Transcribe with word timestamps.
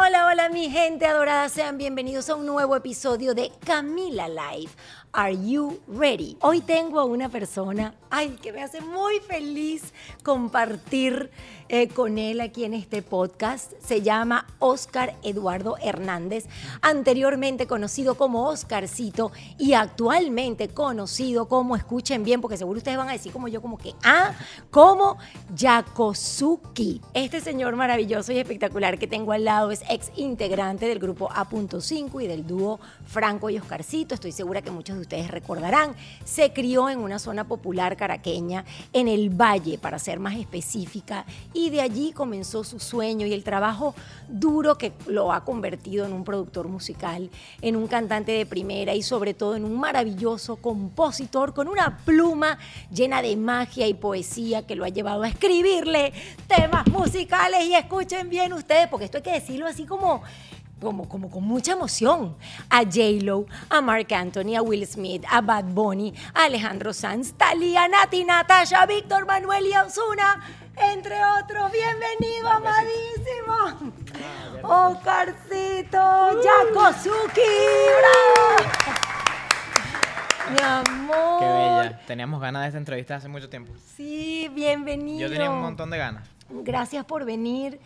Hola, 0.00 0.28
hola 0.28 0.48
mi 0.48 0.70
gente 0.70 1.06
adorada, 1.06 1.48
sean 1.48 1.76
bienvenidos 1.76 2.30
a 2.30 2.36
un 2.36 2.46
nuevo 2.46 2.76
episodio 2.76 3.34
de 3.34 3.50
Camila 3.66 4.28
Live. 4.28 4.70
Are 5.12 5.34
you 5.34 5.80
ready? 5.88 6.36
Hoy 6.42 6.60
tengo 6.60 7.00
a 7.00 7.04
una 7.04 7.30
persona, 7.30 7.94
ay, 8.10 8.36
que 8.42 8.52
me 8.52 8.62
hace 8.62 8.82
muy 8.82 9.20
feliz 9.20 9.94
compartir 10.22 11.30
eh, 11.70 11.88
con 11.88 12.18
él 12.18 12.42
aquí 12.42 12.64
en 12.64 12.74
este 12.74 13.00
podcast. 13.00 13.72
Se 13.80 14.02
llama 14.02 14.46
Oscar 14.58 15.16
Eduardo 15.22 15.76
Hernández, 15.82 16.46
anteriormente 16.82 17.66
conocido 17.66 18.16
como 18.16 18.48
Oscarcito 18.48 19.32
y 19.58 19.72
actualmente 19.72 20.68
conocido 20.68 21.48
como, 21.48 21.74
escuchen 21.74 22.22
bien, 22.22 22.42
porque 22.42 22.58
seguro 22.58 22.76
ustedes 22.76 22.98
van 22.98 23.08
a 23.08 23.12
decir 23.12 23.32
como 23.32 23.48
yo, 23.48 23.62
como 23.62 23.78
que, 23.78 23.94
ah, 24.04 24.34
como 24.70 25.16
Yakosuki. 25.54 27.00
Este 27.14 27.40
señor 27.40 27.76
maravilloso 27.76 28.32
y 28.32 28.38
espectacular 28.38 28.98
que 28.98 29.06
tengo 29.06 29.32
al 29.32 29.44
lado 29.44 29.70
es 29.70 29.82
ex 29.88 30.12
integrante 30.16 30.86
del 30.86 30.98
grupo 30.98 31.30
A.5 31.32 32.22
y 32.22 32.26
del 32.26 32.46
dúo 32.46 32.78
Franco 33.06 33.48
y 33.48 33.56
Oscarcito. 33.56 34.14
Estoy 34.14 34.32
segura 34.32 34.60
que 34.60 34.70
muchos 34.70 34.97
de 34.98 35.02
ustedes 35.02 35.30
recordarán. 35.30 35.94
Se 36.24 36.52
crió 36.52 36.88
en 36.88 36.98
una 36.98 37.18
zona 37.18 37.44
popular 37.44 37.96
caraqueña, 37.96 38.64
en 38.92 39.08
el 39.08 39.30
Valle, 39.30 39.78
para 39.78 39.98
ser 39.98 40.20
más 40.20 40.36
específica, 40.36 41.24
y 41.52 41.70
de 41.70 41.80
allí 41.80 42.12
comenzó 42.12 42.64
su 42.64 42.78
sueño 42.80 43.26
y 43.26 43.32
el 43.32 43.44
trabajo 43.44 43.94
duro 44.28 44.76
que 44.76 44.92
lo 45.06 45.32
ha 45.32 45.44
convertido 45.44 46.04
en 46.04 46.12
un 46.12 46.24
productor 46.24 46.68
musical, 46.68 47.30
en 47.62 47.76
un 47.76 47.86
cantante 47.86 48.32
de 48.32 48.46
primera 48.46 48.94
y 48.94 49.02
sobre 49.02 49.34
todo 49.34 49.56
en 49.56 49.64
un 49.64 49.78
maravilloso 49.78 50.56
compositor 50.56 51.54
con 51.54 51.68
una 51.68 51.98
pluma 52.04 52.58
llena 52.92 53.22
de 53.22 53.36
magia 53.36 53.86
y 53.86 53.94
poesía 53.94 54.66
que 54.66 54.76
lo 54.76 54.84
ha 54.84 54.88
llevado 54.88 55.22
a 55.22 55.28
escribirle 55.28 56.12
temas 56.46 56.86
musicales 56.88 57.64
y 57.64 57.74
escuchen 57.74 58.28
bien 58.28 58.52
ustedes, 58.52 58.88
porque 58.88 59.04
esto 59.06 59.18
hay 59.18 59.22
que 59.22 59.32
decirlo 59.32 59.66
así 59.66 59.84
como 59.84 60.22
como, 60.80 61.08
como 61.08 61.30
con 61.30 61.44
mucha 61.44 61.72
emoción 61.72 62.36
a 62.70 62.82
J-Lo, 62.82 63.46
a 63.68 63.80
Mark 63.80 64.12
Anthony, 64.12 64.56
a 64.56 64.62
Will 64.62 64.86
Smith, 64.86 65.24
a 65.30 65.40
Bad 65.40 65.64
Bunny, 65.64 66.14
a 66.34 66.44
Alejandro 66.44 66.92
Sanz, 66.92 67.32
Talía, 67.32 67.88
Nati, 67.88 68.24
Natasha, 68.24 68.86
Víctor 68.86 69.26
Manuel 69.26 69.66
y 69.66 69.76
Osuna, 69.76 70.40
entre 70.76 71.16
otros. 71.42 71.72
Bienvenido, 71.72 72.48
amadísimo. 72.48 73.92
Oscarcito, 74.62 76.42
Yakosuki, 76.42 77.40
bravo. 77.98 78.70
Mi 80.50 80.62
amor. 80.62 81.40
Qué 81.40 81.46
bella. 81.46 82.00
Teníamos 82.06 82.40
ganas 82.40 82.62
de 82.62 82.68
esta 82.68 82.78
entrevista 82.78 83.16
hace 83.16 83.28
mucho 83.28 83.50
tiempo. 83.50 83.72
Sí, 83.96 84.50
bienvenido. 84.54 85.20
Yo 85.20 85.30
tenía 85.30 85.50
un 85.50 85.60
montón 85.60 85.90
de 85.90 85.98
ganas. 85.98 86.28
Gracias 86.48 87.04
por 87.04 87.24
venir. 87.24 87.78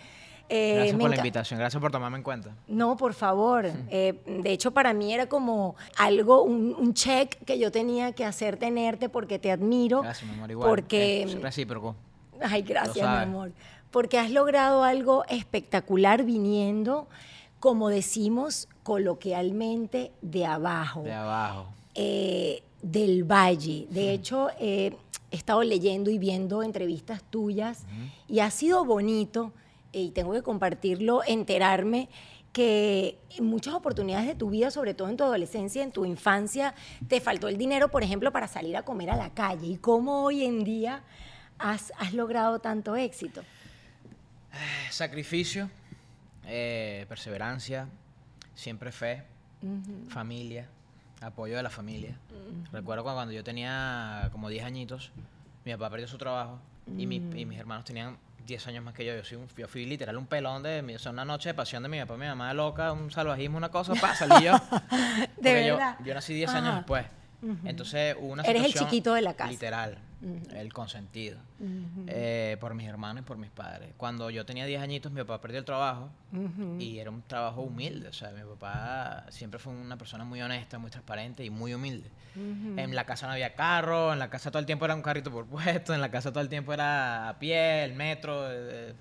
Eh, 0.55 0.75
Gracias 0.75 0.99
por 1.01 1.09
la 1.11 1.17
invitación, 1.17 1.59
gracias 1.61 1.81
por 1.81 1.91
tomarme 1.91 2.19
en 2.19 2.23
cuenta. 2.23 2.55
No, 2.69 2.97
por 2.97 3.15
favor. 3.15 3.67
Eh, 3.91 4.15
de 4.27 4.53
hecho, 4.53 4.71
para 4.73 4.93
mí 4.93 5.13
era 5.15 5.27
como 5.27 5.77
algo, 5.97 6.43
un, 6.43 6.75
un 6.79 6.93
check 6.95 7.37
que 7.45 7.59
yo 7.59 7.71
tenía 7.73 8.13
que 8.13 8.25
hacer 8.25 8.57
tenerte 8.59 9.09
porque 9.09 9.39
te 9.39 9.51
admiro. 9.51 10.03
Gracias, 10.03 10.29
mi 10.31 10.37
amor, 10.37 10.51
igual. 10.51 10.69
Porque, 10.69 11.23
Es 11.23 11.41
recíproco. 11.41 11.95
ay, 12.41 12.63
gracias, 12.63 12.97
mi 12.97 13.23
amor. 13.23 13.53
Porque 13.91 14.19
has 14.19 14.31
logrado 14.31 14.85
algo 14.85 15.25
espectacular 15.29 16.25
viniendo, 16.25 17.07
como 17.61 17.89
decimos 17.89 18.69
coloquialmente, 18.83 20.11
de 20.23 20.47
abajo. 20.47 21.03
De 21.03 21.13
abajo. 21.13 21.67
eh, 21.95 22.63
del 22.83 23.23
Valle. 23.25 23.87
De 23.91 24.13
hecho, 24.13 24.49
eh, 24.59 24.97
he 25.31 25.37
estado 25.37 25.63
leyendo 25.63 26.11
y 26.11 26.19
viendo 26.19 26.63
entrevistas 26.65 27.23
tuyas 27.31 27.85
y 28.29 28.41
ha 28.41 28.51
sido 28.51 28.85
bonito, 28.85 29.53
eh, 29.53 29.53
y 29.93 30.11
tengo 30.11 30.33
que 30.33 30.43
compartirlo, 30.43 31.23
enterarme 31.27 32.09
que 32.53 33.19
en 33.37 33.45
muchas 33.47 33.73
oportunidades 33.75 34.27
de 34.27 34.35
tu 34.35 34.51
vida, 34.51 34.71
sobre 34.71 34.93
todo 34.95 35.09
en 35.09 35.17
tu 35.17 35.25
adolescencia, 35.25 35.83
en 35.83 35.91
tu 35.93 36.05
infancia, 36.05 36.75
te 37.09 37.21
faltó 37.21 37.49
el 37.49 37.57
dinero, 37.57 37.91
por 37.91 38.03
ejemplo, 38.03 38.31
para 38.33 38.47
salir 38.49 38.77
a 38.77 38.83
comer 38.85 39.11
a 39.11 39.17
la 39.17 39.31
calle. 39.31 39.67
Y 39.67 39.77
cómo 39.79 40.25
hoy 40.25 40.45
en 40.45 40.63
día 40.65 41.03
has, 41.59 41.93
has 41.99 42.13
logrado 42.13 42.59
tanto 42.59 42.95
éxito. 42.97 43.43
Sacrificio, 44.91 45.71
eh, 46.47 47.07
perseverancia, 47.09 47.89
siempre 48.55 48.93
fe, 48.93 49.23
familia, 50.09 50.69
apoyo 51.23 51.57
de 51.57 51.63
la 51.63 51.71
familia. 51.71 52.19
Recuerdo 52.73 53.03
cuando, 53.05 53.17
cuando 53.19 53.33
yo 53.33 53.45
tenía 53.45 54.29
como 54.33 54.49
10 54.49 54.65
añitos, 54.65 55.11
mi 55.65 55.73
papá 55.73 55.89
perdió 55.91 56.09
su 56.09 56.19
trabajo 56.19 56.59
y, 56.99 57.07
mi- 57.07 57.23
y 57.35 57.47
mis 57.47 57.59
hermanos 57.59 57.85
tenían 57.85 58.19
10 58.47 58.67
años 58.67 58.85
más 58.85 58.95
que 58.95 59.05
yo. 59.05 59.15
Yo, 59.17 59.25
soy 59.25 59.39
un- 59.39 59.49
yo 59.57 59.69
fui 59.69 59.85
literal 59.87 60.17
un 60.17 60.27
pelón 60.27 60.63
de 60.63 60.83
mi, 60.83 60.95
o 60.95 60.99
sea, 60.99 61.13
una 61.13 61.25
noche 61.25 61.51
de 61.51 61.55
pasión 61.55 61.83
de 61.83 61.89
mi 61.89 61.99
papá 62.01 62.17
mi 62.17 62.27
mamá 62.27 62.53
loca, 62.55 62.93
un 62.93 63.11
salvajismo, 63.11 63.57
una 63.57 63.71
cosa, 63.71 63.95
pa, 63.95 64.15
salí 64.15 64.45
yo. 64.45 64.53
Yo- 65.39 65.77
verdad? 65.77 65.97
Yo, 66.05 66.15
nací 66.15 66.35
10 66.35 66.51
años 66.51 66.77
después. 66.77 67.07
Entonces 67.65 68.17
hubo 68.21 68.29
una 68.33 68.43
Eres 68.45 68.65
el 68.65 68.75
chiquito 68.75 69.15
de 69.15 69.23
la 69.23 69.35
casa. 69.35 69.51
Literal, 69.51 69.99
el 70.55 70.73
consentido. 70.73 71.39
eh, 72.07 72.57
por 72.61 72.75
mis 72.75 72.87
hermanos 72.89 73.23
y 73.23 73.25
por 73.25 73.37
mis 73.37 73.51
padres. 73.51 73.93
Cuando 73.97 74.31
yo 74.31 74.45
tenía 74.45 74.67
10 74.67 74.81
añitos, 74.83 75.13
mi 75.13 75.21
papá 75.21 75.41
perdió 75.41 75.59
el 75.59 75.65
trabajo 75.65 76.11
y 76.79 76.99
era 76.99 77.11
un 77.11 77.23
trabajo 77.23 77.63
humilde. 77.63 78.09
O 78.09 78.13
sea, 78.13 78.31
mi 78.31 78.43
papá 78.43 79.27
siempre 79.31 79.59
fue 79.59 79.73
una 79.73 79.97
persona 79.97 80.25
muy 80.25 80.41
honesta, 80.41 80.79
muy 80.79 80.91
transparente 80.91 81.45
y 81.45 81.51
muy 81.51 81.75
humilde. 81.75 82.11
En 82.35 82.95
la 82.95 83.05
casa 83.05 83.27
no 83.27 83.33
había 83.33 83.55
carro, 83.55 84.13
en 84.13 84.19
la 84.19 84.31
casa 84.31 84.51
todo 84.51 84.61
el 84.61 84.67
tiempo 84.67 84.85
era 84.85 84.95
un 84.95 85.03
carrito 85.03 85.31
por 85.31 85.47
puesto, 85.47 85.95
en 85.95 86.01
la 86.01 86.11
casa 86.11 86.31
todo 86.31 86.43
el 86.43 86.49
tiempo 86.49 86.73
era 86.73 87.29
a 87.29 87.39
pie, 87.39 87.85
el 87.85 87.95
metro, 87.95 88.51
eh, 88.51 88.91
eh, 88.91 88.95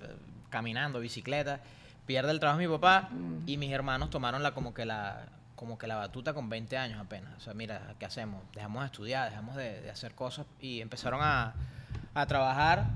caminando, 0.50 1.00
bicicleta. 1.00 1.60
Pierde 2.06 2.32
el 2.32 2.40
trabajo 2.40 2.58
mi 2.58 2.66
papá 2.66 3.10
y 3.46 3.56
mis 3.58 3.70
hermanos 3.72 4.10
tomaron 4.10 4.42
la 4.42 4.52
como 4.52 4.74
que 4.74 4.84
la 4.84 5.28
como 5.56 5.78
que 5.78 5.86
la 5.86 5.96
batuta 5.96 6.34
con 6.34 6.48
20 6.48 6.76
años 6.76 7.00
apenas. 7.00 7.34
O 7.36 7.40
sea, 7.40 7.54
mira, 7.54 7.94
¿qué 7.98 8.06
hacemos? 8.06 8.42
Dejamos 8.54 8.82
de 8.82 8.86
estudiar, 8.86 9.30
dejamos 9.30 9.56
de, 9.56 9.80
de 9.80 9.90
hacer 9.90 10.14
cosas 10.14 10.46
y 10.60 10.80
empezaron 10.80 11.20
a, 11.22 11.54
a 12.14 12.26
trabajar 12.26 12.86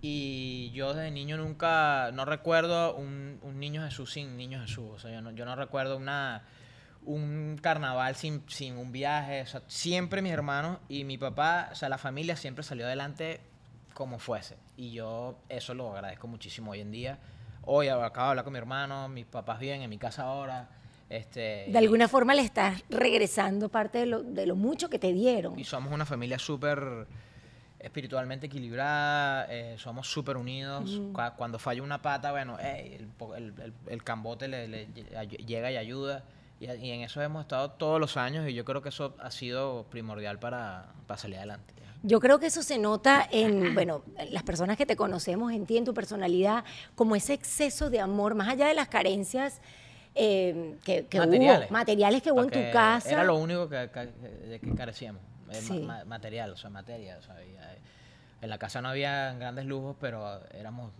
Y 0.00 0.70
yo 0.72 0.94
desde 0.94 1.10
niño 1.10 1.36
nunca, 1.36 2.10
no 2.12 2.24
recuerdo 2.24 2.94
un, 2.94 3.40
un 3.42 3.58
niño 3.58 3.82
Jesús 3.84 4.12
sin 4.12 4.36
niño 4.36 4.60
Jesús. 4.60 4.90
O 4.94 4.98
sea, 4.98 5.10
yo 5.10 5.20
no, 5.20 5.32
yo 5.32 5.44
no 5.44 5.56
recuerdo 5.56 5.96
una, 5.96 6.44
un 7.04 7.58
carnaval 7.60 8.14
sin, 8.14 8.48
sin 8.48 8.76
un 8.76 8.92
viaje. 8.92 9.42
O 9.42 9.46
sea, 9.46 9.62
siempre 9.66 10.22
mis 10.22 10.32
hermanos 10.32 10.78
y 10.88 11.02
mi 11.04 11.18
papá, 11.18 11.70
o 11.72 11.74
sea, 11.74 11.88
la 11.88 11.98
familia 11.98 12.36
siempre 12.36 12.62
salió 12.62 12.86
adelante 12.86 13.40
como 13.92 14.20
fuese. 14.20 14.56
Y 14.76 14.92
yo 14.92 15.40
eso 15.48 15.74
lo 15.74 15.92
agradezco 15.92 16.28
muchísimo 16.28 16.70
hoy 16.70 16.80
en 16.80 16.92
día. 16.92 17.18
Hoy 17.62 17.88
acabo 17.88 18.26
de 18.26 18.30
hablar 18.30 18.44
con 18.44 18.52
mi 18.52 18.58
hermano, 18.58 19.08
mis 19.08 19.26
papás 19.26 19.58
bien, 19.58 19.82
en 19.82 19.90
mi 19.90 19.98
casa 19.98 20.22
ahora. 20.22 20.68
Este, 21.10 21.66
De 21.68 21.78
alguna 21.78 22.06
forma 22.08 22.34
le 22.34 22.42
estás 22.42 22.82
regresando 22.90 23.68
parte 23.70 23.98
de 23.98 24.06
lo, 24.06 24.22
de 24.22 24.46
lo 24.46 24.56
mucho 24.56 24.90
que 24.90 24.98
te 24.98 25.12
dieron. 25.12 25.58
y 25.58 25.64
somos 25.64 25.92
una 25.92 26.04
familia 26.04 26.38
súper 26.38 27.06
espiritualmente 27.80 28.46
equilibrada, 28.46 29.46
eh, 29.50 29.76
somos 29.78 30.08
súper 30.10 30.36
unidos. 30.36 31.00
Cua- 31.12 31.34
Cuando 31.36 31.58
falla 31.58 31.82
una 31.82 32.02
pata, 32.02 32.32
bueno, 32.32 32.58
el, 32.58 33.08
el- 33.36 33.54
el- 33.62 33.72
el 33.86 34.04
cambote 34.04 34.48
le, 34.48 34.86
llega 35.46 35.70
y 35.70 35.76
ayuda. 35.76 36.24
Y, 36.60 36.66
en 36.66 37.02
eso 37.02 37.22
hemos 37.22 37.42
estado 37.42 37.70
todos 37.70 38.00
los 38.00 38.16
años 38.16 38.48
y 38.48 38.52
yo 38.52 38.64
creo 38.64 38.82
que 38.82 38.88
eso 38.88 39.14
ha 39.20 39.30
sido 39.30 39.86
primordial 39.90 40.40
para, 40.40 40.86
para 41.06 41.18
salir 41.18 41.36
adelante. 41.36 41.72
Yo 42.02 42.18
creo 42.20 42.38
que 42.40 42.46
eso 42.46 42.62
se 42.64 42.78
nota 42.78 43.26
en, 43.30 43.74
bueno, 43.74 44.02
en 44.16 44.34
las 44.34 44.42
personas 44.42 44.76
que 44.76 44.84
te 44.84 44.96
conocemos, 44.96 45.52
en 45.52 45.64
ti, 45.66 45.78
en 45.78 45.84
tu 45.84 45.94
personalidad, 45.94 46.64
como 46.96 47.14
ese 47.14 47.32
exceso 47.32 47.90
de 47.90 48.00
amor, 48.00 48.34
más 48.34 48.48
allá 48.48 48.66
de 48.66 48.74
las 48.74 48.88
carencias 48.88 49.60
eh, 50.18 50.76
que, 50.84 51.06
que 51.06 51.18
Materiales. 51.18 51.68
hubo, 51.68 51.72
materiales 51.72 52.22
que 52.22 52.32
hubo 52.32 52.42
en 52.42 52.50
tu 52.50 52.60
casa. 52.72 53.10
Era 53.10 53.24
lo 53.24 53.36
único 53.36 53.68
que, 53.68 53.88
que- 53.92 54.06
de 54.48 54.60
que 54.60 54.74
carecíamos. 54.74 55.22
eh, 55.50 55.54
Sí. 55.54 55.78
ma- 55.80 56.04
material, 56.04 56.50
o 56.52 56.56
sea, 56.56 56.68
materia. 56.70 57.16
o 57.18 57.22
sea, 57.22 57.34
había- 57.36 57.74
eh, 57.74 57.78
en 58.42 58.50
la 58.50 58.58
casa 58.58 58.82
no 58.82 58.88
había 58.88 59.32
grandes 59.34 59.64
lujos, 59.64 59.96
pero 60.00 60.40
éramos 60.52 60.92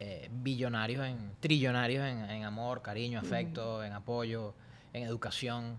eh, 0.00 0.28
billonarios, 0.32 1.06
en, 1.06 1.32
trillonarios 1.40 2.04
en, 2.04 2.28
en 2.28 2.42
amor, 2.44 2.82
cariño, 2.82 3.20
afecto, 3.20 3.84
en 3.84 3.92
apoyo, 3.92 4.52
en 4.92 5.04
educación. 5.04 5.78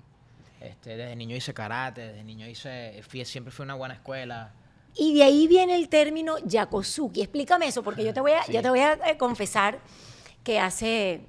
Este, 0.61 0.95
desde 0.95 1.15
niño 1.17 1.35
hice 1.35 1.53
karate, 1.53 2.01
desde 2.07 2.23
niño 2.23 2.47
hice, 2.47 3.01
fui- 3.07 3.25
siempre 3.25 3.51
fui 3.51 3.65
una 3.65 3.75
buena 3.75 3.95
escuela. 3.95 4.53
Y 4.95 5.13
de 5.13 5.23
ahí 5.23 5.47
viene 5.47 5.75
el 5.75 5.89
término 5.89 6.37
yakosuki. 6.45 7.21
Explícame 7.21 7.67
eso, 7.67 7.83
porque 7.83 8.03
yo 8.05 8.13
te 8.13 8.21
voy 8.21 8.31
a, 8.31 8.43
Sí. 8.45 8.53
yo 8.53 8.61
te 8.61 8.69
voy 8.69 8.79
a 8.79 8.93
eh, 8.93 9.17
confesar 9.17 9.79
que 10.43 10.59
hace... 10.59 11.25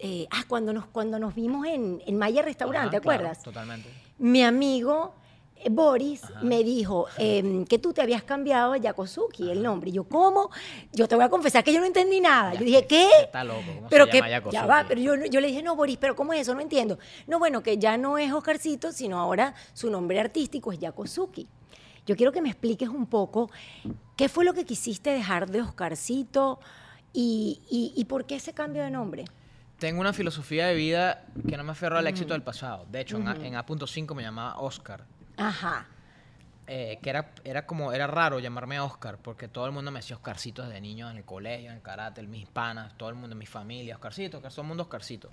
eh, 0.00 0.26
ah, 0.30 0.44
cuando 0.48 0.72
nos, 0.72 0.86
cuando 0.86 1.18
nos 1.18 1.34
vimos 1.34 1.66
en, 1.66 2.02
en 2.06 2.16
Maya 2.18 2.42
Restaurante, 2.42 2.88
Ajá, 2.88 2.90
¿te 2.90 2.96
acuerdas? 2.98 3.38
claro, 3.38 3.44
totalmente. 3.44 3.88
Mi 4.18 4.42
amigo 4.42 5.14
eh, 5.56 5.68
Boris 5.70 6.22
me 6.42 6.62
dijo 6.64 7.06
em, 7.18 7.64
que 7.64 7.78
tú 7.78 7.92
te 7.92 8.00
habías 8.02 8.22
cambiado 8.22 8.72
a 8.72 8.76
Yakosuki, 8.78 9.50
el 9.50 9.62
nombre. 9.62 9.90
Y 9.90 9.94
yo, 9.94 10.04
¿cómo? 10.04 10.50
Yo 10.92 11.06
te 11.08 11.14
voy 11.14 11.24
a 11.24 11.28
confesar 11.28 11.62
que 11.64 11.72
yo 11.72 11.80
no 11.80 11.86
entendí 11.86 12.20
nada. 12.20 12.54
Ya, 12.54 12.60
yo 12.60 12.64
dije, 12.66 12.86
¿qué? 12.86 13.08
está 13.22 13.42
loco, 13.44 13.62
¿cómo 13.74 13.88
pero 13.88 14.04
se 14.06 14.10
que, 14.10 14.18
llama 14.18 14.50
ya 14.50 14.66
va, 14.66 14.84
pero 14.88 15.00
yo, 15.00 15.14
yo 15.26 15.40
le 15.40 15.48
dije, 15.48 15.62
no, 15.62 15.74
Boris, 15.76 15.96
pero 15.98 16.14
¿cómo 16.16 16.32
es 16.32 16.40
eso? 16.42 16.54
No 16.54 16.60
entiendo. 16.60 16.98
No, 17.26 17.38
bueno, 17.38 17.62
que 17.62 17.78
ya 17.78 17.96
no 17.96 18.18
es 18.18 18.32
Oscarcito, 18.32 18.92
sino 18.92 19.18
ahora 19.18 19.54
su 19.72 19.90
nombre 19.90 20.18
artístico 20.20 20.72
es 20.72 20.78
Yakosuki. 20.78 21.46
Yo 22.06 22.16
quiero 22.16 22.32
que 22.32 22.40
me 22.40 22.48
expliques 22.48 22.88
un 22.88 23.06
poco 23.06 23.50
qué 24.16 24.28
fue 24.30 24.44
lo 24.44 24.54
que 24.54 24.64
quisiste 24.64 25.10
dejar 25.10 25.50
de 25.50 25.60
Oscarcito 25.60 26.58
y, 27.12 27.60
y- 27.70 27.92
y 27.96 28.04
por 28.06 28.24
qué 28.24 28.36
ese 28.36 28.52
cambio 28.54 28.82
de 28.82 28.90
nombre. 28.90 29.24
Tengo 29.78 30.00
una 30.00 30.12
filosofía 30.12 30.66
de 30.66 30.74
vida 30.74 31.24
que 31.48 31.56
no 31.56 31.62
me 31.64 31.72
aferro 31.72 31.98
al 31.98 32.06
éxito 32.06 32.32
del 32.34 32.42
pasado. 32.42 32.86
De 32.90 33.00
hecho, 33.00 33.16
en 33.16 33.28
en 33.46 33.54
A.5 33.56 34.14
me 34.14 34.22
llamaba 34.22 34.58
Oscar. 34.58 35.04
Ajá. 35.36 35.86
eh, 36.70 36.98
que 37.00 37.08
era, 37.08 37.32
era 37.44 37.64
como, 37.64 37.92
era 37.94 38.06
raro 38.06 38.38
llamarme 38.40 38.78
Oscar, 38.78 39.16
porque 39.22 39.48
todo 39.48 39.64
el 39.64 39.72
mundo 39.72 39.90
me 39.90 40.00
decía 40.00 40.16
Oscarcito 40.16 40.62
desde 40.66 40.82
niño 40.82 41.08
en 41.10 41.16
el 41.16 41.24
colegio, 41.24 41.70
en 41.70 41.76
el 41.76 41.82
karate, 41.82 42.20
mis 42.24 42.46
panas, 42.46 42.92
todo 42.98 43.08
el 43.08 43.14
mundo, 43.14 43.34
mi 43.36 43.46
familia, 43.46 43.94
Oscarcito, 43.94 44.36
Oscar, 44.36 44.50
todo 44.52 44.60
el 44.62 44.68
mundo 44.68 44.82
Oscarcito. 44.82 45.30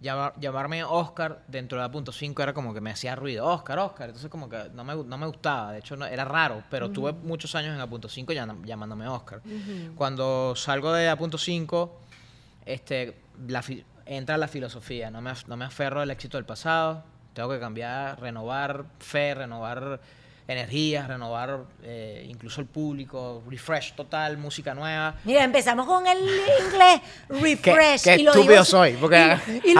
Llama- 0.00 0.32
llamarme 0.40 0.82
Oscar 0.84 1.42
dentro 1.46 1.76
de 1.76 1.84
la 1.84 1.90
punto 1.90 2.10
5 2.10 2.42
era 2.42 2.54
como 2.54 2.72
que 2.72 2.80
me 2.80 2.90
hacía 2.90 3.14
ruido, 3.16 3.44
Oscar, 3.46 3.78
Oscar, 3.80 4.08
entonces 4.08 4.30
como 4.30 4.48
que 4.48 4.70
no 4.72 4.82
me, 4.82 4.94
no 4.94 5.18
me 5.18 5.26
gustaba, 5.26 5.72
de 5.72 5.80
hecho 5.80 5.94
no- 5.94 6.06
era 6.06 6.24
raro, 6.24 6.62
pero 6.70 6.90
tuve 6.90 7.12
muchos 7.12 7.54
años 7.54 7.74
en 7.74 7.80
A 7.82 7.86
punto 7.86 8.08
5 8.08 8.32
llamándome 8.32 9.06
Oscar. 9.08 9.42
Cuando 9.94 10.54
salgo 10.56 10.90
de 10.94 11.10
A 11.10 11.16
punto 11.18 11.36
5, 11.36 12.00
este, 12.68 13.14
la 13.48 13.62
entra 14.06 14.36
la 14.36 14.48
filosofía, 14.48 15.10
no 15.10 15.20
me, 15.20 15.32
no 15.46 15.56
me 15.56 15.64
aferro 15.64 16.00
al 16.00 16.10
éxito 16.10 16.36
del 16.38 16.44
pasado, 16.46 17.02
tengo 17.34 17.50
que 17.50 17.58
cambiar, 17.60 18.20
renovar 18.20 18.84
fe, 19.00 19.34
renovar 19.34 20.00
energías, 20.46 21.06
renovar 21.06 21.58
eh, 21.82 22.24
incluso 22.26 22.62
el 22.62 22.66
público, 22.66 23.42
refresh 23.50 23.92
total, 23.94 24.38
música 24.38 24.74
nueva. 24.74 25.14
Mira, 25.24 25.44
empezamos 25.44 25.86
con 25.86 26.06
el 26.06 26.18
inglés, 26.18 27.00
refresh. 27.28 28.02
qué 28.02 28.16
y 28.16 28.22
lo 28.22 28.30
estúpido 28.30 28.54
digo- 28.54 28.64
soy, 28.64 28.92
porque 28.94 29.36
y- 29.62 29.72
y 29.72 29.78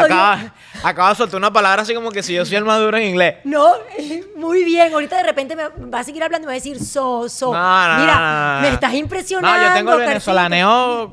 acaba, 0.84 1.08
de 1.08 1.14
soltar 1.14 1.38
una 1.38 1.50
palabra 1.50 1.82
así 1.82 1.94
como 1.94 2.10
que 2.10 2.22
si 2.22 2.34
yo 2.34 2.44
soy 2.44 2.56
el 2.56 2.66
más 2.66 2.78
duro 2.80 2.98
en 2.98 3.04
inglés. 3.04 3.36
No, 3.44 3.66
muy 4.36 4.62
bien. 4.64 4.92
Ahorita 4.92 5.16
de 5.16 5.22
repente 5.22 5.56
me 5.56 5.68
va 5.68 6.00
a 6.00 6.04
seguir 6.04 6.22
hablando 6.22 6.44
y 6.44 6.48
me 6.48 6.52
va 6.52 6.52
a 6.52 6.62
decir 6.62 6.78
so, 6.84 7.30
so. 7.30 7.50
No, 7.50 7.88
no, 7.94 8.00
Mira, 8.00 8.56
no, 8.56 8.68
me 8.68 8.74
estás 8.74 8.92
impresionando. 8.92 9.58
No, 9.58 9.68
yo 9.68 9.74
tengo 9.74 9.92
el 9.94 10.00
venezolaneo 10.00 11.12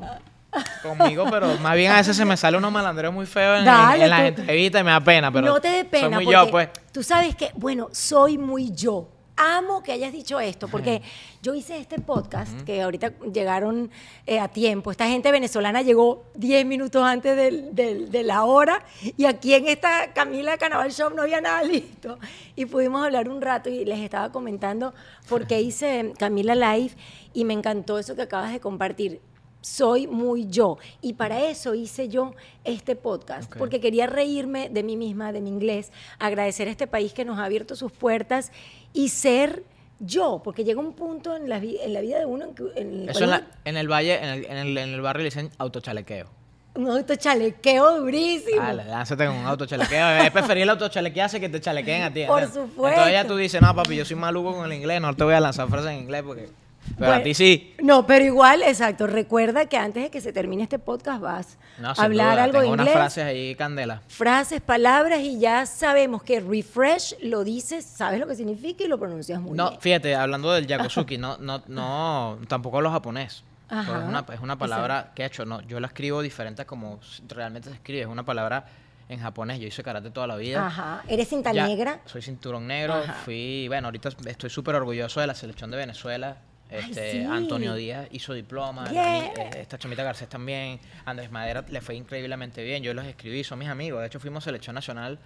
conmigo, 0.81 1.25
pero 1.29 1.47
más 1.59 1.75
bien 1.75 1.91
a 1.91 1.97
veces 1.97 2.15
se 2.15 2.25
me 2.25 2.37
sale 2.37 2.57
unos 2.57 2.71
malandreos 2.71 3.13
muy 3.13 3.25
feos 3.25 3.55
en, 3.55 3.59
en- 3.59 3.65
Dale, 3.65 4.03
en 4.03 4.09
las 4.09 4.19
tú- 4.21 4.25
entrevistas 4.41 4.81
y 4.81 4.83
me 4.83 4.91
da 4.91 4.99
pena, 5.01 5.31
pero 5.31 5.45
no 5.47 5.59
te 5.61 5.67
dé 5.69 5.85
pena. 5.85 6.05
soy 6.07 6.15
muy 6.15 6.25
porque 6.25 6.45
yo, 6.45 6.51
pues. 6.51 6.69
Tú 6.91 7.03
sabes 7.03 7.35
que, 7.35 7.51
bueno, 7.55 7.89
soy 7.91 8.37
muy 8.37 8.71
yo. 8.73 9.09
Amo 9.37 9.83
que 9.83 9.91
hayas 9.91 10.13
dicho 10.13 10.39
esto, 10.39 10.69
porque 10.69 11.01
yo 11.41 11.53
hice 11.53 11.77
este 11.77 11.99
podcast 11.99 12.61
que 12.61 12.81
ahorita 12.81 13.11
llegaron 13.33 13.91
eh, 14.25 14.39
a 14.39 14.47
tiempo. 14.47 14.91
Esta 14.91 15.07
gente 15.09 15.29
venezolana 15.29 15.81
llegó 15.81 16.23
10 16.35 16.65
minutos 16.65 17.03
antes 17.03 17.35
del- 17.35 17.75
del- 17.75 18.09
de 18.11 18.23
la 18.23 18.45
hora 18.45 18.81
y 19.17 19.25
aquí 19.25 19.53
en 19.53 19.67
esta 19.67 20.13
Camila 20.13 20.57
Carnaval 20.57 20.89
Show 20.93 21.09
no 21.13 21.23
había 21.23 21.41
nada 21.41 21.63
listo. 21.63 22.17
Y 22.55 22.65
pudimos 22.65 23.03
hablar 23.03 23.27
un 23.27 23.41
rato 23.41 23.69
y 23.69 23.83
les 23.83 23.99
estaba 23.99 24.31
comentando 24.31 24.93
por 25.27 25.45
qué 25.47 25.59
hice 25.59 26.13
Camila 26.17 26.55
Live 26.55 26.91
y 27.33 27.43
me 27.43 27.53
encantó 27.53 27.99
eso 27.99 28.15
que 28.15 28.21
acabas 28.21 28.53
de 28.53 28.61
compartir 28.61 29.19
soy 29.65 30.05
muy 30.05 30.45
yo. 30.47 30.77
Y 31.01 31.13
para 31.13 31.43
eso 31.49 31.73
hice 31.73 32.07
yo 32.07 32.33
este 32.63 32.95
podcast, 32.95 33.51
Ok. 33.51 33.57
porque 33.57 33.79
quería 33.79 34.05
reírme 34.05 34.69
de 34.69 34.83
mí 34.83 34.95
misma, 34.95 35.31
de 35.31 35.41
mi 35.41 35.49
inglés, 35.49 35.91
agradecer 36.19 36.67
a 36.67 36.71
este 36.71 36.85
país 36.85 37.13
que 37.13 37.25
nos 37.25 37.39
ha 37.39 37.45
abierto 37.45 37.75
sus 37.75 37.91
puertas 37.91 38.51
y 38.93 39.09
ser 39.09 39.63
yo, 39.99 40.41
porque 40.43 40.63
llega 40.63 40.79
un 40.79 40.93
punto 40.93 41.35
en 41.35 41.49
la, 41.49 41.57
vi- 41.59 41.79
en 41.81 41.93
la 41.93 42.01
vida 42.01 42.19
de 42.19 42.25
uno 42.27 42.45
en, 42.45 42.53
que, 42.53 42.63
en 42.75 43.09
Eso 43.09 43.23
en, 43.23 43.29
la- 43.31 43.37
uno- 43.39 43.47
en 43.65 43.77
el 43.77 43.87
valle, 43.91 44.17
en 44.23 44.29
el, 44.29 44.45
en 44.45 44.57
el, 44.57 44.77
en 44.77 44.89
el 44.89 45.01
barrio 45.01 45.23
le 45.23 45.29
dicen 45.29 45.49
autochalequeo. 45.57 46.27
un 46.75 46.87
autochalequeo 46.89 48.01
durísimo. 48.01 48.61
Dale, 48.61 48.85
lánzate 48.85 49.25
con 49.25 49.35
un 49.35 49.45
autochalequeo. 49.45 50.09
Es 50.23 50.29
preferible 50.31 50.71
autochalequearse 50.73 51.39
que 51.39 51.49
te 51.49 51.59
chalequeen 51.59 52.03
a 52.03 52.13
ti. 52.13 52.25
Por 52.27 52.41
¿no? 52.43 52.47
supuesto. 52.53 52.87
Entonces 52.89 53.13
ya 53.13 53.25
tú 53.25 53.35
dices, 53.37 53.61
no, 53.61 53.73
papi, 53.73 53.95
yo 53.95 54.05
soy 54.05 54.15
maluco 54.17 54.53
con 54.53 54.65
el 54.65 54.73
inglés, 54.77 55.01
no 55.01 55.15
te 55.15 55.23
voy 55.23 55.33
a 55.33 55.39
lanzar 55.39 55.67
frases 55.69 55.89
en 55.91 55.99
inglés 56.01 56.21
porque... 56.23 56.49
Pero 56.97 57.13
a 57.13 57.23
ti 57.23 57.33
sí. 57.33 57.73
No, 57.83 58.05
pero 58.07 58.23
igual, 58.25 58.61
exacto. 58.63 59.07
Recuerda 59.07 59.65
que 59.65 59.77
antes 59.77 60.03
de 60.03 60.09
que 60.11 60.21
se 60.21 60.31
termine 60.31 60.63
este 60.63 60.79
podcast 60.79 61.21
vas 61.21 61.57
No, 61.79 61.89
a 61.89 61.91
hablar 62.03 62.33
duda, 62.33 62.43
algo 62.43 62.57
de 62.59 62.63
tengo 62.63 62.73
unas 62.73 62.85
inglés. 62.87 62.95
frases 62.97 63.23
ahí 63.25 63.55
candela. 63.55 64.01
frases, 64.07 64.61
palabras 64.61 65.19
y 65.19 65.39
ya 65.39 65.65
sabemos 65.65 66.23
que 66.23 66.39
refresh 66.39 67.15
lo 67.21 67.43
dices, 67.43 67.83
sabes 67.85 68.19
lo 68.19 68.27
que 68.27 68.35
significa 68.35 68.83
y 68.83 68.87
lo 68.87 68.97
pronuncias 68.99 69.41
muy 69.41 69.57
No, 69.57 69.69
bien. 69.71 69.81
fíjate, 69.81 70.15
hablando 70.15 70.51
del 70.53 70.67
yakuzuki, 70.67 71.17
no, 71.17 71.37
no, 71.37 71.63
no, 71.67 72.39
tampoco 72.47 72.81
lo 72.81 72.91
japonés. 72.91 73.43
Es, 73.69 73.87
una, 73.87 74.23
es 74.31 74.39
una 74.41 74.57
palabra 74.57 75.11
que 75.15 75.23
he 75.23 75.25
hecho, 75.25 75.43
no, 75.43 75.59
yo 75.61 75.79
la 75.79 75.87
escribo 75.87 76.21
diferente 76.21 76.65
como 76.65 76.99
realmente 77.27 77.69
se 77.69 77.75
escribe. 77.75 78.01
Es 78.01 78.07
una 78.07 78.23
palabra 78.23 78.65
en 79.09 79.19
japonés. 79.19 79.59
Yo 79.59 79.67
hice 79.67 79.81
karate 79.83 80.11
toda 80.11 80.27
la 80.27 80.35
vida. 80.35 80.67
Ajá. 80.67 81.01
¿Eres 81.07 81.27
cinta 81.29 81.51
Ya, 81.51 81.65
negra? 81.67 81.99
Soy 82.05 82.21
cinturón 82.21 82.67
negro. 82.67 82.93
Ajá. 82.93 83.13
Fui, 83.25 83.65
bueno, 83.67 83.87
ahorita 83.87 84.09
estoy 84.27 84.51
súper 84.51 84.75
orgulloso 84.75 85.19
de 85.19 85.25
la 85.27 85.33
selección 85.33 85.71
de 85.71 85.77
Venezuela. 85.77 86.37
Ay, 86.71 86.79
Este, 86.89 87.11
sí. 87.11 87.23
Antonio 87.23 87.75
Díaz 87.75 88.07
hizo 88.11 88.33
diploma, 88.33 88.89
Yeah. 88.89 89.25
eh, 89.27 89.49
esta 89.61 89.77
Chomita 89.77 90.03
Garcés 90.03 90.27
también, 90.27 90.79
Andrés 91.05 91.31
Madera 91.31 91.63
le 91.69 91.79
fue 91.79 91.95
increíblemente 91.95 92.63
bien, 92.63 92.81
yo 92.81 92.93
los 92.93 93.05
escribí, 93.05 93.43
son 93.43 93.59
mis 93.59 93.69
amigos, 93.69 94.01
de 94.01 94.07
hecho 94.07 94.19
fuimos 94.19 94.43
selección 94.43 94.73
nacional 94.73 95.19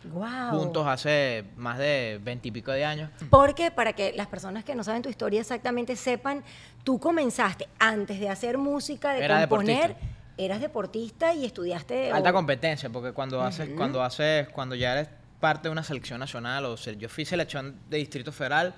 juntos 0.52 0.86
hace 0.86 1.46
más 1.56 1.78
de 1.78 2.20
veintipico 2.22 2.72
de 2.72 2.84
años. 2.86 3.10
Porque 3.30 3.72
para 3.72 3.94
que 3.94 4.12
las 4.14 4.28
personas 4.28 4.64
que 4.66 4.76
no 4.76 4.84
saben 4.84 5.02
tu 5.02 5.10
historia 5.10 5.40
exactamente 5.40 5.96
sepan, 5.96 6.44
tú 6.84 7.00
comenzaste 7.00 7.68
antes 7.80 8.20
de 8.20 8.30
hacer 8.30 8.58
música, 8.58 9.14
de 9.14 9.24
Era 9.24 9.40
componer, 9.48 9.90
deportista. 9.90 10.16
eras 10.38 10.62
deportista 10.62 11.34
y 11.34 11.46
estudiaste... 11.46 12.12
Alta 12.12 12.32
o- 12.32 12.34
competencia, 12.34 12.90
porque 12.90 13.14
cuando 13.14 13.42
haces, 13.42 13.70
cuando 13.78 14.04
haces, 14.04 14.50
cuando 14.50 14.76
ya 14.76 14.92
eres 14.94 15.08
parte 15.40 15.68
de 15.68 15.72
una 15.72 15.84
selección 15.84 16.20
nacional, 16.20 16.66
o 16.66 16.78
se- 16.78 16.98
yo 16.98 17.08
fui 17.10 17.26
selección 17.26 17.80
de 17.90 17.98
Distrito 17.98 18.32
Federal, 18.32 18.74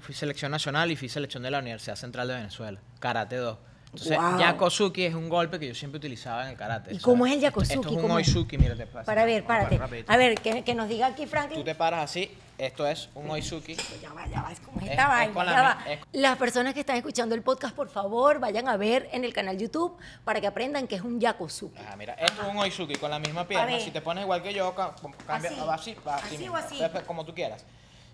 fui 0.00 0.14
selección 0.14 0.50
nacional 0.50 0.90
y 0.90 0.96
fui 0.96 1.08
selección 1.08 1.42
de 1.42 1.50
la 1.50 1.58
Universidad 1.58 1.96
Central 1.96 2.28
de 2.28 2.34
Venezuela, 2.34 2.78
Karate 3.00 3.36
2. 3.36 3.58
Entonces, 3.86 4.16
Wow. 4.18 4.38
Yakosuki 4.40 5.04
es 5.04 5.14
un 5.14 5.28
golpe 5.28 5.58
que 5.60 5.68
yo 5.68 5.74
siempre 5.74 5.98
utilizaba 5.98 6.44
en 6.44 6.50
el 6.50 6.56
karate. 6.56 6.90
¿Y 6.92 6.96
o 6.96 6.98
sea, 6.98 7.04
cómo 7.04 7.26
es 7.26 7.34
el 7.34 7.40
Yakosuki? 7.40 7.74
Esto, 7.74 7.88
es 7.90 7.94
un 7.94 8.02
¿Cómo 8.02 8.18
es? 8.18 8.26
Oizuki, 8.28 8.58
mira, 8.58 8.74
te 8.74 8.86
pasa. 8.86 9.04
Para 9.04 9.24
ver, 9.24 9.44
párate. 9.44 9.78
A 10.08 10.16
ver, 10.16 10.34
que, 10.40 10.64
que 10.64 10.74
nos 10.74 10.88
diga 10.88 11.06
aquí 11.06 11.26
Franklin. 11.26 11.60
Tú 11.60 11.64
te 11.64 11.76
paras 11.76 12.10
así 12.10 12.28
esto 12.58 12.86
es 12.86 13.08
un 13.14 13.30
oizuki. 13.30 13.74
Ya 14.00 14.12
va, 14.12 14.26
ya 14.26 14.42
va, 14.42 14.52
es 14.52 14.60
como 14.60 14.80
Es- 14.80 14.90
esta 14.90 15.02
es 15.02 15.08
vaina, 15.08 15.34
con 15.34 15.46
la 15.46 15.52
ya 15.52 15.58
mi- 15.58 15.64
va. 15.84 15.92
es- 15.92 16.00
Las 16.12 16.36
personas 16.38 16.74
que 16.74 16.80
están 16.80 16.96
escuchando 16.96 17.34
el 17.34 17.42
podcast, 17.42 17.74
por 17.74 17.88
favor, 17.88 18.38
vayan 18.38 18.68
a 18.68 18.76
ver 18.76 19.08
en 19.12 19.24
el 19.24 19.32
canal 19.32 19.58
YouTube 19.58 19.96
para 20.24 20.40
que 20.40 20.46
aprendan 20.46 20.86
que 20.86 20.94
es 20.96 21.02
un 21.02 21.20
yakosuki. 21.20 21.78
Ah, 21.90 21.96
mira, 21.96 22.14
esto 22.14 22.42
es 22.42 22.48
un 22.48 22.56
oizuki 22.58 22.94
con 22.96 23.10
la 23.10 23.18
misma 23.18 23.46
pierna. 23.46 23.78
Si 23.80 23.90
te 23.90 24.00
pones 24.00 24.22
igual 24.24 24.42
que 24.42 24.54
yo, 24.54 24.74
ca- 24.74 24.94
cambia 25.26 25.50
Así. 25.50 25.60
así, 25.60 25.94
va 26.06 26.14
así, 26.16 26.34
Así 26.36 26.48
o 26.48 26.56
así. 26.56 26.74
Entonces, 26.80 27.06
como 27.06 27.24
tú 27.24 27.34
quieras. 27.34 27.64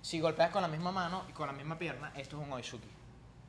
Si 0.03 0.19
golpeas 0.21 0.51
con 0.51 0.63
la 0.63 0.69
misma 0.69 0.91
mano 0.93 1.25
y 1.29 1.33
con 1.33 1.47
la 1.47 1.53
misma 1.53 1.79
pierna, 1.79 2.11
esto 2.17 2.41
es 2.41 2.47
un 2.47 2.53
oizuki. 2.53 2.89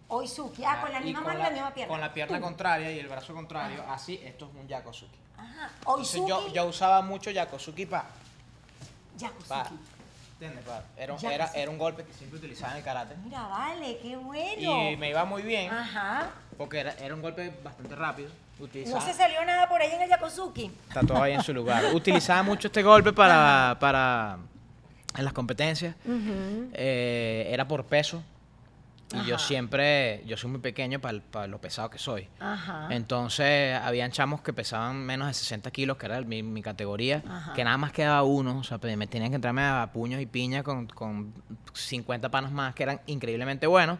Oizuki, 0.10 0.66
ah, 0.66 0.82
con 0.82 0.92
la 0.92 1.00
misma 1.00 1.22
mano 1.22 1.40
y 1.40 1.44
la 1.44 1.50
misma 1.52 1.74
pierna. 1.74 1.92
Con 1.94 2.02
la 2.02 2.14
pierna 2.14 2.36
Tú. 2.38 2.44
contraria 2.44 2.92
y 2.92 3.00
el 3.00 3.08
brazo 3.08 3.34
contrario, 3.34 3.82
así, 3.90 4.20
esto 4.26 4.50
es 4.50 4.56
un 4.60 4.68
yakosuki. 4.68 5.18
Ajá, 5.38 5.72
Entonces, 5.78 6.16
oizuki, 6.20 6.30
yo, 6.30 6.54
yo 6.54 6.66
usaba 6.66 7.02
mucho 7.02 7.32
yakosuki 7.32 7.86
para 7.86 8.10
yakosuki. 9.18 9.76
Era, 10.98 11.16
Ya, 11.18 11.34
era, 11.34 11.52
era 11.54 11.70
un 11.72 11.78
golpe 11.78 12.04
que 12.04 12.14
siempre 12.14 12.40
utilizaba 12.40 12.72
en 12.74 12.78
el 12.80 12.84
karate. 12.84 13.16
Mira, 13.24 13.48
vale, 13.48 13.98
qué 14.02 14.16
bueno. 14.18 14.90
Y 14.92 14.98
me 14.98 15.10
iba 15.10 15.24
muy 15.26 15.42
bien, 15.44 15.72
Ajá. 15.72 16.32
porque 16.58 16.80
era, 16.80 16.94
era 16.94 17.14
un 17.14 17.22
golpe 17.22 17.54
bastante 17.64 17.96
rápido. 17.96 18.30
No 18.60 19.02
se 19.02 19.14
salió 19.14 19.44
nada 19.44 19.68
por 19.68 19.82
ahí 19.82 19.92
en 19.92 20.04
el 20.04 20.10
yakosuki. 20.10 20.72
Está 20.88 21.02
todo 21.02 21.22
ahí 21.22 21.34
en 21.34 21.42
su 21.42 21.52
lugar. 21.54 21.84
Utilizaba 21.96 22.44
mucho 22.44 22.68
este 22.68 22.84
golpe 22.84 23.12
para, 23.12 23.76
para 23.80 24.38
en 25.18 25.24
las 25.26 25.34
competencias. 25.34 25.96
Eh, 26.74 27.48
era 27.50 27.68
por 27.68 27.84
peso. 27.86 28.24
Y 29.14 29.26
yo 29.26 29.38
siempre, 29.38 30.24
yo 30.26 30.38
soy 30.38 30.50
muy 30.52 30.60
pequeño 30.62 31.00
para 31.00 31.48
lo 31.48 31.60
pesado 31.60 31.90
que 31.90 31.98
soy. 31.98 32.28
Ajá. 32.40 32.88
Entonces, 32.92 33.76
habían 33.76 34.12
chamos 34.12 34.42
que 34.42 34.54
pesaban 34.54 34.98
menos 35.06 35.28
de 35.28 35.34
60 35.34 35.70
kilos, 35.72 35.98
que 35.98 36.06
era 36.06 36.22
mi, 36.22 36.44
mi 36.44 36.62
categoría, 36.62 37.24
Ajá. 37.28 37.54
que 37.54 37.64
nada 37.64 37.78
más 37.78 37.92
quedaba 37.92 38.24
uno. 38.24 38.60
O 38.60 38.64
sea, 38.64 38.80
me 38.82 39.08
tenían 39.08 39.30
que 39.32 39.36
entrarme 39.36 39.64
a 39.64 39.90
puños 39.94 40.22
y 40.22 40.26
piña 40.26 40.64
con, 40.64 40.88
con 40.88 41.34
50 41.74 42.30
panos 42.30 42.52
más, 42.52 42.74
que 42.76 42.84
eran 42.84 43.02
increíblemente 43.08 43.68
buenos. 43.68 44.00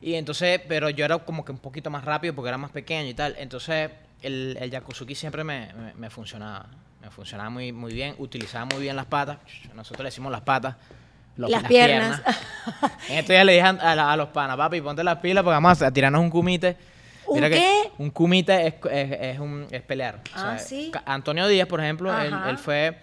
Y 0.00 0.14
entonces, 0.14 0.60
pero 0.68 0.90
yo 0.90 1.04
era 1.04 1.16
como 1.18 1.44
que 1.44 1.52
un 1.52 1.58
poquito 1.58 1.88
más 1.90 2.04
rápido 2.04 2.34
porque 2.34 2.48
era 2.48 2.58
más 2.58 2.70
pequeño 2.70 3.08
y 3.08 3.14
tal. 3.14 3.34
Entonces, 3.38 3.90
el, 4.20 4.56
el 4.60 4.70
Yakuzuki 4.70 5.14
siempre 5.14 5.44
me, 5.44 5.72
me- 5.72 5.94
me 5.94 6.10
funcionaba. 6.10 6.66
Me 7.00 7.10
funcionaba 7.10 7.50
muy, 7.50 7.72
muy 7.72 7.92
bien. 7.92 8.14
Utilizaba 8.18 8.64
muy 8.66 8.80
bien 8.82 8.96
las 8.96 9.06
patas. 9.06 9.38
Nosotros 9.74 10.00
le 10.04 10.08
decimos 10.08 10.32
las 10.32 10.40
patas. 10.42 10.76
Los- 11.36 11.50
Las 11.50 11.64
piernas. 11.64 12.20
en 13.08 13.18
estos 13.18 13.28
días 13.30 13.44
le 13.44 13.52
dije 13.54 13.64
a, 13.66 14.16
los 14.16 14.28
panas, 14.28 14.56
papi, 14.56 14.80
ponte 14.80 15.02
las 15.04 15.18
pilas 15.18 15.42
porque 15.44 15.54
vamos 15.54 15.82
a 15.82 15.90
tirarnos 15.90 16.20
un 16.20 16.30
kumite. 16.30 16.76
¿Un 17.26 17.36
Mira 17.36 17.48
que 17.48 17.54
qué? 17.56 17.90
un 17.98 18.10
kumite 18.10 18.66
es, 18.66 18.74
es, 18.90 19.18
es 19.20 19.38
un, 19.38 19.66
es 19.70 19.82
pelear. 19.82 20.16
O 20.16 20.20
Ah, 20.34 20.56
sea, 20.56 20.58
¿sí? 20.58 20.90
Ca- 20.92 21.02
Antonio 21.06 21.46
Díaz, 21.48 21.66
por 21.66 21.80
ejemplo, 21.80 22.12
él, 22.20 22.58
fue 22.58 22.98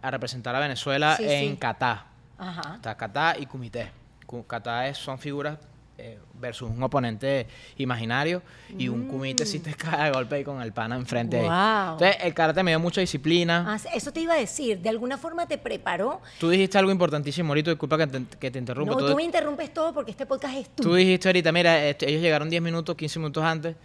a 0.00 0.10
representar 0.10 0.54
a 0.54 0.60
Venezuela 0.60 1.16
Sí, 1.16 1.24
en 1.28 1.50
sí. 1.52 1.56
Catá. 1.56 2.04
Ajá. 2.38 2.74
Está 2.76 2.96
Catá 2.96 3.34
y 3.38 3.46
Kumité. 3.46 3.90
Ku- 4.24 4.46
Catá 4.46 4.86
es- 4.86 4.98
son 4.98 5.18
figuras 5.18 5.58
eh, 5.98 6.18
versus 6.38 6.68
un 6.70 6.82
oponente 6.82 7.46
imaginario 7.78 8.42
y 8.78 8.88
un 8.88 9.06
Kumite 9.08 9.46
si 9.46 9.60
te 9.60 9.74
cae 9.74 10.04
de 10.04 10.10
golpe 10.10 10.36
ahí 10.36 10.44
con 10.44 10.60
el 10.60 10.72
pana 10.72 10.96
enfrente. 10.96 11.36
ahí. 11.38 11.42
Mm. 11.44 11.46
Guau. 11.46 11.92
Entonces, 11.94 12.16
el 12.22 12.34
karate 12.34 12.62
me 12.62 12.70
dio 12.72 12.80
mucha 12.80 13.00
disciplina. 13.00 13.64
Ah, 13.66 13.78
eso 13.94 14.12
te 14.12 14.20
iba 14.20 14.34
a 14.34 14.38
decir, 14.38 14.78
de 14.80 14.88
alguna 14.88 15.16
forma 15.18 15.46
te 15.46 15.56
preparó. 15.58 16.20
Tú 16.38 16.50
dijiste 16.50 16.76
algo 16.78 16.90
importantísimo 16.90 17.50
ahorita, 17.50 17.70
disculpa 17.70 17.96
que 17.98 18.06
te, 18.06 18.22
que 18.38 18.50
te 18.50 18.58
interrumpa. 18.58 18.92
No, 18.94 18.98
tú, 18.98 19.06
tú 19.08 19.16
me 19.16 19.22
interrumpes 19.22 19.72
todo 19.72 19.92
porque 19.94 20.10
este 20.10 20.26
podcast 20.26 20.54
es 20.56 20.68
tú 20.70 20.82
tuyo. 20.82 20.94
dijiste 20.96 21.28
ahorita, 21.28 21.52
mira, 21.52 21.86
este, 21.86 22.08
ellos 22.10 22.20
llegaron 22.22 22.50
10 22.50 22.60
minutos, 22.62 22.94
15 22.96 23.18
minutos 23.18 23.42
antes. 23.44 23.76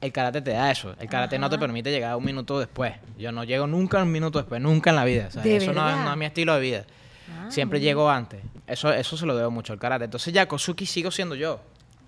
El 0.00 0.12
karate 0.12 0.40
te 0.40 0.52
da 0.52 0.70
eso. 0.70 0.94
El 1.00 1.08
karate 1.08 1.38
no 1.40 1.48
te 1.50 1.56
Ajá. 1.56 1.60
permite 1.60 1.90
llegar 1.90 2.14
un 2.14 2.24
minuto 2.24 2.58
después. 2.60 2.94
Yo 3.18 3.32
no 3.32 3.42
llego 3.42 3.66
nunca 3.66 4.00
un 4.00 4.12
minuto 4.12 4.38
después, 4.38 4.60
nunca 4.62 4.90
en 4.90 4.96
la 4.96 5.04
vida. 5.04 5.26
O 5.26 5.30
sea, 5.32 5.42
¿De 5.42 5.56
eso 5.56 5.72
no 5.72 5.90
es, 5.90 5.96
no 5.96 6.10
es 6.12 6.16
mi 6.16 6.24
estilo 6.24 6.54
de 6.54 6.60
vida. 6.60 6.84
Ah, 7.30 7.50
Siempre 7.50 7.80
llego 7.80 8.08
antes. 8.10 8.40
Eso, 8.66 8.92
eso 8.92 9.16
se 9.16 9.26
lo 9.26 9.36
debo 9.36 9.50
mucho 9.50 9.72
al 9.72 9.78
karate. 9.78 10.04
Entonces, 10.04 10.32
Yakosuki 10.32 10.86
sigo 10.86 11.10
siendo 11.10 11.34
yo. 11.34 11.60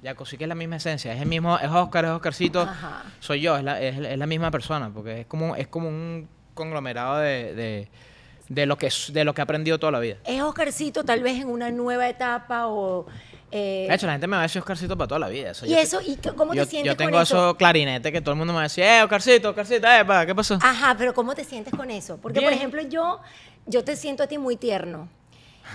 Yakosuki 0.02 0.44
es 0.44 0.48
la 0.48 0.54
misma 0.54 0.76
esencia. 0.76 1.12
Es 1.12 1.20
el 1.20 1.28
mismo, 1.28 1.58
es 1.58 1.70
Oscar, 1.70 2.04
es 2.06 2.10
Oscarcito. 2.10 2.62
Ajá. 2.62 3.02
Soy 3.20 3.40
yo, 3.40 3.56
es 3.56 3.64
la, 3.64 3.80
es, 3.80 3.98
es 3.98 4.18
la 4.18 4.26
misma 4.26 4.50
persona. 4.50 4.90
Porque 4.92 5.20
es 5.20 5.26
como, 5.26 5.56
es 5.56 5.68
como 5.68 5.88
un 5.88 6.28
conglomerado 6.54 7.18
de, 7.18 7.54
de, 7.54 7.88
de 8.48 8.66
lo 8.66 8.76
que, 8.78 8.90
de 9.12 9.24
lo 9.24 9.34
que 9.34 9.40
he 9.40 9.44
aprendido 9.44 9.78
toda 9.78 9.92
la 9.92 10.00
vida. 10.00 10.16
Es 10.24 10.40
Oscarcito 10.42 11.04
tal 11.04 11.22
vez 11.22 11.40
en 11.40 11.48
una 11.48 11.70
nueva 11.70 12.08
etapa 12.08 12.66
o... 12.66 13.06
eh, 13.52 13.86
De 13.88 13.94
hecho, 13.94 14.06
la 14.06 14.12
gente 14.12 14.26
me 14.26 14.36
va 14.36 14.40
a 14.40 14.46
decir 14.46 14.60
Oscarcito 14.60 14.96
para 14.96 15.08
toda 15.08 15.18
la 15.18 15.28
vida. 15.28 15.50
O 15.50 15.54
sea, 15.54 15.68
¿Y 15.68 15.72
yo 15.72 15.78
eso? 15.78 16.00
¿Y 16.06 16.16
cómo 16.16 16.54
yo, 16.54 16.64
te 16.64 16.70
sientes 16.70 16.92
yo 16.92 16.96
tengo 16.96 17.12
con 17.12 17.22
eso? 17.22 17.36
esos 17.36 17.56
clarinetes 17.56 18.12
que 18.12 18.20
todo 18.20 18.32
el 18.32 18.38
mundo 18.38 18.52
me 18.52 18.58
va 18.58 18.60
a 18.60 18.68
decir, 18.68 18.84
eh, 18.84 19.02
Oscarcito, 19.02 19.50
Oscarcito, 19.50 19.86
eh, 19.86 20.04
pa, 20.04 20.24
¿qué 20.26 20.34
pasó? 20.34 20.58
Ajá, 20.62 20.94
pero 20.96 21.14
¿cómo 21.14 21.34
te 21.34 21.44
sientes 21.44 21.74
con 21.74 21.90
eso? 21.90 22.18
Porque, 22.18 22.40
por 22.40 22.48
Bien. 22.50 22.58
ejemplo, 22.58 22.82
yo, 22.82 23.20
yo 23.66 23.82
te 23.84 23.96
siento 23.96 24.22
a 24.22 24.26
ti 24.26 24.38
muy 24.38 24.56
tierno. 24.56 25.08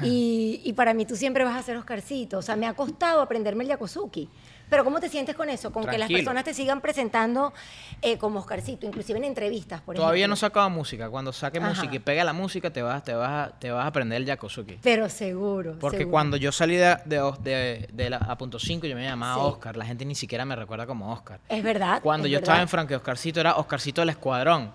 Y, 0.03 0.59
y 0.65 0.73
para 0.73 0.93
mí 0.93 1.05
tú 1.05 1.15
siempre 1.15 1.45
vas 1.45 1.55
a 1.57 1.63
ser 1.63 1.77
Oscarcito. 1.77 2.37
O 2.39 2.41
sea, 2.41 2.57
me 2.57 2.67
ha 2.67 2.73
costado 2.73 3.21
aprenderme 3.21 3.63
el 3.63 3.69
Yakuzuki. 3.69 4.27
Pero 4.69 4.83
¿cómo 4.83 4.99
te 4.99 5.09
sientes 5.09 5.35
con 5.35 5.49
eso? 5.49 5.71
Con 5.71 5.85
que 5.85 5.97
las 5.97 6.09
personas 6.09 6.43
te 6.43 6.53
sigan 6.53 6.81
presentando 6.81 7.53
eh, 8.01 8.17
como 8.17 8.39
Oscarcito, 8.39 8.85
inclusive 8.87 9.17
en 9.19 9.25
entrevistas, 9.25 9.81
por 9.81 9.95
Todavía 9.95 10.27
no 10.27 10.35
sacado 10.35 10.69
música. 10.69 11.09
Cuando 11.09 11.31
saque 11.33 11.59
Ajá. 11.59 11.69
música 11.69 11.95
y 11.95 11.99
pegue 11.99 12.23
la 12.23 12.33
música, 12.33 12.71
te 12.71 12.81
vas, 12.81 13.03
te 13.03 13.13
vas, 13.13 13.29
a, 13.49 13.59
te 13.59 13.71
vas 13.71 13.83
a 13.85 13.87
aprender 13.87 14.17
el 14.21 14.25
Yakosuki. 14.25 14.79
Pero 14.81 15.07
seguro. 15.09 15.77
Porque 15.79 15.97
seguro. 15.99 16.11
cuando 16.11 16.37
yo 16.37 16.51
salí 16.51 16.75
de, 16.75 16.97
de, 17.05 17.33
de- 17.41 17.89
de 17.93 18.09
la, 18.09 18.17
a 18.17 18.37
punto 18.37 18.59
5, 18.59 18.87
yo 18.87 18.95
me 18.95 19.03
llamaba 19.03 19.35
Sí. 19.35 19.39
Oscar. 19.43 19.77
La 19.77 19.85
gente 19.85 20.05
ni 20.05 20.15
siquiera 20.15 20.45
me 20.45 20.55
recuerda 20.55 20.85
como 20.87 21.11
Oscar. 21.13 21.39
Es 21.49 21.63
verdad. 21.63 21.99
Cuando 22.01 22.27
es 22.27 22.31
yo 22.31 22.39
estaba 22.39 22.61
en 22.61 22.67
Frankie 22.67 22.95
Oscarcito, 22.95 23.39
era 23.39 23.55
Oscarcito 23.55 24.01
del 24.01 24.09
Escuadrón. 24.09 24.71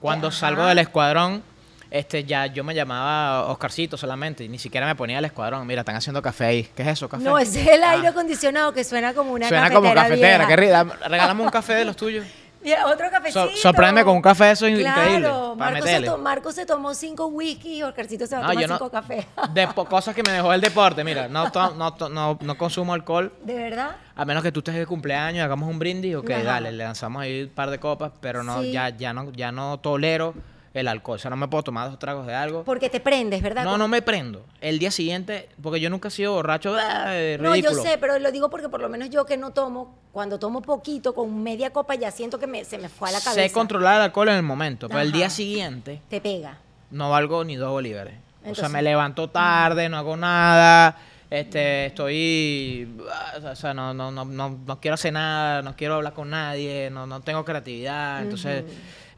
Cuando 0.00 0.28
Ajá. 0.28 0.36
salgo 0.36 0.64
del 0.66 0.78
Escuadrón, 0.78 1.42
este, 1.90 2.24
ya 2.24 2.46
yo 2.46 2.62
me 2.64 2.74
llamaba 2.74 3.46
Oscarcito 3.46 3.96
solamente. 3.96 4.44
Y 4.44 4.48
ni 4.48 4.58
siquiera 4.58 4.86
me 4.86 4.94
ponía 4.94 5.18
el 5.18 5.24
Escuadrón. 5.24 5.66
Mira, 5.66 5.80
están 5.80 5.96
haciendo 5.96 6.22
café 6.22 6.44
ahí. 6.44 6.68
¿Qué 6.74 6.82
es 6.82 6.88
eso? 6.88 7.08
¿Café? 7.08 7.22
No, 7.24 7.38
es 7.38 7.54
el 7.56 7.82
Ah, 7.82 7.90
aire 7.92 8.08
acondicionado 8.08 8.72
que 8.72 8.84
suena 8.84 9.12
como 9.14 9.32
una 9.32 9.48
Suena 9.48 9.68
cafetera 9.68 9.80
como 9.80 9.94
cafetera. 9.94 10.28
vieja. 10.38 10.46
Qué 10.48 10.56
rida. 10.56 10.84
Regálame 11.08 11.42
un 11.42 11.50
café 11.50 11.74
de 11.74 11.84
los 11.84 11.96
tuyos. 11.96 12.24
Mira, 12.62 12.86
otro 12.88 13.10
cafecito. 13.10 13.48
So- 13.52 13.56
sorpréndeme 13.56 14.04
con 14.04 14.14
un 14.16 14.20
café 14.20 14.52
claro, 14.54 14.68
increíbles, 14.68 15.30
para 15.30 15.54
Marco 15.56 15.76
se, 15.78 15.82
meterle. 15.82 16.06
to- 16.08 16.18
Marco 16.18 16.52
se 16.52 16.66
tomó 16.66 16.92
cinco 16.92 17.26
whisky 17.28 17.78
y 17.78 17.82
Oscarcito 17.82 18.26
se 18.26 18.36
va 18.36 18.42
a 18.42 18.48
No, 18.48 18.52
tomar 18.52 18.68
no- 18.68 18.74
cinco 18.76 18.90
cafés. 18.90 19.24
De 19.54 19.66
cosas 19.68 20.14
que 20.14 20.22
me 20.22 20.32
dejó 20.32 20.52
el 20.52 20.60
deporte. 20.60 21.02
Mira, 21.02 21.26
no, 21.26 21.50
to- 21.50 21.74
no, 21.74 21.94
to- 21.94 22.10
no, 22.10 22.38
no 22.42 22.58
consumo 22.58 22.92
alcohol. 22.92 23.32
¿De 23.44 23.54
verdad? 23.54 23.96
A 24.14 24.26
menos 24.26 24.42
que 24.42 24.52
tú 24.52 24.60
estés 24.60 24.74
de 24.74 24.84
cumpleaños, 24.84 25.42
hagamos 25.42 25.70
un 25.70 25.78
brindis, 25.78 26.16
ok, 26.16 26.30
Ajá. 26.32 26.42
dale, 26.42 26.72
le 26.72 26.84
lanzamos 26.84 27.22
ahí 27.22 27.44
un 27.44 27.48
par 27.48 27.70
de 27.70 27.78
copas, 27.80 28.12
pero 28.20 28.42
no, 28.44 28.60
Sí. 28.60 28.72
ya, 28.72 28.90
ya 28.90 29.14
no, 29.14 29.32
ya 29.32 29.50
no 29.52 29.78
tolero 29.78 30.34
el 30.74 30.88
alcohol. 30.88 31.16
O 31.16 31.18
sea, 31.18 31.30
no 31.30 31.36
me 31.36 31.48
puedo 31.48 31.64
tomar 31.64 31.90
dos 31.90 31.98
tragos 31.98 32.26
de 32.26 32.34
algo. 32.34 32.64
Porque 32.64 32.88
te 32.88 33.00
prendes, 33.00 33.42
¿verdad? 33.42 33.64
No, 33.64 33.76
no 33.76 33.88
me 33.88 34.02
prendo. 34.02 34.44
El 34.60 34.78
día 34.78 34.90
siguiente, 34.90 35.48
porque 35.62 35.80
yo 35.80 35.90
nunca 35.90 36.08
he 36.08 36.10
sido 36.10 36.32
borracho, 36.32 36.76
¡ah! 36.78 37.06
No, 37.38 37.52
ridículo. 37.52 37.76
yo 37.76 37.82
sé, 37.82 37.98
pero 37.98 38.18
lo 38.18 38.30
digo 38.30 38.50
porque 38.50 38.68
por 38.68 38.80
lo 38.80 38.88
menos 38.88 39.10
yo 39.10 39.26
que 39.26 39.36
no 39.36 39.50
tomo, 39.50 39.96
cuando 40.12 40.38
tomo 40.38 40.62
poquito, 40.62 41.14
con 41.14 41.42
media 41.42 41.70
copa 41.70 41.94
ya 41.94 42.10
siento 42.10 42.38
que 42.38 42.46
me, 42.46 42.64
se 42.64 42.78
me 42.78 42.88
fue 42.88 43.08
a 43.08 43.12
la 43.12 43.20
cabeza. 43.20 43.42
Sé 43.42 43.52
controlar 43.52 43.96
el 43.96 44.02
alcohol 44.02 44.28
en 44.28 44.36
el 44.36 44.42
momento, 44.42 44.88
pero 44.88 45.00
el 45.00 45.12
día 45.12 45.30
siguiente 45.30 46.00
Te 46.08 46.20
pega. 46.20 46.58
no 46.90 47.10
valgo 47.10 47.44
ni 47.44 47.56
dos 47.56 47.70
bolívares. 47.70 48.14
o 48.44 48.54
sea, 48.54 48.68
me 48.68 48.82
levanto 48.82 49.28
tarde, 49.28 49.88
no 49.88 49.96
hago 49.96 50.16
nada, 50.16 50.96
este, 51.30 51.86
estoy, 51.86 52.88
ah, 53.12 53.50
o 53.52 53.56
sea, 53.56 53.72
no, 53.72 53.94
no, 53.94 54.10
no, 54.10 54.24
no, 54.24 54.58
no 54.66 54.80
quiero 54.80 54.94
hacer 54.94 55.12
nada, 55.12 55.62
no 55.62 55.76
quiero 55.76 55.94
hablar 55.94 56.12
con 56.12 56.30
nadie, 56.30 56.90
no, 56.90 57.06
no 57.06 57.20
tengo 57.20 57.44
creatividad, 57.44 58.22
entonces 58.22 58.64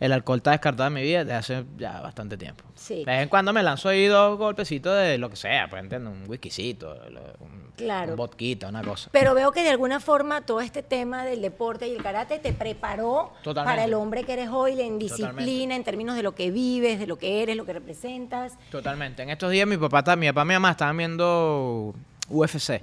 el 0.04 0.12
alcohol 0.12 0.38
está 0.38 0.50
descartado 0.50 0.90
de 0.90 0.94
mi 0.94 1.02
vida 1.02 1.21
desde 1.25 1.35
hace 1.35 1.64
ya 1.78 2.00
bastante 2.00 2.37
tiempo. 2.37 2.64
Sí. 2.75 3.04
De 3.04 3.12
vez 3.12 3.23
en 3.23 3.28
cuando 3.28 3.52
me 3.52 3.62
lanzo 3.62 3.88
ahí 3.88 4.06
dos 4.06 4.37
golpecitos 4.37 4.97
de 4.99 5.16
lo 5.18 5.30
que 5.30 5.37
sea, 5.37 5.68
pues 5.71 5.82
entiendo, 5.82 6.11
un 6.11 6.25
whiskycito, 6.28 6.97
un, 7.40 7.62
Claro. 7.76 8.11
un 8.11 8.16
vodquita, 8.16 8.68
una 8.68 8.82
cosa. 8.82 9.09
Pero 9.12 9.35
veo 9.35 9.50
que 9.52 9.62
de 9.62 9.71
alguna 9.71 9.99
forma 9.99 10.42
todo 10.42 10.61
este 10.61 10.82
tema 10.82 11.25
del 11.25 11.40
deporte 11.40 11.88
y 11.88 11.94
el 11.97 12.02
karate 12.02 12.38
te 12.38 12.52
preparó 12.52 13.32
Totalmente. 13.42 13.76
para 13.76 13.85
el 13.87 13.94
hombre 13.94 14.25
que 14.25 14.35
eres 14.35 14.49
hoy, 14.50 14.80
en 14.80 14.99
disciplina, 14.99 15.30
Totalmente. 15.30 15.75
en 15.76 15.85
términos 15.85 16.16
de 16.16 16.23
lo 16.23 16.35
que 16.35 16.50
vives, 16.50 16.99
de 16.99 17.06
lo 17.06 17.16
que 17.16 17.42
eres, 17.42 17.56
lo 17.56 17.64
que 17.64 17.73
representas. 17.73 18.54
Totalmente. 18.71 19.23
En 19.23 19.30
estos 19.30 19.50
días 19.50 19.66
mi 19.66 19.76
papá, 19.78 20.02
ta- 20.04 20.16
mi 20.16 20.26
papá 20.28 20.42
y 20.42 20.47
mi 20.49 20.54
mamá 20.54 20.73
estaban 20.73 20.97
viendo 20.97 21.94
UFC. 22.28 22.82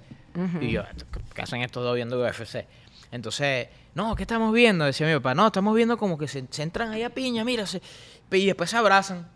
Y 0.62 0.72
yo, 0.72 0.84
¿qué 1.34 1.42
hacen 1.42 1.62
estos 1.62 1.84
dos 1.84 1.96
viendo 1.96 2.20
UFC? 2.22 2.66
Entonces, 3.12 3.68
no, 3.96 4.16
¿qué 4.16 4.24
estamos 4.24 4.54
viendo? 4.54 4.86
Decía 4.86 5.08
mi 5.08 5.13
papá, 5.16 5.34
no, 5.34 5.48
estamos 5.48 5.75
viendo 5.75 5.98
como 5.98 6.18
que 6.18 6.28
se, 6.28 6.46
se 6.50 6.63
entran 6.63 6.92
ahí 6.92 7.04
a 7.04 7.10
piña, 7.10 7.44
mira, 7.44 7.66
se- 7.66 7.82
y 8.32 8.46
después 8.46 8.70
se 8.70 8.78
abrazan. 8.78 9.28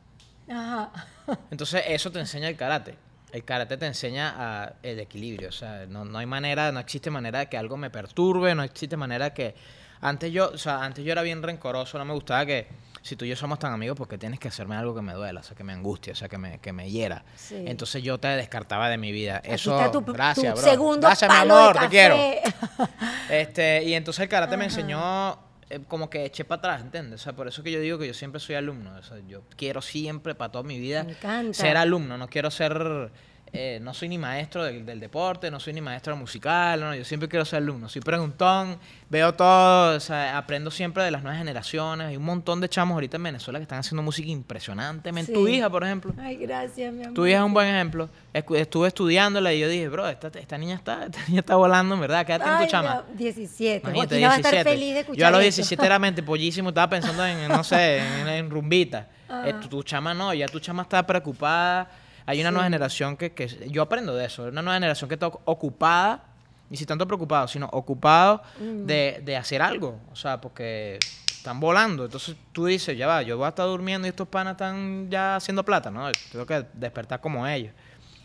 Ajá. 0.49 0.91
Entonces, 1.51 1.83
eso 1.87 2.11
te 2.11 2.19
enseña 2.19 2.49
el 2.49 2.55
karate. 2.55 2.95
El 3.31 3.43
karate 3.43 3.77
te 3.77 3.87
enseña 3.87 4.35
a 4.37 4.73
el 4.83 4.99
equilibrio. 4.99 5.49
O 5.49 5.53
sea, 5.53 5.85
no, 5.87 6.05
no 6.05 6.19
hay 6.19 6.25
manera, 6.27 6.71
no 6.71 6.79
existe 6.79 7.09
manera 7.09 7.39
de 7.39 7.49
que 7.49 7.57
algo 7.57 7.77
me 7.77 7.89
perturbe, 7.89 8.53
no 8.53 8.61
existe 8.63 8.95
manera 8.97 9.33
que. 9.33 9.55
Antes 10.01 10.31
yo, 10.33 10.51
o 10.53 10.57
sea, 10.57 10.83
antes 10.83 11.03
yo 11.05 11.13
era 11.13 11.21
bien 11.23 11.41
rencoroso, 11.41 11.97
no 11.97 12.03
me 12.05 12.13
gustaba 12.13 12.45
que 12.45 12.67
si 13.03 13.17
tú 13.17 13.25
y 13.25 13.29
yo 13.29 13.35
somos 13.35 13.59
tan 13.59 13.73
amigos, 13.73 13.97
porque 13.97 14.17
tienes 14.17 14.39
que 14.39 14.47
hacerme 14.47 14.77
algo 14.77 14.95
que 14.95 15.01
me 15.01 15.13
duela, 15.13 15.41
o 15.41 15.43
sea, 15.43 15.57
que 15.57 15.63
me 15.65 15.73
angustie, 15.73 16.13
o 16.13 16.15
sea, 16.15 16.29
que 16.29 16.37
me, 16.37 16.59
que 16.59 16.71
me 16.71 16.89
hiera. 16.89 17.25
Sí. 17.35 17.61
Entonces 17.67 18.01
yo 18.01 18.17
te 18.17 18.29
descartaba 18.29 18.89
de 18.89 18.97
mi 18.97 19.11
vida. 19.11 19.37
Aquí 19.37 19.51
Eso, 19.51 19.77
está 19.77 19.91
tu, 19.91 20.01
tu 20.01 20.13
gracias, 20.13 20.53
bro. 20.53 20.63
segundo 20.63 21.07
Gracias, 21.07 21.29
mi 21.29 21.37
amor, 21.37 21.73
de 21.73 21.79
te 21.81 21.89
quiero. 21.89 22.17
Este, 23.29 23.83
y 23.83 23.93
entonces 23.93 24.23
el 24.23 24.29
karate 24.29 24.57
me 24.57 24.65
enseñó 24.65 25.37
eh, 25.69 25.79
como 25.87 26.09
que 26.09 26.25
eché 26.25 26.45
para 26.45 26.59
atrás, 26.59 26.81
¿entiendes? 26.81 27.21
O 27.21 27.23
sea, 27.23 27.33
por 27.33 27.47
eso 27.47 27.63
que 27.63 27.71
yo 27.71 27.79
digo 27.79 27.97
que 27.97 28.07
yo 28.07 28.13
siempre 28.13 28.39
soy 28.39 28.55
alumno. 28.55 28.95
O 28.97 29.03
sea, 29.03 29.17
yo 29.27 29.41
quiero 29.57 29.81
siempre 29.81 30.35
para 30.35 30.51
toda 30.51 30.63
mi 30.63 30.79
vida 30.79 31.03
Me 31.03 31.53
ser 31.53 31.77
alumno, 31.77 32.17
no 32.17 32.27
quiero 32.29 32.51
ser 32.51 33.11
eh, 33.55 33.77
no 33.83 33.93
soy 33.93 34.09
ni 34.09 34.17
maestro 34.17 34.63
del, 34.63 34.83
del 34.83 34.99
deporte, 34.99 35.51
no 35.51 35.59
soy 35.59 35.73
ni 35.73 35.81
maestro 35.81 36.15
musical, 36.17 36.79
no, 36.79 36.95
yo 36.95 37.05
siempre 37.05 37.29
quiero 37.29 37.45
ser 37.45 37.57
alumno. 37.57 37.87
Soy 37.87 38.01
preguntón, 38.01 38.79
veo 39.11 39.31
todo, 39.35 39.95
o 39.95 39.99
sea, 39.99 40.35
aprendo 40.39 40.71
siempre 40.71 41.03
de 41.03 41.11
las 41.11 41.21
nuevas 41.21 41.37
generaciones. 41.37 42.07
Hay 42.07 42.17
un 42.17 42.23
montón 42.25 42.59
de 42.61 42.67
chamos 42.67 42.95
ahorita 42.95 43.17
en 43.17 43.23
Venezuela 43.23 43.59
que 43.59 43.63
están 43.63 43.77
haciendo 43.77 44.01
música 44.01 44.27
impresionantemente. 44.29 45.31
Tu 45.31 45.45
Sí. 45.45 45.53
hija, 45.55 45.69
por 45.69 45.83
ejemplo. 45.83 46.13
Ay, 46.19 46.35
gracias, 46.37 46.91
mi 46.93 47.01
amor. 47.03 47.13
Tu 47.13 47.27
hija 47.27 47.37
es 47.37 47.43
un 47.43 47.53
buen 47.53 47.67
ejemplo. 47.67 48.09
Estuve 48.33 48.87
estudiándola 48.87 49.53
y 49.53 49.59
yo 49.59 49.69
dije, 49.69 49.87
bro, 49.87 50.07
esta, 50.09 50.29
esta 50.39 50.57
niña 50.57 50.73
está, 50.75 51.05
esta 51.05 51.19
niña 51.27 51.41
está 51.41 51.55
volando, 51.55 51.93
en 51.93 52.01
verdad. 52.01 52.25
Quédate 52.25 52.45
en 52.49 52.57
tu 52.57 52.63
Ay, 52.63 52.67
chama. 52.69 53.03
mi- 53.11 53.17
17. 53.17 53.87
Imagínate, 53.87 54.25
va 54.25 54.33
a 54.33 54.35
estar 54.37 54.51
17. 54.51 54.63
feliz 54.71 54.93
de 54.95 54.99
escuchar 55.01 55.19
Yo 55.19 55.27
a 55.27 55.31
los 55.31 55.39
esto. 55.41 55.55
17 55.57 55.85
era 55.85 55.99
mente 55.99 56.23
pollísimo, 56.23 56.69
estaba 56.69 56.89
pensando 56.89 57.23
en, 57.23 57.47
no 57.49 57.63
sé, 57.63 57.99
en, 57.99 58.27
en 58.27 58.49
rumbita. 58.49 59.09
Ah. 59.29 59.43
Eh, 59.47 59.53
tu, 59.61 59.67
tu 59.67 59.83
chama 59.83 60.15
no, 60.15 60.33
ya 60.33 60.47
tu 60.47 60.59
chama 60.59 60.81
está 60.81 61.05
preocupada. 61.05 61.87
Hay 62.25 62.39
una 62.41 62.49
Sí. 62.49 62.53
nueva 62.53 62.63
generación 62.65 63.17
que, 63.17 63.33
que 63.33 63.47
yo 63.69 63.81
aprendo 63.81 64.15
de 64.15 64.25
eso, 64.25 64.43
una 64.43 64.61
nueva 64.61 64.75
generación 64.75 65.07
que 65.09 65.15
está 65.15 65.27
ocupada, 65.27 66.23
ni 66.69 66.77
si 66.77 66.85
tanto 66.85 67.05
preocupado, 67.07 67.47
sino 67.47 67.67
ocupado 67.71 68.41
Mm. 68.59 68.85
de, 68.85 69.21
de 69.23 69.37
hacer 69.37 69.61
algo. 69.61 69.99
O 70.11 70.15
sea, 70.15 70.39
porque 70.41 70.97
están 71.31 71.59
volando. 71.59 72.05
Entonces 72.05 72.35
tú 72.53 72.65
dices, 72.65 72.97
ya 72.97 73.05
va, 73.07 73.21
yo 73.21 73.37
voy 73.37 73.45
a 73.45 73.49
estar 73.49 73.65
durmiendo 73.67 74.07
y 74.07 74.09
estos 74.09 74.27
panas 74.27 74.53
están 74.53 75.09
ya 75.09 75.35
haciendo 75.35 75.63
plata, 75.63 75.91
¿no? 75.91 76.09
Tengo 76.31 76.45
que 76.45 76.65
despertar 76.73 77.19
como 77.19 77.45
ellos. 77.45 77.73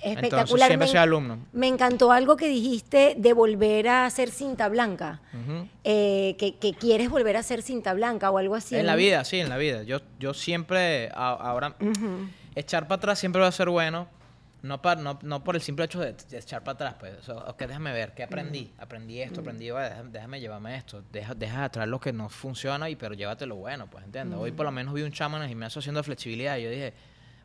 Entonces 0.01 0.23
Espectacular. 0.31 0.69
siempre 0.69 0.87
me, 0.87 0.91
soy 0.93 1.01
alumno. 1.01 1.39
me 1.53 1.67
encantó 1.67 2.13
algo 2.13 2.37
que 2.37 2.47
dijiste 2.47 3.17
de 3.19 3.33
volver 3.33 3.89
a 3.89 4.07
hacer 4.07 4.31
cinta 4.31 4.69
blanca. 4.69 5.21
Eh, 5.83 6.37
que, 6.39 6.55
que 6.57 6.73
quieres 6.73 7.11
volver 7.11 7.37
a 7.37 7.41
hacer 7.41 7.63
cinta 7.63 7.93
blanca 7.95 8.31
o 8.31 8.39
algo 8.39 8.55
así. 8.55 8.77
En 8.77 8.87
la 8.87 8.95
vida, 8.95 9.25
sí, 9.25 9.41
en 9.41 9.49
la 9.49 9.57
vida. 9.57 9.83
Yo, 9.83 10.01
yo 10.21 10.35
siempre, 10.35 11.09
a- 11.13 11.31
ahora, 11.33 11.75
echar 12.59 12.87
para 12.89 12.97
atrás 12.99 13.19
siempre 13.19 13.41
va 13.43 13.49
a 13.49 13.53
ser 13.53 13.69
bueno. 13.69 14.09
No, 14.61 14.83
pa- 14.83 14.97
no, 14.97 15.21
no 15.23 15.45
por 15.45 15.55
el 15.55 15.63
simple 15.63 15.85
hecho 15.85 16.01
de, 16.01 16.15
de 16.15 16.39
echar 16.39 16.65
para 16.65 16.75
atrás, 16.75 16.95
pues. 16.99 17.15
O 17.19 17.23
sea, 17.23 17.35
ok, 17.51 17.59
déjame 17.63 17.93
ver, 17.93 18.13
¿qué 18.13 18.25
aprendí? 18.25 18.73
Aprendí 18.79 19.21
esto, 19.23 19.41
aprendí, 19.41 19.71
vaya, 19.71 19.91
déjame, 19.91 20.11
déjame 20.11 20.41
llevarme 20.41 20.77
esto. 20.77 21.03
Deja, 21.13 21.33
deja 21.35 21.63
atrás 21.65 21.87
lo 21.87 22.01
que 22.01 22.13
no 22.13 22.29
funciona, 22.29 22.91
y 22.91 22.97
pero 22.97 23.15
llévate 23.15 23.47
lo 23.47 23.55
bueno, 23.55 23.89
pues, 23.89 24.05
¿entiendes? 24.05 24.37
Hoy 24.37 24.51
por 24.51 24.67
lo 24.67 24.73
menos 24.73 24.93
vi 24.95 25.03
un 25.03 25.13
chamo 25.13 25.37
en 25.37 25.45
el 25.45 25.49
gimnasio 25.49 25.79
haciendo 25.79 26.03
flexibilidad 26.03 26.57
y 26.57 26.65
yo 26.65 26.71
dije, 26.71 26.93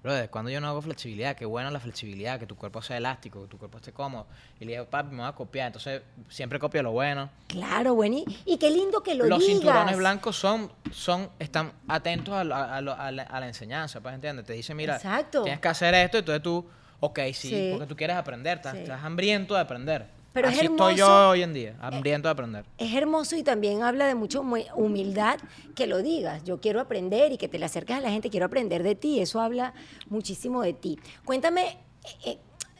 brother, 0.04 0.30
cuando 0.30 0.52
yo 0.52 0.60
no 0.60 0.68
hago 0.68 0.82
flexibilidad, 0.82 1.36
qué 1.36 1.46
buena 1.46 1.72
la 1.72 1.80
flexibilidad, 1.80 2.38
que 2.38 2.46
tu 2.46 2.56
cuerpo 2.58 2.82
sea 2.82 2.98
elástico, 2.98 3.42
que 3.44 3.48
tu 3.48 3.58
cuerpo 3.58 3.78
esté 3.78 3.94
cómodo. 3.94 4.28
Y 4.60 4.66
le 4.66 4.74
dije, 4.74 4.84
papi, 4.84 5.12
me 5.12 5.22
voy 5.22 5.28
a 5.30 5.32
copiar. 5.32 5.68
Entonces, 5.68 6.02
siempre 6.30 6.60
copio 6.60 6.84
lo 6.84 6.92
bueno. 6.92 7.30
Claro, 7.48 7.96
bueno. 7.96 8.18
Y, 8.18 8.26
y 8.46 8.58
qué 8.58 8.70
lindo 8.70 9.02
que 9.02 9.16
lo 9.16 9.26
los 9.26 9.40
digas. 9.40 9.54
cinturones 9.56 9.98
blancos 9.98 10.36
son, 10.36 10.70
son, 10.92 11.30
están 11.40 11.72
atentos 11.88 12.34
a, 12.36 12.44
lo- 12.44 12.56
a 12.56 12.82
lo- 12.82 12.94
a 13.00 13.12
la, 13.12 13.24
a 13.24 13.40
la 13.40 13.48
enseñanza, 13.48 14.02
pues, 14.02 14.14
¿entiendes? 14.14 14.46
Te 14.46 14.54
dicen, 14.54 14.76
mira, 14.76 14.98
Exacto. 14.98 15.44
tienes 15.44 15.62
que 15.62 15.68
hacer 15.70 15.94
esto, 15.96 16.18
entonces 16.18 16.44
tú, 16.44 16.66
ok, 17.00 17.20
sí, 17.34 17.50
Sí. 17.50 17.68
porque 17.72 17.88
tú 17.88 17.96
quieres 17.96 18.18
aprender, 18.18 18.58
estás, 18.58 18.74
Sí. 18.74 18.80
estás 18.80 19.02
hambriento 19.04 19.56
de 19.56 19.62
aprender. 19.62 20.08
Pero 20.34 20.48
es 20.50 20.58
Así 20.58 20.66
estoy 20.66 20.96
yo 20.96 21.06
hermoso. 21.06 21.30
hoy 21.30 21.44
en 21.44 21.54
día, 21.54 21.76
hambriento 21.80 22.28
de 22.28 22.32
aprender. 22.32 22.66
Es 22.80 22.94
hermoso 22.96 23.36
y 23.36 23.44
también 23.44 23.84
habla 23.84 24.08
de 24.08 24.16
mucha 24.16 24.40
humi- 24.40 24.68
humildad 24.76 25.40
que 25.76 25.86
lo 25.86 26.02
digas. 26.02 26.44
Yo 26.44 26.60
quiero 26.60 26.80
aprender 26.82 27.32
y 27.32 27.38
que 27.38 27.48
te 27.48 27.60
le 27.60 27.66
acerques 27.66 27.96
a 27.98 28.02
la 28.02 28.10
gente, 28.10 28.32
quiero 28.32 28.48
aprender 28.48 28.82
de 28.82 28.96
ti. 28.96 29.20
Eso 29.20 29.40
habla 29.42 29.74
muchísimo 30.10 30.64
de 30.64 30.74
ti. 30.74 30.98
Cuéntame, 31.24 31.78
eh, 32.26 32.40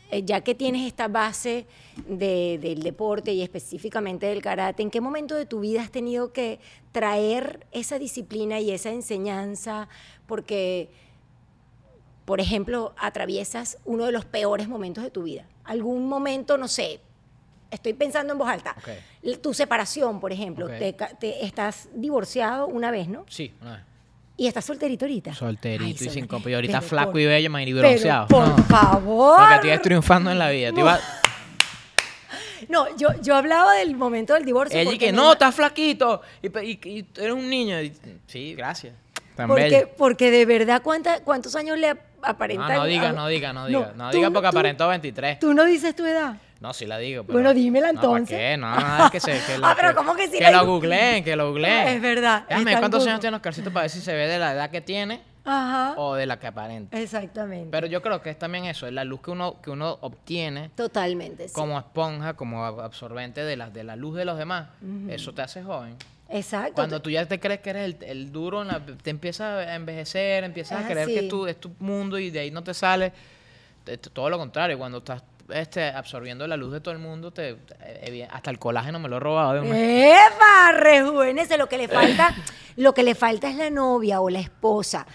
eh, 0.10 0.24
ya 0.26 0.42
que 0.42 0.56
tienes 0.56 0.88
esta 0.88 1.08
base 1.08 1.68
de- 2.08 2.58
del 2.60 2.82
deporte 2.82 3.34
y 3.34 3.44
específicamente 3.44 4.26
del 4.26 4.42
karate, 4.42 4.82
¿en 4.82 4.90
qué 4.90 5.00
momento 5.00 5.36
de 5.36 5.46
tu 5.46 5.60
vida 5.60 5.82
has 5.84 5.92
tenido 5.92 6.34
que 6.34 6.60
traer 6.92 7.68
esa 7.72 8.00
disciplina 8.00 8.60
y 8.62 8.72
esa 8.72 8.90
enseñanza? 8.92 9.88
Porque, 10.26 10.90
por 12.26 12.40
ejemplo, 12.42 12.94
atraviesas 12.98 13.78
uno 13.86 14.06
de 14.06 14.12
los 14.12 14.26
peores 14.26 14.68
momentos 14.68 15.04
de 15.04 15.12
tu 15.12 15.24
vida. 15.24 15.48
Algún 15.66 16.08
momento, 16.08 16.58
no 16.58 16.68
sé, 16.68 17.00
estoy 17.74 17.94
pensando 17.94 18.34
en 18.34 18.40
voz 18.40 18.48
alta. 18.50 18.76
Tu 19.42 19.54
separación, 19.54 20.20
por 20.20 20.32
ejemplo, 20.32 20.68
te, 20.68 20.94
te- 21.20 21.46
estás 21.46 21.90
divorciado 21.94 22.68
una 22.68 22.92
vez, 22.92 23.08
¿no? 23.08 23.26
Sí, 23.28 23.54
una 23.62 23.72
vez. 23.74 23.82
Y 24.36 24.48
estás 24.48 24.66
solterito 24.66 25.06
ahorita. 25.06 25.34
Solterito 25.34 25.84
Ay, 26.04 26.08
y 26.08 26.10
sin 26.10 26.26
copa. 26.26 26.50
Y 26.50 26.54
ahorita 26.56 26.80
pero 26.80 26.90
flaco 26.90 27.12
por- 27.12 27.22
y 27.22 27.26
bello, 27.28 27.50
man, 27.52 27.62
y 27.62 27.74
pero 27.74 27.88
bronceado. 27.88 28.28
por 28.28 28.48
No, 28.48 28.58
favor. 28.64 29.38
Porque 29.40 29.74
estoy 29.74 29.84
triunfando 29.84 30.32
en 30.32 30.40
la 30.40 30.50
vida. 30.50 30.72
Te 30.74 30.82
No, 32.70 32.96
yo, 32.98 33.10
yo 33.22 33.36
hablaba 33.36 33.74
del 33.74 33.96
momento 33.96 34.34
del 34.34 34.46
divorcio. 34.46 34.80
Ella 34.80 34.98
que 34.98 35.12
no, 35.12 35.34
estás 35.34 35.54
flaquito. 35.54 36.22
Y, 36.42 36.48
y- 36.60 36.80
y 37.00 37.06
eres 37.18 37.34
un 37.34 37.50
niño. 37.50 37.80
Y- 37.82 37.94
sí, 38.26 38.56
gracias. 38.56 38.94
Tan 39.36 39.48
porque, 39.48 39.64
bello. 39.64 39.90
porque 39.98 40.32
de 40.32 40.46
verdad, 40.46 40.82
¿cuánta- 40.84 41.22
¿cuántos 41.24 41.56
años 41.56 41.78
le 41.78 41.94
aparentan? 42.22 42.70
No, 42.74 42.78
no 42.82 42.86
digas, 42.86 43.10
a- 43.10 43.14
no 43.14 43.28
digas, 43.28 43.54
no 43.54 43.66
digas. 43.68 43.96
No, 43.96 44.10
tú- 44.12 44.18
digas 44.18 44.32
porque 44.32 44.50
tú- 44.50 44.58
aparentó 44.58 44.88
23. 44.88 45.40
Tú 45.40 45.54
no 45.54 45.66
dices 45.66 45.96
tu 45.96 46.06
edad. 46.06 46.38
No, 46.64 46.72
sí 46.74 46.86
la 46.86 46.98
digo. 46.98 47.24
Pero, 47.24 47.34
Bueno, 47.34 47.54
dímela 47.54 47.92
No, 47.92 48.00
¿para 48.02 48.18
entonces. 48.20 48.38
qué? 48.38 48.56
No, 48.58 48.74
no, 48.80 49.06
es 49.06 49.12
que 49.12 49.20
se. 49.20 49.38
Que 49.46 49.58
lo, 49.58 49.68
Ah, 49.68 49.76
pero 49.78 49.94
¿cómo 49.94 50.16
que 50.16 50.28
sí 50.30 50.38
Que 50.38 50.46
la 50.46 50.64
lo 50.64 50.66
googleen, 50.66 51.22
que 51.24 51.36
lo 51.36 51.48
googleen. 51.52 51.88
Es 51.90 52.02
verdad, 52.02 52.46
Déjame 52.48 52.78
cuántos 52.80 53.06
años 53.06 53.20
tiene 53.20 53.36
Oscarcito 53.36 53.70
para 53.72 53.82
ver 53.84 53.90
si 53.90 54.00
se 54.00 54.14
ve 54.14 54.28
de 54.28 54.40
la 54.40 54.54
edad 54.54 54.70
que 54.72 54.80
tiene 54.80 55.22
Ajá. 55.44 55.96
o 55.98 56.16
de 56.16 56.26
la 56.26 56.40
que 56.40 56.48
aparenta. 56.48 56.98
Exactamente. 56.98 57.68
Pero 57.70 57.86
yo 57.88 58.02
creo 58.02 58.22
que 58.22 58.30
es 58.30 58.40
también 58.40 58.64
eso, 58.64 58.88
es 58.88 58.94
la 58.94 59.04
luz 59.04 59.20
que 59.22 59.32
uno, 59.32 59.60
que 59.62 59.72
uno 59.72 59.98
obtiene 60.00 60.70
Totalmente. 60.74 61.50
sí. 61.50 61.54
como 61.54 61.78
esponja, 61.78 62.36
como 62.36 62.64
ab- 62.66 62.82
absorbente 62.82 63.44
de 63.44 63.58
la, 63.58 63.70
de 63.70 63.84
la 63.84 63.98
luz 63.98 64.16
de 64.16 64.24
los 64.24 64.38
demás. 64.38 64.70
Eso 65.10 65.34
te 65.34 65.42
hace 65.42 65.62
joven. 65.64 65.98
Exacto. 66.30 66.76
Cuando 66.76 67.02
tú 67.02 67.10
ya 67.10 67.26
te 67.26 67.42
crees 67.42 67.60
que 67.60 67.72
eres 67.72 67.84
el, 67.84 67.98
el 68.06 68.32
duro, 68.32 68.64
la- 68.64 68.80
te 68.80 69.10
empiezas 69.10 69.68
a 69.68 69.76
envejecer, 69.76 70.46
empiezas 70.46 70.80
Es 70.80 70.86
a 70.86 70.90
creer 70.90 71.08
que 71.10 71.16
así. 71.18 71.26
es 71.26 71.30
tu, 71.30 71.46
es 71.46 71.60
tu 71.60 71.72
mundo 71.80 72.18
y 72.18 72.30
de 72.32 72.40
ahí 72.40 72.52
no 72.52 72.64
te 72.64 72.74
sale. 72.74 73.12
Te- 73.84 73.98
te- 73.98 74.10
todo 74.10 74.30
lo 74.30 74.38
contrario, 74.38 74.78
cuando 74.78 75.00
estás 75.00 75.22
este, 75.50 75.88
absorbiendo 75.90 76.48
la 76.48 76.58
luz 76.58 76.72
de 76.74 76.82
todo 76.82 76.94
el 76.94 77.00
mundo, 77.00 77.32
te, 77.32 77.56
te- 77.56 77.76
evi- 78.12 78.28
hasta 78.32 78.50
el 78.52 78.60
colágeno 78.60 79.00
me 79.00 79.10
lo 79.10 79.18
he 79.18 79.20
robado 79.20 79.54
de 79.54 79.60
un 79.62 79.68
¡Epa! 79.74 80.72
Rejuvenece. 80.74 81.58
Lo 81.58 81.68
que 81.68 81.78
le 81.78 81.88
falta, 81.88 82.34
lo 82.78 82.94
que 82.94 83.04
le 83.04 83.16
falta 83.16 83.50
es 83.50 83.56
la 83.56 83.70
novia 83.70 84.22
o 84.22 84.30
la 84.30 84.40
esposa. 84.40 85.06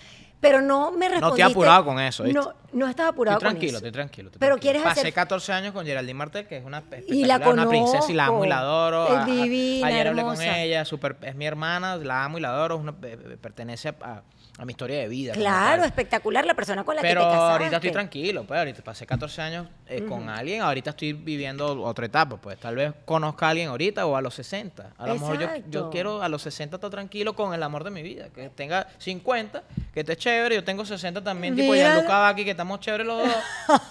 Pero 0.41 0.61
no 0.61 0.93
me 0.93 1.07
No 1.09 1.13
respondiste. 1.15 1.43
te 1.43 1.49
he 1.49 1.53
apurado 1.53 1.85
con 1.85 1.99
eso, 1.99 2.23
¿viste? 2.23 2.39
No, 2.39 2.55
no 2.73 2.87
estás 2.89 3.09
apurado 3.09 3.39
Estoy 3.39 3.47
con 3.49 3.53
tranquilo, 3.55 3.71
eso. 3.71 3.87
estoy 3.87 3.93
tranquilo. 3.93 4.29
estoy 4.29 4.39
Pero 4.41 4.55
tranquilo. 4.57 4.73
quieres 4.73 4.83
Pasé 4.83 5.01
hacer- 5.01 5.13
14 5.15 5.53
años 5.53 5.73
con 5.73 5.87
Geraldine 5.87 6.15
Martel, 6.15 6.47
que 6.47 6.57
es 6.59 6.65
una 6.65 6.83
Y 7.07 7.25
la 7.25 7.37
una 7.39 7.69
princesa 7.69 8.11
y 8.11 8.15
la 8.15 8.27
amo 8.27 8.45
y 8.45 8.49
la 8.49 8.59
adoro. 8.59 9.07
Es 9.09 9.13
A- 9.15 9.23
a- 9.23 9.27
divina, 9.27 9.87
Ayer 9.87 10.09
hablé 10.09 10.23
con 10.23 10.41
ella, 10.43 10.85
super, 10.85 11.17
es 11.23 11.35
mi 11.35 11.47
hermana, 11.47 11.97
la 11.97 12.25
amo 12.25 12.39
y 12.39 12.41
la 12.41 12.51
adoro, 12.51 12.77
una- 12.77 12.93
eh, 13.03 13.19
eh, 13.33 13.37
pertenece 13.41 13.89
a, 13.89 14.23
a 14.59 14.65
mi 14.65 14.73
historia 14.73 14.99
de 14.99 15.07
vida. 15.09 15.35
Claro, 15.35 15.85
espectacular 15.85 16.45
la 16.45 16.55
persona 16.55 16.83
con 16.83 16.97
la 16.97 17.01
Pero 17.03 17.21
que 17.21 17.27
te 17.27 17.33
casaste. 17.33 17.53
ahorita 17.53 17.77
estoy 17.77 17.93
tranquilo, 17.93 18.45
pues 18.45 18.59
ahorita 18.59 18.83
pasé 18.83 19.07
14 19.07 19.41
años 19.41 19.69
eh, 19.87 20.05
con 20.05 20.29
alguien, 20.29 20.63
ahorita 20.63 20.91
estoy 20.91 21.13
viviendo 21.13 21.81
otra 21.85 22.07
etapa, 22.07 22.37
pues 22.39 22.59
tal 22.59 22.75
vez 22.75 22.93
conozca 23.05 23.47
a 23.47 23.51
alguien 23.51 23.69
ahorita 23.69 24.05
o 24.05 24.17
a 24.17 24.21
los 24.21 24.35
60. 24.35 24.91
A 24.99 25.07
lo 25.07 25.15
mejor 25.15 25.39
yo, 25.39 25.49
yo 25.71 25.91
quiero 25.91 26.23
a 26.23 26.29
los 26.29 26.43
60 26.43 26.77
estar 26.77 26.91
tranquilo 26.91 27.35
con 27.35 27.55
el 27.55 27.63
amor 27.63 27.85
de 27.85 27.91
mi 27.93 28.03
vida, 28.03 28.31
que 28.35 28.49
tenga 28.51 28.89
50, 28.99 29.63
que 29.95 30.01
esté 30.01 30.17
chévere, 30.17 30.57
yo 30.57 30.65
tengo 30.65 30.85
60 30.85 31.23
también, 31.23 31.55
tipo 31.55 31.73
Mira. 31.73 31.95
ya 31.95 32.01
Luca 32.03 32.29
aquí, 32.29 32.45
que 32.45 32.55
estamos 32.59 32.81
chéveres 32.81 33.07
los 33.07 33.19
dos, 33.23 33.37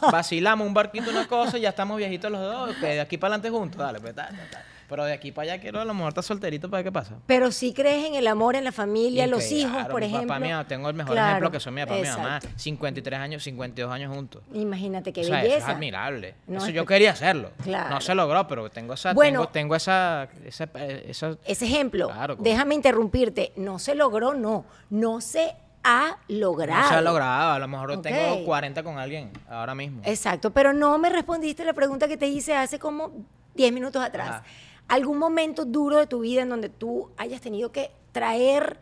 vacilamos 0.11 0.67
un 0.67 0.73
barquito, 0.73 1.09
una 1.09 1.25
cosa, 1.25 1.57
y 1.57 1.61
ya 1.61 1.69
estamos 1.69 1.97
viejitos 1.97 2.29
los 2.29 2.41
dos, 2.41 2.75
que 2.75 2.85
de 2.87 2.99
aquí 3.01 3.17
para 3.17 3.35
adelante 3.35 3.49
juntos, 3.57 3.79
dale, 3.79 4.01
pues 4.01 4.13
tal, 4.13 4.27
tal, 4.35 4.49
tal. 4.51 4.63
Pero 4.89 5.03
de 5.03 5.11
aquí 5.13 5.33
para 5.33 5.51
allá 5.53 5.61
quiero 5.61 5.81
a 5.81 5.85
lo 5.85 5.93
mejor 5.93 6.09
estar 6.09 6.23
solterito 6.23 6.69
para 6.69 6.79
ver 6.81 6.85
qué 6.85 6.91
pasa. 6.93 7.15
Pero 7.25 7.51
sí 7.51 7.73
crees 7.73 8.05
en 8.05 8.15
el 8.15 8.25
amor, 8.27 8.55
en 8.55 8.63
la 8.63 8.71
familia, 8.71 9.25
en 9.25 9.31
los 9.31 9.51
hijos, 9.51 9.71
claro, 9.73 9.89
por 9.91 9.99
mi 9.99 10.07
ejemplo. 10.07 10.27
Papá, 10.39 10.63
tengo 10.65 10.87
el 10.89 10.95
mejor 10.95 11.11
Claro, 11.13 11.27
ejemplo 11.29 11.51
que 11.51 11.59
son 11.59 11.73
mi 11.73 11.81
papá 11.81 11.97
y 11.97 12.01
mi 12.03 12.07
mamá. 12.07 12.35
exacto. 12.37 12.49
53 12.57 13.19
años, 13.19 13.43
52 13.43 13.91
años 13.93 14.13
juntos. 14.15 14.43
Imagínate 14.53 15.11
qué 15.11 15.21
O 15.21 15.23
sea, 15.25 15.39
eso 15.39 15.45
es 15.47 15.53
belleza. 15.55 15.71
admirable. 15.71 16.35
No, 16.47 16.57
eso 16.59 16.67
es 16.67 16.73
yo 16.73 16.85
que- 16.85 16.93
quería 16.93 17.11
hacerlo. 17.11 17.51
Claro. 17.63 17.89
No 17.89 17.99
se 18.01 18.15
logró, 18.15 18.47
pero 18.47 18.69
tengo 18.69 18.93
esa, 18.93 19.11
Bueno. 19.13 19.39
tengo, 19.41 19.51
tengo 19.51 19.75
esa, 19.75 20.29
esa, 20.45 20.69
esa- 21.05 21.37
Ese 21.45 21.65
ejemplo, 21.65 22.09
déjame 22.39 22.75
interrumpirte, 22.75 23.51
no 23.57 23.79
se 23.79 23.93
logró, 23.93 24.35
no, 24.35 24.65
no 24.89 25.19
se 25.19 25.53
ha 25.87 26.17
logrado. 26.27 26.81
no 26.83 26.87
se 26.89 26.93
ha 26.95 27.01
logrado. 27.01 27.51
A 27.53 27.59
lo 27.59 27.67
mejor 27.67 27.91
Ok. 27.91 28.01
tengo 28.03 28.43
40 28.45 28.83
con 28.83 28.97
alguien 28.99 29.31
ahora 29.49 29.73
mismo. 29.73 30.01
Exacto, 30.05 30.51
pero 30.51 30.73
no 30.73 30.97
me 30.97 31.09
respondiste 31.09 31.63
la 31.63 31.73
pregunta 31.73 32.07
que 32.07 32.17
te 32.17 32.27
hice 32.27 32.55
hace 32.55 32.77
como 32.79 33.11
10 33.55 33.71
minutos 33.73 34.03
atrás. 34.03 34.29
Ajá. 34.29 34.43
¿Algún 34.89 35.17
momento 35.17 35.65
duro 35.65 35.97
de 35.97 36.07
tu 36.07 36.19
vida 36.19 36.41
en 36.43 36.49
donde 36.49 36.69
tú 36.69 37.09
hayas 37.17 37.41
tenido 37.41 37.71
que 37.71 37.91
traer, 38.13 38.79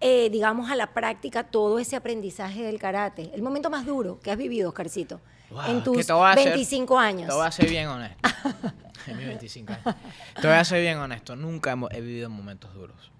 eh, 0.00 0.30
digamos, 0.30 0.70
a 0.70 0.76
la 0.76 0.94
práctica 0.94 1.44
todo 1.44 1.78
ese 1.78 1.94
aprendizaje 1.96 2.62
del 2.62 2.78
karate? 2.78 3.30
El 3.34 3.42
momento 3.42 3.68
más 3.68 3.84
duro 3.84 4.18
que 4.20 4.30
has 4.30 4.38
vivido, 4.38 4.68
Oscarcito, 4.70 5.20
Wow, 5.50 5.60
en 5.68 5.78
que 5.78 5.82
tus 5.84 6.06
ser- 6.06 6.16
25 6.36 6.98
años. 6.98 7.28
Te 7.28 7.34
voy 7.34 7.46
a 7.46 7.50
ser 7.52 7.68
bien 7.68 7.88
honesto. 7.88 8.28
en 9.06 9.16
mis 9.18 9.26
25 9.26 9.72
años. 9.72 9.96
Te 10.40 10.46
voy 10.46 10.56
a 10.56 10.64
ser 10.64 10.80
bien 10.80 10.96
honesto. 10.98 11.36
Nunca 11.36 11.76
he 11.90 12.00
vivido 12.00 12.30
momentos 12.30 12.72
duros. 12.72 13.10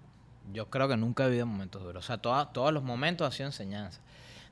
Yo 0.51 0.69
creo 0.69 0.87
que 0.87 0.97
nunca 0.97 1.25
he 1.25 1.29
vivido 1.29 1.45
momentos 1.45 1.81
duros. 1.83 2.03
O 2.03 2.07
sea, 2.07 2.17
toda- 2.17 2.51
todos 2.51 2.73
los 2.73 2.83
momentos 2.83 3.25
han 3.25 3.31
sido 3.31 3.47
enseñanza. 3.47 3.99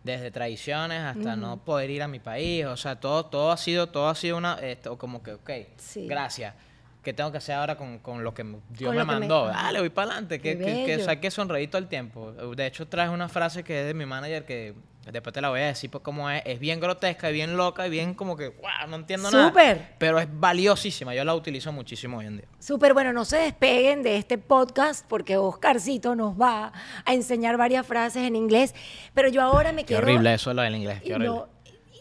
Desde 0.04 0.32
tradiciones 0.32 1.02
hasta 1.02 1.36
no 1.36 1.58
poder 1.58 1.90
ir 1.92 2.02
a 2.02 2.08
mi 2.08 2.20
país. 2.20 2.66
O 2.66 2.78
sea, 2.78 3.00
todo, 3.00 3.26
todo 3.26 3.52
ha 3.52 3.58
sido, 3.58 3.88
todo 3.90 4.08
ha 4.10 4.16
sido 4.16 4.38
una, 4.38 4.56
esto, 4.56 4.98
como 4.98 5.22
que, 5.22 5.34
ok, 5.34 5.50
Sí. 5.78 6.08
gracias. 6.08 6.56
¿Qué 7.04 7.14
tengo 7.14 7.32
que 7.32 7.40
hacer 7.40 7.56
ahora 7.56 7.78
con, 7.78 8.00
con 8.00 8.24
lo 8.24 8.34
que 8.34 8.44
Dios 8.44 8.90
Con 8.90 8.96
me 8.96 9.04
mandó? 9.04 9.48
Ajá. 9.48 9.64
Dale, 9.64 9.80
voy 9.80 9.90
para 9.90 10.12
adelante. 10.12 10.40
Que, 10.40 10.58
que, 10.58 10.86
que, 10.86 10.96
o 10.98 11.04
sea, 11.04 11.20
que 11.20 11.32
sonreír 11.32 11.70
todo 11.70 11.82
el 11.82 11.88
tiempo. 11.88 12.32
De 12.32 12.66
hecho, 12.68 12.88
traje 12.88 13.10
una 13.10 13.28
frase 13.28 13.64
que 13.64 13.82
es 13.82 13.88
de 13.88 13.94
mi 13.94 14.06
manager 14.06 14.46
que 14.46 14.76
Después 15.10 15.34
te 15.34 15.42
la 15.42 15.50
voy 15.50 15.62
a 15.62 15.66
decir 15.66 15.90
pues 15.90 16.04
cómo 16.04 16.30
es. 16.30 16.44
Es 16.46 16.60
bien 16.60 16.80
grotesca 16.80 17.30
y 17.32 17.34
bien 17.34 17.58
loca 17.58 17.88
y 17.88 17.90
bien 17.90 18.14
como 18.14 18.38
que, 18.38 18.50
wow, 18.50 18.88
no 18.88 18.98
entiendo 18.98 19.32
nada. 19.32 19.48
Súper. 19.48 19.96
Pero 19.98 20.20
es 20.20 20.28
valiosísima. 20.32 21.16
Yo 21.16 21.24
la 21.26 21.34
utilizo 21.34 21.72
muchísimo 21.72 22.20
hoy 22.20 22.28
en 22.28 22.38
día. 22.38 22.46
Súper, 22.60 22.94
bueno, 22.94 23.12
no 23.12 23.26
se 23.26 23.38
despeguen 23.38 24.04
de 24.04 24.18
este 24.18 24.38
podcast 24.38 25.04
porque 25.08 25.38
Oscarcito 25.38 26.16
nos 26.16 26.40
va 26.40 26.72
a 27.04 27.14
enseñar 27.14 27.58
varias 27.58 27.86
frases 27.88 28.24
en 28.28 28.36
inglés. 28.36 28.76
Pero 29.16 29.28
yo 29.30 29.42
ahora 29.42 29.72
me 29.72 29.82
Qué 29.82 29.88
quiero... 29.96 30.04
horrible 30.04 30.36
eso 30.36 30.54
lo 30.54 30.62
del 30.62 30.76
inglés. 30.76 31.02
Qué 31.02 31.16
horrible. 31.16 31.36
No, 31.36 31.50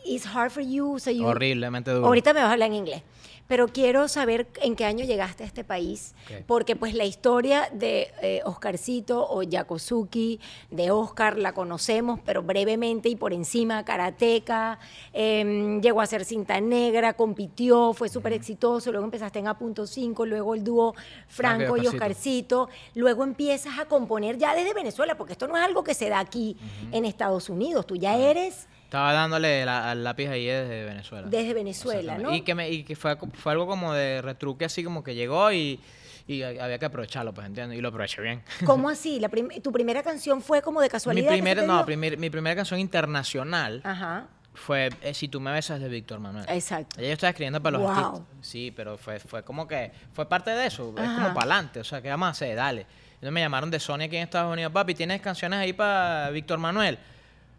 it's 0.04 0.26
hard 0.26 0.50
for 0.50 0.62
you, 0.62 0.98
so 0.98 1.10
you- 1.10 1.24
Horriblemente 1.24 1.90
duro. 1.92 2.06
Ahorita 2.06 2.34
me 2.34 2.40
vas 2.40 2.50
a 2.50 2.52
hablar 2.52 2.68
en 2.68 2.74
inglés. 2.74 3.02
Pero 3.50 3.66
quiero 3.66 4.06
saber 4.06 4.46
en 4.62 4.76
qué 4.76 4.84
año 4.84 5.04
llegaste 5.04 5.42
a 5.42 5.46
este 5.46 5.64
país, 5.64 6.14
porque 6.46 6.76
pues 6.76 6.94
la 6.94 7.04
historia 7.04 7.68
de 7.72 8.12
eh, 8.22 8.42
Oscarcito 8.44 9.26
o 9.28 9.42
Yakosuki, 9.42 10.38
de 10.70 10.92
Oscar, 10.92 11.36
la 11.36 11.52
conocemos, 11.52 12.20
pero 12.24 12.44
brevemente 12.44 13.08
y 13.08 13.16
por 13.16 13.32
encima, 13.32 13.84
karateca, 13.84 14.78
em, 15.12 15.80
llegó 15.80 16.00
a 16.00 16.06
ser 16.06 16.24
cinta 16.24 16.60
negra, 16.60 17.14
compitió, 17.14 17.92
fue 17.92 18.08
súper 18.08 18.34
exitoso, 18.34 18.92
luego 18.92 19.04
empezaste 19.04 19.40
en 19.40 19.48
A.5, 19.48 20.26
luego 20.26 20.54
el 20.54 20.62
dúo 20.62 20.94
Franco 21.26 21.76
y 21.76 21.88
Oscarcito, 21.88 22.68
luego 22.94 23.24
empiezas 23.24 23.80
a 23.80 23.86
componer 23.86 24.38
ya 24.38 24.54
desde 24.54 24.74
Venezuela, 24.74 25.16
porque 25.16 25.32
esto 25.32 25.48
no 25.48 25.56
es 25.56 25.64
algo 25.64 25.82
que 25.82 25.94
se 25.94 26.08
da 26.08 26.20
aquí 26.20 26.56
en 26.92 27.04
Estados 27.04 27.48
Unidos, 27.48 27.84
tú 27.84 27.96
ya 27.96 28.16
eres 28.16 28.68
Estaba 28.90 29.12
dándole 29.12 29.64
la- 29.64 29.88
al 29.92 30.02
lápiz 30.02 30.26
ahí 30.28 30.46
desde 30.46 30.84
Venezuela. 30.84 31.28
desde 31.28 31.54
Venezuela, 31.54 32.18
¿no? 32.18 32.34
Y 32.34 32.40
que, 32.40 32.56
me, 32.56 32.68
y 32.70 32.82
que 32.82 32.96
fue, 32.96 33.16
fue 33.34 33.52
algo 33.52 33.68
como 33.68 33.92
de 33.92 34.20
retruque 34.20 34.64
así 34.64 34.82
como 34.82 35.04
que 35.04 35.14
llegó 35.14 35.52
y, 35.52 35.78
y 36.26 36.42
había 36.42 36.76
que 36.76 36.86
aprovecharlo, 36.86 37.32
pues 37.32 37.46
entiendo. 37.46 37.72
Y 37.72 37.80
lo 37.80 37.90
aproveché 37.90 38.20
bien. 38.20 38.42
¿Cómo 38.66 38.88
así? 38.90 39.20
La 39.20 39.28
prim- 39.28 39.62
¿Tu 39.62 39.70
primera 39.70 40.02
canción 40.02 40.42
fue 40.42 40.60
como 40.60 40.80
de 40.80 40.86
mi, 40.86 40.90
casualidad? 40.90 41.30
primera, 41.30 41.60
te 41.60 41.66
no, 41.68 41.86
primer- 41.86 42.18
mi 42.18 42.30
primera 42.30 42.56
canción 42.56 42.80
internacional 42.80 43.80
Ajá, 43.84 44.26
fue 44.54 44.90
eh, 45.02 45.14
Si 45.14 45.28
tú 45.28 45.40
me 45.40 45.52
besas 45.52 45.78
de 45.80 45.88
Víctor 45.88 46.18
Manuel. 46.18 46.44
exacto. 46.48 46.96
Ella 46.98 47.06
yo 47.10 47.12
estaba 47.14 47.30
escribiendo 47.30 47.62
para 47.62 47.78
los 47.78 47.86
Wow. 47.86 47.96
artistas. 48.06 48.26
Sí, 48.40 48.72
pero 48.74 48.98
fue, 48.98 49.20
fue 49.20 49.44
como 49.44 49.68
que 49.68 49.92
fue 50.12 50.28
parte 50.28 50.50
de 50.50 50.66
eso. 50.66 50.92
Es 50.98 51.04
como 51.08 51.28
para 51.32 51.42
adelante. 51.42 51.78
O 51.78 51.84
sea, 51.84 52.02
¿qué 52.02 52.08
vamos 52.08 52.26
a 52.26 52.30
hacer? 52.30 52.56
Dale. 52.56 52.86
Entonces 53.14 53.30
me 53.30 53.40
llamaron 53.40 53.70
de 53.70 53.78
Sony 53.78 54.00
aquí 54.06 54.16
en 54.16 54.24
Estados 54.24 54.52
Unidos. 54.52 54.72
Papi, 54.72 54.96
¿tienes 54.96 55.20
canciones 55.20 55.60
ahí 55.60 55.72
para 55.72 56.28
Víctor 56.30 56.58
Manuel? 56.58 56.98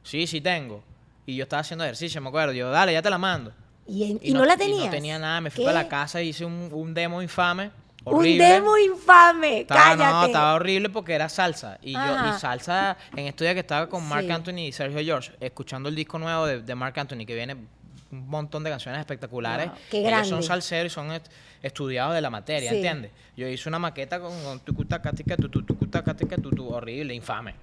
Sí, 0.04 0.28
sí 0.28 0.42
tengo. 0.42 0.84
Y 1.26 1.36
yo 1.36 1.44
estaba 1.44 1.62
haciendo 1.62 1.84
ejercicio, 1.84 2.22
me 2.22 2.30
acuerdo. 2.30 2.54
Yo, 2.54 2.70
dale, 2.72 2.94
ya 2.94 3.02
te 3.02 3.10
la 3.10 3.18
mando. 3.18 3.54
¿Y, 3.88 4.12
en- 4.12 4.20
y 4.22 4.34
no, 4.34 4.46
la 4.46 4.58
tenías? 4.58 4.82
Y 4.84 4.86
no 4.86 4.92
tenía 4.92 5.20
nada. 5.20 5.42
Me 5.42 5.50
fui 5.52 5.64
¿Qué? 5.64 5.66
para 5.70 5.84
la 5.84 5.90
casa 5.90 6.22
y 6.22 6.30
hice 6.30 6.46
un, 6.46 6.70
un 6.72 6.94
demo 6.94 7.22
infame. 7.22 7.72
Un 8.04 8.16
Horrible. 8.16 8.44
demo 8.46 8.78
infame, 8.80 9.60
Estaba, 9.62 9.96
no, 9.96 10.04
cállate. 10.04 10.28
estaba 10.28 10.54
horrible 10.56 10.90
porque 10.90 11.14
era 11.14 11.30
salsa. 11.30 11.78
Y 11.84 11.94
yo, 11.94 12.00
y 12.00 12.40
salsa 12.40 12.98
en 13.16 13.28
estos 13.28 13.46
días 13.46 13.54
que 13.54 13.60
estaba 13.60 13.88
con 13.88 14.04
Mark 14.08 14.26
Sí. 14.26 14.32
Anthony 14.32 14.58
y 14.68 14.72
Sergio 14.72 15.00
George, 15.04 15.32
escuchando 15.40 15.88
el 15.88 15.94
disco 15.96 16.18
nuevo 16.18 16.48
de, 16.48 16.62
de 16.64 16.74
Mark 16.76 17.00
Anthony, 17.00 17.26
que 17.28 17.36
viene 17.36 17.54
un 18.12 18.28
montón 18.28 18.64
de 18.64 18.72
canciones 18.72 19.00
espectaculares. 19.00 19.68
Wow, 19.68 19.76
qué 19.92 20.08
Ellos 20.08 20.28
son 20.28 20.42
salseros 20.42 20.92
y 20.92 20.96
son 20.96 21.12
est- 21.12 21.28
estudiados 21.62 22.16
de 22.16 22.22
la 22.22 22.32
materia, 22.32 22.72
Sí. 22.72 22.78
¿entiendes? 22.78 23.12
Yo 23.38 23.48
hice 23.48 23.70
una 23.70 23.78
maqueta 23.78 24.20
con, 24.20 24.32
con 24.44 24.60
tucutacatica, 24.62 25.38
tutu, 25.38 25.62
tucutacatica, 25.62 26.38
tutu, 26.38 26.70
horrible, 26.74 27.14
infame. 27.14 27.54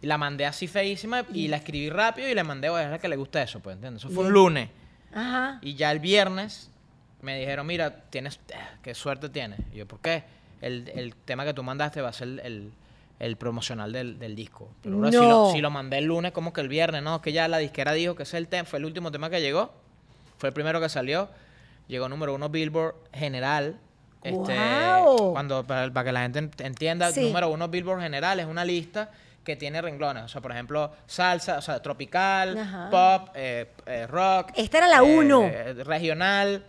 Y 0.00 0.06
la 0.06 0.16
mandé 0.18 0.46
así 0.46 0.68
feísima 0.68 1.24
y 1.32 1.48
la 1.48 1.56
escribí 1.56 1.90
rápido 1.90 2.28
y 2.28 2.34
le 2.34 2.44
mandé, 2.44 2.68
oye, 2.70 2.94
es 2.94 3.00
que 3.00 3.08
le 3.08 3.16
gusta 3.16 3.42
eso, 3.42 3.60
pues, 3.60 3.74
¿entiendes? 3.74 4.04
Eso 4.04 4.12
fue 4.14 4.24
un 4.24 4.32
lunes. 4.32 4.68
Ajá. 5.12 5.58
Y 5.62 5.74
ya 5.74 5.90
el 5.90 5.98
viernes 5.98 6.70
me 7.20 7.38
dijeron, 7.38 7.66
mira, 7.66 8.04
tienes, 8.10 8.38
eh, 8.50 8.54
qué 8.82 8.94
suerte 8.94 9.28
tienes. 9.28 9.58
Y 9.72 9.78
yo, 9.78 9.86
¿por 9.88 9.98
qué? 10.00 10.22
El, 10.60 10.90
el 10.94 11.14
tema 11.16 11.44
que 11.44 11.52
tú 11.54 11.62
mandaste 11.64 12.00
va 12.00 12.10
a 12.10 12.12
ser 12.12 12.28
el, 12.44 12.72
el 13.18 13.36
promocional 13.36 13.92
del, 13.92 14.18
del 14.20 14.36
disco. 14.36 14.68
Pero 14.82 14.96
ahora 14.96 15.10
si, 15.10 15.16
lo, 15.16 15.50
si 15.52 15.60
lo 15.60 15.70
mandé 15.70 15.98
el 15.98 16.04
lunes, 16.04 16.30
como 16.30 16.52
que 16.52 16.60
el 16.60 16.68
viernes, 16.68 17.02
no, 17.02 17.20
que 17.20 17.32
ya 17.32 17.48
la 17.48 17.58
disquera 17.58 17.92
dijo 17.92 18.14
que 18.14 18.22
ese 18.22 18.36
es 18.36 18.42
el 18.42 18.48
tema, 18.48 18.64
fue 18.68 18.78
el 18.78 18.84
último 18.84 19.10
tema 19.10 19.30
que 19.30 19.40
llegó, 19.40 19.72
fue 20.36 20.50
el 20.50 20.52
primero 20.52 20.80
que 20.80 20.88
salió, 20.88 21.28
llegó 21.88 22.08
número 22.08 22.34
uno 22.34 22.48
Billboard 22.48 22.94
general. 23.12 23.76
Este, 24.22 24.54
¡Guau! 24.54 25.32
cuando 25.32 25.64
para, 25.64 25.92
para 25.92 26.04
que 26.04 26.12
la 26.12 26.20
gente 26.22 26.40
ent- 26.42 26.64
entienda, 26.64 27.10
Sí. 27.12 27.22
número 27.22 27.48
uno 27.50 27.66
Billboard 27.68 28.00
general 28.00 28.38
es 28.40 28.46
una 28.46 28.64
lista 28.64 29.10
que 29.48 29.56
tiene 29.56 29.80
renglones, 29.80 30.24
o 30.24 30.28
sea, 30.28 30.42
por 30.42 30.52
ejemplo, 30.52 30.92
salsa, 31.06 31.56
o 31.56 31.62
sea, 31.62 31.80
tropical, 31.80 32.58
Ajá. 32.58 32.90
pop, 32.90 33.30
eh, 33.34 33.66
eh, 33.86 34.06
rock, 34.06 34.50
Esta 34.54 34.76
era 34.76 34.88
la 34.88 35.02
uno. 35.02 35.42
eh, 35.44 35.72
regional. 35.84 36.62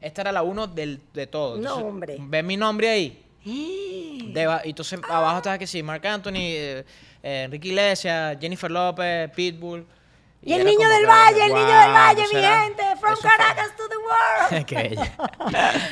Esta 0.00 0.22
era 0.22 0.32
la 0.32 0.42
uno 0.42 0.66
del, 0.66 1.02
de 1.12 1.26
todo. 1.26 1.58
No, 1.58 1.76
hombre. 1.76 2.16
Ve 2.18 2.42
mi 2.42 2.56
nombre 2.56 2.88
ahí. 2.88 3.22
De 3.44 4.60
y 4.64 4.70
entonces 4.70 4.98
abajo 5.06 5.36
estaba 5.36 5.58
que 5.58 5.66
sí, 5.66 5.82
Marc 5.82 6.02
Anthony, 6.06 6.82
Enrique 7.22 7.68
Iglesias, 7.68 8.38
Jennifer 8.40 8.70
López, 8.70 9.30
Pitbull. 9.32 9.86
Y 10.44 10.52
el 10.52 10.64
niño 10.64 10.88
del 10.88 11.06
valle, 11.06 11.46
el 11.46 11.54
niño 11.54 11.66
del 11.66 11.86
wow, 11.90 11.94
valle, 11.94 12.22
mi 12.32 12.40
gente, 12.40 12.82
from 13.00 13.12
eso 13.12 13.22
fue- 13.22 13.30
Caracas 13.30 13.76
to 13.76 13.88
the 13.88 13.96
world. 13.96 14.66
Qué 14.66 14.74
bella. 14.74 15.12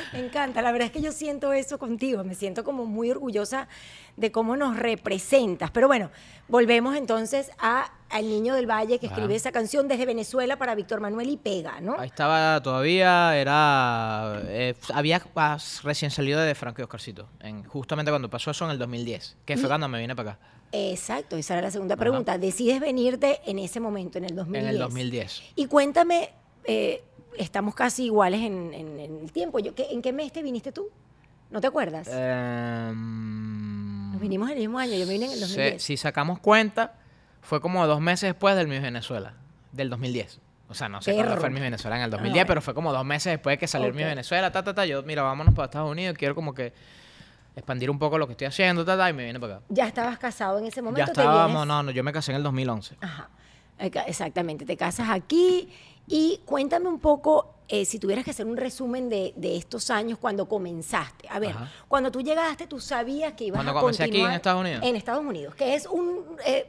Me 0.13 0.19
encanta, 0.19 0.63
la 0.63 0.73
verdad 0.73 0.87
es 0.87 0.93
que 0.93 1.01
yo 1.01 1.13
siento 1.13 1.53
eso 1.53 1.79
contigo, 1.79 2.23
me 2.25 2.35
siento 2.35 2.63
como 2.65 2.85
muy 2.85 3.11
orgullosa 3.11 3.69
de 4.17 4.31
cómo 4.31 4.57
nos 4.57 4.77
representas. 4.77 5.71
Pero 5.71 5.89
bueno, 5.89 6.11
volvemos 6.49 6.97
entonces 6.97 7.51
a 7.59 7.91
al 8.11 8.29
niño 8.29 8.55
del 8.55 8.67
valle 8.71 8.99
que 8.99 9.07
Ajá. 9.07 9.15
escribe 9.15 9.35
esa 9.35 9.53
canción 9.53 9.89
desde 9.89 10.05
Venezuela 10.05 10.59
para 10.59 10.75
Víctor 10.75 11.01
Manuel 11.01 11.31
y 11.31 11.39
pega, 11.39 11.81
¿no? 11.81 11.99
Ahí 11.99 12.09
estaba 12.09 12.61
todavía, 12.63 13.35
era. 13.39 14.43
eh, 14.49 14.75
había 14.93 15.23
ah, 15.35 15.57
recién 15.83 16.11
salido 16.11 16.39
de 16.41 16.55
Franco 16.55 16.83
y 16.83 16.85
Oscarcito. 16.85 17.27
En, 17.41 17.65
justamente 17.65 18.13
cuando 18.13 18.29
pasó 18.29 18.51
eso 18.51 18.67
en 18.67 18.73
el 18.73 18.79
2010, 18.79 19.39
que 19.47 19.57
fue 19.57 19.67
cuando 19.67 19.89
me 19.89 19.99
vine 19.99 20.15
para 20.15 20.33
acá. 20.33 20.41
Exacto, 20.73 21.37
esa 21.37 21.55
era 21.55 21.63
la 21.63 21.71
segunda 21.71 21.97
pregunta. 21.97 22.39
Decides 22.39 22.81
venirte 22.81 23.41
en 23.47 23.59
ese 23.59 23.79
momento, 23.79 24.19
en 24.19 24.25
el 24.25 24.35
2010. 24.35 24.65
En 24.65 24.71
el 24.71 24.79
2010. 24.79 25.43
Y 25.57 25.67
cuéntame, 25.67 26.31
eh, 26.65 27.05
estamos 27.37 27.75
casi 27.75 28.07
iguales 28.07 28.41
en, 28.41 28.73
en- 28.75 28.99
en 29.01 29.19
el 29.21 29.33
tiempo. 29.33 29.59
Yo, 29.59 29.75
¿qué- 29.75 29.89
¿En 29.91 30.01
qué 30.03 30.13
mes 30.13 30.33
te 30.33 30.43
viniste 30.43 30.73
tú? 30.73 30.89
¿No 31.51 31.61
te 31.61 31.67
acuerdas? 31.67 32.09
Em, 32.93 34.13
Nos 34.13 34.21
vinimos 34.21 34.51
el 34.51 34.59
mismo 34.59 34.79
año, 34.79 34.93
yo 34.95 35.07
me 35.07 35.13
vine 35.13 35.27
en 35.27 35.33
el 35.33 35.39
se- 35.39 35.45
2010. 35.47 35.83
si 35.83 35.97
sacamos 35.97 36.39
cuenta, 36.41 36.95
fue 37.41 37.61
como 37.61 37.87
dos 37.87 38.01
meses 38.01 38.29
después 38.31 38.57
del 38.57 38.69
Miss 38.69 38.83
Venezuela, 38.83 39.35
del 39.73 39.91
2010. 39.91 40.41
O 40.69 40.75
sea, 40.75 40.89
no 40.89 41.03
sé 41.03 41.15
cuándo 41.15 41.37
fue 41.37 41.49
el 41.49 41.53
Miss 41.55 41.63
Venezuela 41.63 41.97
en 41.97 42.03
el 42.05 42.11
2010, 42.11 42.33
bueno. 42.45 42.49
pero 42.49 42.63
fue 42.63 42.73
como 42.75 42.93
dos 42.93 43.05
meses 43.05 43.33
después 43.33 43.55
de 43.55 43.59
que 43.59 43.67
salió 43.67 43.89
el 43.89 43.95
Miss. 43.95 44.07
Venezuela, 44.07 44.51
ta, 44.53 44.63
ta, 44.65 44.75
ta. 44.75 44.87
Yo, 44.87 45.03
mira, 45.03 45.23
vámonos 45.23 45.53
para 45.55 45.67
Estados 45.67 45.91
Unidos, 45.91 46.17
quiero 46.17 46.35
como 46.35 46.55
que 46.55 46.73
expandir 47.55 47.91
un 47.91 47.99
poco 47.99 48.19
lo 48.19 48.27
que 48.27 48.33
estoy 48.33 48.47
haciendo, 48.47 48.85
ta, 48.85 48.97
ta, 48.97 49.11
y 49.11 49.13
me 49.13 49.25
vine 49.25 49.39
para 49.39 49.57
acá. 49.57 49.65
Ya 49.69 49.87
estabas 49.87 50.19
casado 50.19 50.59
en 50.59 50.67
ese 50.67 50.83
momento. 50.83 51.07
Ya 51.07 51.13
estábamos, 51.13 51.67
no, 51.67 51.83
no, 51.83 51.91
yo 51.91 52.03
me 52.03 52.13
casé 52.13 52.33
en 52.33 52.37
el 52.37 52.43
2011. 52.43 52.97
Ajá, 53.01 53.31
exactamente. 53.79 54.65
Te 54.65 54.77
casas 54.77 55.09
aquí 55.11 55.69
y 56.07 56.41
cuéntame 56.45 56.89
un 56.89 56.99
poco, 56.99 57.55
eh, 57.69 57.85
si 57.85 57.99
tuvieras 57.99 58.25
que 58.25 58.31
hacer 58.33 58.47
un 58.47 58.57
resumen 58.57 59.09
de, 59.09 59.33
de 59.37 59.57
estos 59.57 59.91
años 59.91 60.19
cuando 60.19 60.49
comenzaste. 60.49 61.29
A 61.29 61.39
ver, 61.39 61.51
Ajá. 61.51 61.71
cuando 61.89 62.11
tú 62.11 62.21
llegaste, 62.23 62.67
tú 62.67 62.81
sabías 62.81 63.35
que 63.35 63.45
ibas 63.45 63.59
Cuando 63.59 63.79
a 63.79 63.81
comencé 63.81 64.03
aquí 64.05 64.11
en 64.11 64.15
continuar 64.15 64.37
Estados 64.37 64.61
Unidos. 64.61 64.83
En 64.85 64.97
Estados 64.97 65.25
Unidos, 65.25 65.55
que 65.55 65.75
es 65.75 65.87
un 65.87 66.37
eh, 66.45 66.67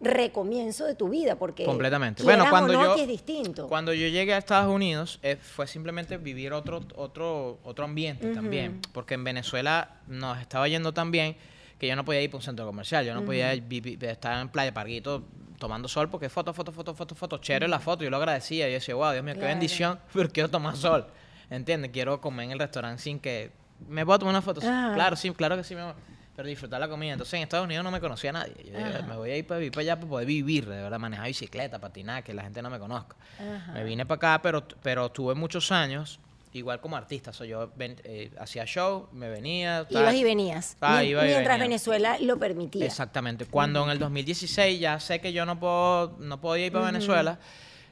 recomienzo 0.00 0.84
de 0.84 0.94
tu 0.94 1.08
vida, 1.08 1.36
porque 1.36 1.64
Completamente. 1.64 2.22
Bueno, 2.22 2.44
cuando 2.50 2.72
no, 2.74 2.82
yo 2.82 2.92
aquí 2.92 3.00
es 3.02 3.08
distinto. 3.08 3.66
cuando 3.68 3.92
yo 3.94 4.06
llegué 4.08 4.34
a 4.34 4.38
Estados 4.38 4.72
Unidos 4.72 5.18
eh, 5.22 5.36
fue 5.36 5.66
simplemente 5.66 6.18
vivir 6.18 6.52
otro 6.52 6.82
otro 6.96 7.58
otro 7.64 7.84
ambiente 7.84 8.28
también, 8.30 8.80
porque 8.92 9.14
en 9.14 9.24
Venezuela 9.24 9.96
nos 10.06 10.38
estaba 10.38 10.68
yendo 10.68 10.92
tan 10.92 11.10
bien 11.10 11.36
que 11.78 11.86
yo 11.86 11.96
no 11.96 12.04
podía 12.04 12.22
ir 12.22 12.30
para 12.30 12.38
un 12.38 12.42
centro 12.42 12.66
comercial, 12.66 13.04
yo 13.04 13.14
no 13.14 13.24
podía 13.24 13.52
estar 13.54 14.40
en 14.40 14.48
Playa 14.48 14.72
Parguito 14.72 15.24
tomando 15.58 15.88
sol 15.88 16.10
porque 16.10 16.28
foto, 16.28 16.52
foto, 16.52 16.72
foto, 16.72 16.94
foto, 16.94 17.14
foto, 17.14 17.38
chévere 17.38 17.66
la 17.66 17.80
foto, 17.80 18.04
yo 18.04 18.10
lo 18.10 18.18
agradecía, 18.18 18.66
yo 18.68 18.74
decía, 18.74 18.94
wow, 18.94 19.12
Dios 19.12 19.24
mío, 19.24 19.32
qué 19.34 19.40
Claro. 19.40 19.54
bendición, 19.54 19.98
pero 20.12 20.28
quiero 20.28 20.50
tomar 20.50 20.76
sol, 20.76 21.06
¿entiendes? 21.48 21.90
Quiero 21.92 22.20
comer 22.20 22.44
en 22.46 22.50
el 22.52 22.58
restaurante 22.58 23.02
sin 23.02 23.18
que 23.18 23.50
me 23.88 24.04
puedo 24.04 24.18
tomar 24.18 24.32
una 24.34 24.42
foto, 24.42 24.60
Ajá. 24.60 24.92
claro, 24.94 25.16
sí, 25.16 25.30
claro 25.30 25.56
que 25.56 25.64
sí, 25.64 25.74
mi 25.74 25.80
amor. 25.80 25.96
Pero 26.36 26.48
disfrutar 26.48 26.78
la 26.78 26.88
comida. 26.88 27.12
Entonces 27.12 27.34
en 27.34 27.42
Estados 27.44 27.64
Unidos 27.64 27.82
no 27.82 27.90
me 27.90 27.98
conocía 28.00 28.28
a 28.30 28.32
nadie. 28.34 28.52
Yo 28.70 28.78
Ajá. 28.78 29.02
me 29.06 29.16
voy 29.16 29.30
a 29.30 29.36
ir 29.38 29.46
para, 29.46 29.58
vivir 29.58 29.72
para 29.72 29.82
allá 29.82 29.96
para 29.96 30.08
poder 30.08 30.26
vivir, 30.26 30.66
de 30.68 30.76
verdad, 30.82 30.98
manejar 30.98 31.26
bicicleta, 31.28 31.78
patinar, 31.78 32.22
que 32.22 32.34
la 32.34 32.42
gente 32.42 32.60
no 32.60 32.68
me 32.68 32.78
conozca. 32.78 33.16
Ajá. 33.40 33.72
Me 33.72 33.84
vine 33.84 34.04
para 34.04 34.16
acá, 34.34 34.42
pero, 34.42 34.66
pero 34.82 35.10
tuve 35.10 35.34
muchos 35.34 35.72
años, 35.72 36.20
igual 36.52 36.78
como 36.82 36.94
artista. 36.96 37.30
O 37.30 37.32
sea, 37.32 37.46
yo 37.46 37.70
ven- 37.74 37.96
eh, 38.04 38.30
hacía 38.38 38.66
show, 38.66 39.08
me 39.12 39.30
venía. 39.30 39.86
tal. 39.90 40.02
Ibas 40.02 40.14
y 40.14 40.24
venías. 40.24 40.76
Y 40.82 40.84
mientras 41.14 41.44
venía. 41.44 41.56
Venezuela 41.58 42.18
lo 42.20 42.38
permitía. 42.38 42.84
Exactamente. 42.84 43.46
Cuando 43.46 43.82
en 43.84 43.90
el 43.90 43.98
2016 43.98 44.78
ya 44.78 45.00
sé 45.00 45.20
que 45.22 45.32
yo 45.32 45.46
no 45.46 45.58
puedo, 45.58 46.16
no 46.20 46.38
podía 46.38 46.66
ir 46.66 46.72
para 46.72 46.86
Venezuela, 46.86 47.38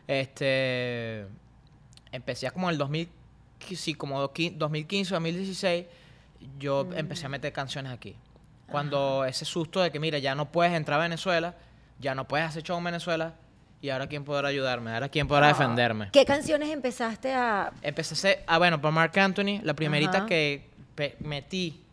este, 0.07 1.27
empecé 2.13 2.51
como 2.51 2.69
en 2.69 2.75
el 2.75 2.79
2000, 2.79 3.09
sí, 3.75 3.95
como 3.95 4.21
2015, 4.21 5.15
2016, 5.15 5.87
yo 6.59 6.87
empecé 6.95 7.27
a 7.27 7.29
meter 7.31 7.53
canciones 7.53 7.91
aquí. 7.93 8.15
Cuando 8.75 9.25
ese 9.25 9.45
susto 9.45 9.81
de 9.81 9.93
que, 9.93 10.01
mira, 10.01 10.19
ya 10.19 10.35
no 10.35 10.51
puedes 10.51 10.73
entrar 10.73 10.99
a 10.99 11.05
Venezuela, 11.05 11.55
ya 12.01 12.17
no 12.17 12.27
puedes 12.27 12.45
hacer 12.45 12.65
show 12.65 12.77
en 12.77 12.83
Venezuela, 12.83 13.35
y 13.81 13.91
ahora 13.91 14.09
quién 14.09 14.25
podrá 14.25 14.49
ayudarme, 14.49 14.93
ahora 14.93 15.09
quién 15.09 15.29
podrá 15.29 15.47
defenderme. 15.47 16.09
¿Qué 16.11 16.25
canciones 16.25 16.71
empezaste 16.71 17.33
a...? 17.33 17.73
Empecé 17.83 18.43
a 18.47 18.55
ah, 18.55 18.59
bueno, 18.59 18.81
por 18.81 18.91
Mark 18.91 19.17
Anthony, 19.17 19.61
la 19.63 19.75
primerita 19.75 20.19
Ajá. 20.19 20.27
que 20.27 20.69
metí 21.21 21.85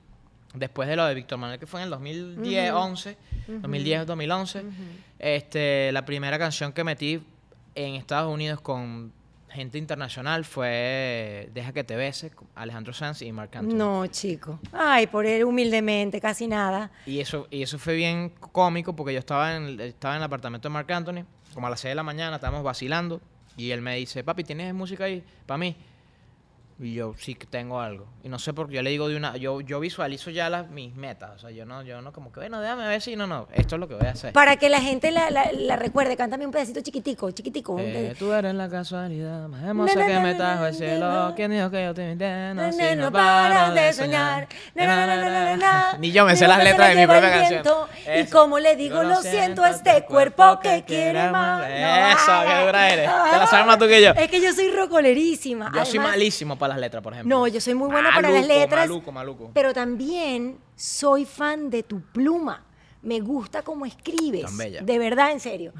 después 0.55 0.89
de 0.89 0.95
lo 0.95 1.05
de 1.05 1.13
Víctor 1.13 1.37
Manuel, 1.37 1.59
que 1.59 1.67
fue 1.67 1.81
en 1.81 1.85
el 1.85 1.89
2010, 1.91 2.73
11, 2.73 3.17
2010, 3.47 4.07
2011, 4.07 4.63
este, 5.19 5.91
la 5.91 6.03
primera 6.03 6.39
canción 6.39 6.73
que 6.73 6.83
metí 6.83 7.21
en 7.75 7.93
Estados 7.93 8.33
Unidos 8.33 8.59
con 8.59 9.13
gente 9.53 9.77
internacional 9.77 10.45
fue 10.45 11.49
Deja 11.53 11.73
que 11.73 11.83
te 11.83 11.95
bese, 11.95 12.31
Alejandro 12.55 12.93
Sanz 12.93 13.21
y 13.21 13.31
Marc 13.31 13.55
Anthony. 13.55 13.75
No, 13.77 14.07
chico. 14.07 14.59
Ay, 14.71 15.07
por 15.07 15.25
él 15.25 15.43
humildemente, 15.43 16.19
casi 16.21 16.47
nada. 16.47 16.91
Y 17.05 17.19
eso, 17.19 17.47
y 17.51 17.61
eso 17.61 17.77
fue 17.79 17.95
bien 17.95 18.29
cómico 18.51 18.95
porque 18.95 19.13
yo 19.13 19.19
estaba 19.19 19.55
en, 19.55 19.63
el- 19.63 19.79
estaba 19.81 20.15
en 20.15 20.19
el 20.21 20.25
apartamento 20.25 20.67
de 20.69 20.73
Marc 20.73 20.89
Anthony, 20.91 21.25
como 21.53 21.67
a 21.67 21.69
las 21.69 21.79
6 21.81 21.91
de 21.91 21.95
la 21.95 22.03
mañana, 22.03 22.35
estábamos 22.37 22.63
vacilando, 22.63 23.21
y 23.57 23.71
él 23.71 23.81
me 23.81 23.95
dice, 23.97 24.23
papi, 24.23 24.43
¿tienes 24.43 24.73
música 24.73 25.03
ahí 25.05 25.23
para 25.45 25.57
mí? 25.57 25.75
Y 26.83 26.95
yo 26.95 27.13
sí 27.15 27.35
que 27.35 27.45
tengo 27.45 27.79
algo. 27.79 28.07
Y 28.23 28.29
no 28.29 28.39
sé 28.39 28.53
por 28.53 28.67
qué 28.67 28.75
yo 28.77 28.81
le 28.81 28.89
digo 28.89 29.07
de 29.07 29.15
una, 29.15 29.37
yo, 29.37 29.61
yo 29.61 29.79
visualizo 29.79 30.31
ya 30.31 30.49
las, 30.49 30.69
mis 30.71 30.95
metas. 30.95 31.29
O 31.35 31.37
sea, 31.39 31.51
yo 31.51 31.63
no, 31.63 31.83
yo 31.83 32.01
no 32.01 32.11
como 32.11 32.31
que, 32.31 32.39
bueno, 32.39 32.59
déjame 32.59 32.87
ver 32.87 33.01
si 33.01 33.15
no, 33.15 33.27
no, 33.27 33.47
esto 33.53 33.75
es 33.75 33.79
lo 33.79 33.87
que 33.87 33.93
voy 33.93 34.07
a 34.07 34.11
hacer. 34.11 34.33
Para 34.33 34.55
que 34.57 34.67
la 34.67 34.81
gente 34.81 35.11
la, 35.11 35.29
la- 35.29 35.51
la 35.51 35.75
recuerde, 35.75 36.17
cántame 36.17 36.43
un 36.43 36.51
pedacito 36.51 36.81
chiquitico, 36.81 37.29
chiquitico. 37.29 37.77
Eh, 37.79 38.15
tú 38.17 38.31
eres 38.33 38.55
la 38.55 38.67
casualidad 38.67 39.47
más 39.47 39.61
hermosa 39.63 39.99
na, 39.99 40.05
que 40.07 40.13
na, 40.13 40.19
me 40.21 40.31
na, 40.31 40.37
trajo 40.37 40.65
el 40.65 40.73
cielo. 40.73 41.33
¿Quién 41.35 41.51
dijo 41.51 41.69
que 41.69 41.83
yo 41.83 41.93
te 41.93 42.03
invité? 42.03 42.53
No, 42.55 42.71
si 42.71 42.95
no 42.95 43.11
paras 43.11 43.73
de 43.75 43.93
soñar. 43.93 44.47
Na. 44.75 45.97
Ni 45.99 46.11
yo 46.11 46.25
me 46.25 46.35
sé 46.35 46.47
las 46.47 46.57
que 46.59 46.63
letras 46.63 46.89
de 46.89 46.95
mi 46.95 47.05
propia 47.07 47.31
canción. 47.31 47.63
Y 48.19 48.25
como 48.31 48.59
le 48.59 48.75
digo, 48.75 49.03
lo 49.03 49.21
siento 49.21 49.63
a 49.63 49.69
este 49.69 50.03
cuerpo 50.05 50.59
que 50.59 50.83
quiere 50.83 51.29
más. 51.29 51.63
Eso, 51.69 52.31
qué 52.47 52.65
dura 52.65 52.89
eres. 52.89 53.05
Te 53.31 53.37
la 53.37 53.47
sabes 53.47 53.65
más 53.67 53.77
tú 53.77 53.87
que 53.87 54.01
yo. 54.01 54.11
Es 54.11 54.29
que 54.29 54.41
yo 54.41 54.51
soy 54.53 54.71
rocolerísima. 54.71 55.71
Yo 55.75 55.85
soy 55.85 55.99
malísimo 55.99 56.57
para 56.57 56.70
las 56.71 56.81
letras, 56.81 57.03
por 57.03 57.13
ejemplo. 57.13 57.35
No, 57.37 57.47
yo 57.47 57.61
soy 57.61 57.75
muy 57.75 57.89
buena 57.89 58.11
para 58.13 58.29
las 58.29 58.47
letras. 58.47 58.87
Maluco, 58.87 59.11
maluco. 59.11 59.51
Pero 59.53 59.73
también 59.73 60.57
soy 60.75 61.25
fan 61.25 61.69
de 61.69 61.83
tu 61.83 62.01
pluma. 62.01 62.65
Me 63.01 63.19
gusta 63.19 63.61
cómo 63.61 63.85
escribes. 63.85 64.43
Tan 64.43 64.57
bella. 64.57 64.81
De 64.81 64.99
verdad, 64.99 65.31
en 65.31 65.39
serio. 65.39 65.73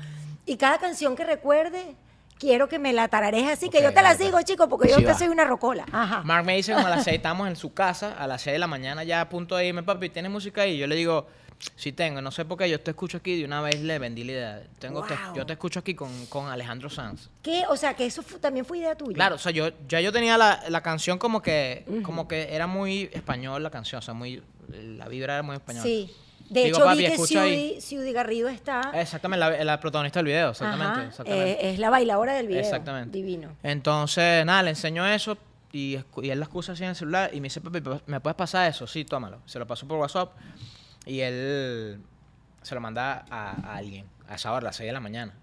Y 0.45 0.58
cada 0.58 0.80
canción 0.80 1.15
que 1.15 1.23
recuerde, 1.23 1.95
quiero 2.41 2.67
que 2.67 2.80
me 2.80 2.91
la 2.91 3.08
tararees 3.08 3.47
así, 3.51 3.69
que 3.69 3.84
yo 3.84 3.93
te 3.93 4.01
la 4.01 4.15
sigo, 4.15 4.41
chico, 4.41 4.67
porque 4.67 4.89
yo 4.89 4.97
te 4.97 5.06
va. 5.06 5.13
soy 5.13 5.27
una 5.27 5.45
rocola. 5.45 5.86
Ajá. 5.91 6.23
Mark 6.23 6.43
me 6.43 6.56
dice 6.56 6.73
como 6.73 6.88
a 6.88 6.89
las 6.89 7.04
6 7.06 7.15
estamos 7.17 7.47
en 7.47 7.56
su 7.56 7.71
casa, 7.73 8.15
a 8.17 8.25
las 8.25 8.41
6 8.41 8.54
de 8.54 8.60
la 8.60 8.67
mañana 8.67 9.04
ya 9.04 9.21
a 9.21 9.30
punto 9.30 9.56
de 9.56 9.67
irme, 9.67 9.84
papi, 9.84 10.10
¿tienes 10.10 10.32
música 10.32 10.63
ahí? 10.63 10.75
Yo 10.77 10.88
le 10.88 10.95
digo, 10.95 11.27
sí 11.75 11.91
tengo, 11.91 12.19
no 12.21 12.32
sé 12.32 12.43
por 12.43 12.58
qué, 12.58 12.67
yo 12.67 12.80
te 12.82 12.89
escucho 12.91 13.17
aquí, 13.17 13.38
de 13.38 13.45
una 13.45 13.62
vez 13.62 13.80
le 13.82 13.99
vendí 13.99 14.23
la 14.23 14.32
idea. 14.32 14.63
Tengo 14.80 15.04
te- 15.04 15.13
Wow. 15.15 15.36
yo 15.36 15.45
te 15.45 15.54
escucho 15.54 15.80
aquí 15.80 15.93
con, 15.93 16.25
con 16.25 16.47
Alejandro 16.47 16.89
Sanz. 16.89 17.30
¿Qué? 17.43 17.63
O 17.69 17.77
sea, 17.77 17.93
que 17.93 18.08
eso 18.08 18.23
fu- 18.23 18.39
también 18.39 18.65
fue 18.65 18.80
idea 18.80 18.95
tuya. 18.95 19.13
Claro, 19.13 19.36
o 19.36 19.39
sea, 19.39 19.51
yo 19.51 19.69
ya 19.88 20.01
yo 20.01 20.12
tenía 20.12 20.36
la, 20.39 20.63
la 20.69 20.82
canción 20.82 21.19
como 21.19 21.43
que 21.43 21.86
como 22.04 22.27
que 22.27 22.56
era 22.56 22.65
muy 22.65 23.10
español 23.13 23.62
la 23.62 23.69
canción, 23.69 23.99
o 23.99 24.01
sea, 24.01 24.15
muy 24.15 24.41
la 24.69 25.08
vibra 25.08 25.36
era 25.36 25.43
muy 25.43 25.56
española. 25.58 25.84
Sí. 25.84 26.12
De 26.51 26.65
Digo, 26.65 26.77
hecho, 26.77 26.85
papi, 26.85 26.97
vi 26.97 27.05
que. 27.05 27.17
Ciudi, 27.17 27.81
Ciudi 27.81 28.11
Garrido 28.11 28.49
está. 28.49 28.91
Exactamente, 28.93 29.39
la, 29.39 29.63
la 29.63 29.79
protagonista 29.79 30.19
del 30.19 30.25
video, 30.25 30.49
exactamente, 30.49 30.91
Ajá, 30.99 31.07
exactamente. 31.07 31.51
eh, 31.65 31.71
es 31.71 31.79
la 31.79 31.89
bailadora 31.89 32.33
del 32.33 32.47
video. 32.47 32.59
Exactamente. 32.61 33.17
Divino. 33.17 33.55
Entonces, 33.63 34.45
nada, 34.45 34.61
le 34.63 34.71
enseño 34.71 35.07
eso 35.07 35.37
y, 35.71 35.95
él 35.95 36.39
la 36.39 36.45
excusa 36.45 36.73
así 36.73 36.83
en 36.83 36.89
el 36.89 36.95
celular 36.97 37.29
y 37.33 37.39
me 37.39 37.45
dice, 37.45 37.61
papi, 37.61 37.81
¿me 38.05 38.19
puedes 38.19 38.35
pasar 38.35 38.69
eso? 38.69 38.85
Sí, 38.85 39.05
tómalo. 39.05 39.39
Se 39.45 39.59
lo 39.59 39.65
pasó 39.65 39.87
por 39.87 39.97
WhatsApp 39.97 40.33
y 41.05 41.21
él 41.21 42.01
se 42.61 42.75
lo 42.75 42.81
manda 42.81 43.23
a, 43.29 43.71
a 43.71 43.77
alguien 43.77 44.05
a 44.27 44.35
esa 44.35 44.51
hora, 44.51 44.59
a 44.59 44.69
las 44.71 44.75
6 44.75 44.87
de 44.89 44.93
la 44.93 44.99
mañana. 44.99 45.33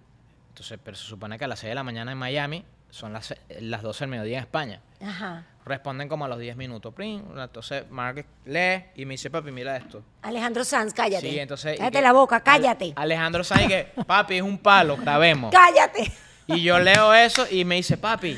Entonces, 0.49 0.77
pero 0.83 0.95
se 0.95 1.05
supone 1.05 1.39
que 1.39 1.45
a 1.45 1.47
las 1.47 1.57
6 1.57 1.71
de 1.71 1.75
la 1.75 1.83
mañana 1.83 2.11
en 2.11 2.19
Miami 2.19 2.63
son 2.89 3.13
las, 3.13 3.27
se- 3.27 3.39
las 3.61 3.81
12 3.81 3.99
del 4.01 4.09
mediodía 4.09 4.37
en 4.37 4.43
España. 4.43 4.81
Ajá. 5.05 5.45
Responden 5.65 6.09
como 6.09 6.25
a 6.25 6.27
los 6.27 6.39
10 6.39 6.55
minutos. 6.57 6.93
prin. 6.93 7.23
Entonces, 7.37 7.83
Mark 7.91 8.25
lee 8.45 8.85
y 8.95 9.05
me 9.05 9.13
dice, 9.13 9.29
papi, 9.29 9.51
mira 9.51 9.77
esto. 9.77 10.03
Alejandro 10.23 10.63
Sanz, 10.63 10.93
cállate. 10.93 11.29
Sí, 11.29 11.37
entonces... 11.39 11.77
Cállate 11.77 11.97
que- 11.97 12.01
la 12.03 12.11
boca, 12.13 12.41
cállate. 12.41 12.93
Alejandro 12.95 13.43
Sanz, 13.43 13.63
y 13.63 13.67
que, 13.67 13.87
papi, 14.07 14.37
es 14.37 14.41
un 14.41 14.57
palo, 14.57 14.97
grabemos. 14.97 15.51
Cállate. 15.53 16.11
Y 16.47 16.63
yo 16.63 16.79
leo 16.79 17.13
eso 17.13 17.45
y 17.51 17.63
me 17.65 17.75
dice, 17.75 17.97
papi, 17.97 18.35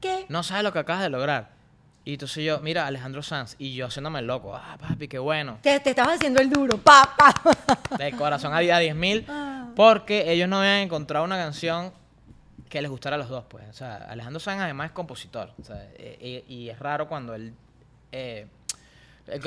¿Qué? 0.00 0.24
no 0.30 0.42
sabes 0.42 0.62
lo 0.64 0.72
que 0.72 0.78
acabas 0.78 1.02
de 1.02 1.10
lograr. 1.10 1.50
Y 2.04 2.12
entonces 2.14 2.44
yo, 2.44 2.60
mira, 2.60 2.86
Alejandro 2.86 3.22
Sanz, 3.22 3.56
y 3.58 3.74
yo 3.74 3.86
haciéndome 3.86 4.20
el 4.20 4.26
loco, 4.26 4.54
ah, 4.54 4.78
papi, 4.80 5.08
qué 5.08 5.18
bueno. 5.18 5.58
Te, 5.60 5.78
te 5.80 5.90
estabas 5.90 6.14
haciendo 6.16 6.40
el 6.40 6.48
duro, 6.48 6.78
papá. 6.78 7.34
De 7.98 8.12
corazón 8.12 8.54
a 8.54 8.60
día 8.60 8.78
10 8.78 8.94
mil, 8.94 9.26
Ah. 9.28 9.66
porque 9.76 10.32
ellos 10.32 10.48
no 10.48 10.60
habían 10.60 10.76
encontrado 10.78 11.24
una 11.24 11.36
canción 11.36 11.92
que 12.68 12.80
les 12.82 12.90
gustara 12.90 13.16
a 13.16 13.18
los 13.18 13.28
dos, 13.28 13.44
pues. 13.48 13.64
O 13.68 13.72
sea, 13.72 13.96
Alejandro 13.96 14.40
Sanz 14.40 14.60
además 14.62 14.86
es 14.86 14.92
compositor, 14.92 15.50
o 15.60 15.64
sea, 15.64 15.88
eh, 15.94 16.44
y, 16.48 16.54
y 16.54 16.70
es 16.70 16.78
raro 16.78 17.08
cuando 17.08 17.34
él, 17.34 17.54
eh, 18.12 18.46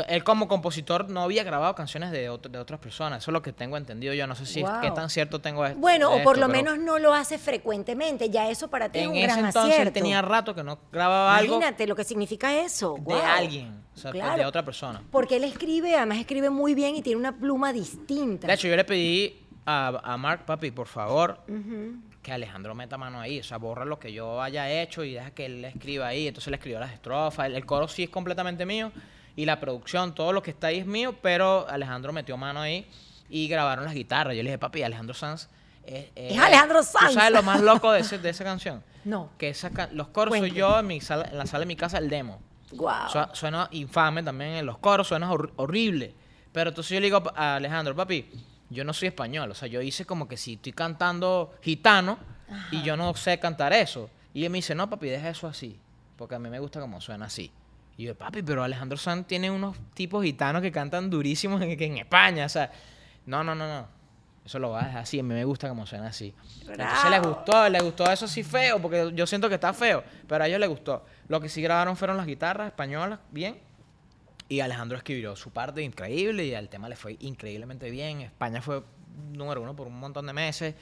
él, 0.09 0.23
como 0.25 0.49
compositor 0.49 1.09
no 1.09 1.21
había 1.21 1.43
grabado 1.45 1.73
canciones 1.73 2.11
de, 2.11 2.27
otro- 2.29 2.51
de 2.51 2.59
otras 2.59 2.81
personas, 2.81 3.23
eso 3.23 3.31
es 3.31 3.33
lo 3.33 3.41
que 3.41 3.53
tengo 3.53 3.77
entendido 3.77 4.13
yo, 4.13 4.27
no 4.27 4.35
sé 4.35 4.45
si 4.45 4.61
Wow. 4.61 4.81
qué 4.81 4.91
tan 4.91 5.09
cierto 5.09 5.39
tengo 5.39 5.65
esto. 5.65 5.79
Bueno, 5.79 6.09
o 6.13 6.21
por 6.21 6.35
esto, 6.35 6.47
lo 6.47 6.51
menos 6.51 6.77
no 6.79 6.99
lo 6.99 7.13
hace 7.13 7.37
frecuentemente. 7.37 8.29
Ya 8.29 8.49
eso 8.49 8.67
para 8.69 8.89
ti 8.91 8.99
es 8.99 9.05
En 9.05 9.11
un 9.11 9.15
ese 9.15 9.27
gran 9.27 9.45
entonces 9.45 9.71
acierto. 9.73 9.93
tenía 9.93 10.21
rato 10.21 10.53
que 10.53 10.63
no 10.65 10.79
grababa 10.91 11.37
algo 11.37 11.55
Imagínate 11.55 11.87
lo 11.87 11.95
que 11.95 12.03
significa 12.03 12.53
eso. 12.59 12.97
de 13.07 13.21
alguien, 13.21 13.81
o 13.95 13.97
sea, 13.97 14.11
Claro. 14.11 14.37
de 14.37 14.45
otra 14.45 14.65
persona. 14.65 15.01
Porque 15.11 15.37
él 15.37 15.45
escribe, 15.45 15.95
además 15.95 16.17
escribe 16.17 16.49
muy 16.49 16.75
bien 16.75 16.95
y 16.97 17.01
tiene 17.01 17.17
una 17.17 17.37
pluma 17.37 17.71
distinta. 17.71 18.47
De 18.47 18.53
hecho, 18.53 18.67
yo 18.67 18.75
le 18.75 18.83
pedí 18.83 19.45
a, 19.65 19.97
a 20.03 20.17
Mark, 20.17 20.45
papi, 20.45 20.71
por 20.71 20.87
favor, 20.87 21.39
que 22.21 22.31
Alejandro 22.31 22.75
meta 22.75 22.97
mano 22.97 23.19
ahí. 23.19 23.39
O 23.39 23.43
sea, 23.43 23.57
borra 23.57 23.85
lo 23.85 23.99
que 23.99 24.11
yo 24.13 24.41
haya 24.41 24.69
hecho 24.69 25.03
y 25.03 25.13
deja 25.13 25.31
que 25.31 25.45
él 25.45 25.61
le 25.61 25.69
escriba 25.69 26.07
ahí. 26.07 26.27
Entonces 26.27 26.49
le 26.51 26.57
escribió 26.57 26.79
las 26.79 26.91
estrofas. 26.91 27.45
El, 27.47 27.55
el 27.55 27.65
coro 27.65 27.87
sí 27.87 28.03
es 28.03 28.09
completamente 28.09 28.65
mío. 28.65 28.91
Y 29.35 29.45
la 29.45 29.59
producción, 29.59 30.13
todo 30.15 30.33
lo 30.33 30.41
que 30.43 30.51
está 30.51 30.67
ahí 30.67 30.79
es 30.79 30.85
mío. 30.85 31.15
Pero 31.21 31.67
Alejandro 31.69 32.11
metió 32.13 32.35
mano 32.37 32.59
ahí 32.61 32.87
y 33.29 33.47
grabaron 33.47 33.85
las 33.85 33.93
guitarras. 33.93 34.35
Yo 34.35 34.43
le 34.43 34.49
dije, 34.49 34.57
papi, 34.57 34.83
Alejandro 34.83 35.13
Sanz. 35.13 35.47
Es, 35.85 36.07
Es 36.15 36.37
Alejandro 36.37 36.83
Sanz. 36.83 37.07
¿Tú 37.07 37.13
sabes 37.13 37.31
lo 37.31 37.41
más 37.43 37.61
loco 37.61 37.91
de, 37.91 38.01
ese- 38.01 38.17
de 38.19 38.29
esa 38.29 38.43
canción? 38.43 38.83
No. 39.05 39.29
Que 39.37 39.47
esa 39.49 39.71
los 39.93 40.09
coros 40.09 40.37
soy 40.37 40.51
yo 40.51 40.77
en, 40.79 40.87
mi 40.87 40.99
sala, 40.99 41.29
en 41.31 41.37
la 41.37 41.45
sala 41.45 41.61
de 41.61 41.65
mi 41.67 41.77
casa, 41.77 41.99
el 41.99 42.09
demo. 42.09 42.41
Wow. 42.73 42.91
Su- 43.09 43.25
Suena 43.33 43.69
infame 43.71 44.21
también 44.23 44.51
en 44.51 44.65
los 44.65 44.77
coros, 44.77 45.07
suena 45.07 45.31
hor- 45.31 45.53
horrible. 45.55 46.13
Pero 46.51 46.71
entonces 46.71 46.91
yo 46.91 46.99
le 46.99 47.05
digo 47.07 47.23
a 47.33 47.55
Alejandro, 47.55 47.95
papi, 47.95 48.29
yo 48.69 48.83
no 48.83 48.93
soy 48.93 49.09
español. 49.09 49.51
O 49.51 49.55
sea, 49.55 49.67
yo 49.67 49.81
hice 49.81 50.05
como 50.05 50.27
que 50.27 50.37
si 50.37 50.53
estoy 50.53 50.73
cantando 50.73 51.53
gitano 51.61 52.17
y 52.71 52.81
yo 52.81 52.95
no 52.97 53.13
sé 53.15 53.39
cantar 53.39 53.73
eso. 53.73 54.09
Y 54.33 54.43
él 54.45 54.49
me 54.51 54.59
dice, 54.59 54.75
no, 54.75 54.89
papi, 54.89 55.09
deja 55.09 55.29
eso 55.29 55.47
así. 55.47 55.79
Porque 56.15 56.35
a 56.35 56.39
mí 56.39 56.49
me 56.49 56.59
gusta 56.59 56.79
como 56.79 57.01
suena 57.01 57.25
así. 57.25 57.51
Y 57.97 58.03
yo, 58.03 58.15
papi, 58.15 58.43
pero 58.43 58.63
Alejandro 58.63 58.97
Sanz 58.97 59.27
tiene 59.27 59.51
unos 59.51 59.75
tipos 59.93 60.23
gitanos 60.23 60.61
que 60.61 60.71
cantan 60.71 61.09
durísimos 61.09 61.61
en, 61.61 61.71
en 61.81 61.97
España. 61.97 62.45
O 62.45 62.49
sea, 62.49 62.71
no, 63.25 63.43
no, 63.43 63.55
no, 63.55 63.67
no. 63.67 63.99
Eso 64.45 64.57
lo 64.57 64.71
vas 64.71 64.83
a 64.83 64.87
dejar 64.87 65.01
así. 65.03 65.19
A 65.19 65.23
mí 65.23 65.33
me 65.33 65.43
gusta 65.45 65.69
como 65.69 65.85
suena 65.85 66.07
así. 66.07 66.33
Entonces 66.61 66.77
les 66.77 67.19
Bravo. 67.21 67.35
gustó, 67.35 67.69
les 67.69 67.83
gustó 67.83 68.09
eso 68.11 68.27
sí 68.27 68.43
feo, 68.43 68.81
porque 68.81 69.11
yo 69.13 69.27
siento 69.27 69.47
que 69.49 69.55
está 69.55 69.73
feo, 69.73 70.03
pero 70.27 70.43
a 70.43 70.47
ellos 70.47 70.59
les 70.59 70.69
gustó. 70.69 71.05
Lo 71.27 71.39
que 71.39 71.49
sí 71.49 71.61
grabaron 71.61 71.95
fueron 71.95 72.17
las 72.17 72.25
guitarras 72.25 72.67
españolas, 72.67 73.19
bien. 73.31 73.59
Y 74.49 74.61
Alejandro 74.61 74.97
escribió 74.97 75.35
su 75.35 75.51
parte 75.51 75.83
increíble 75.83 76.45
y 76.45 76.55
al 76.55 76.69
tema 76.69 76.89
le 76.89 76.95
fue 76.95 77.17
increíblemente 77.19 77.89
bien. 77.91 78.21
España 78.21 78.61
fue 78.61 78.83
número 79.31 79.61
uno 79.61 79.75
por 79.75 79.87
un 79.87 79.99
montón 79.99 80.25
de 80.25 80.33
meses. 80.33 80.75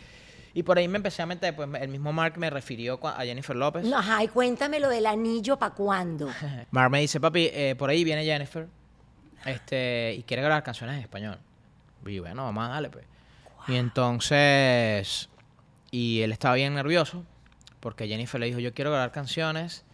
Y 0.53 0.63
por 0.63 0.77
ahí 0.77 0.87
me 0.87 0.97
empecé 0.97 1.21
a 1.21 1.25
meter, 1.25 1.55
pues 1.55 1.69
el 1.79 1.89
mismo 1.89 2.11
Mark 2.13 2.37
me 2.37 2.49
refirió 2.49 2.99
a 3.05 3.23
Jennifer 3.23 3.55
López. 3.55 3.83
No, 3.83 3.97
Ajá, 3.97 4.23
y 4.23 4.29
cuéntame 4.29 4.79
lo 4.79 4.89
del 4.89 5.05
anillo 5.05 5.59
para 5.59 5.75
cuándo. 5.75 6.29
Mark 6.71 6.89
me 6.89 7.01
dice, 7.01 7.19
papi, 7.19 7.49
eh, 7.53 7.75
por 7.77 7.89
ahí 7.89 8.03
viene 8.03 8.23
Jennifer 8.23 8.67
este, 9.45 10.15
y 10.17 10.23
quiere 10.23 10.41
grabar 10.41 10.63
canciones 10.63 10.95
en 10.95 11.01
español. 11.01 11.37
Y 12.05 12.19
bueno, 12.19 12.43
vamos 12.45 12.65
a 12.65 12.69
darle, 12.69 12.89
pues. 12.89 13.05
Y 13.67 13.75
entonces, 13.75 15.29
y 15.91 16.21
él 16.21 16.31
estaba 16.31 16.55
bien 16.55 16.73
nervioso 16.73 17.23
porque 17.87 18.05
Jennifer 18.05 18.37
le 18.37 18.47
dijo, 18.47 18.59
yo 18.59 18.73
quiero 18.73 18.91
grabar 18.91 19.13
canciones 19.13 19.85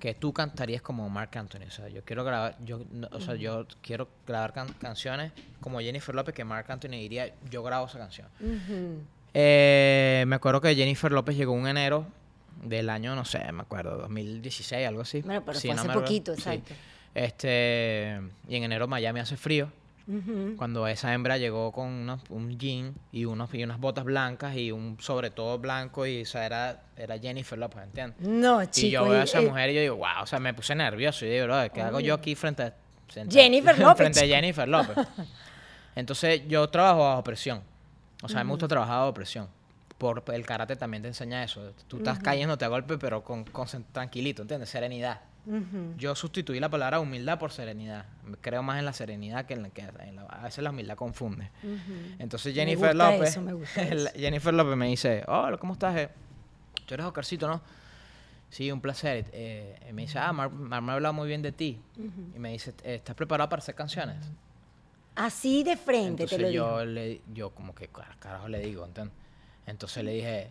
que 0.00 0.14
tú 0.14 0.32
cantarías 0.32 0.80
como 0.80 1.10
Mark 1.10 1.36
Anthony. 1.36 1.66
O 1.66 1.70
sea, 1.70 1.88
yo 1.90 2.02
quiero 2.02 2.24
grabar, 2.24 2.56
yo, 2.64 2.80
no- 2.90 3.06
o 3.12 3.20
sea, 3.20 3.34
yo 3.34 3.66
quiero 3.82 4.08
grabar 4.26 4.54
can- 4.54 4.72
canciones 4.80 5.30
como 5.60 5.78
Jennifer 5.80 6.14
López 6.14 6.34
que 6.34 6.42
Mark 6.42 6.64
Anthony 6.72 6.92
diría, 6.92 7.34
yo 7.50 7.62
grabo 7.62 7.84
esa 7.84 7.98
canción. 7.98 8.28
Eh, 9.34 10.24
me 10.26 10.36
acuerdo 10.36 10.62
que 10.62 10.74
Jennifer 10.74 11.12
López 11.12 11.36
llegó 11.36 11.54
en 11.58 11.66
enero 11.66 12.06
del 12.62 12.88
año, 12.88 13.14
no 13.14 13.26
sé, 13.26 13.52
me 13.52 13.60
acuerdo, 13.60 13.98
2016, 13.98 14.88
algo 14.88 15.02
así. 15.02 15.20
Bueno, 15.20 15.42
pero 15.44 15.58
Sí, 15.60 15.68
fue 15.68 15.74
no 15.76 15.82
hace 15.82 15.92
poquito, 15.92 16.34
Sí. 16.36 16.40
exacto. 16.40 16.72
Este, 17.14 18.20
y 18.48 18.56
en 18.56 18.62
enero 18.64 18.88
Miami 18.88 19.20
hace 19.20 19.36
frío. 19.36 19.70
Cuando 20.56 20.86
esa 20.86 21.14
hembra 21.14 21.38
llegó 21.38 21.72
con 21.72 21.88
unos- 21.88 22.20
un 22.28 22.58
jean 22.58 22.94
y, 23.10 23.24
unos, 23.24 23.52
y 23.54 23.64
unas 23.64 23.80
botas 23.80 24.04
blancas 24.04 24.54
y 24.56 24.70
un 24.70 24.98
sobre 25.00 25.30
todo 25.30 25.58
blanco 25.58 26.06
y 26.06 26.22
o 26.22 26.26
sea, 26.26 26.44
era, 26.44 26.82
era 26.96 27.18
Jennifer 27.18 27.58
López, 27.58 27.82
¿entiendes? 27.84 28.20
No, 28.20 28.62
y 28.62 28.66
chico. 28.66 28.92
yo 28.92 29.04
veo 29.04 29.14
a 29.14 29.20
y- 29.20 29.24
esa 29.24 29.40
eh, 29.40 29.48
mujer 29.48 29.70
y 29.70 29.74
yo 29.74 29.80
digo, 29.80 29.96
wow, 29.96 30.22
o 30.22 30.26
sea, 30.26 30.38
me 30.40 30.52
puse 30.52 30.74
nervioso 30.74 31.24
y 31.24 31.30
digo, 31.30 31.44
bro, 31.46 31.56
¿qué 31.72 31.80
hago 31.80 32.00
yo 32.00 32.14
aquí 32.14 32.34
frente 32.34 32.62
a 32.64 32.74
frente- 33.08 33.34
Jennifer 33.34 33.78
López, 33.78 33.96
frente 33.96 34.20
a. 34.20 34.26
Jennifer 34.26 34.68
López? 34.68 34.96
Entonces 35.96 36.42
yo 36.48 36.68
trabajo 36.68 37.00
bajo 37.00 37.24
presión. 37.24 37.62
O 38.22 38.28
sea, 38.28 38.42
me 38.44 38.50
gusta 38.50 38.68
trabajar 38.68 39.00
bajo 39.00 39.14
presión. 39.14 39.48
Por 39.98 40.22
el 40.32 40.44
karate 40.44 40.76
también 40.76 41.02
te 41.02 41.08
enseña 41.08 41.44
eso. 41.44 41.72
Tú 41.88 41.98
estás 41.98 42.18
cayéndote 42.18 42.64
a 42.64 42.68
golpe, 42.68 42.98
pero 42.98 43.22
con, 43.22 43.44
con 43.44 43.66
tranquilito, 43.92 44.42
¿entiendes? 44.42 44.68
Serenidad. 44.68 45.20
Yo 45.98 46.14
sustituí 46.14 46.58
la 46.60 46.68
palabra 46.70 47.00
humildad 47.00 47.38
por 47.38 47.52
serenidad. 47.52 48.06
Creo 48.40 48.62
más 48.62 48.78
en 48.78 48.84
la 48.86 48.92
serenidad 48.92 49.44
que 49.46 49.54
en 49.54 49.62
la 49.62 49.70
que 49.70 49.82
en 49.82 50.16
la- 50.16 50.22
a 50.22 50.44
veces 50.44 50.64
la 50.64 50.70
humildad 50.70 50.96
confunde. 50.96 51.50
Entonces 52.18 52.54
Me 52.54 52.60
Jennifer 52.60 52.94
gusta 52.94 53.10
López, 53.12 53.28
eso, 53.30 53.40
me 53.42 53.52
gusta 53.52 53.80
Jennifer 54.16 54.54
López 54.54 54.76
me 54.76 54.86
dice, 54.86 55.22
hola, 55.26 55.56
¿cómo 55.58 55.74
estás? 55.74 55.96
eh? 55.96 56.08
Tú 56.86 56.94
eres 56.94 57.06
Oscarcito, 57.06 57.46
¿no? 57.48 57.60
Sí, 58.50 58.70
un 58.70 58.80
placer. 58.80 59.26
Eh, 59.32 59.90
me 59.92 60.02
dice, 60.02 60.18
ah, 60.18 60.32
Mar, 60.32 60.50
Mar 60.50 60.80
me 60.80 60.92
ha 60.92 60.94
hablado 60.94 61.12
muy 61.12 61.26
bien 61.28 61.42
de 61.42 61.52
ti. 61.52 61.80
Y 62.34 62.38
me 62.38 62.50
dice, 62.52 62.72
"Eh, 62.84 62.94
¿estás 62.96 63.16
preparado 63.16 63.48
para 63.50 63.60
hacer 63.60 63.74
canciones? 63.74 64.16
Así 65.16 65.62
de 65.62 65.76
frente 65.76 66.26
te 66.26 66.34
Entonces 66.36 66.40
lo 66.40 66.50
yo, 66.50 66.78
digo. 66.80 66.84
le, 66.84 67.20
yo 67.32 67.50
como 67.50 67.74
que, 67.74 67.88
"Car- 67.88 68.16
carajo 68.18 68.48
le 68.48 68.60
digo, 68.60 68.84
¿entiendes? 68.84 69.14
Entonces 69.66 70.04
le 70.04 70.12
dije, 70.12 70.50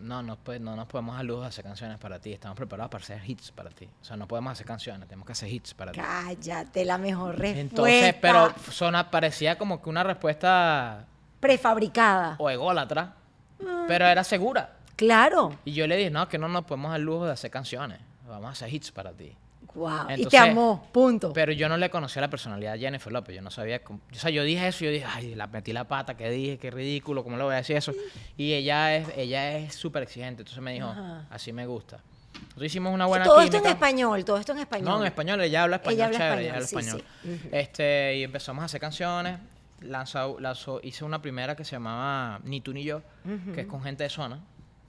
no, 0.00 0.22
no, 0.22 0.36
pues, 0.36 0.60
no 0.60 0.76
nos 0.76 0.86
podemos 0.86 1.16
de 1.40 1.46
hacer 1.46 1.64
canciones 1.64 1.98
para 1.98 2.18
ti, 2.18 2.32
estamos 2.32 2.56
preparados 2.56 2.90
para 2.90 3.02
hacer 3.04 3.22
hits 3.28 3.50
para 3.52 3.70
ti. 3.70 3.88
O 4.00 4.04
sea, 4.04 4.16
no 4.16 4.26
podemos 4.28 4.52
hacer 4.52 4.66
canciones, 4.66 5.08
tenemos 5.08 5.26
que 5.26 5.32
hacer 5.32 5.48
hits 5.50 5.74
para 5.74 5.92
ti. 5.92 6.00
Cállate, 6.00 6.84
la 6.84 6.98
mejor 6.98 7.30
respuesta. 7.38 7.60
Entonces, 7.60 8.14
pero 8.20 8.54
sona, 8.70 9.10
parecía 9.10 9.56
como 9.58 9.80
que 9.82 9.88
una 9.88 10.02
respuesta 10.02 11.06
Prefabricada. 11.40 12.36
o 12.38 12.50
ególatra, 12.50 13.14
Ah. 13.66 13.84
pero 13.86 14.06
era 14.06 14.24
segura. 14.24 14.76
Claro. 14.96 15.56
Y 15.64 15.72
yo 15.72 15.86
le 15.86 15.96
dije, 15.96 16.10
no, 16.10 16.28
que 16.28 16.38
no 16.38 16.48
nos 16.48 16.64
podemos 16.64 16.90
dar 16.90 17.00
lujo 17.00 17.26
de 17.26 17.32
hacer 17.32 17.50
canciones, 17.50 18.00
vamos 18.28 18.46
a 18.46 18.50
hacer 18.52 18.72
hits 18.72 18.90
para 18.92 19.12
ti. 19.12 19.36
Wow. 19.74 20.06
y 20.16 20.26
te 20.26 20.38
amó, 20.38 20.88
punto. 20.92 21.32
Pero 21.32 21.50
yo 21.52 21.68
no 21.68 21.76
le 21.76 21.90
conocía 21.90 22.22
la 22.22 22.30
personalidad 22.30 22.74
de 22.74 22.78
Jennifer 22.78 23.12
López. 23.12 23.34
Yo 23.34 23.42
no 23.42 23.50
sabía. 23.50 23.82
cómo- 23.82 24.00
o 24.12 24.14
sea, 24.14 24.30
yo 24.30 24.44
dije 24.44 24.68
eso 24.68 24.84
yo 24.84 24.90
dije, 24.90 25.04
ay, 25.08 25.34
la 25.34 25.46
metí 25.48 25.72
la 25.72 25.84
pata, 25.84 26.16
que 26.16 26.30
dije, 26.30 26.58
qué 26.58 26.70
ridículo, 26.70 27.24
¿cómo 27.24 27.36
le 27.36 27.42
voy 27.44 27.54
a 27.54 27.56
decir 27.56 27.76
eso? 27.76 27.92
Y 28.36 28.52
ella 28.52 28.94
es 28.96 29.08
ella 29.16 29.56
es 29.58 29.74
súper 29.74 30.02
exigente. 30.04 30.42
Entonces 30.42 30.62
me 30.62 30.72
dijo, 30.72 30.86
Ajá. 30.88 31.26
así 31.30 31.52
me 31.52 31.66
gusta. 31.66 31.98
Entonces 32.34 32.66
hicimos 32.66 32.92
una 32.94 33.06
buena 33.06 33.24
todo 33.24 33.40
esto 33.40 33.52
química. 33.52 33.68
en 33.70 33.74
español, 33.76 34.24
todo 34.24 34.36
esto 34.38 34.52
en 34.52 34.58
español. 34.58 34.88
No, 34.88 35.00
en 35.00 35.06
español, 35.06 35.40
ella 35.40 35.62
habla 35.64 35.76
español, 35.76 35.94
Ella 35.98 36.04
habla 36.06 36.18
chévere, 36.18 36.40
español, 36.42 36.56
ella 36.56 36.66
sí, 36.66 36.76
habla 36.76 36.88
español. 37.32 37.52
Este, 37.52 38.16
y 38.18 38.22
empezamos 38.24 38.62
a 38.62 38.66
hacer 38.66 38.80
canciones. 38.80 39.38
Lanzó, 39.80 40.38
lanzó- 40.40 40.80
hice 40.82 41.04
una 41.04 41.20
primera 41.20 41.54
que 41.56 41.64
se 41.64 41.72
llamaba 41.72 42.40
Ni 42.44 42.60
tú 42.60 42.72
ni 42.72 42.84
yo, 42.84 43.02
que 43.54 43.62
es 43.62 43.66
con 43.66 43.82
gente 43.82 44.02
de 44.04 44.08
zona. 44.10 44.40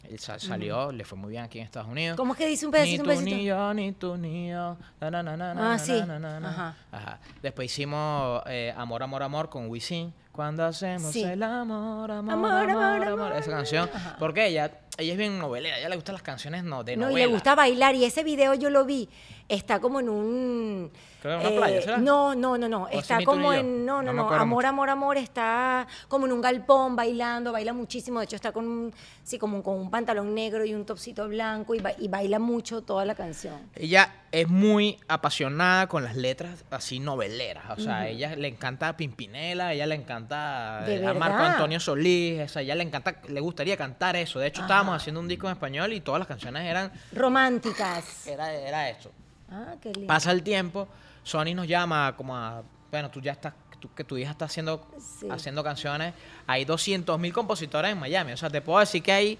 Él 0.09 0.19
sa- 0.19 0.39
salió, 0.39 0.91
le 0.91 1.03
fue 1.05 1.17
muy 1.17 1.31
bien 1.31 1.43
aquí 1.43 1.59
en 1.59 1.65
Estados 1.65 1.89
Unidos. 1.89 2.17
¿Cómo 2.17 2.33
es 2.33 2.37
que 2.37 2.47
dice 2.47 2.65
un 2.65 2.71
pedacito, 2.71 3.03
un 3.03 3.23
ni 3.25 3.45
yo, 3.45 3.73
ni 3.73 3.91
tú 3.91 4.17
ni 4.17 4.49
yo. 4.49 4.77
na, 5.01 5.09
na, 5.11 5.23
na, 5.23 5.53
na, 5.53 5.73
Ah, 5.73 5.79
sí. 5.79 5.93
Ajá. 5.99 6.75
Ajá. 6.91 7.19
Después 7.41 7.71
hicimos 7.71 8.41
eh, 8.47 8.73
Amor, 8.77 9.03
Amor, 9.03 9.23
Amor 9.23 9.49
con 9.49 9.67
Wisin. 9.69 10.13
Cuando 10.35 10.65
hacemos 10.65 11.11
Sí. 11.13 11.23
el 11.23 11.41
amor, 11.41 12.11
amor, 12.11 12.33
Amor, 12.33 12.51
amor, 12.51 12.69
amor, 12.69 13.07
amor, 13.07 13.07
amor, 13.07 13.31
Esa 13.37 13.51
canción. 13.51 13.89
Porque 14.19 14.47
ella, 14.47 14.69
ella 14.97 15.11
es 15.13 15.17
bien 15.17 15.39
novelera. 15.39 15.77
Ella 15.79 15.87
le 15.89 15.95
gustan 15.95 16.13
las 16.13 16.21
canciones 16.23 16.63
no, 16.63 16.83
de 16.83 16.97
No, 16.97 17.03
y 17.07 17.13
novela. 17.13 17.25
le 17.27 17.31
gusta 17.31 17.55
bailar. 17.55 17.95
Y 17.95 18.03
ese 18.03 18.23
video 18.23 18.53
yo 18.53 18.69
lo 18.69 18.83
vi. 18.85 19.07
Está 19.47 19.79
como 19.79 19.99
en 19.99 20.09
un. 20.09 20.91
eh, 20.91 20.97
Creo 21.21 21.39
que 21.39 21.45
en 21.47 21.51
una 21.53 21.61
playa, 21.61 21.81
¿será? 21.83 21.97
No, 21.99 22.33
no, 22.33 22.57
no, 22.57 22.67
no. 22.67 22.87
Está 22.87 23.23
como 23.23 23.53
en. 23.53 23.85
No, 23.85 24.01
No 24.01 24.11
no, 24.11 24.23
no. 24.23 24.29
Amor, 24.33 24.47
mucho. 24.47 24.67
amor, 24.67 24.89
amor. 24.89 25.17
Está 25.17 25.85
como 26.07 26.25
en 26.25 26.31
un 26.31 26.41
galpón 26.41 26.95
bailando. 26.95 27.51
Baila 27.51 27.71
muchísimo. 27.71 28.19
De 28.19 28.25
hecho, 28.25 28.35
está 28.35 28.51
con 28.51 28.67
un. 28.67 28.93
Sí, 29.23 29.37
como 29.37 29.61
con 29.61 29.75
un 29.77 29.91
pantalón 29.91 30.33
negro 30.33 30.65
y 30.65 30.73
un 30.73 30.83
topsito 30.83 31.27
blanco. 31.27 31.75
Y, 31.75 31.79
ba- 31.79 31.93
y 31.99 32.07
baila 32.07 32.39
mucho 32.39 32.81
toda 32.81 33.05
la 33.05 33.13
canción. 33.13 33.53
Ella 33.75 34.11
es 34.31 34.47
muy 34.49 34.97
apasionada 35.07 35.85
con 35.87 36.03
las 36.03 36.15
letras 36.15 36.65
así 36.71 36.97
noveleras. 36.99 37.65
O 37.77 37.79
sea, 37.79 37.99
a 37.99 38.07
ella 38.07 38.35
le 38.35 38.47
encanta 38.47 38.97
Pimpinela, 38.97 39.67
a 39.67 39.73
ella 39.73 39.85
le 39.85 39.93
encanta 39.95 40.24
¿De 40.27 40.95
eh, 40.97 41.05
a 41.07 41.13
Marco? 41.13 41.37
Antonio 41.43 41.79
Solís, 41.79 42.41
o 42.41 42.47
sea, 42.47 42.61
ella 42.61 42.75
le 42.75 42.83
encanta, 42.83 43.15
le 43.27 43.39
gustaría 43.39 43.77
cantar 43.77 44.15
eso. 44.15 44.39
De 44.39 44.47
hecho, 44.47 44.61
estábamos 44.61 44.95
haciendo 44.95 45.19
un 45.19 45.27
disco 45.27 45.47
en 45.47 45.53
español 45.53 45.93
y 45.93 46.01
todas 46.01 46.19
las 46.19 46.27
canciones 46.27 46.63
eran, 46.63 46.91
Románticas. 47.13 48.27
era, 48.27 48.53
era 48.53 48.89
esto. 48.89 49.11
Ah, 49.51 49.75
qué 49.81 49.91
lindo. 49.91 50.07
Pasa 50.07 50.31
el 50.31 50.41
tiempo, 50.43 50.87
Sony 51.23 51.53
nos 51.55 51.67
llama 51.67 52.13
como 52.17 52.35
a, 52.35 52.63
bueno, 52.91 53.09
tú 53.11 53.21
ya 53.21 53.33
estás, 53.33 53.53
tú- 53.79 53.93
que 53.93 54.03
tu 54.03 54.17
hija 54.17 54.31
está 54.31 54.45
haciendo, 54.45 54.87
Sí. 55.19 55.27
haciendo 55.29 55.63
canciones, 55.63 56.13
hay 56.47 56.65
200 56.65 57.19
mil 57.19 57.31
compositores 57.33 57.91
en 57.91 57.99
Miami. 57.99 58.31
O 58.33 58.37
sea, 58.37 58.49
te 58.49 58.61
puedo 58.61 58.79
decir 58.79 59.03
que 59.03 59.11
hay 59.11 59.39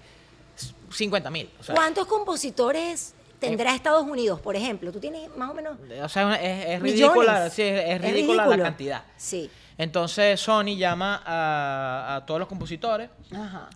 50 0.90 1.30
mil. 1.30 1.50
O 1.58 1.62
sea, 1.62 1.74
¿Cuántos 1.74 2.06
compositores 2.06 3.14
tendrá 3.38 3.74
Estados 3.74 4.04
Unidos, 4.06 4.40
por 4.40 4.56
ejemplo? 4.56 4.90
¿Tú 4.92 5.00
tienes 5.00 5.34
más 5.36 5.50
o 5.50 5.54
menos 5.54 5.76
o 6.02 6.08
sea, 6.08 6.34
es, 6.36 6.66
es 6.76 6.82
ridícula, 6.82 7.50
sí, 7.50 7.62
es, 7.62 7.84
es 7.90 8.00
ridícula 8.00 8.46
la 8.46 8.58
cantidad. 8.58 9.02
Sí. 9.16 9.50
Entonces 9.78 10.40
Sony 10.40 10.76
llama 10.76 11.22
a, 11.24 12.16
a 12.16 12.26
todos 12.26 12.40
los 12.40 12.48
compositores 12.48 13.10
Ajá. 13.34 13.68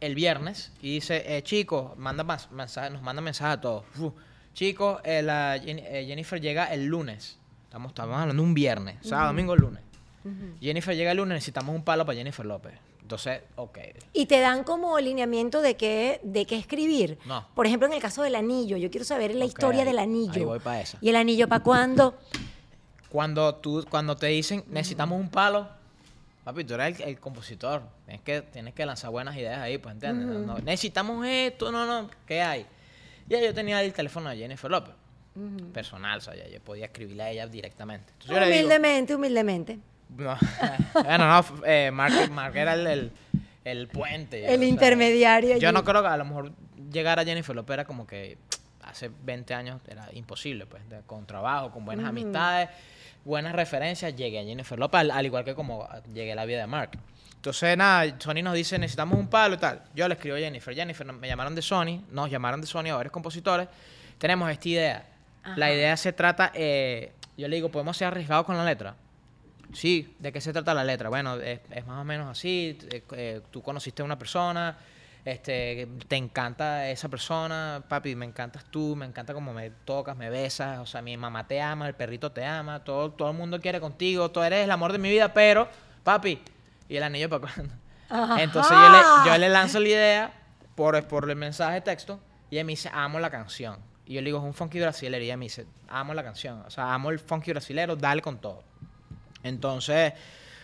el 0.00 0.14
viernes 0.14 0.72
y 0.82 0.94
dice, 0.94 1.36
eh, 1.36 1.42
chicos, 1.42 1.96
manda 1.96 2.24
más 2.24 2.50
mensaje, 2.50 2.90
nos 2.90 3.02
manda 3.02 3.22
mensaje 3.22 3.52
a 3.52 3.60
todos. 3.60 3.84
Chicos, 4.52 5.00
eh, 5.04 5.22
la 5.22 5.56
Jen- 5.58 5.82
eh, 5.84 6.04
Jennifer 6.06 6.40
llega 6.40 6.72
el 6.72 6.86
lunes. 6.86 7.38
Estamos, 7.64 7.90
estamos 7.90 8.16
hablando 8.16 8.42
de 8.42 8.48
un 8.48 8.54
viernes, 8.54 8.96
sábado, 9.02 9.28
domingo, 9.28 9.56
lunes. 9.56 9.82
Jennifer 10.60 10.96
llega 10.96 11.10
el 11.10 11.18
lunes, 11.18 11.34
necesitamos 11.34 11.74
un 11.76 11.82
palo 11.84 12.06
para 12.06 12.16
Jennifer 12.16 12.46
López. 12.46 12.72
Entonces, 13.02 13.42
ok. 13.56 13.78
Y 14.14 14.24
te 14.26 14.40
dan 14.40 14.64
como 14.64 14.98
lineamiento 14.98 15.60
de 15.60 15.76
qué, 15.76 16.20
de 16.22 16.46
qué 16.46 16.56
escribir. 16.56 17.18
No. 17.26 17.46
Por 17.54 17.66
ejemplo, 17.66 17.86
en 17.86 17.92
el 17.92 18.00
caso 18.00 18.22
del 18.22 18.34
anillo, 18.34 18.78
yo 18.78 18.90
quiero 18.90 19.04
saber 19.04 19.34
la 19.34 19.44
historia 19.44 19.84
del 19.84 19.98
anillo. 19.98 20.32
ahí 20.34 20.44
voy 20.44 20.58
pa' 20.60 20.80
esa. 20.80 20.96
¿Y 21.02 21.10
el 21.10 21.16
anillo 21.16 21.46
para 21.46 21.62
cuándo? 21.62 22.16
Cuando, 23.18 23.54
tú, 23.54 23.86
cuando 23.88 24.16
te 24.16 24.26
dicen, 24.26 24.64
necesitamos 24.66 25.20
un 25.20 25.28
palo, 25.30 25.68
papi, 26.42 26.64
tú 26.64 26.74
eres 26.74 26.98
el, 26.98 27.10
el 27.10 27.20
compositor. 27.20 27.84
Tienes 28.06 28.22
que, 28.22 28.42
tienes 28.42 28.74
que 28.74 28.84
lanzar 28.84 29.12
buenas 29.12 29.36
ideas 29.36 29.60
ahí, 29.60 29.78
pues, 29.78 29.92
¿entiendes? 29.94 30.26
No- 30.26 30.54
no, 30.54 30.58
necesitamos 30.58 31.24
esto, 31.24 31.70
no, 31.70 31.86
no, 31.86 32.10
¿qué 32.26 32.42
hay? 32.42 32.66
Ya 33.28 33.40
yo 33.40 33.54
tenía 33.54 33.80
el 33.84 33.92
teléfono 33.92 34.30
de 34.30 34.36
Jennifer 34.36 34.68
López, 34.68 34.94
personal, 35.72 36.18
o 36.18 36.20
sea, 36.22 36.34
ya 36.34 36.48
yo 36.48 36.58
podía 36.60 36.86
escribirle 36.86 37.22
a 37.22 37.30
ella 37.30 37.46
directamente. 37.46 38.06
Entonces 38.14 38.30
yo 38.34 38.40
le 38.40 38.46
digo, 38.46 38.56
Humildemente, 38.66 39.14
humildemente. 39.14 39.78
no, 40.16 40.36
bueno, 41.04 41.28
no, 41.28 41.44
eh, 41.66 41.92
Mark, 41.92 42.14
Mark 42.32 42.56
era 42.56 42.74
el, 42.74 42.84
el, 42.88 43.12
el 43.64 43.86
puente. 43.86 44.44
El 44.44 44.56
o 44.56 44.58
sea, 44.58 44.66
intermediario 44.68 45.56
Yo 45.58 45.68
allí. 45.68 45.72
no 45.74 45.84
creo 45.84 46.02
que 46.02 46.08
a 46.08 46.16
lo 46.16 46.24
mejor 46.24 46.50
llegar 46.90 47.20
a 47.20 47.24
Jennifer 47.24 47.54
López 47.54 47.74
era 47.74 47.84
como 47.84 48.08
que 48.08 48.38
hace 48.82 49.08
20 49.22 49.54
años 49.54 49.80
era 49.86 50.08
imposible, 50.14 50.66
pues, 50.66 50.88
de- 50.90 51.02
con 51.02 51.24
trabajo, 51.26 51.70
con 51.70 51.84
buenas 51.84 52.06
amistades, 52.06 52.70
buenas 53.24 53.54
referencias, 53.54 54.14
llegué 54.14 54.40
a 54.40 54.44
Jennifer 54.44 54.78
López, 54.78 55.00
al, 55.00 55.10
al 55.10 55.26
igual 55.26 55.44
que 55.44 55.54
como 55.54 55.88
llegué 56.12 56.32
a 56.32 56.34
la 56.34 56.44
vida 56.44 56.60
de 56.60 56.66
Mark. 56.66 56.98
Entonces, 57.36 57.76
nada, 57.76 58.14
Sony 58.18 58.42
nos 58.42 58.54
dice, 58.54 58.78
necesitamos 58.78 59.18
un 59.18 59.28
palo 59.28 59.56
y 59.56 59.58
tal. 59.58 59.82
Yo 59.94 60.08
le 60.08 60.14
escribo 60.14 60.36
a 60.36 60.38
Jennifer. 60.38 60.74
Jennifer, 60.74 61.12
me 61.12 61.28
llamaron 61.28 61.54
de 61.54 61.60
Sony, 61.60 62.02
nos 62.10 62.30
llamaron 62.30 62.60
de 62.60 62.66
Sony 62.66 62.86
a 62.88 62.96
varios 62.96 63.12
compositores. 63.12 63.68
Tenemos 64.16 64.50
esta 64.50 64.68
idea. 64.68 65.06
La 65.56 65.70
idea 65.70 65.94
se 65.98 66.14
trata, 66.14 66.52
eh, 66.54 67.12
yo 67.36 67.46
le 67.48 67.56
digo, 67.56 67.68
¿podemos 67.70 67.96
ser 67.98 68.08
arriesgados 68.08 68.46
con 68.46 68.56
la 68.56 68.64
letra? 68.64 68.96
Sí, 69.74 70.14
¿de 70.18 70.32
qué 70.32 70.40
se 70.40 70.54
trata 70.54 70.72
la 70.72 70.84
letra? 70.84 71.10
Bueno, 71.10 71.34
es, 71.36 71.60
es 71.70 71.86
más 71.86 72.00
o 72.00 72.04
menos 72.04 72.28
así. 72.28 72.78
eh, 72.90 73.02
eh, 73.12 73.40
tú 73.50 73.60
conociste 73.60 74.00
a 74.00 74.06
una 74.06 74.16
persona, 74.18 74.78
este, 75.24 75.88
te 76.06 76.16
encanta 76.16 76.88
esa 76.90 77.08
persona, 77.08 77.82
papi, 77.88 78.14
me 78.14 78.26
encantas 78.26 78.64
tú, 78.70 78.94
me 78.94 79.06
encanta 79.06 79.32
como 79.32 79.52
me 79.54 79.70
tocas, 79.70 80.16
me 80.16 80.28
besas, 80.30 80.78
o 80.80 80.86
sea, 80.86 81.00
mi 81.00 81.16
mamá 81.16 81.46
te 81.46 81.60
ama, 81.60 81.88
el 81.88 81.94
perrito 81.94 82.32
te 82.32 82.44
ama, 82.44 82.84
todo, 82.84 83.10
todo 83.12 83.30
el 83.30 83.36
mundo 83.36 83.60
quiere 83.60 83.80
contigo, 83.80 84.30
tú 84.30 84.42
eres 84.42 84.64
el 84.64 84.70
amor 84.70 84.92
de 84.92 84.98
mi 84.98 85.10
vida, 85.10 85.32
pero, 85.32 85.68
papi, 86.02 86.42
¿y 86.88 86.96
el 86.96 87.02
anillo 87.02 87.30
para? 87.30 87.52
Ajá. 88.10 88.42
Entonces 88.42 88.72
yo 88.72 88.90
le, 88.90 89.30
yo 89.30 89.38
le 89.38 89.48
lanzo 89.48 89.80
la 89.80 89.88
idea 89.88 90.32
por, 90.74 91.02
por 91.08 91.28
el 91.28 91.36
mensaje 91.36 91.74
de 91.74 91.80
texto 91.80 92.20
y 92.50 92.56
ella 92.56 92.64
me 92.64 92.72
dice, 92.72 92.90
amo 92.92 93.18
la 93.18 93.30
canción. 93.30 93.78
Y 94.06 94.14
yo 94.14 94.20
le 94.20 94.26
digo, 94.26 94.38
es 94.38 94.44
un 94.44 94.54
funky 94.54 94.80
brasilero. 94.80 95.22
Y 95.22 95.26
ella 95.26 95.36
me 95.36 95.46
dice, 95.46 95.66
amo 95.88 96.12
la 96.14 96.22
canción. 96.22 96.62
O 96.66 96.70
sea, 96.70 96.92
amo 96.92 97.10
el 97.10 97.18
funky 97.18 97.52
brasilero, 97.52 97.96
dale 97.96 98.20
con 98.20 98.38
todo. 98.38 98.62
Entonces, 99.42 100.12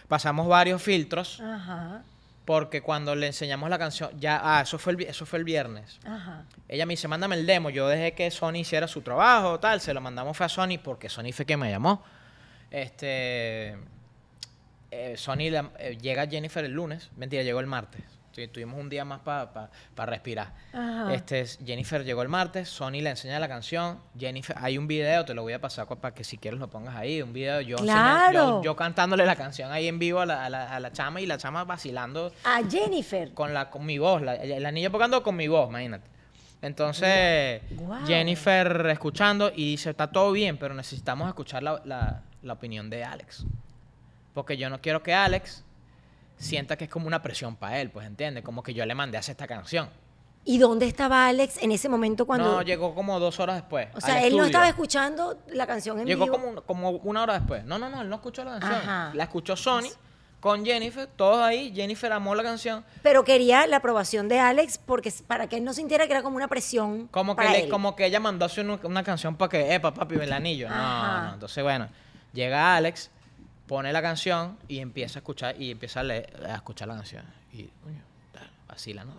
pasamos 0.09 0.47
varios 0.49 0.83
filtros 0.83 1.41
Ajá. 1.41 2.03
Porque 2.51 2.81
cuando 2.83 3.15
le 3.15 3.29
enseñamos 3.29 3.71
la 3.71 3.79
canción, 3.79 4.11
ya, 4.19 4.41
ah, 4.43 4.63
eso 4.63 4.77
fue 4.77 4.95
el, 4.95 5.03
eso 5.03 5.25
fue 5.25 5.39
el 5.39 5.45
viernes. 5.45 6.01
Ajá. 6.05 6.47
Ella 6.67 6.85
me 6.85 6.95
dice, 6.95 7.07
mándame 7.07 7.37
el 7.37 7.47
demo. 7.47 7.71
Yo 7.71 7.87
dejé 7.87 8.11
que 8.13 8.29
Sony 8.33 8.57
hiciera 8.57 8.89
su 8.89 9.03
trabajo, 9.03 9.61
tal. 9.61 9.81
Se 9.81 9.95
lo 9.95 10.01
mandamos 10.01 10.37
fue 10.37 10.47
a 10.47 10.49
Sony 10.49 10.77
porque 10.83 11.09
Sony 11.09 11.31
fue 11.33 11.45
quien 11.47 11.61
me 11.61 11.71
llamó. 11.71 12.03
Este. 12.73 13.77
eh, 14.91 15.15
Sony 15.17 15.49
la- 15.49 15.71
eh, 15.79 15.97
llega 16.03 16.27
Jennifer 16.27 16.65
el 16.65 16.73
lunes. 16.73 17.11
Mentira, 17.17 17.45
llegó 17.45 17.61
el 17.61 17.69
martes. 17.69 18.03
Tu- 18.35 18.47
Tuvimos 18.49 18.79
un 18.79 18.89
día 18.89 19.05
más 19.05 19.21
para 19.21 19.71
respirar. 20.07 20.53
Ajá. 20.73 21.13
Este, 21.15 21.45
Jennifer 21.65 22.05
llegó 22.05 22.23
el 22.23 22.29
martes. 22.29 22.69
Sony 22.69 23.01
le 23.03 23.11
enseña 23.11 23.39
la 23.41 23.49
canción. 23.49 23.99
Jennifer, 24.19 24.57
hay 24.59 24.79
un 24.79 24.87
video, 24.87 25.25
te 25.25 25.35
lo 25.35 25.43
voy 25.43 25.53
a 25.53 25.61
pasar 25.61 25.87
para 25.87 26.15
que 26.15 26.23
si 26.25 26.39
quieres 26.39 26.61
lo 26.61 26.69
pongas 26.71 26.95
ahí. 26.97 27.21
Un 27.23 27.33
video 27.33 27.61
yo, 27.61 27.77
yo, 28.33 28.63
yo 28.63 28.77
cantándole 28.77 29.27
la 29.27 29.37
canción 29.37 29.73
ahí 29.73 29.89
en 29.89 29.99
vivo 29.99 30.21
a 30.21 30.27
la, 30.27 30.45
a 30.47 30.51
la- 30.51 30.75
a 30.77 30.81
la 30.81 30.93
chama 30.93 31.21
y 31.21 31.27
la 31.27 31.39
chama 31.39 31.65
vacilando 31.65 32.33
A 32.45 32.61
Jennifer. 32.69 33.33
con 33.35 33.53
la 33.53 33.69
con 33.71 33.85
mi 33.85 33.99
voz, 33.99 34.23
la, 34.23 34.35
el 34.37 34.65
anillo 34.65 34.91
tocando 34.91 35.23
con 35.23 35.35
mi 35.37 35.49
voz, 35.49 35.69
imagínate. 35.69 36.09
Entonces. 36.63 37.63
Jennifer 38.07 38.87
escuchando 38.91 39.51
y 39.55 39.71
dice, 39.73 39.91
está 39.91 40.07
todo 40.13 40.33
bien, 40.33 40.57
pero 40.57 40.75
necesitamos 40.75 41.29
escuchar 41.29 41.63
la, 41.63 41.81
la- 41.85 42.23
la 42.43 42.53
opinión 42.53 42.89
de 42.91 43.05
Alex. 43.05 43.45
Porque 44.35 44.57
yo 44.57 44.71
no 44.71 44.81
quiero 44.81 45.03
que 45.03 45.13
Alex 45.13 45.65
sienta 46.41 46.77
que 46.77 46.85
es 46.85 46.91
como 46.91 47.07
una 47.07 47.23
presión 47.23 47.55
para 47.55 47.81
él, 47.81 47.91
pues 47.91 48.07
entiende, 48.07 48.43
como 48.43 48.63
que 48.63 48.75
yo 48.75 48.85
le 48.87 48.95
mandé 48.95 49.17
a 49.17 49.21
hacer 49.21 49.35
esta 49.35 49.47
canción. 49.47 49.89
¿Y 50.45 50.57
dónde 50.59 50.87
estaba 50.87 51.27
Alex 51.29 51.59
en 51.63 51.71
ese 51.71 51.89
momento 51.91 52.27
cuando.? 52.27 52.51
No, 52.51 52.63
llegó 52.63 52.95
como 52.95 53.21
dos 53.21 53.39
horas 53.41 53.57
después. 53.57 53.89
o 53.95 54.01
sea, 54.01 54.25
él 54.25 54.37
no 54.37 54.45
estaba 54.47 54.69
escuchando 54.69 55.39
la 55.49 55.67
canción 55.67 56.01
en 56.01 56.07
Llegó 56.07 56.25
vivo. 56.25 56.37
como, 56.37 56.49
un- 56.49 56.61
como 56.63 56.91
una 56.91 57.23
hora 57.23 57.35
después. 57.35 57.63
No, 57.65 57.79
no, 57.79 57.91
no, 57.91 58.01
él 58.01 58.09
no 58.09 58.17
escuchó 58.17 58.43
la 58.43 58.53
canción. 58.53 58.73
Ajá. 58.75 59.11
La 59.15 59.25
escuchó 59.25 59.55
Sony 59.55 59.91
con 60.41 60.65
Jennifer, 60.65 61.07
todos 61.15 61.43
ahí. 61.43 61.71
Jennifer 61.75 62.11
amó 62.11 62.35
la 62.35 62.43
canción. 62.43 62.83
Pero 63.03 63.23
quería 63.23 63.67
la 63.67 63.77
aprobación 63.77 64.29
de 64.29 64.41
Alex 64.41 64.79
porque 64.79 65.13
para 65.27 65.47
que 65.47 65.59
él 65.59 65.65
no 65.65 65.75
sintiera 65.75 66.07
que 66.07 66.13
era 66.15 66.23
como 66.23 66.37
una 66.37 66.49
presión. 66.49 67.09
Como 67.09 67.37
que, 67.37 67.47
le- 67.47 67.69
como 67.69 67.95
que 67.95 68.07
ella 68.07 68.19
mandó 68.19 68.47
una, 68.59 68.79
una 68.83 69.03
canción 69.05 69.37
para 69.37 69.51
que, 69.51 69.75
epa, 69.75 69.93
papi, 69.93 70.15
el 70.15 70.33
anillo. 70.33 70.71
No, 70.71 70.75
Ajá. 70.75 71.27
no. 71.29 71.35
Entonces, 71.35 71.63
bueno, 71.63 71.89
llega 72.33 72.77
Alex, 72.77 73.11
pone 73.71 73.93
la 73.93 74.03
canción 74.03 74.59
y 74.67 74.81
empieza 74.81 75.19
a 75.19 75.21
escuchar 75.21 75.55
y 75.63 75.71
empieza 75.71 76.01
a, 76.01 76.03
leer- 76.03 76.45
a 76.45 76.57
escuchar 76.57 76.89
la 76.89 76.97
canción. 76.97 77.25
Y, 77.53 77.69
coño, 77.85 78.03
vacila, 78.67 79.05
¿no? 79.05 79.13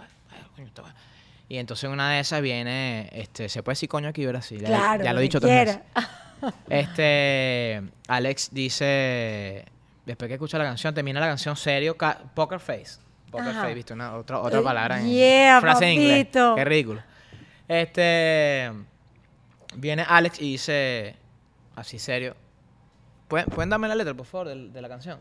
Y 1.47 1.57
entonces 1.57 1.89
una 1.89 2.11
de 2.11 2.19
esas 2.19 2.41
viene, 2.41 3.09
este, 3.13 3.47
se 3.47 3.63
puede 3.63 3.75
decir 3.75 3.87
coño 3.87 4.09
aquí, 4.09 4.23
ya- 4.23 4.67
Claro, 4.67 5.03
ya 5.05 5.13
lo 5.13 5.19
he 5.19 5.23
dicho 5.23 5.39
tres 5.39 5.51
quiera. 5.53 5.81
veces. 5.95 6.53
Este, 6.69 7.81
Alex 8.09 8.49
dice, 8.51 9.63
después 10.05 10.27
que 10.27 10.33
escucha 10.33 10.57
la 10.57 10.65
canción, 10.65 10.93
termina 10.93 11.19
la 11.21 11.27
canción 11.27 11.55
serio, 11.55 11.95
Poker 12.35 12.59
Face. 12.59 12.99
Poker 13.31 13.49
Ajá. 13.49 13.61
Face, 13.61 13.73
viste, 13.73 13.93
una, 13.93 14.15
otra, 14.15 14.39
otra 14.39 14.59
Eh, 14.59 14.63
palabra 14.63 14.99
en 14.99 15.07
yeah, 15.09 15.61
frase 15.61 15.85
en 15.85 15.93
inglés. 16.01 16.27
Qué 16.55 16.65
ridículo. 16.65 17.01
Este, 17.69 18.69
viene 19.75 20.03
Alex 20.05 20.41
y 20.41 20.51
dice, 20.53 21.15
así 21.75 21.99
serio, 21.99 22.35
¿pueden, 23.31 23.47
¿pueden 23.47 23.69
darme 23.69 23.87
la 23.87 23.95
letra, 23.95 24.13
por 24.13 24.25
favor, 24.25 24.49
de, 24.49 24.69
de 24.69 24.81
la 24.81 24.89
canción? 24.89 25.17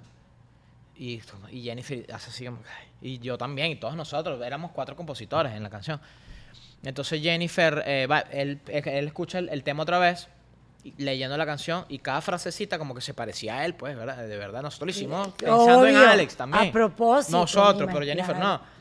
Y, 0.96 1.22
y 1.50 1.62
Jennifer 1.62 2.04
hace 2.12 2.28
así 2.30 2.44
como, 2.44 2.58
y 3.00 3.18
yo 3.20 3.38
también, 3.38 3.70
y 3.70 3.76
todos 3.76 3.94
nosotros, 3.96 4.42
éramos 4.44 4.72
cuatro 4.72 4.96
compositores 4.96 5.52
en 5.54 5.62
la 5.62 5.70
canción. 5.70 6.00
Entonces 6.82 7.22
Jennifer, 7.22 7.82
eh, 7.86 8.06
va, 8.10 8.18
él, 8.32 8.60
él 8.66 9.06
escucha 9.06 9.38
el, 9.38 9.48
el 9.48 9.62
tema 9.62 9.84
otra 9.84 9.98
vez, 9.98 10.28
leyendo 10.98 11.36
la 11.36 11.46
canción, 11.46 11.86
y 11.88 11.98
cada 11.98 12.20
frasecita 12.20 12.78
como 12.78 12.94
que 12.94 13.00
se 13.00 13.14
parecía 13.14 13.58
a 13.58 13.64
él, 13.64 13.74
pues, 13.74 13.96
¿verdad? 13.96 14.16
De 14.26 14.36
verdad, 14.36 14.62
nosotros 14.62 14.88
lo 14.88 14.90
hicimos 14.90 15.28
pensando 15.28 15.86
en 15.86 15.96
Obvio, 15.96 16.08
Alex 16.10 16.36
también. 16.36 16.68
a 16.68 16.72
propósito, 16.72 17.38
Nosotros, 17.38 17.88
pero 17.92 18.04
Jennifer 18.04 18.34
imagino. 18.36 18.58
no. 18.58 18.79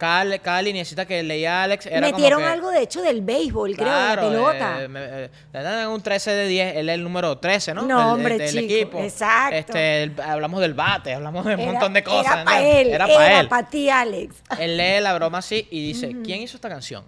Cada, 0.00 0.38
cada 0.38 0.62
lineecita 0.62 1.04
que 1.04 1.22
leía 1.22 1.62
Alex 1.62 1.84
era 1.84 2.00
como 2.06 2.16
Metieron 2.16 2.40
que- 2.40 2.48
algo, 2.48 2.70
de 2.70 2.80
hecho, 2.80 3.02
del 3.02 3.20
béisbol, 3.20 3.76
Claro, 3.76 4.22
creo, 4.22 4.30
de 4.30 4.36
la 4.38 4.50
pelota. 4.52 4.82
eh, 4.82 4.88
me- 4.88 5.80
eh, 5.82 5.86
un 5.86 6.00
13 6.00 6.30
de 6.30 6.46
10, 6.48 6.76
él 6.76 6.88
es 6.88 6.94
el 6.94 7.02
número 7.04 7.36
13, 7.36 7.74
¿no? 7.74 7.82
No, 7.82 8.14
hombre, 8.14 8.38
del 8.38 8.50
chico, 8.50 8.64
equipo. 8.74 8.98
exacto. 9.02 9.56
Este, 9.56 10.04
el- 10.04 10.20
hablamos 10.22 10.62
del 10.62 10.72
bate, 10.72 11.12
hablamos 11.12 11.44
de 11.44 11.52
un 11.54 11.60
Era- 11.60 11.72
montón 11.72 11.92
de 11.92 12.02
cosas. 12.02 12.32
Era 12.32 12.44
para 12.46 12.62
él, 12.62 12.88
Era 12.88 13.06
para 13.06 13.40
él. 13.40 13.48
para 13.48 13.68
ti, 13.68 13.90
Alex. 13.90 14.36
Él 14.58 14.78
lee 14.78 15.00
la 15.02 15.12
broma 15.12 15.36
así 15.38 15.68
y 15.70 15.86
dice, 15.88 16.16
¿quién 16.24 16.40
hizo 16.40 16.56
esta 16.56 16.70
canción? 16.70 17.04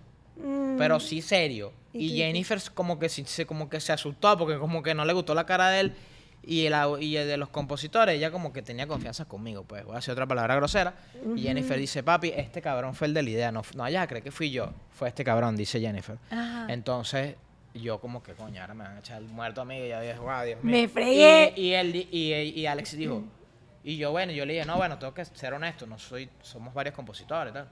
Pero 0.76 1.00
sí 1.00 1.22
serio. 1.22 1.72
Mm. 1.94 1.98
¿Y 2.00 2.08
Jennifer 2.16 2.60
como 2.74 2.98
que, 2.98 3.08
como 3.46 3.70
que 3.70 3.80
se 3.80 3.92
asustó 3.92 4.36
porque 4.36 4.58
como 4.58 4.82
que 4.82 4.94
no 4.94 5.04
le 5.06 5.12
gustó 5.14 5.34
la 5.34 5.46
cara 5.46 5.70
de 5.70 5.80
él. 5.80 5.94
Y 6.44 6.66
el, 6.66 6.74
y 7.00 7.16
el 7.16 7.28
de 7.28 7.36
los 7.36 7.50
compositores, 7.50 8.16
ella 8.16 8.32
como 8.32 8.52
que 8.52 8.62
tenía 8.62 8.86
confianza 8.88 9.24
conmigo, 9.26 9.62
pues 9.62 9.84
voy 9.84 9.92
a 9.92 9.96
decir 9.96 10.10
otra 10.12 10.26
palabra 10.26 10.56
grosera. 10.56 10.94
Y 11.36 11.42
Jennifer 11.42 11.78
dice, 11.78 12.02
papi, 12.02 12.32
este 12.34 12.60
cabrón 12.60 12.94
fue 12.94 13.06
el 13.06 13.14
de 13.14 13.22
la 13.22 13.30
idea, 13.30 13.52
no, 13.52 13.62
no 13.74 13.82
vayas 13.84 14.02
a 14.02 14.06
creer 14.08 14.24
que 14.24 14.32
fui 14.32 14.50
yo, 14.50 14.72
fue 14.90 15.08
este 15.08 15.22
cabrón, 15.22 15.56
dice 15.56 15.80
Jennifer. 15.80 16.18
Ajá. 16.30 16.66
Entonces, 16.68 17.36
yo 17.74 18.00
como 18.00 18.22
que, 18.22 18.32
coño, 18.32 18.60
ahora 18.60 18.74
me 18.74 18.84
van 18.84 18.96
a 18.96 18.98
echar 18.98 19.22
el 19.22 19.28
muerto 19.28 19.60
a 19.60 19.64
mí, 19.64 19.76
y 19.76 19.82
dije, 19.82 20.18
wow, 20.18 20.44
Dios 20.44 20.64
mío. 20.64 20.72
Me 20.72 20.88
fregué. 20.88 21.54
Y, 21.56 21.68
y 21.68 21.74
él, 21.74 21.94
y, 22.10 22.32
y 22.60 22.66
Alex 22.66 22.96
dijo, 22.96 23.22
y 23.84 23.96
yo, 23.96 24.10
bueno, 24.10 24.32
yo 24.32 24.44
le 24.44 24.54
dije, 24.54 24.66
no, 24.66 24.76
bueno, 24.76 24.98
tengo 24.98 25.14
que 25.14 25.24
ser 25.24 25.54
honesto, 25.54 25.86
no 25.86 25.98
soy, 25.98 26.28
somos 26.42 26.74
varios 26.74 26.94
compositores, 26.94 27.52
tal. 27.52 27.68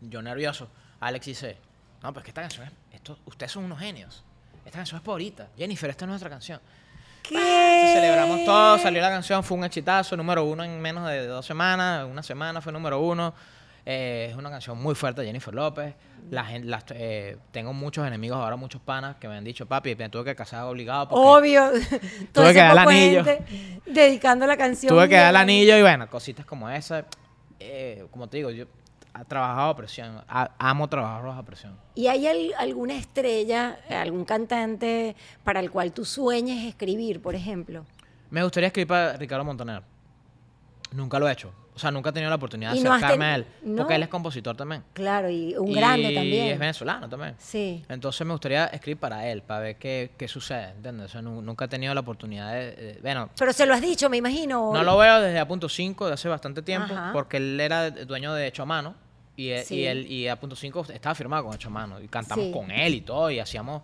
Yo 0.00 0.22
nervioso. 0.22 0.68
Alex 1.00 1.26
dice, 1.26 1.56
no, 2.02 2.12
pues 2.12 2.24
que 2.24 2.30
esta 2.30 2.40
canción 2.40 2.66
es, 2.66 2.72
esto, 2.94 3.18
ustedes 3.26 3.52
son 3.52 3.64
unos 3.64 3.78
genios. 3.78 4.24
Esta 4.64 4.78
canción 4.78 4.98
es 4.98 5.04
por 5.04 5.12
ahorita. 5.12 5.48
Jennifer, 5.56 5.90
esta 5.90 6.04
es 6.06 6.08
nuestra 6.08 6.30
canción. 6.30 6.60
Celebramos 7.28 8.44
todo, 8.44 8.78
salió 8.78 9.00
la 9.00 9.10
canción, 9.10 9.42
fue 9.42 9.56
un 9.56 9.64
exitazo, 9.64 10.16
número 10.16 10.44
uno 10.44 10.64
en 10.64 10.80
menos 10.80 11.08
de 11.08 11.26
dos 11.26 11.44
semanas, 11.46 12.06
una 12.10 12.22
semana 12.22 12.60
fue 12.60 12.72
número 12.72 13.00
uno. 13.00 13.34
Eh, 13.88 14.28
es 14.30 14.36
una 14.36 14.50
canción 14.50 14.76
muy 14.82 14.96
fuerte 14.96 15.20
de 15.20 15.28
Jennifer 15.28 15.54
López. 15.54 15.94
La 16.30 16.44
gente, 16.44 16.66
las- 16.66 16.84
eh, 16.90 17.36
tengo 17.52 17.72
muchos 17.72 18.04
enemigos 18.04 18.36
ahora, 18.38 18.56
muchos 18.56 18.80
panas 18.80 19.14
que 19.16 19.28
me 19.28 19.36
han 19.36 19.44
dicho, 19.44 19.64
papi, 19.66 19.94
me 19.94 20.08
tuve 20.08 20.24
que 20.24 20.34
casar 20.34 20.64
obligado 20.64 21.08
porque 21.08 21.24
Obvio. 21.28 21.70
Tuve 22.32 22.52
que 22.52 22.58
dar 22.58 22.72
el 22.72 22.78
anillo. 22.78 23.24
Dedicando 23.86 24.44
la 24.46 24.56
canción. 24.56 24.92
tuve 24.92 25.08
que 25.08 25.14
dar 25.14 25.30
el 25.30 25.36
anillo 25.36 25.76
y 25.78 25.82
bueno, 25.82 26.08
cositas 26.10 26.44
como 26.44 26.68
esa. 26.68 27.04
Eh, 27.60 28.04
como 28.10 28.28
te 28.28 28.38
digo, 28.38 28.50
yo 28.50 28.64
trabajado 29.24 29.70
a 29.70 29.76
presión, 29.76 30.22
a- 30.28 30.50
amo 30.58 30.88
trabajar 30.88 31.24
bajo 31.24 31.42
presión. 31.44 31.76
¿Y 31.94 32.06
hay 32.08 32.26
al- 32.26 32.54
alguna 32.58 32.94
estrella, 32.96 33.78
algún 33.90 34.24
cantante 34.24 35.16
para 35.44 35.60
el 35.60 35.70
cual 35.70 35.92
tú 35.92 36.04
sueñes 36.04 36.66
escribir, 36.66 37.20
por 37.22 37.34
ejemplo? 37.34 37.84
Me 38.30 38.42
gustaría 38.42 38.66
escribir 38.68 38.88
para 38.88 39.12
Ricardo 39.14 39.44
Montaner. 39.44 39.82
Nunca 40.92 41.18
lo 41.18 41.28
he 41.28 41.32
hecho. 41.32 41.52
O 41.74 41.78
sea, 41.78 41.90
nunca 41.90 42.08
he 42.08 42.12
tenido 42.14 42.30
la 42.30 42.36
oportunidad 42.36 42.72
de 42.72 42.78
¿Y 42.78 42.82
no 42.82 42.90
acercarme 42.94 43.16
ten- 43.26 43.32
a 43.32 43.34
él. 43.36 43.46
no? 43.64 43.76
Porque 43.76 43.96
él 43.96 44.02
es 44.02 44.08
compositor 44.08 44.56
también. 44.56 44.82
Claro, 44.94 45.28
y 45.28 45.54
un 45.56 45.68
Y 45.68 45.74
grande 45.74 46.14
también. 46.14 46.46
es 46.54 46.58
venezolano 46.58 47.06
también. 47.06 47.34
Sí. 47.38 47.84
Entonces 47.90 48.26
me 48.26 48.32
gustaría 48.32 48.64
escribir 48.68 48.98
para 48.98 49.28
él, 49.28 49.42
para 49.42 49.60
ver 49.60 49.76
qué, 49.76 50.12
qué 50.16 50.26
sucede, 50.26 50.70
¿entiendes? 50.70 51.06
O 51.06 51.08
sea, 51.10 51.20
nu- 51.22 51.42
nunca 51.42 51.66
he 51.66 51.68
tenido 51.68 51.92
la 51.92 52.00
oportunidad 52.00 52.50
de... 52.54 52.70
de- 52.76 52.98
bueno, 53.02 53.28
Pero 53.38 53.52
se 53.52 53.66
lo 53.66 53.74
has 53.74 53.82
dicho, 53.82 54.08
me 54.08 54.16
imagino. 54.16 54.72
no 54.72 54.82
lo 54.82 54.96
veo 54.96 55.20
desde 55.20 55.38
A.5 55.38 56.06
de 56.06 56.14
hace 56.14 56.28
bastante 56.30 56.62
tiempo, 56.62 56.94
Ajá. 56.94 57.10
porque 57.12 57.36
él 57.36 57.60
era 57.60 57.90
dueño 57.90 58.32
de 58.32 58.46
Hecho 58.46 58.62
a 58.62 58.66
Mano, 58.66 58.94
y, 59.36 59.50
e- 59.50 59.64
Sí. 59.64 59.76
y 59.76 59.84
él 59.86 60.06
y 60.10 60.28
A.5 60.28 60.90
estaba 60.92 61.14
firmado 61.14 61.44
con 61.44 61.54
Hecho 61.54 61.68
a 61.68 61.70
Mano, 61.72 62.00
y 62.00 62.08
cantamos 62.08 62.46
Sí. 62.46 62.52
con 62.52 62.70
él 62.70 62.94
y 62.94 63.00
todo, 63.02 63.30
y 63.30 63.38
hacíamos 63.38 63.82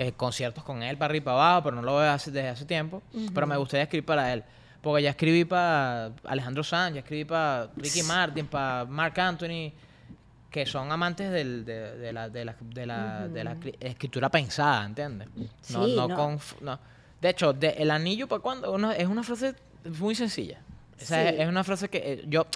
eh, 0.00 0.12
conciertos 0.12 0.62
con 0.62 0.82
él 0.82 0.96
para 0.96 1.06
arriba 1.10 1.22
y 1.22 1.24
para 1.24 1.36
abajo, 1.36 1.62
pero 1.64 1.76
no 1.76 1.82
lo 1.82 1.96
veo 1.96 2.10
hace- 2.12 2.30
desde 2.30 2.48
hace 2.50 2.64
tiempo. 2.64 3.02
Pero 3.34 3.46
me 3.48 3.56
gustaría 3.56 3.82
escribir 3.82 4.04
para 4.06 4.32
él. 4.32 4.44
Porque 4.80 5.02
ya 5.02 5.10
escribí 5.10 5.44
para 5.44 6.12
Alejandro 6.24 6.62
Sanz, 6.62 6.94
ya 6.94 7.00
escribí 7.00 7.24
para 7.24 7.68
Ricky 7.76 8.04
Martin, 8.04 8.46
para 8.46 8.84
Mark 8.84 9.18
Anthony, 9.18 9.72
que 10.50 10.64
son 10.66 10.90
amantes 10.92 11.32
del- 11.32 11.64
de, 11.64 11.96
de 11.98 12.12
la, 12.12 12.28
de, 12.28 12.44
la, 12.44 12.54
de, 12.60 12.86
la, 12.86 13.26
de 13.28 13.42
la 13.44 13.56
cri- 13.56 13.74
escritura 13.80 14.28
pensada, 14.30 14.86
¿entiendes? 14.86 15.28
Sí, 15.62 15.74
no, 15.74 16.06
no. 16.08 16.14
con... 16.14 16.38
No. 16.60 16.78
De 17.20 17.30
hecho, 17.30 17.52
de, 17.52 17.70
el 17.70 17.90
anillo 17.90 18.28
para 18.28 18.40
cuando 18.40 18.70
uno, 18.72 18.92
es 18.92 19.06
una 19.08 19.24
frase 19.24 19.54
muy 19.98 20.14
sencilla. 20.14 20.60
O 20.96 21.04
sea, 21.04 21.28
Sí. 21.28 21.34
es, 21.34 21.40
es 21.40 21.48
una 21.48 21.64
frase 21.64 21.88
que 21.88 21.98
eh, 21.98 22.24
yo... 22.28 22.46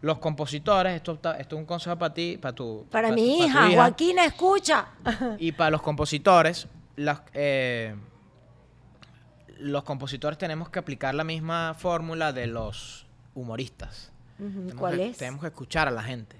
Los 0.00 0.18
compositores, 0.18 0.94
esto, 0.94 1.12
esto 1.14 1.32
es 1.38 1.52
un 1.52 1.64
consejo 1.66 1.96
para 1.98 2.14
ti, 2.14 2.38
para 2.40 2.54
tu... 2.54 2.86
Para 2.90 3.10
mi 3.10 3.38
tu 3.38 3.44
hija, 3.44 3.70
Joaquina, 3.74 4.24
escucha. 4.24 4.86
y 5.38 5.52
para 5.52 5.70
los 5.70 5.82
compositores, 5.82 6.68
las, 6.96 7.22
eh, 7.34 7.96
los 9.58 9.82
compositores 9.82 10.38
tenemos 10.38 10.68
que 10.70 10.78
aplicar 10.78 11.14
la 11.14 11.24
misma 11.24 11.74
fórmula 11.76 12.32
de 12.32 12.46
los 12.46 13.06
humoristas. 13.34 14.12
Tenemos 14.36 14.74
¿Cuál 14.74 14.96
que- 14.96 15.08
es? 15.08 15.16
Tenemos 15.18 15.40
que 15.40 15.48
escuchar 15.48 15.88
a 15.88 15.90
la 15.90 16.02
gente. 16.02 16.36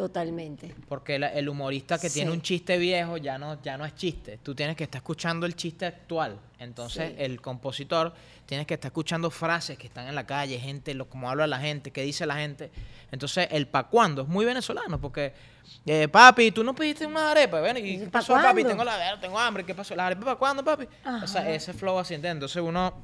Totalmente. 0.00 0.74
Porque 0.88 1.18
la- 1.18 1.28
el 1.34 1.46
humorista 1.46 1.98
que 1.98 2.08
tiene 2.08 2.30
un 2.30 2.40
chiste 2.40 2.78
viejo 2.78 3.18
ya 3.18 3.36
no, 3.36 3.60
ya 3.62 3.76
no 3.76 3.84
es 3.84 3.94
chiste. 3.94 4.38
Tú 4.42 4.54
tienes 4.54 4.74
que 4.76 4.84
estar 4.84 4.98
escuchando 5.00 5.44
el 5.44 5.54
chiste 5.54 5.84
actual. 5.84 6.38
Entonces, 6.58 7.10
Sí. 7.10 7.16
el 7.18 7.40
compositor 7.42 8.14
tienes 8.46 8.66
que 8.66 8.74
estar 8.74 8.88
escuchando 8.88 9.30
frases 9.30 9.76
que 9.76 9.86
están 9.88 10.08
en 10.08 10.14
la 10.14 10.24
calle, 10.26 10.58
gente, 10.58 10.94
lo, 10.94 11.06
cómo 11.08 11.28
habla 11.28 11.46
la 11.46 11.58
gente, 11.60 11.90
qué 11.90 12.00
dice 12.02 12.24
la 12.24 12.36
gente. 12.36 12.70
Entonces, 13.12 13.46
el 13.50 13.66
pa' 13.66 13.88
cuándo 13.88 14.22
es 14.22 14.28
muy 14.28 14.46
venezolano, 14.46 14.98
porque, 14.98 15.34
eh, 15.84 16.08
papi, 16.08 16.50
tú 16.50 16.64
no 16.64 16.74
pediste 16.74 17.04
unas 17.06 17.24
arepas. 17.24 17.60
Bueno, 17.60 17.78
¿y 17.78 17.82
¿Y 17.90 17.98
qué 17.98 18.04
pa' 18.06 18.10
pasó, 18.20 18.32
papi? 18.32 18.62
cuándo? 18.62 18.68
Tengo 18.70 18.84
la 18.84 19.20
tengo 19.20 19.38
hambre, 19.38 19.64
¿qué 19.66 19.74
pasó? 19.74 19.94
¿Las 19.94 20.06
arepas 20.06 20.24
para 20.24 20.36
cuándo, 20.36 20.64
papi? 20.64 20.88
O 21.22 21.26
sea, 21.26 21.46
ese 21.50 21.74
flow 21.74 21.98
así. 21.98 22.14
Entonces, 22.14 22.56
uno, 22.62 22.94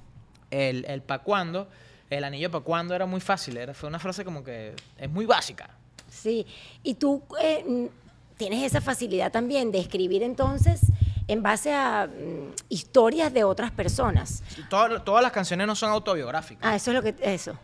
el, 0.51 0.87
el 0.89 1.03
pa' 1.03 1.19
cuándo, 1.19 1.69
el 2.09 2.25
anillo 2.25 2.51
pa' 2.51 2.61
cuándo 2.61 2.95
era 2.95 3.05
muy 3.05 3.21
fácil. 3.21 3.59
Era, 3.59 3.75
fue 3.75 3.89
una 3.89 3.99
frase 3.99 4.25
como 4.25 4.43
que 4.43 4.75
es 4.97 5.11
muy 5.11 5.27
básica. 5.27 5.69
Sí. 6.17 6.47
Y 6.83 6.95
tú 6.95 7.23
eh, 7.41 7.65
mm, 7.67 7.87
tienes 8.37 8.63
esa 8.65 8.81
facilidad 8.81 9.31
también 9.33 9.71
de 9.73 9.79
escribir 9.79 10.23
entonces 10.23 10.81
en 11.29 11.43
base 11.43 11.73
a 11.75 12.07
mm, 12.07 12.53
historias 12.69 13.33
de 13.33 13.45
otras 13.45 13.71
personas. 13.71 14.43
Todas, 14.71 15.05
todas 15.05 15.23
las 15.23 15.33
canciones 15.33 15.67
no 15.67 15.75
son 15.75 15.91
autobiográficas. 15.91 16.65
Ah, 16.69 16.77
eso 16.77 16.91
es 16.91 16.95
lo 16.97 17.03
que. 17.03 17.15
Eso. 17.23 17.59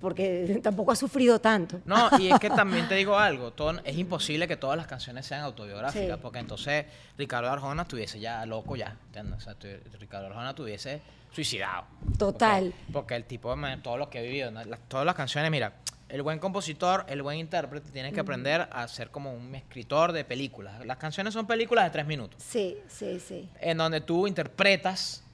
Porque 0.00 0.60
tampoco 0.62 0.92
has 0.92 0.98
sufrido 0.98 1.40
tanto. 1.40 1.80
No, 1.84 2.08
y 2.18 2.28
es 2.30 2.38
que 2.38 2.48
también 2.48 2.88
te 2.88 2.94
digo 2.94 3.18
algo, 3.18 3.50
todo, 3.50 3.80
es 3.84 3.98
imposible 3.98 4.46
que 4.46 4.56
todas 4.56 4.76
las 4.76 4.86
canciones 4.86 5.26
sean 5.26 5.42
autobiográficas, 5.42 6.16
Sí. 6.16 6.22
porque 6.22 6.38
entonces 6.38 6.86
Ricardo 7.18 7.50
Arjona 7.50 7.82
estuviese 7.82 8.20
ya 8.20 8.46
loco 8.46 8.76
ya, 8.76 8.96
¿entiendes? 9.06 9.38
O 9.38 9.40
sea, 9.40 9.54
tu- 9.56 9.66
Ricardo 9.98 10.28
Arjona 10.28 10.50
estuviese 10.50 11.02
suicidado. 11.32 11.84
Total. 12.16 12.66
Porque, 12.72 12.92
porque 12.92 13.16
el 13.16 13.24
tipo, 13.24 13.54
man, 13.56 13.82
todo 13.82 13.96
lo 13.98 14.08
que 14.08 14.20
ha 14.20 14.22
vivido, 14.22 14.52
¿no? 14.52 14.62
Las- 14.64 14.78
todas 14.88 15.04
las 15.04 15.16
canciones, 15.16 15.50
mira, 15.50 15.72
el 16.08 16.22
buen 16.22 16.38
compositor, 16.38 17.04
el 17.08 17.22
buen 17.22 17.38
intérprete, 17.38 17.90
tiene 17.90 18.12
que 18.12 18.20
aprender 18.20 18.68
a 18.70 18.86
ser 18.88 19.10
como 19.10 19.32
un 19.32 19.54
escritor 19.54 20.12
de 20.12 20.24
películas. 20.24 20.84
Las 20.86 20.98
canciones 20.98 21.32
son 21.34 21.46
películas 21.46 21.84
de 21.84 21.90
tres 21.90 22.06
minutos, 22.06 22.42
Sí, 22.42 22.76
sí, 22.88 23.18
sí. 23.20 23.48
en 23.60 23.78
donde 23.78 24.00
tú 24.00 24.26
interpretas 24.26 25.24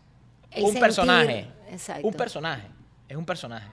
El 0.51 0.63
un 0.63 0.67
sentir, 0.69 0.81
personaje. 0.83 1.47
exacto. 1.71 2.07
Un 2.07 2.15
personaje. 2.15 2.69
Es 3.09 3.17
un 3.17 3.27
personaje. 3.27 3.69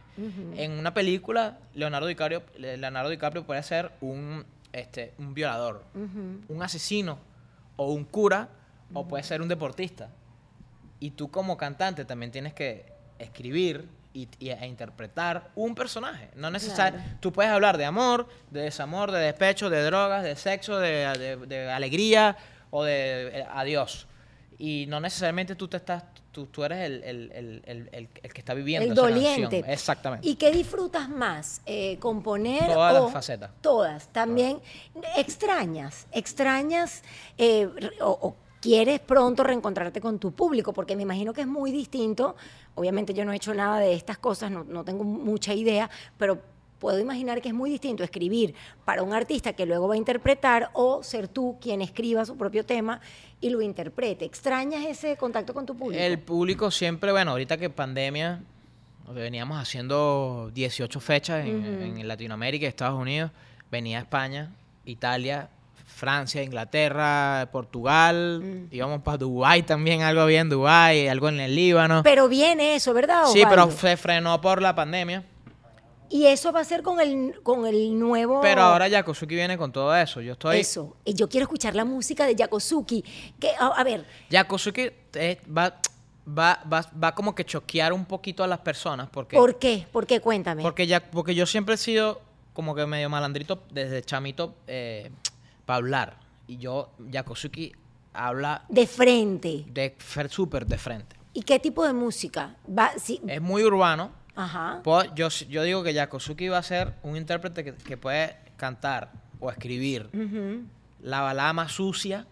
En 0.56 0.72
una 0.72 0.96
película, 0.96 1.60
Leonardo 1.76 2.08
DiCaprio, 2.08 2.42
Leonardo 2.58 3.10
DiCaprio 3.12 3.46
puede 3.46 3.62
ser 3.62 3.92
un, 4.02 4.44
este, 4.74 5.14
un 5.20 5.36
violador, 5.36 5.84
un 5.94 6.64
asesino 6.64 7.20
o 7.76 7.92
un 7.94 8.04
cura 8.04 8.50
o 8.94 9.08
puede 9.08 9.24
ser 9.24 9.44
un 9.44 9.48
deportista. 9.48 10.10
Y 11.00 11.12
tú 11.12 11.30
como 11.30 11.56
cantante 11.56 12.04
también 12.06 12.32
tienes 12.32 12.56
que 12.56 12.92
escribir 13.20 13.88
y, 14.14 14.28
y- 14.40 14.50
e 14.50 14.66
interpretar 14.68 15.50
un 15.56 15.76
personaje. 15.76 16.30
No 16.36 16.50
necesariamente. 16.50 17.04
Claro. 17.06 17.20
Tú 17.22 17.32
puedes 17.34 17.52
hablar 17.52 17.78
de 17.78 17.86
amor, 17.86 18.28
de 18.52 18.62
desamor, 18.62 19.12
de 19.12 19.20
despecho, 19.20 19.70
de 19.70 19.84
drogas, 19.84 20.24
de 20.24 20.36
sexo, 20.36 20.78
de, 20.80 20.90
de- 21.18 21.36
de 21.46 21.72
alegría 21.72 22.36
o 22.72 22.84
de 22.84 23.40
eh, 23.40 23.46
adiós. 23.52 24.08
Y 24.60 24.86
no 24.88 25.00
necesariamente 25.00 25.56
tú 25.56 25.68
te 25.68 25.78
estás. 25.78 26.04
Tú, 26.32 26.46
tú 26.48 26.64
eres 26.64 26.80
el, 26.86 27.04
el- 27.04 27.62
el- 27.66 27.90
el- 27.92 28.08
que 28.10 28.40
está 28.40 28.54
viviendo 28.54 28.86
El 28.86 28.92
esa 28.94 29.02
doliente. 29.02 29.42
canción. 29.58 29.70
Exactamente. 29.72 30.28
¿Y 30.28 30.36
qué 30.36 30.52
disfrutas 30.52 31.10
más? 31.10 31.62
Eh, 31.66 31.98
¿Componer 32.00 32.72
Todas 32.72 32.94
las 32.94 33.04
o- 33.04 33.10
facetas. 33.10 33.50
Todas. 33.62 34.08
También 34.10 34.60
extrañas, 35.16 36.08
extrañas 36.12 37.04
eh, 37.38 37.68
o, 38.02 38.10
o 38.22 38.36
quieres 38.62 39.00
pronto 39.00 39.44
reencontrarte 39.44 40.02
con 40.02 40.20
tu 40.20 40.32
público, 40.32 40.74
porque 40.74 40.96
me 40.96 41.04
imagino 41.04 41.34
que 41.34 41.42
es 41.42 41.48
muy 41.48 41.72
distinto. 41.72 42.36
Obviamente 42.76 43.14
yo 43.14 43.26
no 43.26 43.32
he 43.32 43.36
hecho 43.36 43.54
nada 43.54 43.80
de 43.80 43.94
estas 43.94 44.18
cosas, 44.18 44.52
no, 44.52 44.64
no 44.64 44.84
tengo 44.84 45.04
mucha 45.04 45.54
idea, 45.54 45.90
pero 46.18 46.42
puedo 46.80 47.00
imaginar 47.00 47.42
que 47.42 47.50
es 47.50 47.54
muy 47.54 47.70
distinto 47.70 48.04
escribir 48.04 48.54
para 48.86 49.04
un 49.04 49.14
artista 49.14 49.54
que 49.54 49.66
luego 49.66 49.88
va 49.88 49.96
a 49.96 49.98
interpretar 49.98 50.70
o 50.74 51.02
ser 51.04 51.28
tú 51.28 51.58
quien 51.60 51.82
escriba 51.82 52.26
su 52.26 52.38
propio 52.38 52.66
tema 52.66 53.02
y 53.42 53.50
lo 53.50 53.62
interprete. 53.62 54.26
¿Extrañas 54.26 54.86
ese 54.86 55.18
contacto 55.18 55.54
con 55.54 55.66
tu 55.66 55.76
público? 55.76 56.02
El 56.02 56.20
público 56.20 56.72
siempre, 56.72 57.12
bueno, 57.12 57.32
ahorita 57.32 57.58
que 57.58 57.70
pandemia, 57.70 58.44
veníamos 59.14 59.58
haciendo 59.58 60.52
18 60.54 61.00
fechas 61.00 61.46
en, 61.46 61.64
en 61.66 62.08
Latinoamérica 62.08 62.68
Estados 62.68 63.00
Unidos, 63.00 63.32
venía 63.72 64.00
a 64.00 64.02
España, 64.02 64.52
Italia, 64.86 65.50
Francia, 65.98 66.44
Inglaterra, 66.44 67.50
Portugal, 67.52 68.68
íbamos 68.70 69.02
para 69.02 69.18
Dubái 69.18 69.64
también, 69.64 70.04
algo 70.04 70.22
había 70.22 70.42
en 70.42 70.50
Dubái, 70.50 71.08
algo 71.08 71.28
en 71.28 71.40
el 71.40 71.56
Líbano. 71.56 72.04
Pero 72.04 72.28
viene 72.28 72.76
eso, 72.76 72.94
¿verdad? 72.94 73.26
sí, 73.34 73.42
pero 73.50 73.72
se 73.72 73.98
frenó 73.98 74.40
por 74.40 74.62
la 74.62 74.76
pandemia. 74.76 75.26
Y 76.10 76.28
eso 76.28 76.52
va 76.52 76.60
a 76.60 76.64
ser 76.64 76.84
con 76.84 77.00
el, 77.00 77.42
con 77.42 77.66
el 77.66 77.98
nuevo... 77.98 78.42
Pero 78.42 78.62
ahora 78.62 78.88
Yakosuki 78.88 79.34
viene 79.34 79.58
con 79.58 79.72
todo 79.72 79.94
eso. 79.96 80.22
Yo 80.22 80.34
estoy... 80.34 80.60
Eso. 80.60 80.96
Y 81.04 81.16
yo 81.16 81.28
quiero 81.28 81.46
escuchar 81.46 81.76
la 81.76 81.84
música 81.84 82.26
de 82.28 82.36
Yakosuki. 82.36 83.04
Que, 83.40 83.50
a, 83.60 83.68
a 83.68 83.84
ver, 83.84 84.06
Yakosuki 84.30 84.92
eh, 85.16 85.42
va, 85.46 85.82
va, 86.26 86.62
va, 86.72 86.90
va 87.04 87.16
como 87.16 87.34
que 87.34 87.44
choquear 87.44 87.92
un 87.92 88.06
poquito 88.06 88.44
a 88.44 88.48
las 88.48 88.60
personas 88.60 89.10
porque... 89.12 89.36
¿por 89.36 89.58
qué? 89.58 89.86
¿Por 89.92 90.06
qué? 90.06 90.22
Cuéntame. 90.22 90.62
Porque, 90.62 90.86
ya, 90.86 91.02
porque 91.02 91.34
yo 91.34 91.46
siempre 91.48 91.76
he 91.76 91.78
sido 91.78 92.22
como 92.54 92.74
que 92.74 92.86
medio 92.86 93.10
malandrito 93.10 93.64
desde 93.72 94.02
chamito 94.02 94.56
para 95.68 95.78
hablar. 95.78 96.18
Y 96.48 96.58
yo, 96.58 96.90
Yakosuki 96.98 97.74
habla 98.14 98.64
De 98.70 98.88
frente. 98.88 99.66
de 99.68 99.96
súper 100.30 100.66
de 100.66 100.78
frente. 100.78 101.16
¿Y 101.34 101.44
qué 101.44 101.60
tipo 101.60 101.86
de 101.86 101.94
música? 101.94 102.56
Va, 102.68 102.92
Es 102.96 103.42
muy 103.42 103.64
urbano. 103.64 104.12
Ajá. 104.36 104.82
Yo, 105.14 105.28
yo 105.28 105.64
digo 105.64 105.84
que 105.84 105.94
Yakosuki 105.94 106.48
va 106.48 106.60
a 106.60 106.64
ser 106.64 106.96
un 107.04 107.18
intérprete 107.18 107.64
que, 107.64 107.76
que 107.76 107.98
puede 107.98 108.38
cantar 108.56 109.12
o 109.40 109.52
escribir 109.52 110.10
la 111.02 111.22
balada 111.22 111.52
más 111.54 111.74
sucia. 111.74 112.26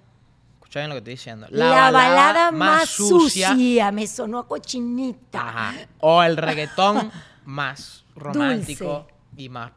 Escucha 0.55 0.79
bien 0.79 0.89
lo 0.89 0.95
que 0.95 0.99
estoy 0.99 1.13
diciendo. 1.13 1.47
La, 1.49 1.91
balada, 1.91 2.51
más 2.51 2.89
sucia. 2.89 3.91
Me 3.91 4.07
sonó 4.07 4.39
a 4.39 4.47
cochinita. 4.47 5.49
Ajá. 5.49 5.87
O 5.99 6.23
el 6.23 6.37
reggaetón 6.37 7.11
más 7.45 8.05
romántico 8.15 9.07
y 9.35 9.49
más 9.49 9.71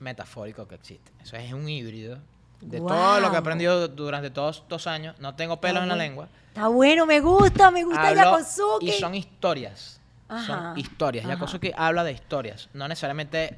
metafórico 0.00 0.68
que 0.68 0.74
existe. 0.74 1.12
Eso 1.22 1.36
es 1.36 1.52
un 1.52 1.68
híbrido 1.68 2.18
de 2.60 2.78
todo 2.78 3.20
lo 3.20 3.30
que 3.30 3.36
he 3.36 3.38
aprendido 3.38 3.88
durante 3.88 4.30
todos 4.30 4.58
estos 4.58 4.86
años. 4.86 5.18
No 5.18 5.34
tengo 5.34 5.60
pelos 5.60 5.82
en 5.82 5.88
la 5.88 5.96
lengua. 5.96 6.28
Está 6.48 6.68
bueno, 6.68 7.06
me 7.06 7.20
gusta, 7.20 7.70
me 7.70 7.84
gusta 7.84 8.08
Hablo- 8.08 8.16
Yakosuki. 8.24 8.88
y 8.88 8.92
son 8.92 9.14
historias. 9.14 10.00
Ajá, 10.28 10.46
Son 10.46 10.78
historias. 10.78 11.24
ajá. 11.24 11.34
Yakosuki 11.34 11.72
habla 11.76 12.04
de 12.04 12.12
historias. 12.12 12.68
No 12.74 12.86
necesariamente. 12.88 13.56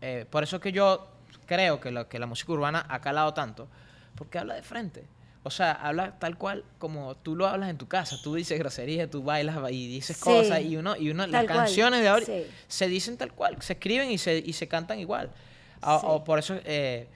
eh, 0.00 0.26
por 0.28 0.42
eso 0.42 0.56
es 0.56 0.62
que 0.62 0.72
yo 0.72 1.06
creo 1.46 1.80
que, 1.80 1.90
lo, 1.92 2.08
que 2.08 2.18
la 2.18 2.26
música 2.26 2.52
urbana 2.52 2.84
ha 2.88 3.00
calado 3.00 3.32
tanto. 3.34 3.68
Porque 4.16 4.38
habla 4.38 4.54
de 4.54 4.62
frente. 4.62 5.04
O 5.44 5.50
sea, 5.50 5.72
habla 5.72 6.18
tal 6.18 6.36
cual 6.38 6.64
como 6.78 7.14
tú 7.16 7.34
lo 7.36 7.46
hablas 7.46 7.68
en 7.70 7.78
tu 7.78 7.86
casa. 7.88 8.16
Tú 8.22 8.34
dices 8.34 8.58
groserías, 8.58 9.10
tú 9.10 9.22
bailas 9.22 9.56
y 9.70 9.86
dices 9.88 10.16
Sí, 10.16 10.22
cosas. 10.22 10.60
Y 10.60 10.76
uno, 10.76 10.96
y 10.96 11.10
uno 11.10 11.26
las 11.26 11.44
cual, 11.44 11.56
canciones 11.58 12.00
de 12.00 12.08
ahora 12.08 12.24
sí. 12.26 12.46
se 12.68 12.88
dicen 12.88 13.16
tal 13.16 13.32
cual. 13.32 13.56
Se 13.60 13.72
escriben 13.74 14.10
y 14.10 14.18
se, 14.18 14.38
y 14.38 14.52
se 14.52 14.68
cantan 14.68 14.98
igual. 14.98 15.30
O- 15.82 15.98
Sí. 16.00 16.06
o 16.08 16.24
por 16.24 16.38
eso 16.38 16.54
eh, 16.64 17.08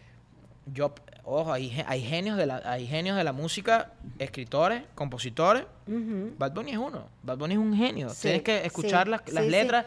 yo. 0.66 0.94
Ojo, 1.28 1.52
hay, 1.52 1.82
hay 1.88 2.02
genios 2.02 2.36
de 2.36 2.46
la, 2.46 2.62
hay 2.64 2.86
genios 2.86 3.16
de 3.16 3.24
la 3.24 3.32
música, 3.32 3.90
escritores, 4.20 4.82
compositores, 4.94 5.64
Ujú. 5.88 6.34
Bad 6.38 6.52
Bunny 6.52 6.70
es 6.72 6.78
uno. 6.78 7.08
Bad 7.24 7.38
Bunny 7.38 7.54
es 7.54 7.58
un 7.58 7.76
genio. 7.76 8.10
Sí, 8.10 8.22
Tienes 8.22 8.42
que 8.42 8.64
escuchar 8.64 9.06
sí, 9.06 9.10
las, 9.10 9.28
las 9.32 9.44
sí, 9.44 9.50
letras, 9.50 9.86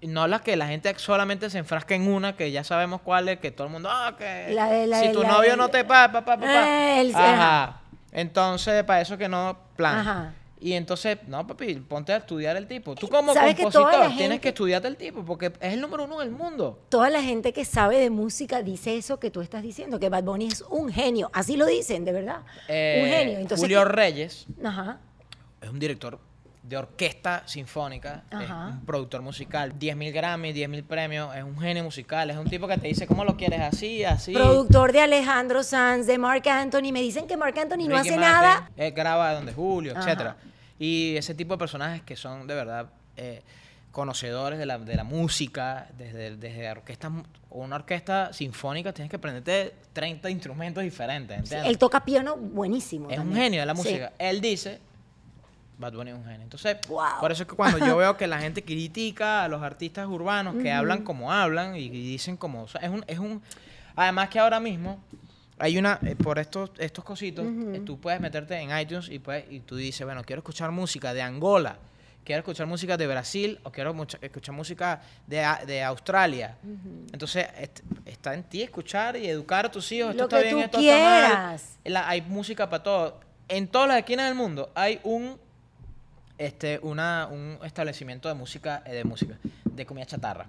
no 0.00 0.26
las 0.26 0.40
que 0.40 0.56
la 0.56 0.66
gente 0.66 0.94
solamente 0.98 1.50
se 1.50 1.58
enfrasca 1.58 1.94
en 1.94 2.08
una, 2.08 2.36
que 2.36 2.50
ya 2.52 2.64
sabemos 2.64 3.02
cuál 3.02 3.28
es, 3.28 3.38
que 3.38 3.50
todo 3.50 3.66
el 3.66 3.72
mundo, 3.74 3.90
ah, 3.92 4.14
que 4.18 4.48
La 4.54 4.68
de- 4.70 4.86
la 4.86 5.00
si 5.00 5.08
de- 5.08 5.12
tu 5.12 5.22
la 5.22 5.28
novio 5.28 5.50
de- 5.50 5.56
no 5.58 5.68
te 5.68 5.84
pa, 5.84 6.10
pa, 6.10 6.24
pa, 6.24 6.38
pa, 6.38 6.46
pa". 6.46 6.68
Eh, 6.68 7.00
el- 7.02 7.14
ajá. 7.14 7.80
Entonces, 8.12 8.82
para 8.84 9.02
eso 9.02 9.18
que 9.18 9.28
no, 9.28 9.58
plan. 9.76 9.98
Ajá. 9.98 10.32
Y 10.60 10.72
entonces, 10.72 11.18
no, 11.28 11.46
papi, 11.46 11.74
ponte 11.76 12.12
a 12.12 12.16
estudiar 12.16 12.56
el 12.56 12.66
tipo. 12.66 12.94
Tú 12.96 13.08
como 13.08 13.32
¿Sabes 13.32 13.54
que 13.54 13.62
toda 13.66 13.90
compositor 13.92 14.16
tienes 14.16 14.40
que 14.40 14.48
estudiarte 14.48 14.88
el 14.88 14.96
tipo, 14.96 15.24
porque 15.24 15.52
es 15.60 15.72
el 15.74 15.80
número 15.80 16.04
uno 16.04 16.18
del 16.18 16.30
mundo. 16.30 16.80
Toda 16.88 17.10
la 17.10 17.22
gente 17.22 17.52
que 17.52 17.64
sabe 17.64 17.98
de 17.98 18.10
música 18.10 18.62
dice 18.62 18.96
eso 18.96 19.20
que 19.20 19.30
tú 19.30 19.40
estás 19.40 19.62
diciendo, 19.62 20.00
que 20.00 20.08
Bad 20.08 20.24
Bunny 20.24 20.48
es 20.48 20.62
un 20.68 20.90
genio. 20.92 21.30
Así 21.32 21.56
lo 21.56 21.64
dicen, 21.66 22.04
de 22.04 22.12
verdad. 22.12 22.42
Eh, 22.68 23.00
un 23.04 23.08
genio. 23.08 23.38
Entonces, 23.38 23.60
Julio 23.64 23.82
¿qué- 23.84 23.88
Reyes 23.88 24.46
Ajá. 24.64 24.98
es 25.60 25.68
un 25.70 25.78
director 25.78 26.18
de 26.68 26.76
orquesta 26.76 27.42
sinfónica, 27.46 28.24
Ajá. 28.30 28.42
es 28.68 28.74
un 28.74 28.84
productor 28.84 29.22
musical, 29.22 29.72
10.000 29.78 30.12
Grammy, 30.12 30.52
10.000 30.52 30.84
premios, 30.84 31.34
es 31.34 31.42
un 31.42 31.58
genio 31.58 31.82
musical, 31.82 32.28
es 32.30 32.36
un 32.36 32.48
tipo 32.48 32.68
que 32.68 32.76
te 32.76 32.88
dice 32.88 33.06
cómo 33.06 33.24
lo 33.24 33.36
quieres 33.36 33.60
así, 33.60 34.04
así. 34.04 34.32
Productor 34.34 34.92
de 34.92 35.00
Alejandro 35.00 35.62
Sanz, 35.62 36.06
de 36.06 36.18
Mark 36.18 36.46
Anthony. 36.48 36.92
Me 36.92 37.00
dicen 37.00 37.26
que 37.26 37.36
Mark 37.36 37.58
Anthony 37.58 37.88
no 37.88 37.96
hace 37.96 38.10
Martin, 38.10 38.20
nada. 38.20 38.70
Él 38.76 38.92
graba 38.92 39.32
donde 39.34 39.52
Julio, 39.54 39.92
Ajá. 39.92 40.02
etcétera. 40.02 40.36
Y 40.78 41.16
ese 41.16 41.34
tipo 41.34 41.54
de 41.54 41.58
personajes 41.58 42.02
que 42.02 42.14
son 42.16 42.46
de 42.46 42.54
verdad 42.54 42.90
eh, 43.16 43.42
conocedores 43.90 44.58
de 44.58 44.66
la, 44.66 44.78
de 44.78 44.94
la 44.94 45.04
música, 45.04 45.88
desde, 45.96 46.36
desde 46.36 46.70
orquesta, 46.70 47.10
una 47.50 47.76
orquesta 47.76 48.32
sinfónica 48.32 48.92
tienes 48.92 49.10
que 49.10 49.16
aprenderte 49.16 49.74
30 49.94 50.28
instrumentos 50.30 50.84
diferentes, 50.84 51.36
¿entiendes? 51.38 51.68
Él 51.68 51.78
toca 51.78 52.04
piano 52.04 52.36
buenísimo. 52.36 53.10
Es 53.10 53.18
un 53.18 53.34
genio 53.34 53.60
de 53.60 53.66
la 53.66 53.74
Sí. 53.74 53.82
música. 53.82 54.12
Él 54.18 54.40
dice, 54.40 54.80
Bad 55.78 55.92
Bunny 55.92 56.10
es 56.10 56.16
un 56.16 56.24
genio. 56.24 56.42
Entonces, 56.42 56.76
Wow. 56.88 57.20
por 57.20 57.30
eso 57.32 57.44
es 57.44 57.48
que 57.48 57.54
cuando 57.54 57.78
yo 57.78 57.96
veo 57.96 58.16
que 58.16 58.26
la 58.26 58.38
gente 58.40 58.62
critica 58.64 59.44
a 59.44 59.48
los 59.48 59.62
artistas 59.62 60.06
urbanos 60.08 60.56
que 60.60 60.72
hablan 60.72 61.02
como 61.04 61.32
hablan 61.32 61.76
y, 61.76 61.80
y 61.84 61.88
dicen 61.88 62.36
como... 62.36 62.64
o 62.64 62.68
sea, 62.68 62.80
es 62.80 62.90
un, 62.90 63.04
es 63.06 63.18
un... 63.18 63.40
Además 63.96 64.28
que 64.28 64.38
ahora 64.38 64.60
mismo 64.60 65.02
hay 65.58 65.78
una... 65.78 65.98
eh, 66.04 66.14
por 66.16 66.38
estos, 66.38 66.70
estos 66.78 67.04
cositos, 67.04 67.46
eh, 67.72 67.82
tú 67.84 67.98
puedes 68.00 68.20
meterte 68.20 68.56
en 68.56 68.76
iTunes 68.78 69.08
y, 69.08 69.18
puedes, 69.18 69.50
y 69.50 69.60
tú 69.60 69.76
dices, 69.76 70.04
bueno, 70.04 70.22
quiero 70.24 70.40
escuchar 70.40 70.70
música 70.70 71.12
de 71.14 71.22
Angola, 71.22 71.76
quiero 72.24 72.40
escuchar 72.40 72.66
música 72.66 72.96
de 72.96 73.06
Brasil 73.06 73.58
o 73.62 73.70
quiero 73.72 73.94
escuchar 74.20 74.54
música 74.54 75.00
de, 75.26 75.44
de 75.66 75.82
Australia. 75.82 76.56
Entonces, 77.12 77.46
est- 77.58 77.80
está 78.04 78.34
en 78.34 78.42
ti 78.44 78.62
escuchar 78.62 79.16
y 79.16 79.26
educar 79.28 79.66
a 79.66 79.70
tus 79.70 79.90
hijos. 79.92 80.10
Esto 80.10 80.24
Lo 80.24 80.28
está 80.28 80.36
que 80.38 80.42
bien, 80.42 80.54
tú 80.56 80.60
esto 80.64 80.78
está 80.80 80.92
mal. 80.92 81.24
quieras. 81.24 81.78
La- 81.84 82.08
hay 82.08 82.20
música 82.22 82.68
para 82.68 82.82
todo. 82.82 83.20
En 83.48 83.66
todas 83.66 83.88
las 83.88 83.98
esquinas 83.98 84.26
del 84.26 84.34
mundo 84.34 84.70
hay 84.74 85.00
un 85.04 85.38
este 86.38 86.78
una 86.82 87.28
un 87.30 87.58
establecimiento 87.64 88.28
de 88.28 88.34
música 88.34 88.82
eh, 88.86 88.94
de 88.94 89.04
música 89.04 89.38
de 89.64 89.86
comida 89.86 90.06
chatarra. 90.06 90.46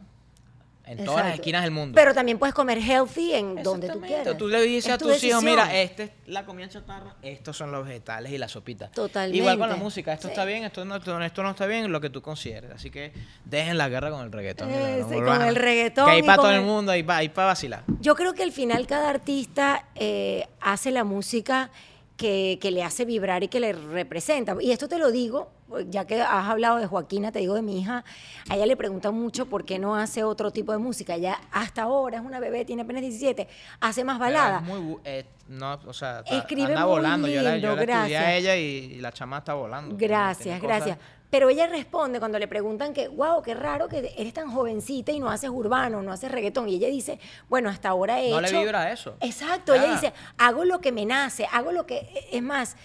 En 0.85 1.05
todas 1.05 1.23
las 1.23 1.35
esquinas 1.35 1.61
del 1.61 1.69
mundo. 1.69 1.93
Pero 1.93 2.15
también 2.15 2.39
puedes 2.39 2.55
comer 2.55 2.79
healthy 2.79 3.35
en 3.35 3.61
donde 3.61 3.89
tú 3.89 4.01
quieras. 4.01 4.35
Tú 4.39 4.47
le 4.47 4.59
dices 4.63 4.87
Es 4.87 4.93
a 4.95 4.97
tu 4.97 5.07
tus 5.09 5.23
hijos, 5.23 5.43
mira, 5.43 5.71
esta 5.79 6.01
es 6.05 6.11
la 6.25 6.47
comida 6.47 6.67
chatarra, 6.67 7.15
estos 7.21 7.55
son 7.55 7.71
los 7.71 7.85
vegetales 7.85 8.31
y 8.31 8.39
la 8.39 8.47
sopita. 8.47 8.89
Totalmente. 8.89 9.37
Igual 9.37 9.59
con 9.59 9.69
la 9.69 9.75
música, 9.75 10.13
esto 10.13 10.29
Sí. 10.29 10.31
está 10.31 10.45
bien, 10.45 10.63
esto 10.63 10.83
no, 10.85 10.95
esto, 10.95 11.43
no 11.43 11.49
está 11.51 11.67
bien, 11.67 11.91
lo 11.91 12.01
que 12.01 12.09
tú 12.09 12.23
consideres. 12.23 12.71
Así 12.71 12.89
que 12.89 13.13
dejen 13.45 13.77
la 13.77 13.87
guerra 13.87 14.09
con 14.09 14.21
el 14.25 14.31
reggaetón. 14.31 14.67
No 14.71 15.25
con 15.25 15.43
el 15.43 15.55
reggaetón 15.55 16.05
Que 16.07 16.11
hay 16.11 16.23
para 16.23 16.37
todo 16.37 16.49
el 16.49 16.57
el- 16.61 16.65
mundo, 16.65 16.91
hay 16.91 17.03
para 17.03 17.45
vacilar. 17.47 17.83
Yo 18.01 18.15
creo 18.15 18.33
que 18.33 18.41
al 18.41 18.51
final 18.51 18.87
cada 18.87 19.11
artista 19.11 19.85
eh, 19.93 20.47
hace 20.59 20.89
la 20.89 21.03
música 21.03 21.69
que, 22.17 22.57
que 22.59 22.71
le 22.71 22.83
hace 22.83 23.05
vibrar 23.05 23.43
y 23.43 23.47
que 23.47 23.59
le 23.59 23.73
representa. 23.73 24.55
Y 24.59 24.71
esto 24.71 24.87
te 24.87 24.97
lo 24.97 25.11
digo 25.11 25.51
ya 25.89 26.05
que 26.05 26.21
has 26.21 26.47
hablado 26.47 26.77
de 26.77 26.87
Joaquina, 26.87 27.31
te 27.31 27.39
digo 27.39 27.53
de 27.55 27.61
mi 27.61 27.79
hija, 27.79 28.03
a 28.49 28.55
ella 28.55 28.65
le 28.65 28.75
preguntan 28.77 29.13
mucho 29.15 29.45
por 29.47 29.65
qué 29.65 29.79
no 29.79 29.95
hace 29.95 30.23
otro 30.23 30.51
tipo 30.51 30.71
de 30.71 30.77
música. 30.77 31.15
Ella 31.15 31.39
hasta 31.51 31.83
ahora 31.83 32.17
es 32.17 32.23
una 32.23 32.39
bebé, 32.39 32.65
tiene 32.65 32.81
apenas 32.83 33.01
17, 33.01 33.47
hace 33.79 34.03
más 34.03 34.17
Pero 34.19 34.25
balada. 34.31 34.57
es 34.59 34.63
muy 34.63 34.79
bu- 34.79 34.99
eh, 35.03 35.25
no, 35.47 35.79
o 35.85 35.93
sea, 35.93 36.23
ta- 36.23 36.37
Escribe 36.37 36.67
anda 36.67 36.81
muy 36.81 36.89
volando. 36.91 37.27
yo 37.27 37.41
la, 37.41 37.53
lindo, 37.53 37.69
yo 37.69 37.75
la 37.75 37.81
estudié 37.97 38.17
a 38.17 38.35
ella 38.35 38.55
y, 38.55 38.61
y 38.61 38.95
la 39.01 39.11
chama 39.11 39.39
está 39.39 39.53
volando. 39.53 39.95
Gracias, 39.97 40.59
cosas- 40.59 40.61
gracias. 40.61 40.97
Pero 41.31 41.47
ella 41.49 41.67
responde 41.67 42.17
cuando 42.17 42.39
le 42.39 42.47
preguntan 42.47 42.91
que, 42.91 43.07
wow, 43.07 43.43
qué 43.43 43.53
raro 43.53 43.87
que 43.87 44.11
eres 44.17 44.33
tan 44.33 44.49
jovencita 44.51 45.11
y 45.11 45.19
no 45.19 45.29
haces 45.29 45.51
urbano, 45.51 46.01
no 46.01 46.11
haces 46.11 46.31
reggaetón. 46.31 46.67
Y 46.69 46.75
ella 46.77 46.87
dice, 46.87 47.19
bueno, 47.47 47.69
hasta 47.69 47.89
ahora 47.89 48.19
he 48.19 48.31
No 48.31 48.41
le 48.41 48.51
vibra 48.51 48.91
eso. 48.91 49.15
Exacto, 49.21 49.75
ella 49.75 49.91
dice, 49.93 50.11
hago 50.39 50.65
lo 50.65 50.81
que 50.81 50.91
me 50.91 51.05
nace, 51.05 51.45
hago 51.51 51.71
lo 51.71 51.85
que... 51.85 52.27
Es 52.31 52.41
más, 52.41 52.77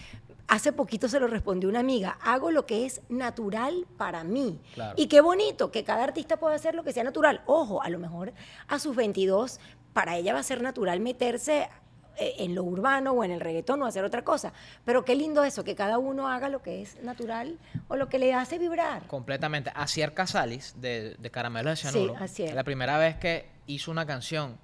hace 0.49 0.73
poquito 0.73 1.09
se 1.09 1.21
lo 1.21 1.27
respondió 1.27 1.69
una 1.69 1.81
amiga, 1.81 2.19
hago 2.23 2.51
lo 2.51 2.67
que 2.67 2.87
es 2.87 3.01
natural 3.09 3.87
para 3.97 4.25
mí. 4.25 4.61
Claro. 4.75 4.95
Y 4.97 5.07
qué 5.07 5.21
bonito 5.21 5.71
que 5.71 5.85
cada 5.85 6.05
artista 6.05 6.37
pueda 6.39 6.55
hacer 6.57 6.75
lo 6.75 6.85
que 6.85 6.93
sea 6.93 7.05
natural. 7.05 7.43
Ojo, 7.47 7.83
a 7.83 7.89
lo 7.89 7.99
mejor 7.99 8.33
a 8.69 8.79
sus 8.79 8.95
22, 8.97 9.59
para 9.93 10.17
ella 10.17 10.33
va 10.35 10.41
a 10.41 10.45
ser 10.45 10.63
natural 10.63 11.01
meterse 11.01 11.69
eh, 12.17 12.35
en 12.39 12.55
lo 12.55 12.63
urbano 12.63 13.13
o 13.13 13.25
en 13.25 13.31
el 13.33 13.41
reggaetón 13.41 13.83
o 13.83 13.87
hacer 13.87 14.05
otra 14.05 14.23
cosa. 14.23 14.53
Pero 14.85 15.05
qué 15.05 15.15
lindo 15.17 15.43
eso, 15.45 15.65
que 15.65 15.75
cada 15.75 15.99
uno 15.99 16.29
haga 16.29 16.49
lo 16.49 16.63
que 16.63 16.83
es 16.83 17.03
natural 17.03 17.59
o 17.89 17.97
lo 17.97 18.09
que 18.09 18.19
le 18.19 18.35
hace 18.35 18.59
vibrar. 18.59 19.07
Completamente. 19.09 19.73
Asier 19.75 20.15
Casalis, 20.15 20.75
de, 20.81 21.15
de 21.19 21.31
Caramelo 21.31 21.71
de 21.71 21.77
Sí, 21.77 21.89
Cianuro, 21.89 22.17
Asier. 22.21 22.55
la 22.55 22.65
primera 22.65 22.99
vez 22.99 23.17
que 23.17 23.49
hizo 23.67 23.91
una 23.91 24.07
canción 24.07 24.59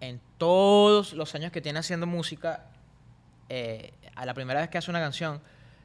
en 0.00 0.20
todos 0.36 1.14
los 1.14 1.34
años 1.34 1.50
que 1.50 1.60
tiene 1.60 1.80
haciendo 1.80 2.06
música, 2.06 2.66
eh, 3.48 3.92
a 4.18 4.26
la 4.26 4.34
primera 4.34 4.60
vez 4.60 4.68
que 4.68 4.78
hace 4.78 4.90
una 4.90 5.00
canción 5.00 5.40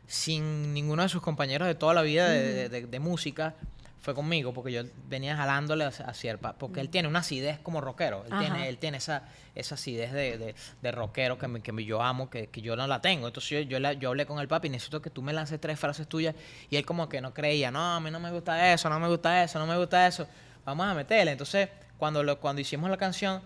sin 0.08 0.74
ninguno 0.74 1.04
de 1.04 1.10
sus 1.10 1.22
compañeros 1.22 1.68
de 1.68 1.76
toda 1.76 1.94
la 1.94 2.02
vida 2.02 2.28
de, 2.30 2.70
de- 2.70 3.00
música, 3.00 3.54
fue 4.02 4.14
conmigo, 4.14 4.54
porque 4.54 4.74
yo 4.74 4.84
venía 5.08 5.38
jalándole 5.38 5.86
a 5.86 5.88
Asier, 5.88 6.38
pa- 6.38 6.54
porque 6.54 6.82
él 6.82 6.90
tiene 6.90 7.08
una 7.08 7.20
acidez 7.20 7.60
como 7.60 7.80
rockero, 7.80 8.24
él 8.26 8.34
Ajá. 8.34 8.42
tiene, 8.42 8.68
él 8.68 8.78
tiene 8.78 8.98
esa, 8.98 9.24
esa 9.56 9.76
acidez 9.76 10.12
de, 10.12 10.38
de, 10.38 10.56
de 10.82 10.92
rockero 10.92 11.38
que, 11.38 11.48
me- 11.48 11.62
que 11.62 11.72
me- 11.72 11.86
yo 11.86 12.02
amo, 12.02 12.30
que, 12.30 12.48
que 12.48 12.62
yo 12.62 12.76
no 12.76 12.86
la 12.86 13.00
tengo. 13.02 13.28
Entonces 13.28 13.50
yo, 13.50 13.60
yo, 13.62 13.80
la- 13.80 13.94
yo 13.94 14.10
hablé 14.10 14.26
con 14.26 14.40
el 14.40 14.48
papi, 14.50 14.68
necesito 14.68 15.02
que 15.02 15.10
tú 15.10 15.22
me 15.22 15.32
lances 15.32 15.62
tres 15.62 15.80
frases 15.80 16.06
tuyas, 16.08 16.36
y 16.70 16.76
él 16.76 16.86
como 16.86 17.08
que 17.08 17.22
no 17.22 17.34
creía, 17.34 17.72
no, 17.72 17.80
a 17.96 18.00
mí 18.02 18.12
no 18.12 18.20
me 18.20 18.30
gusta 18.32 18.74
eso, 18.74 18.90
no 18.90 19.00
me 19.00 19.08
gusta 19.08 19.42
eso, 19.42 19.58
no 19.58 19.66
me 19.68 19.78
gusta 19.78 20.06
eso, 20.06 20.28
vamos 20.66 20.86
a 20.86 20.94
meterle. 20.94 21.32
Entonces, 21.32 21.70
cuando, 21.98 22.24
lo, 22.24 22.40
cuando 22.42 22.60
hicimos 22.62 22.90
la 22.90 22.98
canción, 22.98 23.42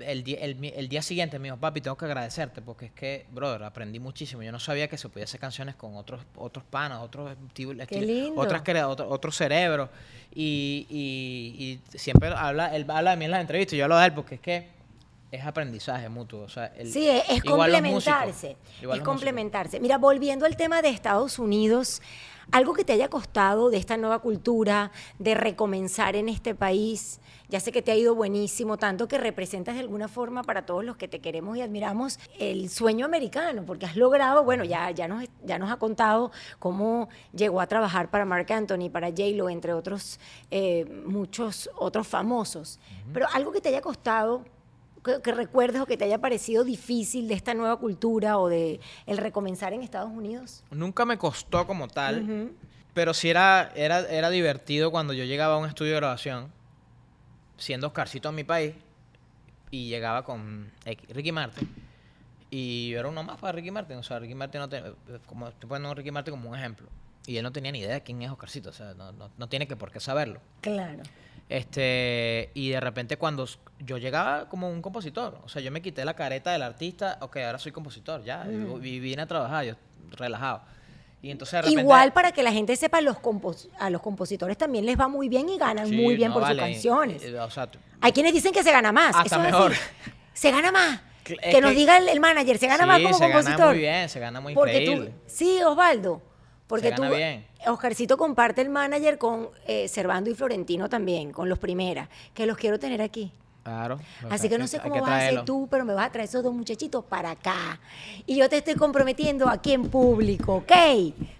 el, 0.00 0.24
día- 0.24 0.38
el, 0.40 0.88
día 0.88 1.02
siguiente 1.02 1.38
me 1.38 1.48
dijo, 1.48 1.56
papi, 1.56 1.80
tengo 1.80 1.96
que 1.96 2.04
agradecerte 2.04 2.62
porque 2.62 2.86
es 2.86 2.92
que, 2.92 3.26
brother, 3.30 3.62
aprendí 3.64 3.98
muchísimo. 3.98 4.42
Yo 4.42 4.52
no 4.52 4.58
sabía 4.58 4.88
que 4.88 4.96
se 4.98 5.08
podía 5.08 5.24
hacer 5.24 5.40
canciones 5.40 5.74
con 5.74 5.96
otros 5.96 6.20
otros 6.36 6.64
panas, 6.64 7.00
otros 7.00 7.36
estilos, 7.48 7.76
otras 8.38 8.62
crea- 8.62 8.88
otro, 8.88 9.08
otro 9.08 9.30
cerebro. 9.32 9.88
Y, 10.34 10.86
y, 10.88 11.80
y 11.92 11.98
siempre 11.98 12.28
habla, 12.34 12.74
él 12.74 12.86
habla 12.88 13.10
de 13.12 13.16
mí 13.16 13.24
en 13.26 13.30
las 13.32 13.40
entrevistas, 13.40 13.76
yo 13.76 13.84
hablo 13.84 13.98
de 13.98 14.06
él 14.06 14.12
porque 14.12 14.36
es 14.36 14.40
que 14.40 14.68
es 15.32 15.44
aprendizaje 15.46 16.08
mutuo. 16.10 16.42
O 16.42 16.48
sea, 16.48 16.66
el- 16.76 16.92
Sí, 16.92 17.08
es, 17.08 17.26
músicos, 17.28 17.50
complementarse. 17.56 18.56
Es 18.82 19.00
complementarse. 19.00 19.80
Mira, 19.80 19.96
volviendo 19.96 20.44
al 20.44 20.56
tema 20.56 20.82
de 20.82 20.90
Estados 20.90 21.38
Unidos, 21.38 22.02
algo 22.50 22.74
que 22.74 22.84
te 22.84 22.92
haya 22.92 23.08
costado 23.08 23.70
de 23.70 23.78
esta 23.78 23.96
nueva 23.96 24.18
cultura, 24.18 24.92
de 25.18 25.34
recomenzar 25.34 26.16
en 26.16 26.28
este 26.28 26.54
país, 26.54 27.18
ya 27.48 27.60
sé 27.60 27.72
que 27.72 27.80
te 27.80 27.92
ha 27.92 27.96
ido 27.96 28.14
buenísimo, 28.14 28.76
tanto 28.76 29.08
que 29.08 29.16
representas 29.16 29.74
de 29.74 29.80
alguna 29.80 30.06
forma 30.06 30.42
para 30.42 30.66
todos 30.66 30.84
los 30.84 30.96
que 30.96 31.08
te 31.08 31.20
queremos 31.20 31.56
y 31.56 31.62
admiramos 31.62 32.18
el 32.38 32.68
sueño 32.68 33.06
americano, 33.06 33.64
porque 33.64 33.86
has 33.86 33.96
logrado, 33.96 34.44
bueno, 34.44 34.64
ya, 34.64 34.90
ya, 34.90 35.08
nos, 35.08 35.24
ya 35.44 35.58
nos 35.58 35.70
ha 35.70 35.76
contado 35.76 36.30
cómo 36.58 37.08
llegó 37.32 37.62
a 37.62 37.66
trabajar 37.66 38.10
para 38.10 38.26
Mark 38.26 38.52
Anthony, 38.52 38.90
para 38.92 39.08
J-Lo, 39.08 39.48
entre 39.48 39.72
otros, 39.72 40.20
eh, 40.50 40.84
muchos 41.06 41.70
otros 41.76 42.06
famosos. 42.06 42.78
Pero 43.14 43.26
algo 43.32 43.50
que 43.50 43.62
te 43.62 43.70
haya 43.70 43.80
costado 43.80 44.44
que, 45.04 45.20
que 45.22 45.32
recuerdes 45.32 45.80
o 45.80 45.86
que 45.86 45.96
te 45.96 46.04
haya 46.04 46.18
parecido 46.18 46.64
difícil 46.64 47.28
de 47.28 47.34
esta 47.34 47.54
nueva 47.54 47.78
cultura 47.78 48.38
o 48.38 48.48
de 48.48 48.80
el 49.06 49.18
recomenzar 49.18 49.72
en 49.72 49.82
Estados 49.82 50.10
Unidos? 50.10 50.62
Nunca 50.70 51.04
me 51.04 51.18
costó 51.18 51.66
como 51.66 51.88
tal, 51.88 52.50
pero 52.94 53.14
sí 53.14 53.28
era, 53.30 53.72
era, 53.74 54.00
era 54.00 54.30
divertido 54.30 54.90
cuando 54.90 55.12
yo 55.12 55.24
llegaba 55.24 55.54
a 55.54 55.58
un 55.58 55.66
estudio 55.68 55.92
de 55.92 55.96
grabación, 55.98 56.52
siendo 57.56 57.88
Oscarcito 57.88 58.28
en 58.28 58.34
mi 58.34 58.44
país, 58.44 58.74
y 59.70 59.88
llegaba 59.88 60.24
con 60.24 60.70
Ricky 61.08 61.32
Martin. 61.32 61.68
Y 62.50 62.90
yo 62.90 63.00
era 63.00 63.08
uno 63.08 63.22
más 63.22 63.38
para 63.38 63.52
Ricky 63.52 63.70
Martin. 63.70 63.96
O 63.96 64.02
sea, 64.02 64.18
Ricky 64.18 64.34
Martin 64.34 64.60
no 64.60 64.68
te- 64.68 64.82
como 65.26 65.48
estoy 65.48 65.66
poniendo 65.68 65.90
a 65.90 65.94
Ricky 65.94 66.10
Martin 66.10 66.34
como 66.34 66.50
un 66.50 66.56
ejemplo. 66.56 66.86
Y 67.26 67.38
él 67.38 67.42
no 67.42 67.50
tenía 67.52 67.72
ni 67.72 67.78
idea 67.78 67.94
de 67.94 68.02
quién 68.02 68.20
es 68.20 68.30
Oscarcito. 68.30 68.68
O 68.68 68.72
sea, 68.74 68.92
no, 68.92 69.10
no, 69.12 69.30
no 69.38 69.48
tiene 69.48 69.66
que 69.66 69.74
por 69.76 69.90
qué 69.90 70.00
saberlo. 70.00 70.38
Claro. 70.60 71.02
Este, 71.52 72.50
y 72.54 72.70
de 72.70 72.80
repente 72.80 73.18
cuando 73.18 73.46
yo 73.80 73.98
llegaba 73.98 74.48
como 74.48 74.70
un 74.70 74.80
compositor, 74.80 75.38
o 75.44 75.48
sea, 75.50 75.60
yo 75.60 75.70
me 75.70 75.82
quité 75.82 76.02
la 76.04 76.14
careta 76.14 76.50
del 76.50 76.62
artista, 76.62 77.18
ok, 77.20 77.36
ahora 77.38 77.58
soy 77.58 77.72
compositor, 77.72 78.24
ya, 78.24 78.46
y, 78.48 78.86
y 78.88 79.00
vine 79.00 79.20
a 79.20 79.26
trabajar, 79.26 79.64
yo 79.66 79.74
relajado. 80.12 80.62
Y 81.20 81.30
entonces 81.30 81.52
de 81.52 81.62
repente... 81.62 81.80
Igual 81.82 82.12
para 82.14 82.32
que 82.32 82.42
la 82.42 82.52
gente 82.52 82.74
sepa, 82.74 83.02
los 83.02 83.18
compos- 83.18 83.68
a 83.78 83.90
los 83.90 84.00
compositores 84.00 84.56
también 84.56 84.86
les 84.86 84.98
va 84.98 85.08
muy 85.08 85.28
bien 85.28 85.48
y 85.50 85.58
ganan 85.58 85.88
Sí, 85.88 85.94
muy 85.94 86.16
bien 86.16 86.28
no, 86.30 86.34
por 86.36 86.42
vale, 86.44 86.54
sus 86.62 86.70
canciones. 86.72 87.22
o 87.24 87.50
sea, 87.50 87.70
t- 87.70 87.78
Hay 88.00 88.12
quienes 88.12 88.32
dicen 88.32 88.52
que 88.52 88.62
se 88.62 88.72
gana 88.72 88.90
más. 88.90 89.14
Hasta 89.14 89.26
eso 89.26 89.36
es 89.36 89.42
mejor. 89.52 89.72
Se 90.32 90.50
gana 90.50 90.72
más. 90.72 91.00
Que, 91.22 91.60
nos 91.60 91.74
diga 91.76 91.98
el, 91.98 92.08
el 92.08 92.18
manager, 92.18 92.56
se 92.58 92.66
gana 92.66 92.82
sí, 92.84 92.88
más 92.88 93.02
como 93.02 93.14
se 93.18 93.24
compositor. 93.24 93.58
gana 93.58 93.68
muy 93.72 93.78
bien, 93.78 94.08
se 94.08 94.18
gana 94.20 94.40
muy 94.40 94.54
Porque 94.54 94.82
increíble. 94.82 95.10
tú, 95.10 95.16
sí, 95.26 95.60
Osvaldo. 95.62 96.22
Porque 96.72 96.88
Se 96.88 96.94
gana 96.94 97.10
tú, 97.10 97.14
bien. 97.16 97.44
Oscarcito 97.66 98.16
comparte 98.16 98.62
el 98.62 98.70
manager 98.70 99.18
con 99.18 99.50
eh, 99.66 99.88
Servando 99.88 100.30
y 100.30 100.34
Florentino 100.34 100.88
también, 100.88 101.30
con 101.30 101.46
los 101.50 101.58
primeras, 101.58 102.08
que 102.32 102.46
los 102.46 102.56
quiero 102.56 102.78
tener 102.78 103.02
aquí. 103.02 103.30
Claro. 103.62 104.00
Así 104.30 104.48
que 104.48 104.56
no 104.56 104.66
sé 104.66 104.80
cómo 104.80 105.02
vas 105.02 105.10
a 105.10 105.16
hacer 105.18 105.44
tú, 105.44 105.68
pero 105.70 105.84
me 105.84 105.92
vas 105.92 106.06
a 106.06 106.10
traer 106.12 106.26
esos 106.30 106.42
dos 106.42 106.54
muchachitos 106.54 107.04
para 107.04 107.32
acá. 107.32 107.78
Y 108.24 108.36
yo 108.36 108.48
te 108.48 108.56
estoy 108.56 108.74
comprometiendo 108.76 109.50
aquí 109.50 109.74
en 109.74 109.90
público, 109.90 110.54
¿ok? 110.54 110.72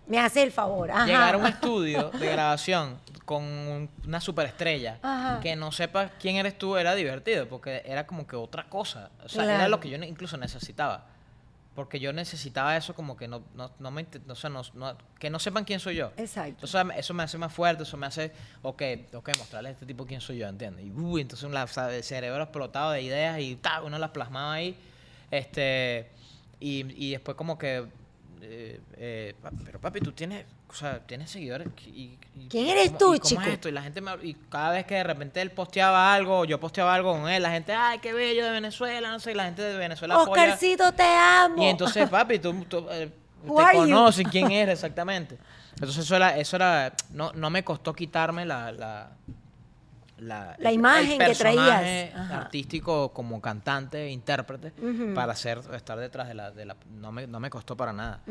Me 0.07 0.19
hace 0.19 0.43
el 0.43 0.53
favor. 0.53 0.91
Ajá. 0.91 1.07
Llegar 1.07 1.35
a 1.35 1.39
un 1.39 1.47
estudio 1.47 2.11
de 2.11 2.27
grabación 2.31 2.99
con 3.25 3.43
un- 3.43 3.89
una 4.07 4.21
superestrella 4.21 4.99
Ajá. 5.01 5.41
que 5.41 5.57
no 5.57 5.73
sepas 5.73 6.11
quién 6.21 6.37
eres 6.37 6.59
tú 6.59 6.77
era 6.77 6.95
divertido 6.95 7.49
porque 7.49 7.81
era 7.87 8.07
como 8.07 8.27
que 8.27 8.37
otra 8.37 8.69
cosa. 8.69 9.11
O 9.25 9.31
sea, 9.31 9.45
era 9.45 9.69
lo 9.69 9.81
que 9.81 9.89
yo 9.89 9.97
incluso 9.97 10.37
necesitaba. 10.37 11.07
Porque 11.75 11.99
yo 11.99 12.13
necesitaba 12.13 12.77
eso 12.77 12.95
como 12.95 13.17
que 13.17 13.27
no, 13.29 13.43
no, 13.55 13.71
no 13.79 13.91
me 13.91 14.07
o 14.29 14.35
sea, 14.35 14.51
no- 14.51 14.63
no- 14.75 14.97
que 15.19 15.31
no 15.31 15.39
sepan 15.39 15.65
quién 15.65 15.81
soy 15.81 15.97
yo. 15.97 16.13
Exacto. 16.19 16.67
Entonces 16.67 16.99
eso 16.99 17.15
me 17.15 17.23
hace 17.23 17.39
más 17.39 17.51
fuerte, 17.53 17.85
eso 17.85 17.97
me 17.97 18.07
hace, 18.07 18.31
ok, 18.61 18.77
que 19.23 19.33
mostrarle 19.39 19.71
a 19.71 19.73
este 19.73 19.87
tipo 19.87 20.05
quién 20.07 20.21
soy 20.21 20.37
yo, 20.39 20.49
¿entiendes? 20.49 20.85
Y 20.85 20.91
uh, 20.91 21.19
entonces 21.19 21.51
la- 21.51 21.67
el 21.97 22.03
cerebro 22.03 22.43
explotado 22.43 22.91
de 22.91 23.01
ideas 23.01 23.41
y 23.41 23.57
ta, 23.57 23.83
uno 23.83 23.99
las 23.99 24.11
plasmaba 24.11 24.53
ahí. 24.53 24.77
Este, 25.31 26.11
y, 26.61 27.07
y 27.07 27.13
después 27.13 27.37
como 27.37 27.57
que, 27.59 27.87
eh, 28.43 28.81
eh, 28.97 29.35
pero 29.65 29.81
papi, 29.81 30.01
tú 30.01 30.13
tienes, 30.13 30.45
o 30.69 30.75
sea, 30.75 30.99
tienes 31.01 31.31
seguidores. 31.31 31.69
Y, 31.87 32.19
y- 32.37 32.49
¿Quién 32.49 32.67
eres 32.69 32.89
cómo- 32.89 32.99
tú, 32.99 33.15
y 33.15 33.17
es 33.17 33.23
chico? 33.23 33.43
esto? 33.43 33.69
Y 33.69 33.73
la 33.73 33.83
gente 33.83 34.01
me, 34.01 34.13
y 34.23 34.35
cada 34.51 34.73
vez 34.73 34.85
que 34.85 34.97
de 34.97 35.05
repente 35.05 35.41
él 35.41 35.51
posteaba 35.53 36.13
algo, 36.15 36.45
yo 36.45 36.59
posteaba 36.61 36.95
algo 36.95 37.13
con 37.13 37.29
él, 37.29 37.43
la 37.43 37.51
gente, 37.51 37.73
ay, 37.73 37.99
qué 38.01 38.13
bello 38.13 38.45
de 38.45 38.51
Venezuela, 38.51 39.11
no 39.11 39.21
sé, 39.21 39.31
y 39.33 39.35
la 39.35 39.45
gente 39.45 39.63
de 39.63 39.77
Venezuela 39.79 40.15
apoya. 40.15 40.43
Oscarcito, 40.43 40.93
te 40.93 41.03
amo. 41.05 41.63
Y 41.63 41.67
entonces, 41.67 42.09
papi, 42.09 42.39
tú, 42.39 42.53
tú, 42.65 42.87
eh, 42.91 43.11
te 43.45 43.77
conoces 43.77 44.27
quién 44.29 44.51
eres 44.53 44.75
exactamente. 44.75 45.39
Entonces 45.75 46.05
eso 46.05 46.17
era, 46.17 46.37
eso 46.37 46.57
era, 46.57 46.93
no, 47.11 47.33
no 47.33 47.49
me 47.51 47.65
costó 47.65 47.93
quitarme 47.95 48.45
la, 48.45 48.73
la, 48.73 49.11
la, 50.23 50.57
imagen 50.73 51.21
el 51.21 51.29
que 51.29 51.35
traías. 51.35 52.15
Ajá. 52.15 52.39
artístico 52.39 53.13
como 53.13 53.41
cantante, 53.41 54.11
intérprete, 54.11 54.73
para 55.15 55.33
hacer, 55.33 55.61
estar 55.75 55.99
detrás 55.99 56.29
de 56.29 56.35
la, 56.35 56.51
de 56.51 56.65
la, 56.65 56.77
no 56.91 57.13
me, 57.13 57.27
no 57.27 57.41
me 57.41 57.51
costó 57.51 57.77
para 57.77 57.93
nada. 57.93 58.23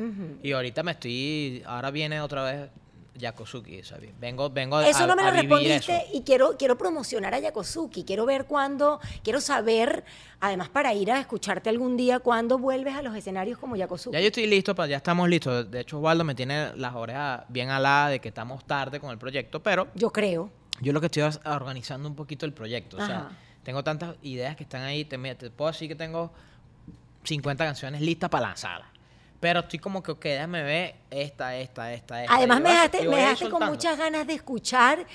Y 0.42 0.52
ahorita 0.52 0.84
me 0.84 0.92
estoy, 0.94 1.64
ahora 1.66 1.92
viene 1.92 2.22
otra 2.22 2.44
vez 2.44 2.70
Yakosuki, 3.16 3.84
¿sabes? 3.84 4.12
Vengo, 4.20 4.50
vengo 4.50 4.78
a- 4.78 4.88
Eso 4.88 5.06
no 5.06 5.16
me 5.16 5.24
lo 5.24 5.32
respondiste 5.32 5.76
eso. 5.76 6.06
y 6.14 6.22
quiero, 6.22 6.56
quiero 6.58 6.78
promocionar 6.78 7.34
a 7.34 7.40
Yakosuki. 7.40 8.04
Quiero 8.04 8.26
ver 8.26 8.46
cuándo, 8.46 9.00
quiero 9.24 9.42
saber, 9.42 10.04
además 10.40 10.70
para 10.70 10.94
ir 10.94 11.12
a 11.12 11.20
escucharte 11.20 11.70
algún 11.70 11.98
día, 11.98 12.20
cuándo 12.20 12.58
vuelves 12.58 12.96
a 12.96 13.02
los 13.02 13.16
escenarios 13.16 13.58
como 13.58 13.76
Yakosuki. 13.76 14.14
Ya 14.16 14.22
yo 14.22 14.28
estoy 14.28 14.48
listo, 14.48 14.74
ya 14.86 14.98
estamos 14.98 15.28
listos. 15.30 15.70
De 15.70 15.82
hecho, 15.82 15.98
Osvaldo 15.98 16.24
me 16.24 16.36
tiene 16.36 16.76
las 16.78 16.96
orejas 16.96 17.44
bien 17.50 17.70
aladas 17.70 18.12
de 18.12 18.20
que 18.20 18.30
estamos 18.30 18.66
tarde 18.66 19.00
con 19.00 19.12
el 19.12 19.18
proyecto, 19.18 19.62
pero 19.62 19.88
Yo 19.94 20.10
creo. 20.12 20.50
Yo 20.82 20.94
lo 20.94 21.00
que 21.00 21.06
estoy 21.06 21.24
es 21.24 21.40
organizando 21.46 22.10
un 22.10 22.16
poquito 22.16 22.46
el 22.46 22.54
proyecto. 22.54 22.98
O 22.98 23.06
sea, 23.06 23.30
tengo 23.64 23.84
tantas 23.84 24.16
ideas 24.24 24.56
que 24.56 24.64
están 24.64 24.82
ahí. 24.82 25.06
Te, 25.06 25.18
puedo 25.52 25.72
decir 25.72 25.88
que 25.88 25.96
tengo 25.96 26.32
50 27.24 27.64
canciones 27.64 28.02
listas 28.02 28.30
para 28.30 28.48
lanzarlas. 28.48 28.90
Pero 29.40 29.62
estoy 29.62 29.80
como 29.80 30.04
que, 30.04 30.12
ok, 30.12 30.24
déjame 30.24 30.64
ver 30.64 30.96
esta, 31.10 31.56
esta, 31.56 31.94
esta, 31.94 32.24
esta. 32.24 32.36
Además 32.36 32.62
me 32.62 32.70
dejaste, 32.70 33.08
me 33.08 33.16
dejaste 33.18 33.50
con 33.50 33.66
muchas 33.66 33.98
ganas 33.98 34.28
de 34.28 34.34
escuchar 34.34 35.06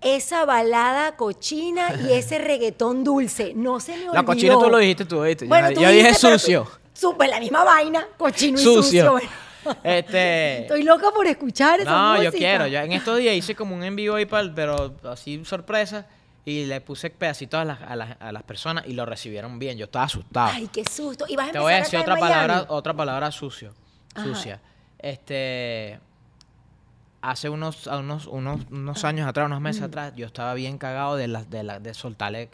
esa 0.00 0.44
balada 0.44 1.16
cochina 1.16 1.94
y 1.94 2.12
ese 2.12 2.38
reggaetón 2.38 3.04
dulce. 3.04 3.52
No 3.54 3.80
se 3.80 3.92
me 3.92 3.98
olvidó. 3.98 4.14
La 4.14 4.24
cochina 4.24 4.54
tú 4.54 4.68
lo 4.68 4.78
dijiste 4.78 5.04
tú, 5.04 5.22
¿viste? 5.22 5.46
Bueno, 5.46 5.68
yo, 5.70 5.74
tú 5.74 5.80
dije 5.80 5.92
dijiste, 5.92 6.38
sucio. 6.38 6.68
Súper 6.92 7.30
la 7.30 7.40
misma 7.40 7.64
vaina, 7.64 8.06
cochino 8.16 8.58
y 8.58 8.62
Sucio. 8.62 8.82
sucio. 8.82 9.12
Bueno, 9.12 9.28
Este, 9.84 10.62
Estoy 10.62 10.82
loca 10.82 11.10
por 11.14 11.26
escuchar 11.26 11.80
esa 11.80 11.90
no, 11.90 12.16
yo 12.16 12.24
música. 12.24 12.38
quiero. 12.38 12.66
Yo 12.66 12.78
en 12.80 12.92
estos 12.92 13.18
días 13.18 13.34
hice 13.34 13.54
como 13.54 13.74
un 13.74 13.82
en 13.84 13.96
vivo 13.96 14.16
ahí, 14.16 14.24
pa'l- 14.26 14.52
pero 14.54 14.94
así 15.10 15.44
sorpresa. 15.44 16.06
Y 16.44 16.64
le 16.64 16.80
puse 16.80 17.08
pedacitos 17.10 17.60
a 17.60 17.64
las, 17.64 17.80
a, 17.82 17.94
las, 17.94 18.16
a 18.20 18.32
las 18.32 18.42
personas 18.42 18.84
y 18.88 18.94
lo 18.94 19.06
recibieron 19.06 19.60
bien. 19.60 19.78
Yo 19.78 19.84
estaba 19.84 20.06
asustado. 20.06 20.50
Ay, 20.52 20.68
qué 20.72 20.82
susto. 20.84 21.24
Y 21.28 21.36
vas 21.36 21.50
a 21.50 21.52
Te 21.52 21.58
voy 21.60 21.72
a 21.72 21.76
decir 21.76 22.00
otra 22.00 22.16
palabra, 22.16 22.64
otra 22.68 22.94
palabra 22.94 23.30
sucio, 23.30 23.72
Ajá. 24.14 24.24
sucia. 24.26 24.60
Este, 24.98 26.00
hace 27.22 27.48
unos, 27.48 27.86
unos, 27.86 28.26
unos, 28.26 28.60
unos 28.70 29.04
años 29.04 29.28
atrás, 29.28 29.46
unos 29.46 29.60
meses 29.60 29.82
atrás, 29.82 30.12
yo 30.16 30.26
estaba 30.26 30.54
bien 30.54 30.76
cagado 30.76 31.14
de 31.16 31.28
las, 31.28 31.48
de 31.48 31.62
la, 31.62 31.78
de 31.78 31.94
soltarle 31.94 32.50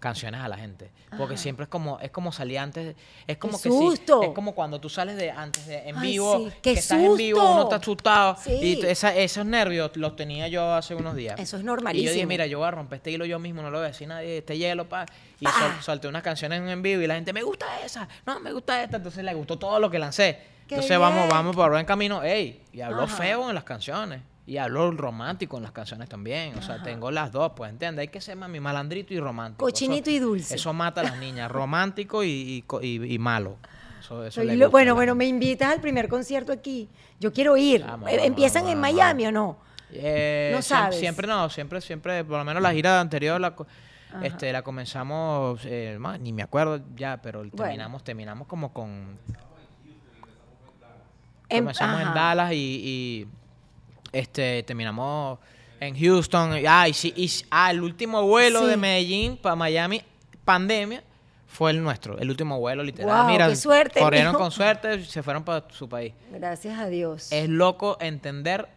canciones 0.00 0.40
a 0.40 0.48
la 0.48 0.56
gente, 0.56 0.90
porque 1.16 1.36
siempre 1.36 1.64
es 1.64 1.68
como, 1.68 1.98
es 2.00 2.10
como 2.10 2.30
salir 2.32 2.58
antes, 2.58 2.94
es 3.26 3.36
como 3.36 3.54
que 3.60 3.68
sí, 3.70 3.76
susto! 3.76 4.22
es 4.22 4.28
como 4.30 4.54
cuando 4.54 4.80
tú 4.80 4.88
sales 4.88 5.16
de 5.16 5.30
antes 5.30 5.66
de 5.66 5.88
en 5.88 5.96
Ay, 5.96 6.12
vivo, 6.12 6.38
sí, 6.38 6.44
que 6.62 6.72
¡qué 6.74 6.78
estás 6.78 7.00
en 7.00 7.16
vivo, 7.16 7.40
uno 7.52 7.62
está 7.64 7.76
asustado 7.76 8.36
Sí. 8.40 8.52
y 8.80 8.86
esa- 8.86 9.14
esos 9.16 9.44
nervios 9.46 9.90
los 9.96 10.16
tenía 10.16 10.48
yo 10.48 10.72
hace 10.72 10.94
unos 10.94 11.14
días. 11.16 11.38
Eso 11.40 11.56
es 11.56 11.62
Y 11.62 11.66
yo 11.66 11.72
normalísimo. 11.72 12.12
dije, 12.12 12.26
mira, 12.26 12.46
yo 12.46 12.58
voy 12.58 12.68
a 12.68 12.70
romper 12.70 12.96
este 12.98 13.10
hilo 13.10 13.24
yo 13.24 13.38
mismo, 13.38 13.62
no 13.62 13.70
lo 13.70 13.78
voy 13.78 13.86
a 13.86 13.88
decir 13.88 14.08
nadie, 14.08 14.38
este 14.38 14.56
hielo, 14.56 14.88
pa. 14.88 15.06
Y 15.40 15.44
Pa. 15.44 15.52
sol- 15.52 15.82
solté 15.82 16.08
unas 16.08 16.22
canciones 16.22 16.62
en 16.62 16.80
vivo 16.82 17.02
y 17.02 17.06
la 17.06 17.14
gente, 17.16 17.32
me 17.32 17.42
gusta 17.42 17.66
esa, 17.84 18.08
no, 18.26 18.38
me 18.40 18.52
gusta 18.52 18.82
esta. 18.82 18.98
Entonces 18.98 19.24
le 19.24 19.34
gustó 19.34 19.58
todo 19.58 19.78
lo 19.80 19.90
que 19.90 19.98
lancé. 19.98 20.54
¡Qué 20.74 20.80
Entonces 20.80 20.98
vamos, 20.98 21.28
vamos 21.28 21.56
por 21.56 21.70
buen 21.70 21.86
camino. 21.86 22.22
Ey, 22.22 22.62
y 22.72 22.80
habló 22.80 23.02
Ajá. 23.02 23.16
feo 23.16 23.48
en 23.48 23.54
las 23.54 23.64
canciones. 23.64 24.22
Y 24.46 24.58
habló 24.58 24.90
romántico 24.90 25.56
en 25.56 25.62
las 25.62 25.72
canciones 25.72 26.08
también. 26.08 26.58
O 26.58 26.62
sea, 26.62 26.82
tengo 26.82 27.10
las 27.10 27.32
dos, 27.32 27.52
pues, 27.56 27.70
¿entiendes? 27.70 28.02
Hay 28.02 28.08
que 28.08 28.20
ser 28.20 28.36
mami, 28.36 28.60
malandrito 28.60 29.14
y 29.14 29.18
romántico. 29.20 29.64
Cochinito 29.64 30.10
Eso- 30.10 30.16
y 30.16 30.18
dulce. 30.18 30.54
Eso 30.56 30.72
mata 30.74 31.00
a 31.00 31.04
las 31.04 31.16
niñas, 31.18 31.50
romántico 31.50 32.22
y, 32.22 32.62
y 32.82 33.14
y- 33.14 33.18
malo. 33.18 33.56
Eso, 34.00 34.22
eso 34.22 34.34
Soy 34.40 34.46
le 34.48 34.52
lo- 34.56 34.66
gusta 34.66 34.66
a 34.66 34.70
bueno, 34.70 34.94
bueno, 34.94 35.14
me 35.14 35.24
invitas 35.26 35.72
al 35.72 35.80
primer 35.80 36.08
concierto 36.08 36.52
aquí. 36.52 36.90
Yo 37.20 37.32
quiero 37.32 37.56
ir. 37.56 37.82
Vamos, 37.86 38.10
Eh, 38.10 38.16
vamos, 38.16 38.26
¿Empiezan 38.26 38.62
vamos, 38.64 38.72
en. 38.74 38.80
Miami 38.80 39.26
o 39.26 39.32
no? 39.32 39.56
Eh, 39.90 40.50
No 40.54 40.60
sabes. 40.60 40.98
Siempre 40.98 41.26
no, 41.26 41.48
siempre, 41.48 41.80
siempre, 41.80 42.22
por 42.24 42.36
lo 42.38 42.44
menos 42.44 42.62
la 42.62 42.72
gira 42.74 43.00
anterior 43.00 43.40
la, 43.40 43.54
este, 44.22 44.52
la 44.52 44.60
comenzamos, 44.60 45.60
eh, 45.64 45.98
ni 46.20 46.34
me 46.34 46.42
acuerdo 46.42 46.80
ya, 46.94 47.16
pero 47.22 47.48
terminamos, 47.50 48.04
terminamos 48.04 48.46
como 48.46 48.74
con... 48.74 49.18
En- 51.54 51.64
comenzamos 51.64 52.00
en 52.00 52.06
ajá. 52.08 52.14
Dallas 52.14 52.52
y, 52.52 52.56
y, 52.56 53.26
este, 54.12 54.62
terminamos 54.62 55.38
en 55.80 55.98
Houston. 55.98 56.58
y- 56.58 56.64
Ah, 56.66 56.88
y 56.88 56.92
y 57.16 57.30
ah, 57.50 57.70
el 57.70 57.82
último 57.82 58.22
vuelo 58.22 58.60
Sí. 58.60 58.66
de 58.66 58.76
Medellín 58.76 59.36
para 59.36 59.56
Miami, 59.56 60.02
pandemia, 60.44 61.02
fue 61.46 61.70
el 61.70 61.82
nuestro, 61.82 62.18
el 62.18 62.28
último 62.30 62.58
vuelo 62.58 62.82
literal. 62.82 63.06
Guau, 63.06 63.28
Mira, 63.28 63.48
qué 63.48 63.56
suerte, 63.56 64.00
corrieron 64.00 64.34
con 64.34 64.50
suerte, 64.50 65.04
se 65.04 65.22
fueron 65.22 65.44
para 65.44 65.64
su 65.70 65.88
país 65.88 66.12
Gracias 66.30 66.78
a 66.78 66.86
Dios. 66.88 67.30
es 67.30 67.48
loco 67.48 67.96
entender 68.00 68.68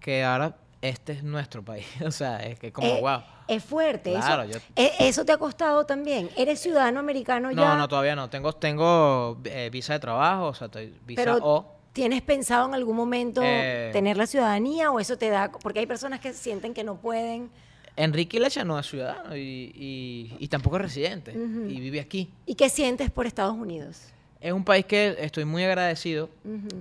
que 0.00 0.24
ahora 0.24 0.56
este 0.82 1.12
es 1.12 1.22
nuestro 1.22 1.64
país. 1.64 1.86
O 2.06 2.10
sea, 2.10 2.38
es 2.44 2.58
que 2.58 2.72
como, 2.72 2.86
Eh, 2.88 3.00
wow. 3.00 3.22
Es 3.46 3.62
fuerte. 3.62 4.10
Claro, 4.12 4.42
eso, 4.44 4.52
yo- 4.58 4.64
eh, 4.74 4.92
eso 5.00 5.24
te 5.26 5.32
ha 5.32 5.36
costado 5.36 5.84
también. 5.84 6.30
¿Eres 6.34 6.60
ciudadano 6.60 6.98
americano 6.98 7.50
ya? 7.50 7.56
No, 7.56 7.76
no, 7.76 7.88
todavía 7.88 8.16
no. 8.16 8.30
Tengo, 8.30 8.54
tengo 8.54 9.38
eh, 9.44 9.68
visa 9.70 9.92
de 9.92 9.98
trabajo, 9.98 10.46
o 10.46 10.54
sea, 10.54 10.66
estoy- 10.66 10.94
visa 11.04 11.22
Pero 11.22 11.38
O. 11.42 11.73
¿tienes 11.94 12.20
pensado 12.20 12.68
en 12.68 12.74
algún 12.74 12.94
momento 12.96 13.40
Eh, 13.42 13.88
tener 13.94 14.18
la 14.18 14.26
ciudadanía 14.26 14.90
o 14.90 15.00
eso 15.00 15.16
te 15.16 15.30
da? 15.30 15.50
Porque 15.50 15.78
hay 15.78 15.86
personas 15.86 16.20
que 16.20 16.34
sienten 16.34 16.74
que 16.74 16.84
no 16.84 16.96
pueden. 16.96 17.48
Enrique 17.96 18.38
Lecha 18.40 18.64
no 18.64 18.78
es 18.78 18.86
ciudadano 18.86 19.34
y, 19.36 19.40
y- 19.74 20.36
y 20.38 20.48
tampoco 20.48 20.76
es 20.76 20.82
residente 20.82 21.32
y 21.32 21.80
vive 21.80 22.00
aquí. 22.00 22.28
¿Y 22.44 22.56
qué 22.56 22.68
sientes 22.68 23.08
por 23.10 23.24
Estados 23.26 23.54
Unidos? 23.54 24.08
Es 24.40 24.52
un 24.52 24.64
país 24.64 24.84
que 24.84 25.16
estoy 25.20 25.44
muy 25.46 25.62
agradecido 25.64 26.28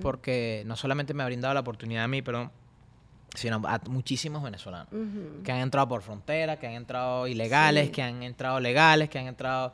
porque 0.02 0.64
no 0.66 0.76
solamente 0.76 1.14
me 1.14 1.24
ha 1.24 1.28
brindado 1.28 1.54
la 1.54 1.62
oportunidad 1.62 2.04
a 2.04 2.08
mí, 2.10 2.22
pero 2.22 2.52
sino 3.36 3.62
a 3.66 3.80
muchísimos 3.90 4.44
venezolanos 4.44 4.88
que 5.44 5.52
han 5.52 5.60
entrado 5.60 5.88
por 5.88 6.02
frontera, 6.02 6.58
que 6.60 6.68
han 6.68 6.74
entrado 6.74 7.28
ilegales, 7.28 7.86
Sí. 7.88 7.92
que 7.92 8.02
han 8.04 8.22
entrado 8.24 8.60
legales, 8.60 9.10
que 9.10 9.18
han 9.20 9.28
entrado 9.28 9.74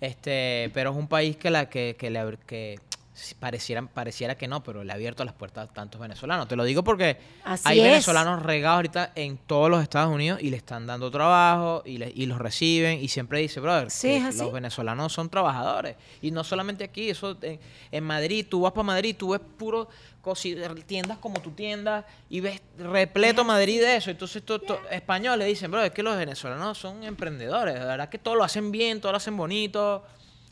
este, 0.00 0.70
pero 0.74 0.90
es 0.90 0.96
un 0.96 1.08
país 1.08 1.36
que 1.36 1.50
la 1.50 1.68
que, 1.68 1.94
que 1.98 2.08
le 2.10 2.20
ab- 2.20 2.38
que 2.46 2.78
si 3.20 3.34
pareciera 3.34 4.34
que 4.36 4.48
no, 4.48 4.62
pero 4.62 4.82
le 4.84 4.92
ha 4.92 4.94
abierto 4.94 5.24
las 5.24 5.34
puertas 5.34 5.68
a 5.68 5.72
tantos 5.72 6.00
venezolanos. 6.00 6.48
Te 6.48 6.56
lo 6.56 6.64
digo 6.64 6.82
porque 6.82 7.18
Así 7.44 7.68
hay 7.68 7.78
es. 7.80 7.84
venezolanos 7.84 8.42
regados 8.42 8.76
ahorita 8.76 9.12
en 9.14 9.36
todos 9.36 9.70
los 9.70 9.82
Estados 9.82 10.12
Unidos 10.12 10.40
y 10.42 10.50
le 10.50 10.56
están 10.56 10.86
dando 10.86 11.10
trabajo 11.10 11.82
y, 11.84 11.98
le- 11.98 12.12
y 12.14 12.26
los 12.26 12.38
reciben 12.38 12.98
y 13.00 13.08
siempre 13.08 13.40
dice, 13.40 13.60
brother, 13.60 13.90
Sí, 13.90 14.08
que 14.30 14.36
los 14.36 14.52
venezolanos 14.52 15.12
son 15.12 15.28
trabajadores. 15.28 15.96
Y 16.22 16.30
no 16.30 16.44
solamente 16.44 16.84
aquí, 16.84 17.10
eso 17.10 17.36
en, 17.42 17.60
en 17.92 18.04
Madrid, 18.04 18.46
tú 18.48 18.62
vas 18.62 18.72
para 18.72 18.84
Madrid, 18.84 19.14
tú 19.18 19.30
ves 19.30 19.40
puro 19.58 19.88
tiendas 20.86 21.18
como 21.18 21.40
tu 21.40 21.50
tienda 21.52 22.06
y 22.28 22.40
ves 22.40 22.60
repleto 22.78 23.44
Madrid 23.44 23.80
de 23.80 23.96
eso. 23.96 24.10
Entonces, 24.10 24.42
to- 24.44 24.58
to- 24.60 24.80
españoles 24.90 25.46
dicen, 25.48 25.70
bro, 25.70 25.82
es 25.82 25.92
que 25.92 26.02
los 26.02 26.16
venezolanos 26.16 26.76
son 26.78 27.02
emprendedores. 27.04 27.78
La 27.78 27.84
verdad 27.86 28.08
que 28.08 28.18
todo 28.18 28.34
lo 28.34 28.44
hacen 28.44 28.70
bien, 28.70 29.00
todo 29.00 29.12
lo 29.12 29.16
hacen 29.16 29.36
bonito. 29.36 30.04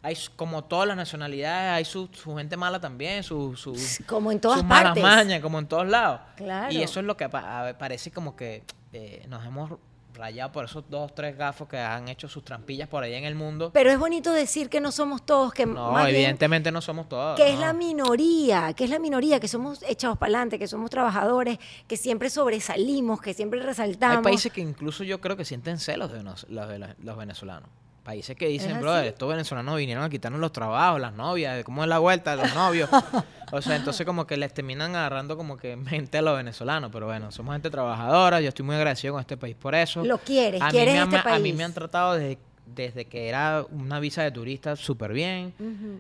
Hay, 0.02 0.16
como 0.36 0.62
todas 0.64 0.86
las 0.86 0.96
nacionalidades, 0.96 1.72
hay 1.72 1.84
su, 1.84 2.08
su 2.12 2.36
gente 2.36 2.56
mala 2.56 2.80
también, 2.80 3.22
su, 3.24 3.56
su, 3.56 3.74
Como 4.06 4.30
en 4.30 4.40
todas 4.40 4.58
sus 4.58 4.66
malas 4.66 4.84
partes. 4.94 5.02
mañas, 5.02 5.40
como 5.42 5.58
en 5.58 5.66
todos 5.66 5.88
lados. 5.88 6.20
Claro. 6.36 6.72
Y 6.72 6.82
eso 6.82 7.00
es 7.00 7.06
lo 7.06 7.16
que 7.16 7.28
pa- 7.28 7.74
parece 7.78 8.10
como 8.12 8.36
que 8.36 8.62
eh, 8.92 9.24
nos 9.28 9.44
hemos 9.44 9.72
rayado 10.14 10.50
por 10.50 10.64
esos 10.64 10.88
dos, 10.90 11.14
tres 11.14 11.36
gafos 11.36 11.68
que 11.68 11.78
han 11.78 12.08
hecho 12.08 12.28
sus 12.28 12.44
trampillas 12.44 12.88
por 12.88 13.02
ahí 13.04 13.14
en 13.14 13.24
el 13.24 13.34
mundo. 13.36 13.70
Pero 13.72 13.90
es 13.90 13.98
bonito 13.98 14.32
decir 14.32 14.68
que 14.68 14.80
no 14.80 14.90
somos 14.92 15.24
todos, 15.26 15.52
que 15.52 15.64
No, 15.66 15.92
más 15.92 16.06
bien- 16.06 16.16
evidentemente 16.16 16.70
no 16.72 16.80
somos 16.80 17.08
todos. 17.08 17.36
que 17.36 17.52
es 17.52 17.58
la 17.58 17.72
minoría, 17.72 18.72
que 18.74 18.84
es 18.84 18.90
la 18.90 18.98
minoría, 19.00 19.38
que 19.40 19.48
somos 19.48 19.82
echados 19.82 20.16
para 20.18 20.30
adelante, 20.30 20.58
que 20.58 20.66
somos 20.68 20.90
trabajadores, 20.90 21.58
que 21.88 21.96
siempre 21.96 22.30
sobresalimos, 22.30 23.20
que 23.20 23.34
siempre 23.34 23.60
resaltamos. 23.62 24.18
Hay 24.18 24.22
países 24.22 24.52
que 24.52 24.60
incluso 24.60 25.02
yo 25.04 25.20
creo 25.20 25.36
que 25.36 25.44
sienten 25.44 25.78
celos 25.78 26.10
de 26.12 26.22
los, 26.22 26.46
de 26.48 26.78
la- 26.78 26.96
los 27.02 27.16
venezolanos. 27.16 27.68
Países 28.08 28.34
que 28.36 28.48
dicen, 28.48 28.70
¿Es 28.70 28.80
bro, 28.80 28.90
así? 28.92 29.08
estos 29.08 29.28
venezolanos 29.28 29.76
vinieron 29.76 30.02
a 30.02 30.08
quitarnos 30.08 30.40
los 30.40 30.50
trabajos, 30.50 30.98
las 30.98 31.12
novias, 31.12 31.62
cómo 31.62 31.82
es 31.82 31.90
la 31.90 31.98
vuelta 31.98 32.34
de 32.34 32.42
los 32.42 32.54
novios. 32.54 32.88
o 33.52 33.60
sea, 33.60 33.76
entonces 33.76 34.06
como 34.06 34.26
que 34.26 34.38
les 34.38 34.54
terminan 34.54 34.96
agarrando 34.96 35.36
como 35.36 35.58
que 35.58 35.76
mente 35.76 36.16
a 36.16 36.22
los 36.22 36.34
venezolanos. 36.34 36.90
Pero 36.90 37.04
bueno, 37.04 37.30
somos 37.30 37.52
gente 37.52 37.68
trabajadora, 37.68 38.40
yo 38.40 38.48
estoy 38.48 38.64
muy 38.64 38.76
agradecido 38.76 39.12
con 39.12 39.20
este 39.20 39.36
país 39.36 39.56
por 39.56 39.74
eso. 39.74 40.02
Lo 40.06 40.16
quieres, 40.16 40.62
a 40.62 40.68
mí 40.68 40.70
quieres 40.70 40.94
me 40.94 41.02
este 41.02 41.16
A 41.16 41.34
mí 41.34 41.42
país. 41.42 41.54
me 41.54 41.64
han 41.64 41.74
tratado 41.74 42.14
desde, 42.14 42.38
desde 42.64 43.04
que 43.04 43.28
era 43.28 43.66
una 43.72 44.00
visa 44.00 44.22
de 44.22 44.30
turista 44.30 44.74
súper 44.74 45.12
bien. 45.12 45.52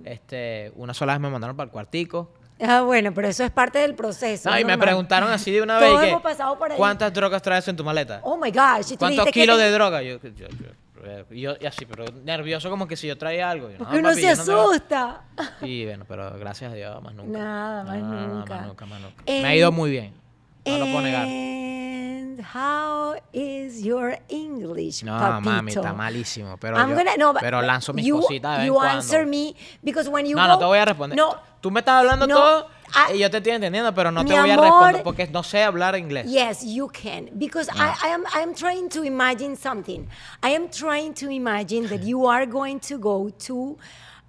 este 0.06 0.72
Una 0.76 0.94
sola 0.94 1.12
vez 1.12 1.20
me 1.20 1.28
mandaron 1.28 1.58
para 1.58 1.66
el 1.66 1.72
cuartico. 1.72 2.30
Ah, 2.58 2.80
bueno, 2.80 3.12
pero 3.12 3.28
eso 3.28 3.44
es 3.44 3.50
parte 3.50 3.80
del 3.80 3.94
proceso. 3.94 4.48
No, 4.48 4.58
y 4.58 4.64
me 4.64 4.78
preguntaron 4.78 5.30
así 5.30 5.50
de 5.50 5.60
una 5.60 5.78
Todos 5.78 5.92
vez 5.92 6.00
que, 6.00 6.08
hemos 6.08 6.22
pasado 6.22 6.58
por 6.58 6.72
ahí. 6.72 6.78
¿cuántas 6.78 7.12
drogas 7.12 7.42
traes 7.42 7.68
en 7.68 7.76
tu 7.76 7.84
maleta? 7.84 8.20
Oh 8.22 8.38
my 8.38 8.50
gosh. 8.50 8.96
¿Cuántos 8.98 9.26
que 9.26 9.32
kilos 9.32 9.58
de 9.58 9.70
droga? 9.70 10.00
Yo, 10.00 10.18
yo, 10.22 10.30
yo, 10.30 10.68
y 11.30 11.40
yo- 11.42 11.54
y 11.60 11.66
así, 11.66 11.84
pero 11.86 12.04
nervioso 12.24 12.70
como 12.70 12.86
que 12.86 12.96
si 12.96 13.06
yo 13.06 13.16
traía 13.18 13.50
algo. 13.50 13.68
Yo, 13.70 13.78
no, 13.78 13.84
Porque 13.84 13.98
uno 13.98 14.08
papi, 14.10 14.20
se 14.22 14.36
yo 14.36 14.44
no 14.44 14.60
asusta. 14.70 15.22
Y 15.62 15.84
bueno, 15.84 16.04
pero 16.08 16.38
gracias 16.38 16.72
a 16.72 16.74
Dios, 16.74 17.02
más 17.02 17.14
nunca. 17.14 17.38
Nada, 17.38 17.84
más 17.84 17.98
No, 17.98 18.06
no, 18.06 18.20
no, 18.26 18.34
nunca. 18.38 18.56
más 18.56 18.66
nunca, 18.66 18.86
más 18.86 19.00
nunca. 19.00 19.22
En- 19.26 19.42
Me 19.42 19.48
ha 19.48 19.56
ido 19.56 19.72
muy 19.72 19.90
bien. 19.90 20.14
No 20.66 20.78
lo 20.78 20.84
puedo 20.86 21.00
negar. 21.02 21.26
And 21.26 22.40
how 22.54 23.14
is 23.32 23.82
your 23.82 24.18
English, 24.28 25.02
No, 25.02 25.18
papito? 25.18 25.50
mami, 25.50 25.72
está 25.72 25.92
malísimo. 25.92 26.56
Pero, 26.58 26.76
I'm 26.76 26.90
yo- 26.90 26.96
gonna- 26.96 27.16
no, 27.16 27.34
pero 27.34 27.62
lanzo 27.62 27.92
mis 27.94 28.04
you- 28.06 28.20
cositas 28.20 28.52
de 28.52 28.58
vez 28.58 28.68
en 28.68 28.74
cuando. 28.74 28.96
answer 28.96 29.26
me 29.26 29.54
because 29.82 30.08
when 30.10 30.26
you 30.26 30.36
no, 30.36 30.46
no 30.46 30.54
go- 30.54 30.58
te 30.58 30.64
voy 30.66 30.78
a 30.78 30.84
responder. 30.84 31.16
No, 31.16 31.36
Tú 31.60 31.72
me 31.72 31.80
estás 31.80 31.94
hablando 31.96 32.24
No, 32.28 32.34
todo 32.36 32.68
ah, 32.94 33.12
y 33.14 33.18
yo 33.18 33.30
te 33.30 33.38
estoy 33.38 33.52
entendiendo, 33.52 33.94
pero 33.94 34.10
no 34.10 34.22
mi 34.22 34.30
te 34.30 34.40
voy 34.40 34.50
a 34.50 34.54
amor. 34.54 34.64
responder 34.66 35.02
porque 35.02 35.26
no 35.28 35.42
sé 35.42 35.62
hablar 35.62 35.96
inglés. 35.96 36.26
Yes, 36.26 36.62
you 36.64 36.88
can. 36.88 37.28
Because 37.38 37.68
Ah. 37.74 37.96
I, 38.02 38.08
I 38.08 38.12
am 38.14 38.24
I 38.34 38.40
am 38.42 38.54
trying 38.54 38.88
to 38.90 39.02
imagine 39.04 39.56
something. 39.56 40.06
I 40.42 40.50
am 40.54 40.68
trying 40.70 41.14
to 41.14 41.30
imagine 41.30 41.88
that 41.88 42.02
you 42.02 42.26
are 42.26 42.46
going 42.46 42.80
to 42.88 42.98
go 42.98 43.30
to 43.46 43.76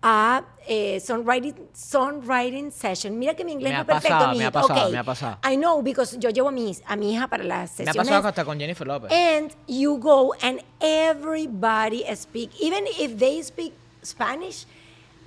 a 0.01 0.41
eh, 0.66 0.97
songwriting, 1.01 1.55
songwriting 1.76 2.72
session. 2.72 3.20
Mira 3.20 3.34
que 3.34 3.43
mi 3.43 3.51
inglés 3.51 3.72
Me 3.72 3.76
no 3.76 3.82
es 3.82 3.86
perfecto. 3.88 4.16
pasado, 4.18 4.28
me 4.32 4.38
mijito. 4.39 4.47
ha 4.47 4.62
pasado, 4.62 4.86
Ok. 4.86 4.91
me 4.91 4.97
ha 4.97 5.03
pasado. 5.03 5.38
I 5.43 5.55
know, 5.57 5.82
because 5.82 6.18
yo 6.18 6.30
llevo 6.30 6.47
a 6.47 6.51
mi, 6.53 6.74
a 6.88 6.95
mi 6.95 7.14
hija 7.14 7.28
para 7.28 7.43
las 7.43 7.78
Me 7.80 7.84
ha 7.84 7.91
sesiones. 7.93 7.95
pasado 8.07 8.28
hasta 8.30 8.45
con 8.45 8.57
Jennifer 8.57 8.88
López. 8.88 9.12
And 9.12 9.51
you 9.68 9.97
go 9.97 10.34
and 10.41 10.62
everybody 10.80 12.03
speak, 12.16 12.51
even 12.62 12.86
if 12.99 13.18
they 13.18 13.41
speak 13.41 13.74
Spanish, 14.03 14.66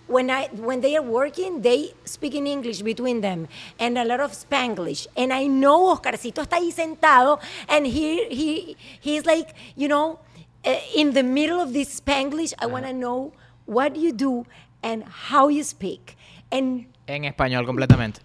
when 0.09 0.31
I 0.31 0.49
when 0.57 0.81
they 0.81 0.97
are 0.97 1.03
working, 1.03 1.63
they 1.63 1.95
speak 2.05 2.35
in 2.35 2.47
English 2.47 2.83
between 2.83 3.21
them 3.21 3.49
and 3.79 3.97
a 3.99 4.05
lot 4.05 4.21
of 4.21 4.33
Spanglish. 4.33 5.07
And 5.17 5.33
I 5.33 5.47
know 5.47 5.95
Oscarcito 5.95 6.43
está 6.43 6.57
ahí 6.59 6.73
sentado 6.73 7.39
and 7.69 7.87
he 7.87 8.27
he 8.31 8.77
he's 9.01 9.25
like, 9.27 9.55
you 9.77 9.89
know, 9.89 10.19
uh, 10.67 10.75
in 10.95 11.13
the 11.13 11.23
middle 11.23 11.61
of 11.61 11.73
this 11.73 12.01
Spanglish, 12.01 12.53
I 12.59 12.67
want 12.67 12.85
to 12.87 12.93
know 12.93 13.33
what 13.67 13.97
you 13.97 14.13
do 14.13 14.45
and 14.83 15.05
how 15.05 15.49
you 15.49 15.63
speak. 15.65 16.17
And 16.51 16.87
En 17.07 17.25
español 17.25 17.65
completamente. 17.67 18.21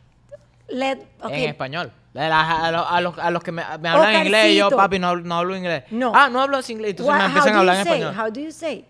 let 0.69 1.05
okay. 1.23 1.45
En 1.45 1.55
español. 1.55 1.91
A, 2.15 2.29
la- 2.29 2.67
a 2.67 2.71
los, 2.71 2.85
a 2.89 3.01
los- 3.01 3.17
a 3.19 3.31
los 3.31 3.43
que 3.43 3.51
me, 3.51 3.61
me 3.61 3.89
hablan 3.89 3.95
Oscarcito. 3.99 4.25
inglés 4.25 4.55
yo, 4.57 4.69
papi, 4.71 4.97
no, 4.97 5.15
no 5.17 5.35
hablo 5.35 5.55
inglés. 5.55 5.83
No. 5.91 6.11
Ah, 6.15 6.29
no 6.29 6.41
hablo 6.41 6.57
inglés. 6.67 6.91
Entonces 6.91 7.05
What- 7.13 7.19
me 7.19 7.25
empiezan 7.25 7.55
a 7.55 7.59
hablar 7.59 7.75
en 7.77 7.83
say? 7.85 8.01
español. 8.01 8.13
How 8.17 8.29
do 8.31 8.41
you 8.41 8.51
say? 8.51 8.85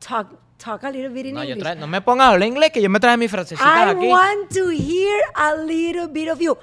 Talk 0.00 0.26
talk 0.62 0.84
a 0.84 0.90
little 0.90 1.08
bit 1.10 1.26
in 1.26 1.34
No, 1.34 1.42
yo 1.42 1.50
English. 1.54 1.64
trae- 1.64 1.76
no 1.78 1.86
me 1.86 2.00
pongas 2.00 2.26
a 2.26 2.30
hablar 2.30 2.46
inglés, 2.48 2.70
que 2.70 2.80
yo 2.82 2.88
me 2.90 3.00
traje 3.00 3.16
mi 3.16 3.28
frasecita 3.28 3.64
I 3.64 3.90
aquí. 3.94 4.06
want 4.08 4.50
to 4.52 4.68
hear 4.70 5.22
a 5.34 5.54
little 5.56 6.06
bit 6.08 6.28
of 6.28 6.40
you. 6.40 6.56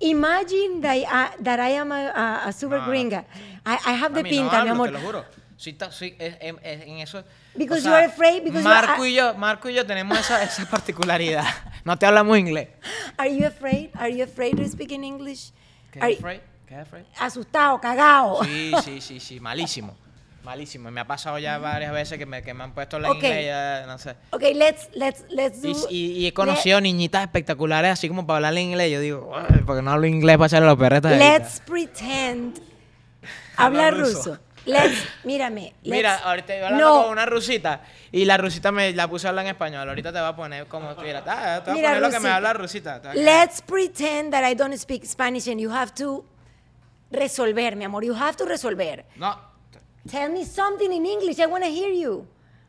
Imagine 0.00 0.80
that 0.82 0.96
I, 0.96 1.42
that 1.42 1.60
I 1.60 1.76
am 1.76 1.92
a, 1.92 2.10
a- 2.10 2.48
a 2.48 2.52
super 2.52 2.78
No, 2.80 2.86
gringa. 2.88 3.24
I, 3.64 3.78
I 3.86 3.92
have 3.92 4.12
the 4.14 4.22
Mami, 4.22 4.30
no 4.36 4.42
pinta, 4.50 4.62
mi 4.64 4.68
hablo, 4.70 4.72
amor. 4.72 4.86
Te 4.88 4.92
lo 4.92 5.00
juro. 5.00 5.24
Sí, 5.56 5.72
ta- 5.72 5.90
sí, 5.92 6.14
es- 6.18 6.36
es- 6.40 6.82
en 6.82 6.98
eso. 6.98 7.22
Because 7.56 7.78
o 7.78 7.82
sea, 7.82 7.90
you 7.90 7.96
are 7.96 8.04
afraid, 8.06 8.42
because 8.42 8.62
you 8.64 8.68
are- 8.68 8.86
Marco 8.88 9.06
y 9.06 9.14
yo, 9.14 9.34
Marco 9.34 9.68
y 9.70 9.74
yo 9.74 9.86
tenemos 9.86 10.18
esa, 10.18 10.42
esa 10.42 10.68
particularidad. 10.68 11.44
No 11.84 11.96
te 11.98 12.06
hablamos 12.06 12.36
inglés. 12.38 12.68
Are 13.18 13.28
you 13.34 13.46
afraid? 13.46 13.90
Are 13.94 14.10
you 14.10 14.24
afraid 14.24 14.56
to 14.56 14.64
speak 14.66 14.90
in 14.92 15.04
English? 15.04 15.52
¿Qué 15.92 16.00
Are- 16.00 16.14
afraid? 16.16 16.40
¿Qué 16.66 16.74
afraid? 16.76 17.04
Asustado, 17.18 17.78
cagado. 17.80 18.42
Sí, 18.44 18.72
sí, 18.82 19.00
sí, 19.00 19.20
sí, 19.20 19.38
malísimo. 19.38 19.94
Malísimo. 20.44 20.90
Me 20.90 21.00
ha 21.00 21.06
pasado 21.06 21.38
ya 21.38 21.56
varias 21.58 21.90
veces 21.92 22.18
que 22.18 22.26
me, 22.26 22.42
que 22.42 22.52
me 22.52 22.64
han 22.64 22.72
puesto 22.74 22.98
la 22.98 23.10
Ok. 23.10 23.16
inglés, 23.24 23.86
no 23.86 23.96
sé. 23.98 24.14
Okay, 24.30 24.52
let's 24.54 24.88
let's 24.94 25.24
let's 25.30 25.62
do. 25.62 25.68
Y, 25.68 25.72
y- 25.72 26.12
y 26.18 26.26
he 26.26 26.28
let- 26.28 26.34
conocido 26.34 26.80
niñitas 26.80 27.22
espectaculares 27.22 27.92
así 27.92 28.08
como 28.08 28.26
para 28.26 28.36
hablar 28.48 28.58
inglés. 28.62 28.92
Yo 28.92 29.00
digo, 29.00 29.32
"Ay, 29.34 29.62
porque 29.64 29.80
no 29.82 29.90
hablo 29.92 30.06
inglés 30.06 30.36
para 30.36 30.46
echarle 30.48 30.68
los 30.68 30.78
perretos 30.78 31.10
de 31.10 31.16
Let's 31.18 31.60
pretend. 31.60 32.60
Habla 33.56 33.86
Habla 33.88 33.90
ruso. 33.90 34.16
ruso. 34.30 34.38
Let's, 34.66 34.96
mírame. 35.24 35.74
Mira, 35.82 36.16
let's- 36.18 36.24
ahorita 36.24 36.56
iba 36.56 36.66
hablando 36.68 36.88
no, 36.88 37.02
con 37.04 37.12
una 37.12 37.26
rusita 37.26 37.82
y 38.12 38.24
la 38.24 38.36
rusita 38.38 38.72
me 38.72 38.92
la 38.92 39.08
puse 39.08 39.26
a 39.26 39.30
hablar 39.30 39.44
en 39.46 39.50
español. 39.52 39.88
Ahorita 39.88 40.12
te 40.12 40.20
va 40.20 40.28
a 40.28 40.36
poner 40.36 40.66
como 40.66 40.94
mira, 41.02 41.22
ah, 41.26 41.60
te 41.64 41.70
voy 41.70 41.80
Mira, 41.80 41.90
a 41.90 41.94
poner 41.94 42.02
lo 42.02 42.10
que 42.10 42.20
me 42.20 42.28
habla 42.30 42.52
rusita. 42.54 42.98
Va. 42.98 43.14
Let's 43.14 43.60
pretend 43.62 44.30
that 44.32 44.42
I 44.50 44.54
don't 44.54 44.74
speak 44.76 45.04
Spanish 45.06 45.48
and 45.48 45.58
you 45.60 45.70
have 45.70 45.92
to 45.94 46.24
resolver, 47.10 47.76
mi 47.76 47.84
amor. 47.84 48.04
You 48.04 48.14
have 48.14 48.36
to 48.36 48.46
resolver. 48.46 49.04
No, 49.16 49.38
Tell 50.08 50.30
me 50.30 50.44
something 50.44 50.92
in 50.92 51.06
English. 51.06 51.38
I 51.38 51.46
want 51.46 51.64
to 51.64 51.70
hear 51.70 51.92
you. 51.92 52.26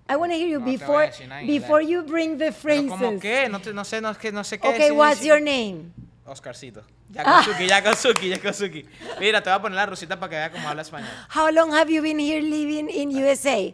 I 0.07 0.15
want 0.17 0.31
to 0.31 0.37
hear 0.37 0.47
you 0.47 0.59
No 0.59 0.65
before 0.65 1.09
before 1.45 1.81
you 1.81 2.03
bring 2.03 2.37
the 2.37 2.51
pero 2.51 2.61
phrases. 2.61 2.91
¿cómo 2.91 3.19
qué? 3.19 3.49
No, 3.49 3.59
te- 3.59 3.73
no 3.73 3.83
sé, 3.83 4.01
no, 4.01 4.11
no 4.13 4.43
sé 4.43 4.59
qué 4.59 4.67
Okay, 4.67 4.79
decir, 4.89 4.93
what's 4.93 5.23
your 5.23 5.39
name? 5.41 5.91
Oscarcito. 6.25 6.81
Ah. 7.17 7.43
Yakosuki, 7.43 7.67
Yakosuki, 7.67 8.29
Yakosuki. 8.29 8.85
Mira, 9.19 9.41
te 9.41 9.49
voy 9.49 9.57
a 9.59 9.61
poner 9.61 9.75
la 9.75 9.85
rusita 9.85 10.19
para 10.19 10.29
que 10.29 10.35
vea 10.35 10.51
cómo 10.51 10.67
habla 10.67 10.81
español. 10.81 11.09
How 11.33 11.51
long 11.51 11.71
have 11.73 11.91
you 11.91 12.01
been 12.01 12.19
here 12.19 12.41
living 12.41 12.89
in 12.89 13.11
USA? 13.15 13.73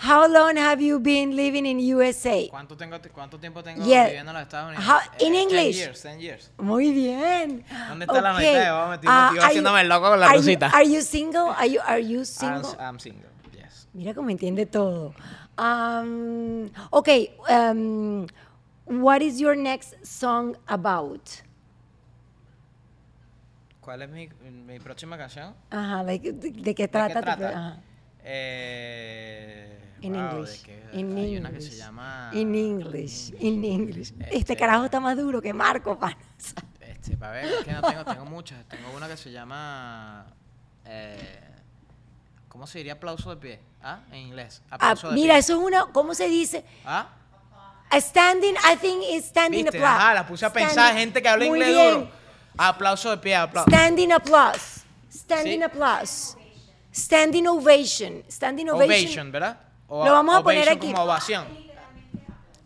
How 0.00 0.28
long 0.28 0.56
have 0.56 0.80
you 0.80 1.00
been 1.00 1.34
living 1.34 1.66
in 1.66 1.80
USA? 1.96 2.46
¿Cuánto, 2.50 2.76
tengo, 2.76 2.96
¿Cuánto 3.12 3.38
tiempo 3.40 3.62
tengo 3.64 3.84
Yeah. 3.84 4.04
viviendo 4.06 4.30
en 4.30 4.34
los 4.36 4.42
Estados 4.44 4.68
Unidos? 4.68 4.86
How- 4.86 5.00
in 5.26 5.32
10 5.32 5.42
English? 5.42 5.76
years, 5.76 6.00
10 6.02 6.20
years. 6.20 6.50
Muy 6.58 6.92
bien. 6.92 7.64
¿Dónde 7.88 8.04
está 8.04 8.20
la 8.20 8.34
Okay. 8.34 8.54
mitad? 8.54 8.72
Vamos, 8.72 8.88
me 8.90 8.94
estoy- 8.96 9.08
are 9.38 9.40
haciéndome 9.40 9.78
you- 9.78 9.82
el 9.82 9.88
loco 9.88 10.08
con 10.10 10.20
la 10.20 10.26
are 10.26 10.34
you- 10.38 10.42
rusita. 10.44 10.66
Are 10.72 10.84
you 10.88 11.02
single? 11.02 11.50
Are 11.56 11.68
you 11.68 11.80
are 11.84 12.00
you 12.00 12.18
I'm, 12.20 12.24
single? 12.24 12.70
I'm 12.78 12.98
single, 13.00 13.28
yes. 13.52 13.88
Mira 13.92 14.14
cómo 14.14 14.30
entiende 14.30 14.66
todo. 14.66 15.14
Um, 15.58 16.70
okay, 16.92 17.34
um, 17.50 18.26
what 18.86 19.20
is 19.20 19.40
your 19.40 19.56
next 19.56 19.94
song 20.04 20.56
about? 20.68 21.28
¿Cuál 23.80 24.02
es 24.02 24.08
mi, 24.10 24.28
mi 24.66 24.78
próxima 24.78 25.16
canción? 25.18 25.54
Ajá, 25.70 26.02
like, 26.04 26.32
¿de, 26.32 26.50
de 26.52 26.74
qué 26.74 26.82
¿De 26.84 26.88
trata? 26.88 27.14
qué 27.14 27.18
tu 27.20 27.24
trata? 27.24 27.48
ajá. 27.48 27.80
Eh, 28.30 29.78
In 30.02 30.12
wow, 30.12 30.20
English. 30.30 30.60
¿de 30.60 30.66
qué? 30.66 30.88
In 30.98 31.16
Hay 31.16 31.24
English. 31.24 31.40
una 31.40 31.50
que 31.50 31.60
se 31.60 31.76
llama... 31.76 32.30
In 32.34 32.54
English. 32.54 33.32
In 33.40 33.64
English. 33.64 34.12
Este 34.20 34.36
Este- 34.38 34.56
carajo 34.56 34.84
está 34.84 35.00
más 35.00 35.16
duro 35.16 35.40
que 35.42 35.52
Marco, 35.52 35.98
pana. 35.98 36.16
Este, 36.80 37.16
para 37.16 37.32
ver, 37.32 37.44
es 37.46 37.64
que 37.64 37.72
no 37.72 37.82
tengo, 37.82 38.04
tengo 38.04 38.24
muchas. 38.26 38.64
Tengo 38.68 38.90
una 38.96 39.08
que 39.08 39.16
se 39.16 39.32
llama... 39.32 40.26
eh, 40.84 41.40
¿Cómo 42.48 42.66
se 42.66 42.78
diría 42.78 42.94
aplauso 42.94 43.30
de 43.30 43.36
pie? 43.36 43.60
¿Ah? 43.82 44.00
En 44.10 44.18
inglés. 44.18 44.62
Ah, 44.70 44.74
Aplauso 44.76 45.08
de 45.08 45.14
mira, 45.14 45.34
pie. 45.34 45.38
eso 45.40 45.54
es 45.54 45.58
una, 45.66 45.86
¿cómo 45.92 46.14
se 46.14 46.28
dice? 46.28 46.64
¿Ah? 46.84 47.08
A 47.90 48.00
standing, 48.00 48.54
I 48.54 48.76
think 48.76 49.02
it's 49.10 49.28
standing 49.28 49.64
¿Viste? 49.64 49.78
applause. 49.78 49.96
Ajá, 50.02 50.14
la 50.14 50.26
puse 50.26 50.44
a 50.46 50.52
pensar, 50.52 50.92
Standing- 50.92 50.98
gente 50.98 51.22
que 51.22 51.28
habla 51.28 51.46
Muy 51.46 51.58
inglés 51.58 51.74
bien. 51.74 51.94
duro. 51.94 52.10
Aplauso 52.58 53.10
de 53.10 53.18
pie, 53.18 53.34
aplauso. 53.36 53.70
Standing 53.70 54.12
applause. 54.12 54.82
Standing 55.10 55.58
Sí. 55.60 55.62
applause. 55.64 56.36
Standing 56.98 57.46
ovation. 57.46 58.22
Standing 58.28 58.68
ovation. 58.70 58.90
Ovation, 58.90 59.32
¿verdad? 59.32 59.58
O 59.88 60.04
Lo 60.04 60.12
vamos 60.12 60.36
a 60.36 60.42
poner 60.42 60.68
aquí. 60.68 60.90
como 60.92 61.04
ovación. 61.04 61.46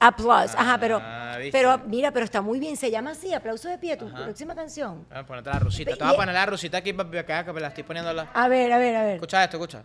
Applause. 0.00 0.54
Ajá, 0.56 0.78
pero, 0.78 1.00
Ah, 1.00 1.38
pero 1.52 1.78
mira, 1.86 2.10
pero 2.10 2.24
está 2.24 2.40
muy 2.42 2.58
bien. 2.58 2.76
Se 2.76 2.90
llama 2.90 3.12
así, 3.12 3.32
aplauso 3.32 3.68
de 3.68 3.78
pie, 3.78 3.96
tu 3.96 4.10
próxima 4.12 4.54
canción. 4.54 5.06
Voy 5.08 5.18
a 5.18 5.24
ponerte 5.24 5.50
la 5.50 5.58
rusita. 5.60 5.96
Te 5.96 6.02
voy 6.04 6.14
a 6.14 6.16
poner 6.16 6.34
la 6.34 6.46
rusita 6.46 6.78
aquí 6.78 6.92
para 6.92 7.08
que 7.10 7.22
veas 7.22 7.44
que 7.44 7.52
me 7.52 7.60
la 7.60 7.68
estoy 7.68 7.84
poniendo. 7.84 8.12
La... 8.12 8.22
A 8.34 8.48
ver, 8.48 8.72
a 8.72 8.78
ver, 8.78 8.96
a 8.96 9.04
ver. 9.04 9.14
Escucha 9.14 9.44
esto, 9.44 9.58
escucha. 9.58 9.84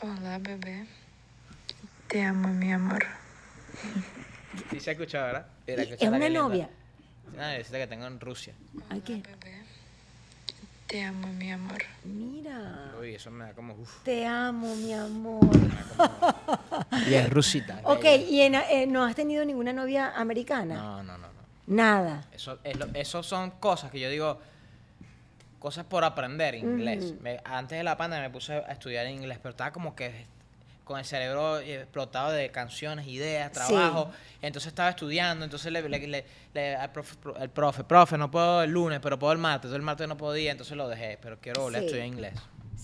Hola, 0.00 0.38
bebé. 0.38 0.86
Te 2.08 2.22
amo, 2.22 2.48
mi 2.48 2.72
amor. 2.72 3.06
Sí 4.70 4.80
se 4.80 4.90
ha 4.90 4.92
escuchado, 4.92 5.26
¿verdad? 5.26 5.46
¿Es 5.66 6.02
una 6.02 6.18
que 6.18 6.24
linda. 6.28 6.28
novia? 6.28 6.68
Una 7.32 7.56
que 7.56 7.86
tengo 7.86 8.06
en 8.06 8.20
Rusia. 8.20 8.52
¿qué? 9.04 9.14
Bebé. 9.14 9.61
Te 10.86 11.02
amo, 11.02 11.26
mi 11.28 11.50
amor. 11.50 11.82
Mira. 12.04 12.92
Uy, 13.00 13.14
eso 13.14 13.30
me 13.30 13.44
da 13.46 13.54
como... 13.54 13.74
Uf. 13.74 14.02
Te 14.02 14.26
amo, 14.26 14.74
mi 14.76 14.92
amor. 14.92 15.40
Y 17.08 17.14
es 17.14 17.30
rusita. 17.30 17.80
Ok. 17.84 18.04
¿y 18.28 18.42
en- 18.42 18.54
eh, 18.56 18.86
no 18.86 19.04
has 19.04 19.14
tenido 19.14 19.44
ninguna 19.44 19.72
novia 19.72 20.12
americana? 20.16 20.74
No, 20.74 21.02
no, 21.02 21.16
no, 21.18 21.28
no. 21.28 21.32
Nada. 21.66 22.24
Eso, 22.32 22.58
es 22.64 22.76
lo- 22.78 22.88
eso 22.94 23.22
son 23.22 23.52
cosas 23.52 23.90
que 23.90 24.00
yo 24.00 24.10
digo, 24.10 24.38
cosas 25.58 25.84
por 25.86 26.04
aprender 26.04 26.54
inglés. 26.56 27.14
Me- 27.20 27.40
antes 27.44 27.78
de 27.78 27.84
la 27.84 27.96
pandemia 27.96 28.28
me 28.28 28.32
puse 28.32 28.52
a 28.54 28.72
estudiar 28.72 29.06
inglés, 29.06 29.38
pero 29.40 29.50
estaba 29.50 29.72
como 29.72 29.94
que 29.94 30.26
con 30.84 30.98
el 30.98 31.04
cerebro 31.04 31.58
explotado 31.60 32.32
de 32.32 32.50
canciones, 32.50 33.06
ideas, 33.06 33.50
Sí. 33.52 33.54
trabajo. 33.74 34.10
Entonces 34.40 34.68
estaba 34.68 34.88
estudiando, 34.90 35.44
entonces 35.44 35.70
le, 35.72 35.88
le- 35.88 36.06
le- 36.06 36.24
le- 36.54 36.76
al 36.76 36.90
profe, 36.92 37.14
pro- 37.16 37.36
el 37.36 37.50
profe, 37.50 37.84
profe, 37.84 38.18
no 38.18 38.30
puedo 38.30 38.62
el 38.62 38.70
lunes, 38.70 39.00
pero 39.00 39.18
puedo 39.18 39.32
el 39.32 39.38
martes. 39.38 39.66
Entonces 39.66 39.76
el 39.76 39.82
martes 39.82 40.08
no 40.08 40.16
podía, 40.16 40.50
entonces 40.50 40.76
lo 40.76 40.88
dejé, 40.88 41.18
pero 41.22 41.38
quiero 41.40 41.62
volver 41.62 41.80
Sí. 41.80 41.84
a 41.84 41.86
estudiar 41.86 42.06
inglés. 42.06 42.34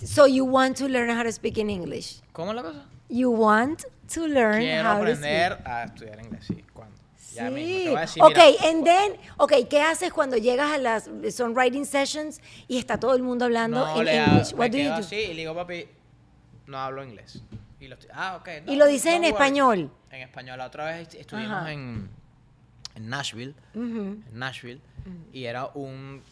So 0.06 0.26
you 0.28 0.44
want 0.44 0.76
to 0.78 0.88
learn 0.88 1.10
how 1.10 1.24
to 1.24 1.32
speak 1.32 1.58
in 1.58 1.70
English? 1.70 2.20
¿Cómo 2.32 2.50
es 2.52 2.56
la 2.56 2.62
cosa? 2.62 2.86
You 3.08 3.30
want 3.32 3.82
to 4.14 4.26
learn 4.28 4.60
Quiero 4.60 4.88
how 4.88 4.94
to 4.96 5.00
aprender 5.02 5.52
speak. 5.54 5.66
a 5.66 5.84
estudiar 5.84 6.20
inglés, 6.24 6.44
sí. 6.46 6.64
¿Cuándo? 6.72 6.96
Ya 7.34 7.48
Sí. 7.48 7.54
mismo. 7.54 7.78
Te 7.84 7.88
voy 7.90 7.96
a 7.96 8.00
decir, 8.02 8.22
ok, 8.22 8.30
mira, 8.36 8.70
and 8.70 8.84
then, 8.84 9.12
ok, 9.38 9.52
¿qué 9.68 9.82
haces 9.82 10.12
cuando 10.12 10.36
llegas 10.36 10.70
a 10.70 10.78
las 10.78 11.10
songwriting 11.34 11.84
sessions 11.84 12.40
y 12.68 12.78
está 12.78 12.98
todo 13.00 13.14
el 13.16 13.22
mundo 13.22 13.44
hablando 13.46 13.84
no 13.84 13.98
en 13.98 14.04
le 14.04 14.16
English? 14.18 14.48
hago, 14.50 14.56
What 14.58 14.66
me 14.66 14.70
do 14.70 14.76
you 14.78 14.82
quedo 14.84 14.94
do? 14.94 15.00
así 15.00 15.16
y 15.16 15.26
le 15.28 15.34
digo, 15.40 15.54
papi, 15.54 15.88
no 16.66 16.78
hablo 16.78 17.02
inglés. 17.04 17.42
Y 17.80 17.88
lo, 17.88 17.96
ah, 18.12 18.36
ok. 18.40 18.48
no, 18.66 18.72
Y 18.72 18.76
lo 18.76 18.86
dices 18.86 19.12
en 19.12 19.18
worry. 19.22 19.28
español. 19.32 19.90
En 20.10 20.22
español. 20.22 20.58
La 20.58 20.66
otra 20.66 20.86
vez 20.86 21.08
est- 21.08 21.14
estuvimos 21.14 21.68
en, 21.68 22.08
en 22.96 23.08
Nashville. 23.08 23.54
En 23.74 24.24
Nashville. 24.32 24.80
Y 25.32 25.44
era 25.44 25.66
un, 25.74 26.22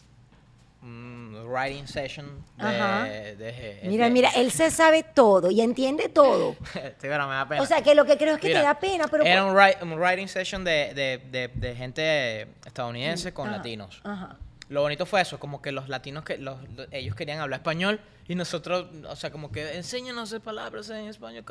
un 0.83 1.35
writing 1.47 1.87
session 1.87 2.43
de... 2.57 3.35
De- 3.37 3.79
Mira, 3.85 4.05
de- 4.05 4.11
mira, 4.11 4.29
él 4.35 4.51
se 4.51 4.69
sabe 4.71 5.03
todo 5.03 5.49
y 5.49 5.61
entiende 5.61 6.09
todo. 6.09 6.55
Sí, 6.73 6.79
pero 7.01 7.27
me 7.27 7.33
da 7.35 7.47
pena. 7.47 7.61
O 7.61 7.65
sea, 7.65 7.81
que 7.81 7.95
lo 7.95 8.05
que 8.05 8.17
creo 8.17 8.35
es 8.35 8.41
que 8.41 8.47
Mira, 8.49 8.59
te 8.59 8.65
da 8.65 8.79
pena, 8.79 9.07
pero... 9.07 9.23
Era 9.23 9.45
un, 9.45 9.53
wri- 9.55 9.81
un 9.81 9.93
writing 9.99 10.27
session 10.27 10.63
de, 10.63 11.73
gente 11.77 12.41
estadounidense 12.65 13.33
con 13.33 13.51
latinos. 13.51 14.01
Ajá. 14.03 14.35
Lo 14.69 14.81
bonito 14.81 15.05
fue 15.05 15.21
eso, 15.21 15.39
como 15.39 15.61
que 15.61 15.71
los 15.71 15.87
latinos, 15.87 16.25
que 16.25 16.37
los, 16.37 16.57
lo- 16.75 16.85
ellos 16.91 17.15
querían 17.15 17.39
hablar 17.39 17.61
español 17.61 18.01
y 18.27 18.35
nosotros, 18.35 18.87
o 19.07 19.15
sea, 19.15 19.31
como 19.31 19.49
que 19.49 19.77
enséñanos 19.77 20.35
palabras 20.43 20.89
en 20.89 21.07
español, 21.07 21.45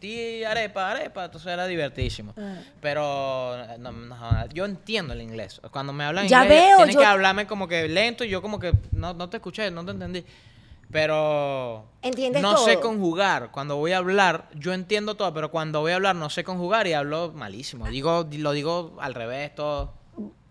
di 0.00 0.42
arepa, 0.44 0.90
arepa, 0.90 1.26
entonces 1.26 1.52
era 1.52 1.66
divertísimo. 1.66 2.32
Ah. 2.38 2.56
Pero 2.80 3.58
no, 3.78 3.92
no, 3.92 4.46
yo 4.54 4.64
entiendo 4.64 5.12
el 5.12 5.20
inglés. 5.20 5.60
Cuando 5.70 5.92
me 5.92 6.04
hablan 6.04 6.26
Ya 6.28 6.44
inglés, 6.44 6.62
veo, 6.64 6.76
tienen 6.78 6.94
yo- 6.94 7.00
que 7.00 7.06
hablarme 7.06 7.46
como 7.46 7.68
que 7.68 7.86
lento 7.88 8.24
y 8.24 8.30
yo 8.30 8.40
como 8.40 8.58
que 8.58 8.72
no, 8.92 9.12
no 9.12 9.28
te 9.28 9.36
escuché, 9.36 9.70
no 9.70 9.84
te 9.84 9.90
entendí. 9.90 10.24
Pero 10.90 11.86
¿Entiendes 12.02 12.42
no 12.42 12.56
sé 12.58 12.78
conjugar. 12.78 13.50
Cuando 13.50 13.76
voy 13.76 13.92
a 13.92 13.98
hablar, 13.98 14.48
yo 14.54 14.72
entiendo 14.74 15.14
todo, 15.14 15.32
pero 15.32 15.50
cuando 15.50 15.80
voy 15.80 15.92
a 15.92 15.96
hablar 15.96 16.14
no 16.16 16.28
sé 16.30 16.44
conjugar 16.44 16.86
y 16.86 16.92
hablo 16.92 17.32
malísimo. 17.34 17.86
Digo, 17.88 18.26
lo 18.30 18.52
digo 18.52 18.96
al 19.00 19.14
revés, 19.14 19.54
todo. 19.54 19.94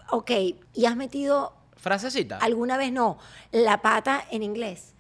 Ok, 0.10 0.32
¿y 0.74 0.86
has 0.86 0.96
metido 0.96 1.54
Frasecita. 1.82 2.38
alguna 2.38 2.78
vez, 2.78 2.92
no, 2.94 3.18
la 3.52 3.82
pata 3.82 4.24
en 4.32 4.44
inglés? 4.44 4.94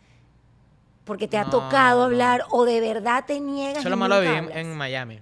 Porque 1.05 1.27
te 1.27 1.37
ha 1.37 1.45
No, 1.45 1.49
tocado 1.49 1.99
no. 1.99 2.03
hablar 2.05 2.43
o 2.51 2.65
de 2.65 2.79
verdad 2.81 3.23
te 3.25 3.39
niegas 3.39 3.79
Eso 3.79 3.87
y 3.87 3.91
lo 3.91 3.97
malo 3.97 4.15
nunca 4.15 4.29
vi 4.31 4.37
en, 4.37 4.43
hablas? 4.43 4.57
en 4.57 4.75
Miami. 4.77 5.19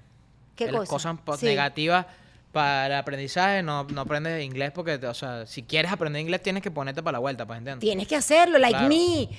¿Qué 0.56 0.66
Que 0.66 0.72
Las 0.72 0.82
cosa? 0.82 0.90
cosas 0.92 1.18
po- 1.24 1.38
Sí. 1.38 1.46
negativas 1.46 2.06
para 2.52 2.88
el 2.88 2.94
aprendizaje 2.96 3.62
no, 3.64 3.84
no 3.86 4.02
aprendes 4.02 4.44
inglés 4.44 4.72
porque, 4.74 4.96
o 4.96 5.14
sea, 5.14 5.46
si 5.46 5.64
quieres 5.64 5.92
aprender 5.92 6.22
inglés 6.22 6.42
tienes 6.44 6.64
que 6.64 6.72
ponerte 6.72 7.02
para 7.04 7.14
la 7.14 7.20
vuelta, 7.20 7.46
pues 7.46 7.60
entiendes. 7.60 7.82
Tienes 7.82 8.08
que 8.08 8.16
hacerlo, 8.16 8.58
like 8.58 8.74
Claro. 8.78 8.90
me. 8.90 9.30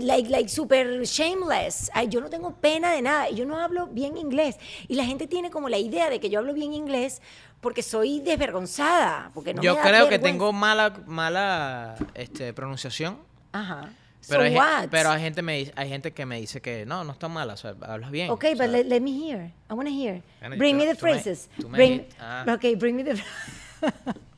Like, 0.00 0.30
like 0.30 0.48
super 0.48 1.04
shameless. 1.04 1.90
Ay, 1.94 2.08
yo 2.08 2.20
no 2.20 2.30
tengo 2.30 2.54
pena 2.56 2.92
de 2.92 3.02
nada. 3.02 3.30
Yo 3.30 3.44
no 3.44 3.58
hablo 3.58 3.86
bien 3.86 4.16
inglés. 4.16 4.56
Y 4.88 4.94
la 4.94 5.04
gente 5.04 5.26
tiene 5.26 5.50
como 5.50 5.68
la 5.68 5.78
idea 5.78 6.08
de 6.10 6.20
que 6.20 6.30
yo 6.30 6.38
hablo 6.38 6.54
bien 6.54 6.72
inglés 6.72 7.20
porque 7.60 7.82
soy 7.82 8.20
desvergonzada. 8.20 9.30
Porque 9.34 9.54
no 9.54 9.62
Yo 9.62 9.74
me 9.74 9.80
da 9.80 9.88
creo 9.88 10.08
que 10.08 10.18
tengo 10.18 10.52
mala, 10.52 10.92
mala 11.06 11.94
este, 12.14 12.52
pronunciación, 12.52 13.18
Ajá. 13.52 13.90
So 14.22 14.28
Pero, 14.34 14.42
hay, 14.44 14.50
gen- 14.50 14.58
what? 14.58 14.88
pero 14.88 15.10
hay 15.10 15.20
gente 15.20 15.42
me 15.42 15.72
hay 15.74 15.88
gente 15.88 16.12
que 16.12 16.24
me 16.24 16.38
dice 16.40 16.60
que 16.60 16.86
no, 16.86 17.02
no 17.02 17.10
está 17.10 17.26
mala, 17.26 17.54
o 17.54 17.56
sea, 17.56 17.74
hablas 17.80 18.12
bien. 18.12 18.30
Okay, 18.30 18.52
o 18.52 18.56
sea, 18.56 18.66
but 18.66 18.72
let, 18.72 18.84
let 18.86 19.00
me 19.00 19.10
hear. 19.10 19.50
I 19.68 19.74
want 19.74 19.88
to 19.88 19.92
hear. 19.92 20.22
Bring 20.56 20.76
me 20.76 20.86
the 20.86 20.94
phrases. 20.94 21.48
bring, 21.58 22.06
ah. 22.20 22.44
Okay, 22.54 22.76
bring 22.76 22.94
me 22.94 23.02
the. 23.02 23.20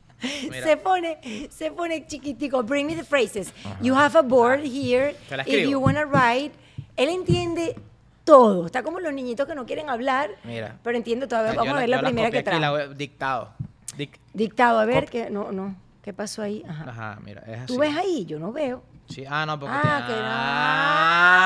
Se 0.63 0.77
pone, 0.77 1.17
se 1.49 1.71
pone 1.71 2.05
chiquitico. 2.07 2.63
Bring 2.63 2.87
me 2.87 2.95
the 2.95 3.03
phrases. 3.03 3.53
You 3.81 3.95
have 3.95 4.17
a 4.17 4.21
board 4.21 4.61
here. 4.63 5.15
Te 5.29 5.37
la 5.37 5.43
If 5.45 5.69
you 5.69 5.79
to 5.81 6.05
write. 6.05 6.51
Él 6.97 7.09
entiende 7.09 7.75
todo. 8.23 8.65
Está 8.65 8.83
como 8.83 8.99
los 8.99 9.13
niñitos 9.13 9.47
que 9.47 9.55
no 9.55 9.65
quieren 9.65 9.89
hablar. 9.89 10.31
Mira. 10.43 10.77
Pero 10.83 10.97
entiende 10.97 11.27
todo. 11.27 11.39
A 11.39 11.43
ver, 11.43 11.51
yo 11.53 11.59
Vamos 11.59 11.75
a 11.75 11.79
ver 11.79 11.89
la 11.89 11.97
yo 11.97 12.03
primera 12.03 12.31
que 12.31 12.37
la 12.37 12.43
trae. 12.43 12.95
dictado. 12.95 13.49
Dic- 13.97 14.19
Dictado, 14.33 14.79
a 14.79 14.85
ver, 14.85 15.05
Cop- 15.05 15.09
que 15.09 15.29
no, 15.29 15.51
no. 15.51 15.75
¿Qué 16.01 16.13
pasó 16.13 16.41
ahí? 16.41 16.63
Ajá. 16.67 16.89
Ajá, 16.89 17.19
mira, 17.23 17.41
es 17.47 17.57
así. 17.59 17.65
¿Tú 17.67 17.77
ves 17.79 17.95
ahí? 17.95 18.25
Yo 18.25 18.37
no 18.39 18.51
veo. 18.51 18.83
Sí, 19.07 19.23
ah, 19.29 19.45
no, 19.45 19.59
porque 19.59 19.75
Ah, 19.77 20.03
que 20.07 20.13
no. 20.13 20.19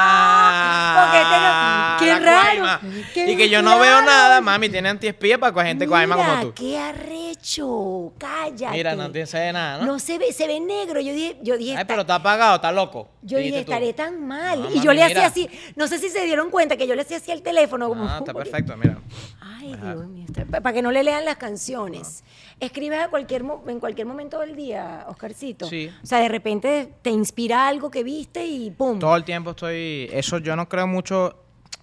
Ah, 0.02 1.98
Porque 2.00 2.10
no- 2.16 2.20
qué 2.20 2.26
raro, 2.26 2.80
qué 3.14 3.32
y 3.32 3.38
que 3.38 3.50
yo 3.50 3.62
no 3.62 3.78
veo 3.80 4.02
nada, 4.02 4.40
mami, 4.42 4.70
tiene 4.70 4.90
antiespía 4.90 5.38
para 5.38 5.66
gente 5.66 5.86
cuaima 5.88 6.16
como 6.16 6.30
Mira, 6.30 6.42
tú. 6.42 6.54
qué 6.54 6.78
arrecho. 6.80 8.14
Cállate. 8.18 8.76
Mira, 8.78 8.96
no 8.96 9.12
te 9.12 9.26
se 9.26 9.40
ve 9.40 9.54
nada, 9.54 9.78
¿no? 9.80 9.86
No 9.86 10.00
se 10.00 10.18
ve, 10.18 10.32
se 10.34 10.48
ve 10.48 10.60
negro. 10.60 11.00
Yo 11.02 11.14
dije, 11.14 11.38
yo 11.42 11.58
dije, 11.58 11.76
Ay, 11.78 11.86
pero 11.86 12.02
está 12.02 12.16
apagado, 12.16 12.56
está 12.56 12.72
loco. 12.72 13.10
yo 13.22 13.38
dije, 13.38 13.60
estaré 13.60 13.94
tan 13.94 14.26
mal. 14.26 14.62
No, 14.64 14.70
y 14.72 14.76
yo 14.76 14.86
mami, 14.86 14.96
le 14.96 15.04
hacía 15.04 15.16
mira. 15.18 15.28
así. 15.28 15.50
No 15.76 15.88
sé 15.88 16.00
si 16.00 16.10
se 16.10 16.26
dieron 16.26 16.50
cuenta 16.50 16.78
que 16.78 16.88
yo 16.88 16.96
le 16.96 17.02
hacía 17.02 17.18
así 17.18 17.32
al 17.32 17.42
teléfono. 17.42 17.90
Como, 17.90 18.08
Ah, 18.08 18.18
está 18.20 18.34
perfecto, 18.34 18.76
mira. 18.78 18.98
Ay. 19.42 19.76
Dios 19.82 20.08
mío. 20.08 20.26
Para 20.50 20.74
que 20.74 20.82
no 20.82 20.92
le 20.92 21.04
lean 21.04 21.26
las 21.26 21.36
canciones. 21.38 22.24
¿Escribes 22.60 23.00
a 23.00 23.10
cualquier 23.10 23.44
en 23.68 23.80
cualquier 23.80 24.06
momento 24.06 24.40
del 24.40 24.56
día, 24.56 25.06
Oscarcito? 25.08 25.66
Sí. 25.68 25.90
O 26.04 26.06
sea, 26.06 26.20
de 26.20 26.28
repente 26.28 26.94
te 27.02 27.10
inspira 27.10 27.68
algo 27.68 27.90
que 27.90 28.04
viste 28.04 28.46
y 28.46 28.70
pum. 28.72 29.00
Todo 29.00 29.16
el 29.16 29.24
tiempo 29.24 29.52
estoy. 29.52 30.10
Eso 30.12 30.40
yo 30.40 30.56
no 30.56 30.68
creo 30.68 30.86
mucho. 30.86 31.42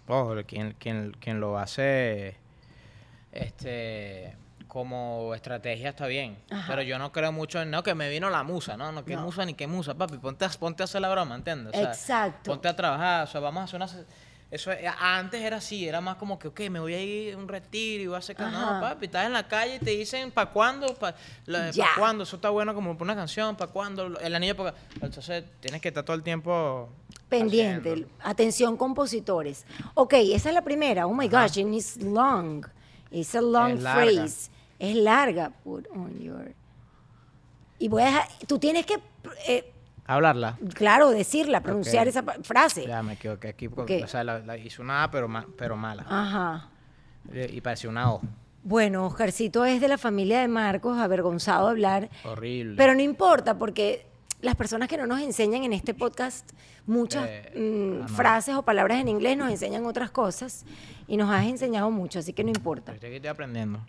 Oh, 0.09 0.35
quien, 0.47 0.75
quien, 0.79 1.13
quien 1.19 1.41
lo 1.41 1.59
hace. 1.59 2.37
Este. 3.33 4.37
Como 4.69 5.35
estrategia 5.35 5.91
está 5.91 6.07
bien. 6.07 6.37
Ajá. 6.51 6.67
Pero 6.69 6.83
yo 6.83 6.99
no 6.99 7.11
creo 7.11 7.33
mucho 7.33 7.63
en. 7.63 7.71
No, 7.71 7.83
que 7.83 7.95
me 7.95 8.11
vino 8.11 8.29
la 8.29 8.43
musa, 8.43 8.77
¿no? 8.77 8.93
No, 8.93 9.05
que 9.05 9.15
No. 9.17 9.23
musa 9.23 9.47
ni 9.47 9.55
que 9.55 9.67
musa, 9.67 9.95
papi. 9.95 10.19
Ponte 10.19 10.45
a, 10.45 10.51
ponte 10.51 10.83
a 10.83 10.85
hacer 10.85 11.01
la 11.01 11.09
broma, 11.09 11.35
¿entiendes? 11.37 11.75
O 11.75 11.79
sea, 11.79 11.89
Exacto. 11.89 12.51
Ponte 12.51 12.69
a 12.69 12.77
trabajar. 12.77 13.25
O 13.25 13.27
sea, 13.27 13.41
vamos 13.41 13.63
a 13.63 13.65
hacer 13.65 13.77
una. 13.99 14.07
Eso 14.49 14.71
es- 14.71 14.89
antes 15.01 15.43
era 15.43 15.57
así, 15.57 15.89
era 15.89 16.01
más 16.01 16.17
como 16.17 16.39
que, 16.39 16.49
ok, 16.49 16.61
me 16.71 16.79
voy 16.79 16.95
a 16.95 17.03
ir 17.03 17.35
a 17.35 17.37
un 17.37 17.49
retiro 17.49 18.05
y 18.05 18.07
voy 18.07 18.15
a 18.15 18.19
hacer... 18.19 18.39
No, 18.39 18.81
papi, 18.81 19.07
estás 19.07 19.27
en 19.27 19.33
la 19.33 19.49
calle 19.49 19.77
y 19.77 19.79
te 19.81 19.91
dicen, 19.91 20.31
¿para 20.31 20.51
cuándo? 20.53 20.95
¿Para 20.95 21.17
Ya. 21.73 21.89
cuándo? 21.99 22.23
Eso 22.23 22.37
está 22.37 22.51
bueno 22.51 22.73
como 22.73 22.93
para 22.95 23.05
una 23.05 23.17
canción, 23.17 23.57
¿para 23.57 23.73
cuándo? 23.73 24.19
El 24.21 24.35
anillo, 24.35 24.57
para... 24.57 24.75
Entonces, 25.01 25.45
tienes 25.61 25.81
que 25.81 25.89
estar 25.89 26.05
todo 26.05 26.15
el 26.17 26.23
tiempo... 26.23 26.89
Pendiente. 27.29 27.91
haciendo. 27.91 28.09
Atención, 28.23 28.77
compositores. 28.77 29.67
Ok, 29.95 30.15
esa 30.15 30.49
es 30.51 30.55
la 30.55 30.63
primera. 30.63 31.09
Oh 31.09 31.13
my 31.15 31.27
gosh, 31.27 31.59
and 31.59 31.75
it's 31.75 31.97
long. 31.97 32.65
It's 33.11 33.35
a 33.35 33.41
long 33.41 33.73
Es 33.73 33.81
phrase. 33.81 34.51
Es 34.79 34.95
larga. 34.95 35.51
Put 35.65 35.89
on 35.91 36.21
your. 36.21 36.55
Y 37.81 37.89
voy 37.89 38.03
a 38.03 38.07
dejar. 38.07 38.29
Tú 38.47 38.61
tienes 38.61 38.87
que, 38.87 39.01
eh, 39.49 39.73
Hablarla. 40.07 40.57
claro, 40.75 41.11
decirla, 41.11 41.61
pronunciar 41.61 42.05
Ok. 42.07 42.09
esa 42.09 42.23
frase. 42.43 42.87
Ya 42.87 43.03
me 43.03 43.15
equivoqué 43.15 43.49
aquí. 43.49 43.69
Porque, 43.69 43.99
Ok. 43.99 44.05
O 44.05 44.09
sea, 44.09 44.23
la, 44.25 44.39
la 44.41 44.57
hice 44.57 44.81
una 44.83 45.03
A, 45.05 45.11
pero, 45.11 45.27
ma- 45.29 45.47
pero 45.57 45.77
mala. 45.77 46.05
Ajá. 46.09 46.69
Eh, 47.33 47.51
Y 47.53 47.61
parecía 47.61 47.91
una 47.91 48.13
O. 48.13 48.21
Bueno, 48.63 49.07
Oscarcito 49.07 49.65
es 49.65 49.81
de 49.81 49.89
la 49.89 49.99
familia 49.99 50.41
de 50.41 50.49
Marcos, 50.49 50.99
avergonzado 50.99 51.67
de 51.67 51.71
hablar. 51.71 52.11
Horrible. 52.25 52.75
Pero 52.77 52.95
no 52.95 53.01
importa, 53.01 53.59
porque 53.59 54.07
las 54.43 54.55
personas 54.57 54.89
que 54.89 54.97
no 54.97 55.07
nos 55.07 55.21
enseñan 55.21 55.63
en 55.65 55.73
este 55.73 55.95
podcast 55.95 56.51
muchas 56.87 57.27
Eh, 57.29 57.53
mm, 57.57 58.03
ah, 58.05 58.09
frases 58.09 58.55
o 58.55 58.63
palabras 58.63 59.01
en 59.01 59.09
inglés, 59.09 59.37
nos 59.37 59.51
enseñan 59.51 59.87
otras 59.87 60.11
cosas 60.11 60.65
y 61.09 61.17
nos 61.17 61.31
has 61.33 61.47
enseñado 61.47 61.91
mucho, 61.91 62.19
así 62.21 62.33
que 62.33 62.45
no 62.45 62.51
importa. 62.51 62.93
Estoy 62.93 63.15
estoy 63.15 63.29
aprendiendo. 63.29 63.81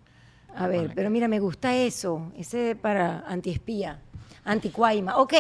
A 0.56 0.68
ver, 0.68 0.92
pero 0.96 1.10
mira, 1.12 1.28
me 1.28 1.40
gusta 1.40 1.76
eso, 1.76 2.32
ese 2.38 2.76
para 2.76 3.20
antiespía, 3.28 4.00
anticuaima. 4.44 5.18
Ok, 5.18 5.34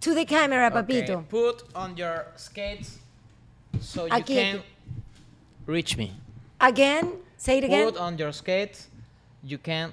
to 0.00 0.14
the 0.14 0.24
camera, 0.24 0.70
papito. 0.70 1.18
Ok, 1.18 1.28
Put 1.28 1.64
on 1.74 1.96
your 1.96 2.26
skates 2.36 2.98
so 3.80 4.04
you 4.06 4.12
Aquí, 4.12 4.34
can 4.34 4.56
aquí. 4.58 4.62
reach 5.66 5.96
me. 5.96 6.12
Again, 6.60 7.12
say 7.36 7.58
it 7.58 7.64
again. 7.64 7.86
Put 7.90 7.98
on 8.00 8.16
your 8.18 8.32
skates 8.32 8.88
you 9.42 9.58
can 9.58 9.92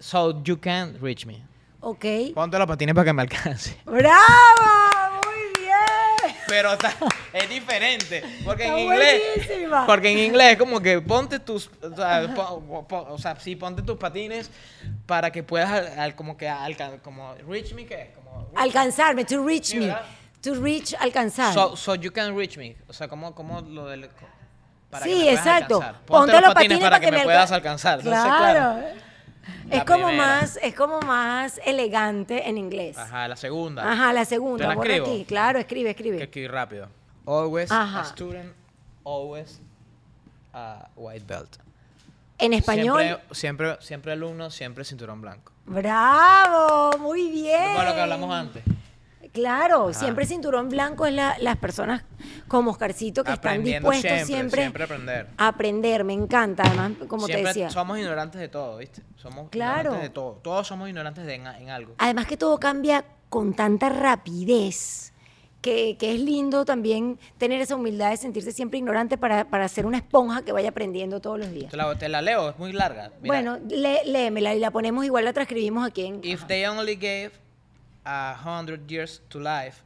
so 0.00 0.40
you 0.44 0.56
can 0.56 0.96
reach 1.00 1.26
me. 1.26 1.42
Ok. 1.82 2.32
Ponte 2.34 2.58
los 2.58 2.66
patines 2.66 2.94
para 2.94 3.04
que 3.04 3.12
me 3.12 3.22
alcance. 3.22 3.76
¡Bravo! 3.86 4.87
Pero 6.48 6.72
está- 6.72 6.94
es 7.32 7.48
diferente. 7.48 8.22
Porque 8.44 8.64
en 8.64 8.70
Está 8.78 8.80
inglés. 8.80 9.22
buenísima. 9.36 9.86
Porque 9.86 10.10
en 10.12 10.18
inglés 10.18 10.52
es 10.52 10.58
como 10.58 10.80
que 10.80 11.00
ponte 11.00 11.38
tus. 11.38 11.70
O 11.82 11.94
sea, 11.94 12.34
po- 12.34 12.86
po- 12.88 13.06
o 13.10 13.18
sea, 13.18 13.38
sí, 13.38 13.54
ponte 13.54 13.82
tus 13.82 13.96
patines 13.98 14.50
para 15.06 15.30
que 15.30 15.42
puedas 15.42 15.70
al- 15.70 15.98
al- 15.98 16.14
como 16.16 16.36
que 16.36 16.48
alcanzar. 16.48 17.00
Como 17.00 17.34
reach 17.46 17.72
me, 17.74 17.84
¿qué? 17.86 18.12
Como, 18.14 18.50
Alcanzarme, 18.56 19.24
to 19.24 19.44
reach 19.44 19.64
Sí, 19.64 19.78
me. 19.78 19.86
¿verdad? 19.86 20.02
To 20.42 20.54
reach, 20.54 20.94
alcanzar. 21.00 21.52
so, 21.52 21.76
so 21.76 21.94
you 21.96 22.12
can 22.12 22.36
reach 22.36 22.56
me. 22.56 22.76
O 22.88 22.92
sea, 22.92 23.08
como, 23.08 23.34
como 23.34 23.60
lo 23.60 23.86
del. 23.86 24.08
Para 24.90 25.04
que 25.04 25.10
sí, 25.12 25.18
me 25.18 25.24
puedas 25.24 25.38
exacto. 25.46 25.74
alcanzar. 25.76 26.00
Ponte, 26.06 26.40
los 26.40 26.54
patines, 26.54 26.78
para 26.80 27.00
que, 27.00 27.10
me 27.10 27.16
alca- 27.18 27.24
puedas 27.24 27.52
alcanzar. 27.52 27.98
Entonces, 27.98 28.22
Claro. 28.24 28.80
Es 29.70 29.78
La 29.78 29.84
como 29.84 30.06
primera. 30.06 30.26
más, 30.40 30.58
es 30.62 30.74
como 30.74 31.00
más 31.00 31.60
elegante 31.64 32.48
en 32.48 32.58
inglés. 32.58 32.96
Ajá, 32.98 33.28
la 33.28 33.36
segunda. 33.36 33.90
Ajá, 33.90 34.12
la 34.12 34.20
¿Te 34.20 34.26
segunda. 34.26 34.66
la 34.68 34.74
borra 34.74 34.88
escribo? 34.94 35.06
aquí. 35.06 35.24
Claro, 35.26 35.58
escribe, 35.58 35.84
Que 35.84 35.90
escribe. 35.90 36.22
escribir 36.22 36.50
rápido. 36.52 36.88
Always 37.26 37.70
Ajá. 37.70 38.00
a 38.00 38.04
student, 38.04 38.52
always 39.04 39.60
a 40.52 40.88
white 40.96 41.24
belt. 41.26 41.56
En 42.38 42.52
español. 42.54 43.00
Siempre, 43.02 43.34
siempre, 43.34 43.76
siempre 43.80 44.12
alumno, 44.12 44.50
siempre 44.50 44.84
cinturón 44.84 45.20
blanco. 45.20 45.52
Bravo, 45.66 46.96
muy 46.98 47.28
bien. 47.30 47.74
Como 47.74 47.84
lo 47.84 47.94
que 47.94 48.00
hablamos 48.00 48.32
antes. 48.34 48.62
Claro, 49.38 49.92
siempre 49.92 50.26
cinturón 50.26 50.68
blanco 50.68 51.06
es 51.06 51.14
la- 51.14 51.36
las 51.38 51.56
personas 51.56 52.02
como 52.48 52.70
Oscarcito 52.72 53.24
que 53.24 53.32
están 53.32 53.62
dispuestos 53.62 54.02
siempre, 54.02 54.24
siempre, 54.26 54.60
siempre 54.62 54.84
aprender. 54.84 55.26
a 55.36 55.48
aprender. 55.48 56.04
Me 56.04 56.12
encanta, 56.12 56.64
además, 56.66 56.92
como 57.08 57.26
siempre 57.26 57.42
te 57.42 57.48
decía. 57.60 57.70
somos 57.70 57.98
ignorantes 57.98 58.40
de 58.40 58.48
todo, 58.48 58.78
¿viste? 58.78 59.02
Somos 59.16 59.48
Claro. 59.50 59.90
ignorantes 59.90 60.02
de 60.10 60.14
todo. 60.14 60.32
Todos 60.42 60.66
somos 60.66 60.88
ignorantes 60.88 61.24
de 61.26 61.34
en, 61.34 61.46
en 61.46 61.70
algo. 61.70 61.94
Además 61.98 62.26
que 62.26 62.36
todo 62.36 62.58
cambia 62.58 63.04
con 63.28 63.54
tanta 63.54 63.88
rapidez. 63.88 65.12
Que, 65.60 65.96
que 65.98 66.14
es 66.14 66.20
lindo 66.20 66.64
también 66.64 67.18
tener 67.36 67.60
esa 67.60 67.74
humildad 67.74 68.10
de 68.10 68.16
sentirse 68.16 68.52
siempre 68.52 68.78
ignorante 68.78 69.18
para, 69.18 69.44
para 69.50 69.66
ser 69.66 69.86
una 69.86 69.96
esponja 69.98 70.42
que 70.42 70.52
vaya 70.52 70.68
aprendiendo 70.68 71.20
todos 71.20 71.36
los 71.36 71.50
días. 71.50 71.72
Te 71.72 71.76
la, 71.76 71.92
te 71.96 72.08
la 72.08 72.22
leo, 72.22 72.50
es 72.50 72.58
muy 72.60 72.72
larga. 72.72 73.10
Mira, 73.20 73.34
Bueno, 73.34 73.58
lé- 73.68 74.02
léemela 74.06 74.54
y 74.54 74.60
la 74.60 74.70
ponemos 74.70 75.04
igual, 75.04 75.24
la 75.24 75.32
transcribimos 75.32 75.84
aquí 75.84 76.06
en... 76.06 76.20
If 76.22 76.44
they 76.46 76.64
only 76.66 76.94
gave 76.94 77.32
a 78.08 78.34
hundred 78.34 78.90
years 78.90 79.20
to 79.28 79.38
life, 79.38 79.82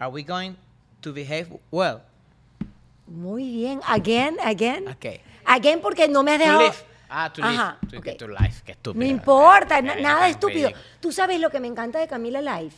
are 0.00 0.08
we 0.10 0.22
going 0.22 0.56
to 1.02 1.12
behave 1.12 1.48
well? 1.70 2.00
Muy 3.06 3.44
bien. 3.44 3.80
Again, 3.86 4.38
again. 4.42 4.88
Ok. 4.88 5.20
Again 5.44 5.80
porque 5.82 6.08
no 6.08 6.22
me 6.22 6.32
has 6.32 6.38
To 6.38 6.44
dejado... 6.44 6.60
live. 6.60 6.84
Ah, 7.10 7.28
to 7.28 7.42
live. 7.42 7.58
Ajá, 7.58 7.76
To, 7.90 7.98
ok. 7.98 8.16
to 8.16 8.28
life. 8.28 8.62
Qué 8.64 8.72
estúpido. 8.72 8.94
No 8.94 9.04
importa, 9.04 9.82
na- 9.82 9.96
nada 9.96 10.28
estúpido. 10.28 10.70
Tú 11.00 11.12
sabes 11.12 11.40
lo 11.40 11.50
que 11.50 11.60
me 11.60 11.66
encanta 11.68 11.98
de 11.98 12.06
Camila 12.06 12.40
Life, 12.40 12.76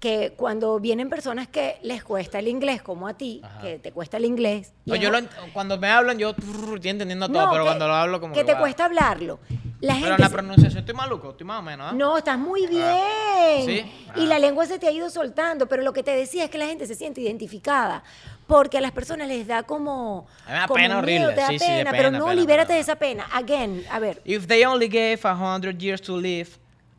que 0.00 0.32
cuando 0.34 0.80
vienen 0.80 1.10
personas 1.10 1.46
que 1.46 1.76
les 1.82 2.02
cuesta 2.02 2.38
el 2.38 2.48
inglés, 2.48 2.80
como 2.80 3.06
a 3.06 3.14
ti, 3.14 3.42
Ajá. 3.44 3.60
que 3.60 3.78
te 3.78 3.92
cuesta 3.92 4.16
el 4.16 4.24
inglés. 4.24 4.72
y 4.86 4.90
No, 4.90 4.96
yo 4.96 5.10
lo 5.10 5.18
cuando 5.52 5.76
me 5.78 5.88
hablan, 5.88 6.18
yo 6.18 6.30
estoy 6.30 6.90
entendiendo 6.90 7.28
todo, 7.28 7.44
No, 7.44 7.50
pero 7.52 7.64
que- 7.64 7.68
cuando 7.68 7.86
lo 7.86 7.94
hablo, 7.94 8.18
como 8.20 8.32
que 8.34 8.42
te 8.42 8.54
va. 8.54 8.60
cuesta 8.60 8.86
hablarlo. 8.86 9.38
La 9.80 9.94
Pero 9.94 10.06
gente 10.06 10.14
en 10.16 10.20
la 10.22 10.28
pronunciación 10.30 10.80
estoy 10.80 10.94
maluco, 10.94 11.30
estoy 11.30 11.46
más 11.46 11.58
o 11.60 11.62
menos, 11.62 11.86
¿ah? 11.90 11.94
No, 11.94 12.16
estás 12.18 12.38
muy 12.38 12.66
bien. 12.66 13.64
¿Sí? 13.64 13.78
Y 14.16 14.22
Ah. 14.22 14.26
la 14.26 14.38
lengua 14.38 14.64
se 14.66 14.78
te 14.78 14.86
ha 14.86 14.90
ido 14.90 15.08
soltando, 15.10 15.66
pero 15.66 15.82
lo 15.82 15.92
que 15.92 16.02
te 16.02 16.10
decía 16.12 16.44
es 16.44 16.50
que 16.50 16.58
la 16.58 16.66
gente 16.66 16.86
se 16.86 16.94
siente 16.94 17.20
identificada, 17.20 18.02
porque 18.46 18.78
a 18.78 18.80
las 18.80 18.92
personas 18.92 19.28
les 19.28 19.46
da 19.46 19.62
como, 19.64 20.26
A 20.46 20.48
mí 20.48 20.52
me 20.52 20.58
da 20.60 20.66
como 20.66 20.74
pena 20.76 21.02
miedo, 21.02 21.26
horrible. 21.26 21.34
te 21.34 21.40
da 21.42 21.46
Sí, 21.48 21.58
sí, 21.58 21.64
de 21.70 21.76
pena, 21.78 21.90
pero 21.92 22.04
pena, 22.04 22.18
no, 22.18 22.24
pena, 22.26 22.40
libérate 22.40 22.66
pena. 22.68 22.74
de 22.76 22.80
esa 22.80 22.96
pena. 22.96 23.26
Again, 23.32 23.84
a 23.90 23.98
ver, 23.98 24.20
If 24.24 24.46
they 24.46 24.64
only 24.64 24.88
gave 24.88 25.20
a 25.24 25.34
hundred 25.34 25.78
years 25.78 26.00
to 26.02 26.16
live, 26.16 26.50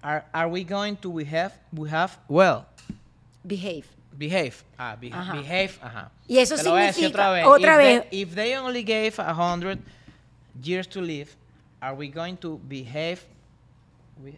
are, 0.04 0.24
are 0.34 0.50
we 0.50 0.64
going 0.64 0.96
to 0.96 1.12
behave, 1.14 1.52
behave 1.72 2.14
well? 2.28 2.66
Behave. 3.44 3.86
Behave. 4.18 4.54
Ah, 4.78 4.96
be- 5.00 5.12
Ajá. 5.12 5.34
behave. 5.34 5.72
Ajá. 5.82 6.12
Y 6.28 6.38
eso 6.40 6.56
Te 6.56 6.64
lo 6.64 6.72
voy 6.72 6.82
a 6.82 6.86
decir 6.88 7.06
significa- 7.06 7.30
otra 7.30 7.32
vez. 7.32 7.46
otra 7.46 7.72
if 7.74 7.78
vez. 7.78 8.10
They, 8.12 8.22
if 8.22 8.36
they 8.36 8.58
only 8.58 8.84
gave 8.84 9.14
a 9.20 9.34
hundred 9.34 9.80
years 10.62 10.88
to 10.90 11.02
live, 11.02 11.30
are 11.82 11.96
we 11.96 12.10
going 12.10 12.36
to 12.38 12.60
behave? 12.68 13.22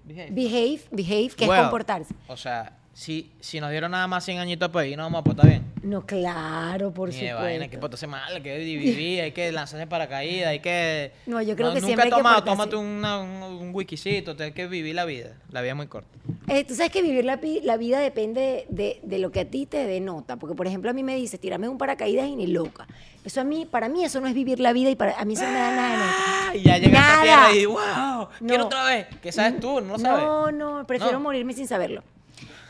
Behave. 0.05 0.31
Behave, 0.31 0.81
behave, 0.91 1.35
que 1.35 1.47
well? 1.47 1.59
es 1.59 1.63
comportarse. 1.65 2.13
O 2.27 2.37
sea, 2.37 2.71
si, 2.93 3.31
si 3.39 3.59
nos 3.59 3.71
dieron 3.71 3.91
nada 3.91 4.05
más 4.07 4.23
100 4.23 4.37
añitos 4.39 4.69
pues 4.69 4.85
ahí 4.85 4.95
no 4.95 5.03
vamos 5.03 5.21
a 5.21 5.23
portar 5.23 5.47
bien. 5.47 5.63
No, 5.81 6.05
claro, 6.05 6.93
por 6.93 7.09
Ni 7.09 7.15
de 7.19 7.33
vaina, 7.33 7.63
hay 7.63 7.69
que 7.69 7.75
supuesto. 7.75 7.79
portarse 7.81 8.07
mal, 8.07 8.35
hay 8.35 8.41
que 8.41 8.57
vivir, 8.59 9.21
hay 9.21 9.31
que 9.31 9.51
lanzarse 9.51 9.85
paracaídas, 9.87 10.47
hay 10.49 10.59
que... 10.59 11.11
No, 11.25 11.41
yo 11.41 11.55
creo 11.55 11.69
que 11.73 11.81
nunca 11.81 11.87
siempre 11.87 12.05
hay 12.05 12.11
que 12.11 12.15
portarse- 12.17 12.43
Tómate 12.45 12.75
una- 12.75 13.19
un, 13.19 13.43
un 13.43 13.71
wikisito, 13.75 14.35
tienes 14.35 14.53
que 14.53 14.67
vivir 14.67 14.93
la 14.95 15.05
vida. 15.05 15.35
La 15.51 15.61
vida 15.61 15.71
es 15.71 15.75
muy 15.77 15.87
corta. 15.87 16.07
Eh, 16.47 16.63
tú 16.63 16.75
sabes 16.75 16.91
que 16.91 17.01
vivir 17.01 17.25
la, 17.25 17.37
pi- 17.41 17.61
la 17.63 17.77
vida 17.77 17.99
depende 17.99 18.65
de, 18.69 18.99
de 19.03 19.19
lo 19.19 19.31
que 19.31 19.41
a 19.41 19.45
ti 19.49 19.65
te 19.65 19.85
denota. 19.87 20.37
Porque, 20.37 20.55
por 20.55 20.67
ejemplo, 20.67 20.89
a 20.89 20.93
mí 20.93 21.03
me 21.03 21.15
dices, 21.15 21.39
tírame 21.39 21.67
un 21.67 21.77
paracaídas 21.77 22.27
y 22.27 22.35
ni 22.35 22.47
loca. 22.47 22.87
Eso 23.25 23.41
a 23.41 23.43
mí, 23.43 23.65
para 23.69 23.89
mí 23.89 24.03
eso 24.05 24.21
no 24.21 24.27
es 24.27 24.33
vivir 24.33 24.59
la 24.59 24.71
vida 24.73 24.89
y 24.89 24.95
para 24.95 25.19
a 25.19 25.25
mí 25.25 25.33
eso 25.33 25.43
no 25.45 25.51
me 25.51 25.59
da 25.59 25.75
nada 25.75 25.91
de 25.91 25.97
nota. 25.97 26.55
Y 26.57 26.61
ya 26.61 26.77
llegaste 26.77 26.91
Nada. 26.91 27.19
a 27.47 27.49
tierra 27.49 27.55
y 27.61 27.65
wow, 27.65 28.27
quiero 28.39 28.57
No. 28.59 28.65
otra 28.67 28.85
vez. 28.85 29.07
¿Qué 29.21 29.31
sabes 29.31 29.59
tú? 29.59 29.81
No 29.81 29.93
lo 29.93 29.99
sabes. 29.99 30.23
No, 30.23 30.51
no, 30.51 30.85
prefiero 30.87 31.13
No. 31.13 31.19
morirme 31.21 31.53
sin 31.53 31.67
saberlo. 31.67 32.03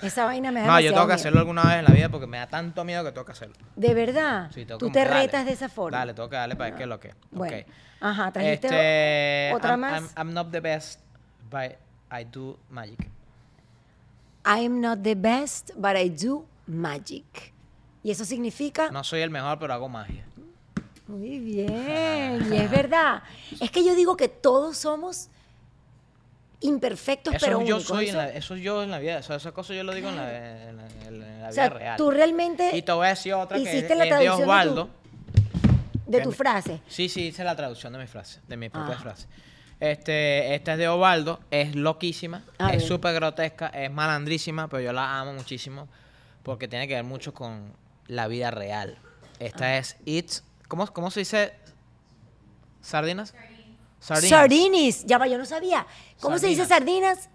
Esa 0.04 0.26
vaina 0.26 0.52
me 0.52 0.62
da 0.62 0.68
No, 0.68 0.80
yo 0.80 0.90
tengo 0.92 1.02
que 1.02 1.06
miedo. 1.08 1.16
hacerlo 1.16 1.40
alguna 1.40 1.64
vez 1.64 1.80
en 1.80 1.86
la 1.86 1.92
vida 1.92 2.10
porque 2.10 2.28
me 2.28 2.38
da 2.38 2.48
tanto 2.48 2.84
miedo 2.84 3.04
que 3.04 3.12
tengo 3.12 3.26
que 3.26 3.32
hacerlo. 3.32 3.56
De 3.76 3.94
verdad. 3.94 4.50
Sí, 4.54 4.66
tengo 4.66 4.78
tú 4.80 4.86
como 4.88 4.94
te 4.94 5.04
que 5.04 5.10
retas 5.10 5.46
de 5.46 5.52
esa 5.54 5.70
forma. 5.70 5.98
Dale, 5.98 6.14
tengo 6.14 6.30
que 6.30 6.36
darle 6.36 6.56
para 6.56 6.70
ver 6.70 6.78
qué 6.78 6.84
es 6.84 6.90
lo 6.90 7.00
que. 7.00 7.14
Bueno. 7.32 7.58
Ok. 7.58 7.66
Ajá, 8.02 8.32
trajiste 8.32 8.68
Este, 8.68 9.56
otra 9.56 9.72
I'm, 9.72 9.80
más. 9.80 10.02
I'm, 10.02 10.10
I'm 10.28 10.34
not 10.34 10.52
the 10.52 10.60
best, 10.60 11.00
but 11.50 11.78
I 12.12 12.26
do 12.26 12.58
magic. 12.70 13.10
I'm 14.46 14.82
not 14.82 15.00
the 15.04 15.16
best, 15.16 15.72
but 15.78 15.96
I 15.96 16.10
do 16.10 16.46
magic. 16.68 17.54
Y 18.04 18.12
eso 18.12 18.26
significa 18.26 18.92
No 18.92 19.04
soy 19.04 19.22
el 19.22 19.30
mejor, 19.30 19.58
pero 19.60 19.74
hago 19.74 19.88
magia. 19.88 20.26
Muy 21.08 21.40
bien, 21.40 22.48
y 22.52 22.58
es 22.58 22.72
verdad. 22.72 23.24
Es 23.60 23.72
que 23.72 23.84
yo 23.86 23.94
digo 23.96 24.16
que 24.18 24.28
todos 24.30 24.78
somos 24.78 25.30
imperfectos, 26.64 27.36
Eso 27.36 27.46
pero 27.46 27.60
yo 27.60 27.76
únicos. 27.76 27.84
soy, 27.84 28.06
en 28.06 28.10
Eso- 28.10 28.18
la, 28.18 28.30
eso 28.30 28.56
yo 28.56 28.84
en 28.84 28.92
la 28.92 29.00
vida. 29.00 29.20
Eso, 29.20 29.36
esa 29.36 29.52
cosa 29.52 29.74
yo 29.74 29.84
lo 29.84 29.94
digo 29.94 30.10
en 30.10 30.16
la, 30.16 30.24
en 30.70 30.78
la- 30.78 30.88
en 30.88 31.20
la- 31.20 31.28
en 31.36 31.42
la 31.42 31.50
o 31.50 31.52
vida 31.52 31.70
real. 31.70 31.98
tú 31.98 32.10
realmente 32.12 32.76
Y 32.76 32.82
te 32.82 32.92
voy 32.92 33.06
a 33.06 33.10
decir 33.10 33.34
otra 33.34 33.58
que 33.58 33.64
es, 33.64 33.70
hiciste 33.74 33.96
la 33.96 34.04
es 34.06 34.10
de 34.10 34.16
traducción 34.16 34.38
de 34.40 34.44
tu- 34.46 34.50
Osvaldo. 34.52 34.90
de 36.08 36.18
que 36.18 36.24
tu 36.24 36.32
frase. 36.32 36.82
Sí, 36.88 37.10
sí, 37.10 37.28
hice 37.28 37.44
la 37.44 37.56
traducción 37.56 37.94
de 37.94 38.00
mi 38.00 38.08
frase, 38.08 38.40
de 38.48 38.58
mi 38.58 38.70
propia 38.70 38.96
Ah. 38.96 39.00
frase. 39.02 39.28
Este, 39.80 40.56
esta 40.56 40.74
es 40.74 40.78
de 40.78 40.88
Ovaldo, 40.88 41.42
es 41.52 41.76
loquísima, 41.76 42.44
A 42.58 42.74
es 42.74 42.86
súper 42.86 43.14
grotesca, 43.16 43.68
es 43.68 43.92
malandrísima, 43.92 44.70
pero 44.70 44.82
yo 44.82 44.94
la 44.94 45.20
amo 45.20 45.34
muchísimo 45.34 45.88
porque 46.44 46.68
tiene 46.70 46.88
que 46.88 46.94
ver 46.96 47.04
mucho 47.04 47.34
con 47.34 47.74
la 48.08 48.28
vida 48.28 48.52
real. 48.52 48.98
Esta 49.40 49.66
Ah. 49.66 49.78
es 49.80 49.98
It's, 50.06 50.44
¿cómo, 50.70 50.88
¿cómo 50.88 51.12
se 51.12 51.22
dice? 51.22 51.54
¿Sardinas? 52.82 53.34
Sardinas. 54.04 54.30
Sardinis. 54.30 55.06
Ya 55.06 55.18
va, 55.18 55.28
yo 55.28 55.38
no 55.38 55.46
sabía. 55.46 55.86
¿Cómo 56.20 56.38
se 56.38 56.48
dice 56.48 56.66
Sardinas. 56.66 57.30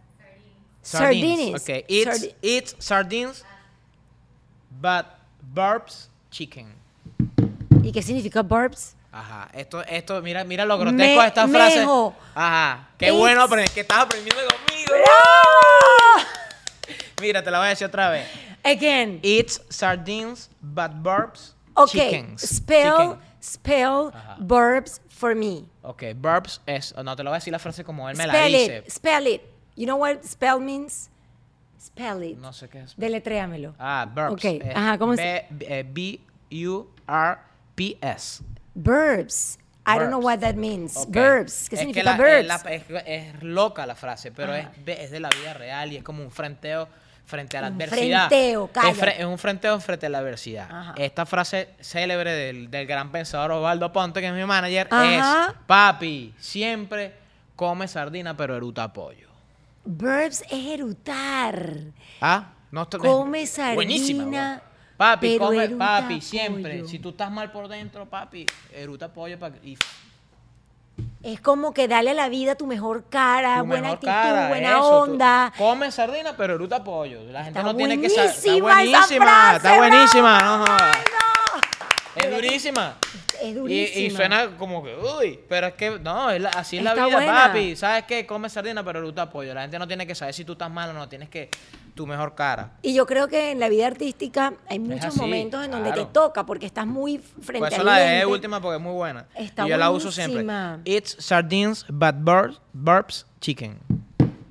sardinas? 0.82 0.82
Sardines. 0.82 1.62
Ok, 1.62 1.68
it's, 1.88 2.06
Sardi- 2.10 2.34
it's 2.42 2.76
sardines, 2.78 3.44
but 4.80 5.06
burps 5.54 6.08
chicken. 6.30 6.74
¿Y 7.82 7.90
qué 7.92 8.02
significa 8.02 8.42
burps? 8.42 8.94
Ajá, 9.10 9.48
esto, 9.54 9.82
esto, 9.84 10.20
mira, 10.22 10.44
mira 10.44 10.64
lo 10.66 10.76
grotesco 10.78 10.96
Me- 10.98 11.18
de 11.22 11.26
esta 11.26 11.48
frase. 11.48 11.78
mejo. 11.80 12.14
Ajá, 12.34 12.88
qué 12.98 13.06
It's- 13.08 13.18
bueno 13.18 13.48
que 13.48 13.80
estás 13.80 13.98
aprendiendo 14.00 14.42
conmigo. 14.42 14.94
Mira, 17.20 17.42
te 17.42 17.50
la 17.50 17.58
voy 17.58 17.66
a 17.66 17.70
decir 17.70 17.86
otra 17.86 18.10
vez. 18.10 18.26
Again. 18.62 19.18
It's 19.22 19.60
sardines, 19.70 20.50
but 20.60 20.90
burps 21.02 21.54
Ok, 21.74 21.90
chickens. 21.90 22.42
spell, 22.42 22.96
Chicken. 22.96 23.18
Spell 23.48 24.10
Ajá. 24.14 24.36
burps 24.40 25.00
for 25.08 25.34
me. 25.34 25.64
Ok, 25.82 26.02
burps 26.16 26.60
es, 26.66 26.94
no 27.02 27.16
te 27.16 27.22
lo 27.24 27.30
voy 27.30 27.36
a 27.36 27.38
decir 27.40 27.52
la 27.52 27.58
frase 27.58 27.82
como 27.84 28.08
él 28.08 28.16
me 28.16 28.26
la 28.26 28.32
Spell 28.34 28.52
dice. 28.52 28.78
it, 28.78 28.90
spell 28.90 29.26
it. 29.26 29.42
You 29.76 29.84
know 29.86 29.96
what 29.98 30.22
spell 30.24 30.60
means? 30.60 31.10
Spell 31.80 32.22
it. 32.24 32.36
No 32.38 32.52
sé 32.52 32.68
qué 32.68 32.80
es. 32.82 32.94
Deletréamelo. 32.96 33.74
Ah, 33.78 34.06
burps. 34.12 34.32
Ok, 34.34 34.44
eh, 34.44 34.72
ajá, 34.74 34.98
¿cómo 34.98 35.14
se- 35.16 35.46
B- 35.50 35.66
eh, 35.68 35.84
B-U-R-P-S. 37.08 38.42
Burps. 38.74 39.58
I 39.86 39.92
don't 39.98 40.08
know 40.10 40.20
Burps. 40.20 40.24
what 40.24 40.40
that 40.40 40.54
means. 40.56 41.06
Burps. 41.06 41.12
¿Qué 41.14 41.46
Es 41.46 41.68
que 41.70 41.76
significa 41.78 42.04
la- 42.10 42.16
burps? 42.16 42.30
eh, 42.30 42.42
la- 42.44 42.56
es, 42.56 42.82
es 43.06 43.42
loca 43.42 43.86
la 43.86 43.94
frase, 43.94 44.30
pero 44.32 44.54
es, 44.54 44.66
es 44.86 45.10
de 45.10 45.20
la 45.20 45.30
vida 45.30 45.54
real 45.54 45.92
y 45.92 45.96
es 45.96 46.02
como 46.04 46.22
un 46.22 46.30
frenteo 46.30 46.88
frente 47.28 47.58
a 47.58 47.60
la 47.60 47.68
Un 47.68 47.74
adversidad. 47.74 48.28
frenteo, 48.28 48.70
es, 48.90 49.18
es 49.18 49.24
un 49.26 49.38
frenteo 49.38 49.78
frente 49.80 50.06
a 50.06 50.08
la 50.08 50.18
adversidad. 50.18 50.66
Ajá. 50.70 50.94
Esta 50.96 51.26
frase 51.26 51.68
célebre 51.80 52.32
del, 52.32 52.70
del 52.70 52.86
gran 52.86 53.12
pensador 53.12 53.52
Osvaldo 53.52 53.92
Ponte, 53.92 54.20
que 54.20 54.28
es 54.28 54.32
mi 54.32 54.44
manager, 54.44 54.88
Ajá. 54.90 55.48
es, 55.50 55.54
papi, 55.66 56.34
siempre 56.38 57.12
come 57.54 57.86
sardina, 57.86 58.34
pero 58.36 58.56
eruta 58.56 58.90
pollo. 58.92 59.28
Burps 59.84 60.42
es 60.50 60.66
erutar. 60.66 61.70
¿Ah? 62.20 62.48
No, 62.70 62.82
esto- 62.82 62.98
Come 62.98 63.42
es 63.42 63.58
buenísima, 63.74 64.22
sardina, 64.24 64.54
bro. 64.56 64.68
Papi, 64.96 65.28
pero 65.34 65.44
come, 65.46 65.64
eruta 65.64 65.86
papi, 66.00 66.20
siempre. 66.20 66.76
pollo. 66.78 66.88
Si 66.88 66.98
tú 66.98 67.10
estás 67.10 67.30
mal 67.30 67.52
por 67.52 67.68
dentro, 67.68 68.06
papi, 68.06 68.46
eruta 68.74 69.12
pollo 69.12 69.38
pa- 69.38 69.52
y 69.62 69.76
Es 71.22 71.40
como 71.40 71.74
que 71.74 71.88
dale 71.88 72.10
a 72.10 72.14
la 72.14 72.28
vida 72.28 72.54
tu 72.54 72.66
mejor 72.66 73.04
cara, 73.08 73.58
tu 73.58 73.66
buena 73.66 73.82
mejor 73.82 73.94
actitud, 73.96 74.12
cara, 74.12 74.48
buena 74.48 74.70
eso, 74.70 74.88
onda. 75.02 75.52
Come 75.58 75.90
sardina, 75.90 76.36
pero 76.36 76.54
eruta 76.54 76.84
pollo. 76.84 77.20
La 77.24 77.42
gente 77.42 77.58
Está 77.58 77.62
no 77.72 77.76
tiene 77.76 78.00
que 78.00 78.08
saber. 78.08 78.30
Está 78.30 78.50
buenísima 78.52 78.70
esa 78.72 78.84
buenísima, 78.84 79.24
frase, 79.24 79.56
está 79.56 79.76
buenísima. 79.76 80.38
bravo. 80.38 80.58
no 80.58 80.66
jodas. 80.66 80.96
¡Ay, 80.96 81.04
no! 81.12 82.22
Es 82.22 82.30
durísima. 82.30 82.96
Es 83.40 83.96
Y, 83.96 84.10
suena 84.10 84.56
como 84.56 84.82
que, 84.82 84.96
uy, 84.96 85.38
pero 85.48 85.68
es 85.68 85.74
que 85.74 85.98
no, 85.98 86.30
es 86.30 86.40
la- 86.40 86.50
así 86.50 86.78
es 86.78 86.82
la 86.82 86.94
vida, 86.94 87.06
buena. 87.06 87.46
papi. 87.46 87.76
¿Sabes 87.76 88.04
qué? 88.04 88.26
Come 88.26 88.48
sardina, 88.48 88.84
pero 88.84 88.98
eruta 88.98 89.30
pollo. 89.30 89.54
La 89.54 89.62
gente 89.62 89.78
no 89.78 89.86
tiene 89.86 90.06
que 90.06 90.14
saber 90.14 90.34
si 90.34 90.44
tú 90.44 90.52
estás 90.52 90.70
mal 90.70 90.90
o 90.90 90.92
no. 90.92 91.08
Tienes 91.08 91.28
que 91.28 91.48
tu 91.94 92.06
mejor 92.06 92.34
cara. 92.34 92.72
Y 92.82 92.94
yo 92.94 93.06
creo 93.06 93.26
que 93.28 93.50
en 93.50 93.58
la 93.60 93.68
vida 93.68 93.86
artística 93.86 94.54
hay 94.68 94.78
muchos 94.78 95.06
así, 95.06 95.18
momentos 95.18 95.64
en 95.64 95.72
donde 95.72 95.92
te 95.92 96.04
toca 96.06 96.46
porque 96.46 96.66
estás 96.66 96.86
muy 96.86 97.18
frente 97.18 97.58
Por 97.58 97.72
eso 97.72 97.82
la 97.82 97.96
dejé 97.98 98.24
última 98.26 98.60
porque 98.60 98.76
es 98.76 98.82
muy 98.82 98.92
buena. 98.92 99.26
Está 99.34 99.66
y 99.66 99.70
yo 99.70 99.76
la 99.76 99.90
uso 99.90 100.12
siempre. 100.12 100.44
It's 100.84 101.16
sardines, 101.18 101.84
but 101.88 102.14
burps, 102.16 102.60
burps 102.72 103.26
chicken. 103.40 103.78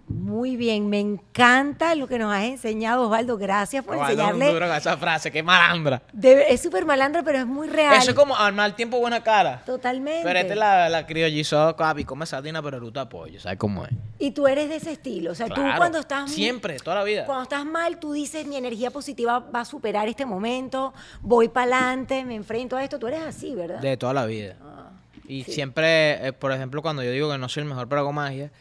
Muy 0.10 0.56
bien, 0.56 0.88
me 0.90 1.02
encanta 1.02 1.94
lo 1.94 2.08
que 2.08 2.18
nos 2.18 2.34
has 2.34 2.46
enseñado, 2.46 3.04
Osvaldo. 3.04 3.38
Gracias 3.38 3.84
por 3.84 3.96
Osvaldo 3.96 4.22
enseñarle. 4.24 4.54
duro 4.54 4.68
con 4.68 4.78
esa 4.78 4.96
frase, 4.96 5.32
qué 5.32 5.44
malandra. 5.44 6.02
Es 6.22 6.62
súper 6.62 6.86
malandra, 6.86 7.24
pero 7.24 7.40
es 7.40 7.46
muy 7.46 7.68
real. 7.68 7.94
Eso 7.98 8.12
es 8.12 8.16
como 8.16 8.36
al 8.38 8.54
mal 8.54 8.74
tiempo 8.76 9.00
buena 9.00 9.22
cara. 9.22 9.64
Totalmente. 9.66 10.22
Pero 10.24 10.40
esta 10.40 10.54
es 10.54 10.60
la, 10.60 10.88
la 10.90 11.06
criollizó, 11.06 11.76
papi, 11.76 12.06
come 12.06 12.26
sardina 12.26 12.64
pero 12.64 12.78
eruta 12.78 13.10
pollo, 13.10 13.40
¿sabes 13.42 13.58
cómo 13.58 13.84
es? 13.86 13.92
Y 14.18 14.32
tú 14.32 14.48
eres 14.48 14.70
de 14.70 14.78
ese 14.78 14.94
estilo. 14.94 15.32
O 15.32 15.36
sea, 15.36 15.48
tú 15.48 15.62
cuando 15.76 16.00
estás. 16.00 16.32
Siempre, 16.32 16.78
toda 16.80 16.96
la 16.96 17.04
vida. 17.04 17.26
Cuando 17.26 17.44
estás 17.44 17.66
mal, 17.66 18.00
tú 18.00 18.14
dices, 18.14 18.48
mi 18.48 18.56
energía 18.56 18.92
positiva 18.92 19.40
va 19.40 19.62
a 19.62 19.66
superar 19.66 20.08
este 20.08 20.26
momento, 20.26 20.94
voy 21.22 21.50
para 21.50 21.76
adelante, 21.76 22.24
me 22.24 22.36
enfrento 22.36 22.78
a 22.78 22.84
esto. 22.84 22.98
Tú 22.98 23.08
eres 23.08 23.24
así, 23.24 23.54
¿verdad? 23.56 23.80
De 23.80 23.98
toda 23.98 24.14
la 24.14 24.26
vida. 24.26 24.56
Ah, 24.64 24.90
Y 25.28 25.44
siempre, 25.44 26.28
eh, 26.28 26.32
por 26.32 26.54
ejemplo, 26.54 26.82
cuando 26.82 27.04
yo 27.04 27.12
digo 27.12 27.30
que 27.30 27.38
no 27.38 27.50
soy 27.50 27.64
el 27.64 27.70
mejor 27.70 27.90
pero 27.90 28.00
hago 28.02 28.14
magia, 28.14 28.52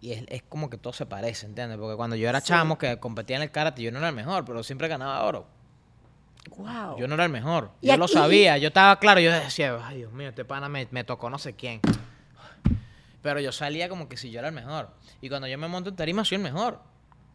y 0.00 0.12
es, 0.12 0.24
es 0.28 0.42
como 0.48 0.70
que 0.70 0.76
todo 0.78 0.92
se 0.92 1.06
parece, 1.06 1.46
¿entiendes? 1.46 1.78
Porque 1.78 1.96
cuando 1.96 2.16
yo 2.16 2.28
era 2.28 2.40
Sí. 2.40 2.48
chamo, 2.48 2.78
que 2.78 2.98
competía 2.98 3.36
en 3.36 3.42
el 3.42 3.50
karate, 3.50 3.82
yo 3.82 3.90
no 3.92 3.98
era 3.98 4.08
el 4.08 4.14
mejor, 4.14 4.44
pero 4.44 4.62
siempre 4.62 4.88
ganaba 4.88 5.22
oro. 5.24 5.46
Wow. 6.56 6.98
Yo 6.98 7.06
no 7.08 7.14
era 7.14 7.24
el 7.24 7.30
mejor. 7.32 7.70
Yo 7.82 7.96
lo 7.96 8.08
sabía, 8.08 8.56
yo 8.58 8.68
estaba 8.68 8.98
claro, 8.98 9.20
yo 9.20 9.30
decía, 9.32 9.78
ay 9.84 9.98
Dios 9.98 10.12
mío, 10.12 10.28
este 10.30 10.44
pana 10.44 10.68
me, 10.68 10.88
me 10.90 11.04
tocó 11.04 11.28
no 11.30 11.38
sé 11.38 11.54
quién. 11.54 11.80
Pero 13.22 13.40
yo 13.40 13.52
salía 13.52 13.88
como 13.88 14.08
que 14.08 14.16
si 14.16 14.30
yo 14.30 14.38
era 14.38 14.48
el 14.48 14.54
mejor. 14.54 14.90
Y 15.20 15.28
cuando 15.28 15.48
yo 15.48 15.58
me 15.58 15.68
monto 15.68 15.90
en 15.90 15.96
tarima, 15.96 16.24
soy 16.24 16.36
el 16.36 16.42
mejor. 16.42 16.80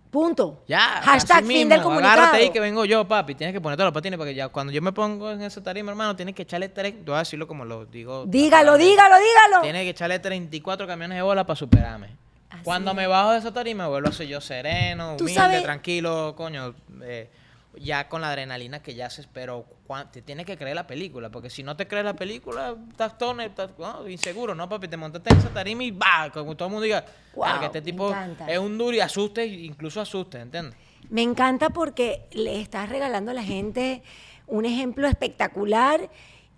Punto. 0.09 0.63
Ya. 0.67 1.01
Hashtag 1.03 1.39
fin 1.39 1.47
mismo, 1.47 1.69
del 1.73 1.81
comunicado. 1.81 2.13
Agárrate 2.13 2.37
ahí 2.37 2.49
que 2.51 2.59
vengo 2.59 2.85
yo, 2.85 3.07
papi. 3.07 3.35
Tienes 3.35 3.53
que 3.53 3.59
ponerte 3.59 3.83
los 3.83 3.91
patines 3.91 4.17
porque 4.17 4.33
ya 4.35 4.47
cuando 4.47 4.71
yo 4.71 4.81
me 4.81 4.91
pongo 4.93 5.31
en 5.31 5.41
esa 5.41 5.61
tarima, 5.61 5.91
hermano, 5.91 6.15
tienes 6.15 6.35
que 6.35 6.43
echarle 6.43 6.69
tres. 6.69 6.93
Te 7.03 7.03
voy 7.11 7.15
a 7.15 7.19
decirlo 7.19 7.47
como 7.47 7.65
lo 7.65 7.85
digo. 7.85 8.23
Dígalo, 8.27 8.77
dígalo, 8.77 9.15
dígalo. 9.17 9.61
Tienes 9.63 9.83
que 9.83 9.89
echarle 9.89 10.19
34 10.19 10.85
camiones 10.87 11.17
de 11.17 11.21
bola 11.23 11.45
para 11.45 11.55
superarme. 11.57 12.15
Así 12.53 12.63
Cuando 12.63 12.91
es. 12.91 12.97
me 12.97 13.07
bajo 13.07 13.31
de 13.31 13.39
esa 13.39 13.51
tarima, 13.51 13.87
vuelvo 13.87 14.09
a 14.09 14.11
ser 14.11 14.27
yo 14.27 14.39
sereno, 14.39 15.13
humilde, 15.15 15.33
sabes- 15.33 15.63
tranquilo, 15.63 16.33
coño. 16.37 16.75
eh, 17.01 17.29
ya 17.75 18.07
con 18.07 18.21
la 18.21 18.29
adrenalina 18.29 18.83
que 18.83 18.93
ya 18.93 19.07
haces, 19.07 19.27
pero 19.33 19.65
te 20.11 20.21
tienes 20.21 20.45
que 20.45 20.57
creer 20.59 20.75
la 20.75 20.85
película, 20.85 21.31
porque 21.31 21.49
si 21.49 21.63
no 21.63 21.75
te 21.75 21.87
crees 21.87 22.05
la 22.05 22.13
película, 22.13 22.75
estás 22.91 23.17
toner, 23.17 23.49
estás 23.49 23.71
inseguro, 24.07 24.53
¿no, 24.53 24.69
papi? 24.69 24.87
Te 24.87 24.95
montaste 24.95 25.31
en 25.33 25.39
esa 25.39 25.49
tarima 25.49 25.83
y 25.83 25.89
va, 25.89 26.29
como 26.31 26.55
todo 26.55 26.67
el 26.67 26.71
mundo 26.73 26.83
diga, 26.83 27.03
Wow, 27.33 27.45
"Verga, 27.47 27.65
este 27.65 27.81
tipo 27.81 28.15
es 28.47 28.59
un 28.59 28.77
duro 28.77 28.95
y 28.95 28.99
asuste, 28.99 29.47
incluso 29.47 29.99
asuste, 30.01 30.39
¿entiendes? 30.39 30.75
Me 31.09 31.23
encanta 31.23 31.71
porque 31.71 32.21
le 32.33 32.61
estás 32.61 32.89
regalando 32.89 33.31
a 33.31 33.33
la 33.33 33.43
gente 33.43 34.03
un 34.45 34.65
ejemplo 34.65 35.07
espectacular 35.07 36.11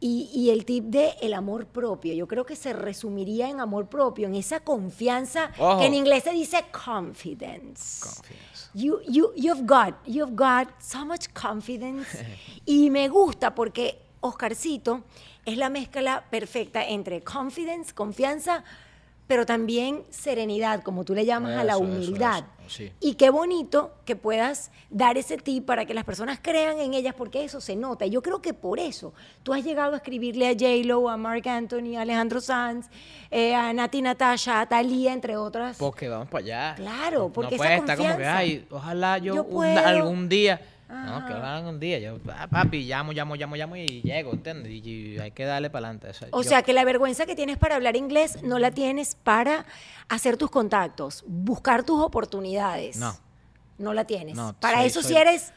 y, 0.06 0.30
y 0.32 0.52
el 0.52 0.66
tip 0.66 0.84
de 0.86 1.16
el 1.20 1.34
amor 1.34 1.66
propio. 1.66 2.14
Yo 2.14 2.28
creo 2.28 2.46
que 2.46 2.56
se 2.56 2.74
resumiría 2.74 3.50
en 3.50 3.60
amor 3.60 3.88
propio, 3.88 4.28
en 4.28 4.36
esa 4.36 4.60
confianza 4.60 5.52
Ojo. 5.58 5.80
que 5.80 5.88
en 5.88 5.96
inglés 5.96 6.24
se 6.26 6.32
dice 6.32 6.64
confidence. 6.72 8.06
Confianza. 8.06 8.70
You, 8.76 9.00
you, 9.08 9.32
you've 9.36 9.66
got, 9.66 9.96
you've 10.06 10.36
got 10.36 10.68
so 10.80 11.04
much 11.04 11.30
confidence. 11.34 12.24
y 12.66 12.92
me 12.92 13.08
gusta 13.10 13.56
porque 13.56 13.98
Oscarcito 14.22 15.02
es 15.44 15.58
la 15.58 15.70
mezcla 15.70 16.24
perfecta 16.30 16.86
entre 16.88 17.24
confidence, 17.24 17.92
confianza, 17.92 18.64
pero 19.26 19.44
también 19.48 20.04
serenidad, 20.12 20.84
como 20.84 21.04
tú 21.04 21.16
le 21.16 21.26
llamas 21.26 21.58
a 21.58 21.64
la 21.64 21.74
Eso, 21.74 21.84
eso, 21.84 21.92
humildad. 21.94 22.44
eso, 22.44 22.55
sí. 22.68 22.92
Y 23.00 23.16
qué 23.16 23.30
bonito 23.30 23.94
que 24.06 24.16
puedas 24.16 24.72
dar 24.90 25.18
ese 25.18 25.38
tip 25.38 25.66
para 25.66 25.86
que 25.86 25.94
las 25.94 26.04
personas 26.04 26.40
crean 26.42 26.80
en 26.80 26.94
ellas, 26.94 27.14
porque 27.18 27.44
eso 27.44 27.62
se 27.62 27.76
nota. 27.76 28.06
Y 28.06 28.10
yo 28.12 28.22
creo 28.22 28.42
que 28.42 28.54
por 28.54 28.80
eso 28.80 29.14
tú 29.44 29.54
has 29.54 29.64
llegado 29.64 29.94
a 29.94 29.98
escribirle 29.98 30.48
a 30.48 30.52
J-Lo, 30.54 31.10
a 31.10 31.18
Mark 31.18 31.48
Anthony, 31.48 31.96
a 31.98 32.02
Alejandro 32.02 32.42
Sanz, 32.42 32.88
eh, 33.32 33.54
a 33.56 33.74
Nati 33.74 34.02
Natasha, 34.02 34.62
a 34.62 34.66
Thalía, 34.68 35.14
entre 35.14 35.38
otras. 35.38 35.78
Porque 35.78 36.08
vamos 36.08 36.30
para 36.30 36.44
allá. 36.44 36.76
Claro, 36.76 37.30
porque 37.34 37.58
no 37.58 37.64
esa 37.64 37.64
puede 37.64 37.76
estar 37.76 37.98
como 37.98 38.10
que, 38.10 38.14
confianza. 38.16 38.38
ay, 38.38 38.68
ojalá 38.70 39.18
yo, 39.18 39.36
Yo 39.36 39.44
un- 39.44 39.66
algún 39.66 40.30
día. 40.30 40.62
No, 41.06 41.26
que 41.26 41.34
ojalá 41.34 41.58
algún 41.58 41.80
día. 41.80 42.00
Yo, 42.00 42.18
ah, 42.34 42.48
papi, 42.48 42.86
llamo, 42.86 43.12
llamo, 43.12 43.36
llamo, 43.36 43.56
llamo 43.56 43.76
y 43.76 44.02
llego, 44.02 44.34
¿entiendes? 44.34 44.72
Y, 44.72 44.78
y 45.16 45.20
hay 45.20 45.32
que 45.32 45.46
darle 45.46 45.70
para 45.70 45.90
adelante. 45.90 46.28
O 46.32 46.44
sea, 46.44 46.62
que 46.64 46.74
la 46.74 46.84
vergüenza 46.84 47.26
que 47.26 47.36
tienes 47.36 47.58
para 47.58 47.76
hablar 47.76 47.96
inglés 47.96 48.42
no 48.44 48.60
la 48.60 48.72
tienes 48.72 49.16
para 49.16 49.66
hacer 50.10 50.38
tus 50.38 50.50
contactos, 50.50 51.24
buscar 51.28 51.84
tus 51.84 52.02
oportunidades. 52.02 52.98
No. 52.98 53.16
No 53.78 53.94
la 53.94 54.06
tienes. 54.06 54.36
No, 54.36 54.54
para 54.60 54.78
soy- 54.78 54.88
eso 54.88 55.02
sí 55.02 55.10
soy- 55.10 55.18
eres 55.18 55.54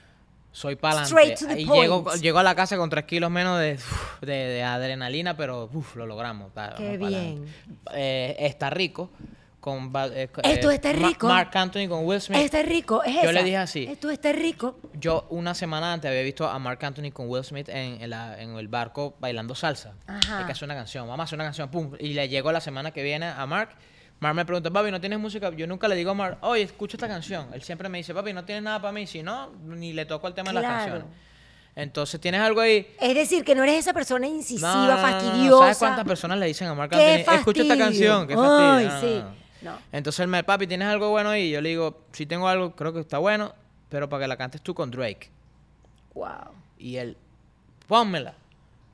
soy 0.51 0.75
para 0.77 1.03
straight 1.05 1.39
to 1.39 1.47
the 1.47 1.61
Y 1.61 1.67
llego, 1.67 2.13
llego 2.15 2.39
a 2.39 2.43
la 2.43 2.55
casa 2.57 2.77
con 2.77 2.91
tres 2.91 3.05
kilos 3.05 3.31
menos 3.31 3.61
de, 3.61 3.79
de, 4.23 4.33
de 4.33 4.63
adrenalina, 4.65 5.37
pero 5.37 5.69
uf, 5.73 5.95
lo 5.95 6.05
logramos. 6.07 6.51
Qué 6.77 6.97
bien. 6.97 7.15
adelante. 7.15 7.53
Eh, 7.95 8.37
está 8.41 8.71
rico. 8.71 9.11
Con, 9.61 9.93
eh, 10.15 10.29
Esto 10.45 10.71
eh, 10.71 10.75
está 10.77 10.93
Ma- 10.95 11.09
rico. 11.09 11.27
Mark 11.27 11.51
Anthony 11.53 11.89
con 11.89 12.07
Will 12.07 12.21
Smith. 12.21 12.39
Este 12.39 12.63
rico, 12.63 13.03
es 13.03 13.15
Yo 13.15 13.21
esa. 13.23 13.33
le 13.33 13.43
dije 13.45 13.57
así. 13.57 13.85
Esto 13.91 14.09
está 14.09 14.33
rico. 14.33 14.79
Yo 14.95 15.27
una 15.31 15.53
semana 15.55 15.93
antes 15.93 16.09
había 16.09 16.23
visto 16.23 16.49
a 16.49 16.57
Mark 16.61 16.79
Anthony 16.85 17.11
con 17.13 17.29
Will 17.29 17.43
Smith 17.45 17.69
en, 17.69 18.01
en 18.01 18.11
la- 18.11 18.41
en 18.41 18.57
el 18.57 18.69
barco 18.69 19.17
bailando 19.19 19.55
salsa. 19.57 19.95
Ajá. 20.07 20.39
Hay 20.39 20.45
que 20.47 20.53
hacer 20.53 20.67
una 20.67 20.75
canción. 20.77 21.09
Vamos 21.09 21.21
a 21.21 21.25
hacer 21.25 21.37
una 21.37 21.45
canción. 21.45 21.69
Pum. 21.71 21.93
Y 21.99 22.15
le 22.15 22.29
llego 22.29 22.53
la 22.53 22.61
semana 22.61 22.93
que 22.93 23.03
viene 23.03 23.27
a 23.27 23.45
Mark. 23.47 23.71
Mark 24.21 24.35
me 24.37 24.45
pregunta, 24.45 24.71
papi, 24.71 24.91
¿no 24.93 25.01
tienes 25.01 25.19
música? 25.19 25.51
Yo 25.51 25.67
nunca 25.67 25.87
le 25.89 25.95
digo 25.97 26.13
a 26.13 26.15
Mark, 26.15 26.39
oye, 26.43 26.63
escucha 26.63 26.97
esta 26.97 27.09
canción. 27.09 27.49
Él 27.53 27.63
siempre 27.63 27.89
me 27.89 27.99
dice, 27.99 28.15
papi, 28.15 28.33
¿no 28.33 28.45
tienes 28.45 28.63
nada 28.65 28.81
para 28.81 28.93
mí? 28.93 29.07
Si 29.07 29.23
no, 29.23 29.53
ni 29.65 29.93
le 29.93 30.07
toco 30.07 30.27
el 30.29 30.35
tema 30.35 30.51
de 30.53 30.55
las 30.61 30.65
canciones. 30.65 31.05
Entonces, 31.77 32.21
¿tienes 32.21 32.41
algo 32.41 32.61
ahí? 32.61 32.95
Es 33.01 33.15
decir, 33.15 33.45
que 33.45 33.55
no 33.55 33.63
eres 33.63 33.77
esa 33.79 33.93
persona 33.93 34.27
incisiva, 34.27 34.75
No, 34.75 34.87
no, 34.89 34.97
fastidiosa. 34.99 35.59
¿Sabes 35.63 35.79
cuántas 35.79 36.05
personas 36.05 36.39
le 36.39 36.47
dicen 36.47 36.67
a 36.67 36.75
Mark 36.75 36.91
¡Qué 36.91 37.19
Anthony, 37.21 37.35
escucha 37.35 37.63
esta 37.63 37.79
canción? 37.79 38.27
¿Qué 38.27 38.35
fastidio? 38.35 38.91
Ay, 38.93 39.01
sí. 39.01 39.23
No. 39.63 39.79
Entonces 39.93 40.21
él 40.21 40.29
me, 40.29 40.43
papi, 40.45 40.67
¿tienes 40.67 40.89
algo 40.89 41.11
bueno 41.11 41.31
ahí? 41.31 41.51
Yo 41.51 41.61
le 41.61 41.71
digo, 41.71 42.03
sí 42.13 42.27
tengo 42.27 42.49
algo, 42.49 42.75
creo 42.77 42.93
que 42.93 43.01
está 43.01 43.19
bueno, 43.19 43.55
pero 43.89 44.09
para 44.09 44.25
que 44.25 44.29
la 44.29 44.37
cantes 44.37 44.61
tú 44.63 44.75
con 44.75 44.91
Drake. 44.91 45.29
Wow. 46.15 46.53
Y 46.79 46.97
él, 46.97 47.17
pónmela. 47.87 48.35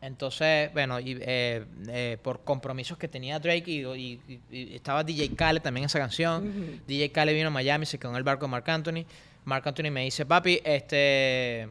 Entonces, 0.00 0.70
bueno, 0.74 1.00
y, 1.00 1.16
eh, 1.20 1.64
eh, 1.88 2.18
por 2.22 2.40
compromisos 2.44 2.98
que 2.98 3.08
tenía 3.08 3.38
Drake 3.38 3.64
y, 3.70 3.80
y- 3.86 4.20
y- 4.28 4.40
y 4.58 4.74
estaba 4.76 5.02
DJ 5.02 5.34
Khaled 5.34 5.62
también 5.62 5.84
en 5.84 5.86
esa 5.86 5.98
canción. 5.98 6.80
DJ 6.86 7.10
Khaled 7.10 7.32
vino 7.34 7.48
a 7.48 7.50
Miami, 7.50 7.86
se 7.86 7.98
quedó 7.98 8.10
en 8.10 8.16
el 8.18 8.22
barco 8.22 8.44
de 8.44 8.50
Marc 8.50 8.68
Anthony. 8.68 9.04
Marc 9.46 9.66
Anthony 9.66 9.90
me 9.90 10.04
dice, 10.04 10.26
papi, 10.26 10.60
este 10.64 11.68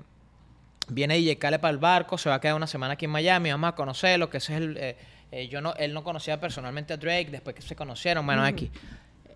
viene 0.90 1.16
DJ 1.16 1.38
Khaled 1.38 1.60
para 1.60 1.72
el 1.72 1.78
barco, 1.78 2.18
se 2.18 2.28
va 2.30 2.36
a 2.36 2.42
quedar 2.42 2.56
una 2.56 2.68
semana 2.68 2.94
aquí 2.96 3.06
en 3.06 3.12
Miami, 3.12 3.52
vamos 3.52 3.70
a 3.70 3.76
conocerlo, 3.76 4.30
que 4.30 4.38
ese 4.38 4.54
es 4.56 4.62
el... 4.62 4.78
eh, 4.78 4.98
eh, 5.36 5.48
yo 5.48 5.62
no, 5.62 5.74
él 5.76 5.94
no 5.94 6.04
conocía 6.04 6.40
personalmente 6.40 6.94
a 6.94 6.98
Drake, 6.98 7.30
después 7.32 7.56
que 7.56 7.62
se 7.62 7.76
conocieron, 7.76 8.26
bueno, 8.26 8.44
aquí. 8.44 8.72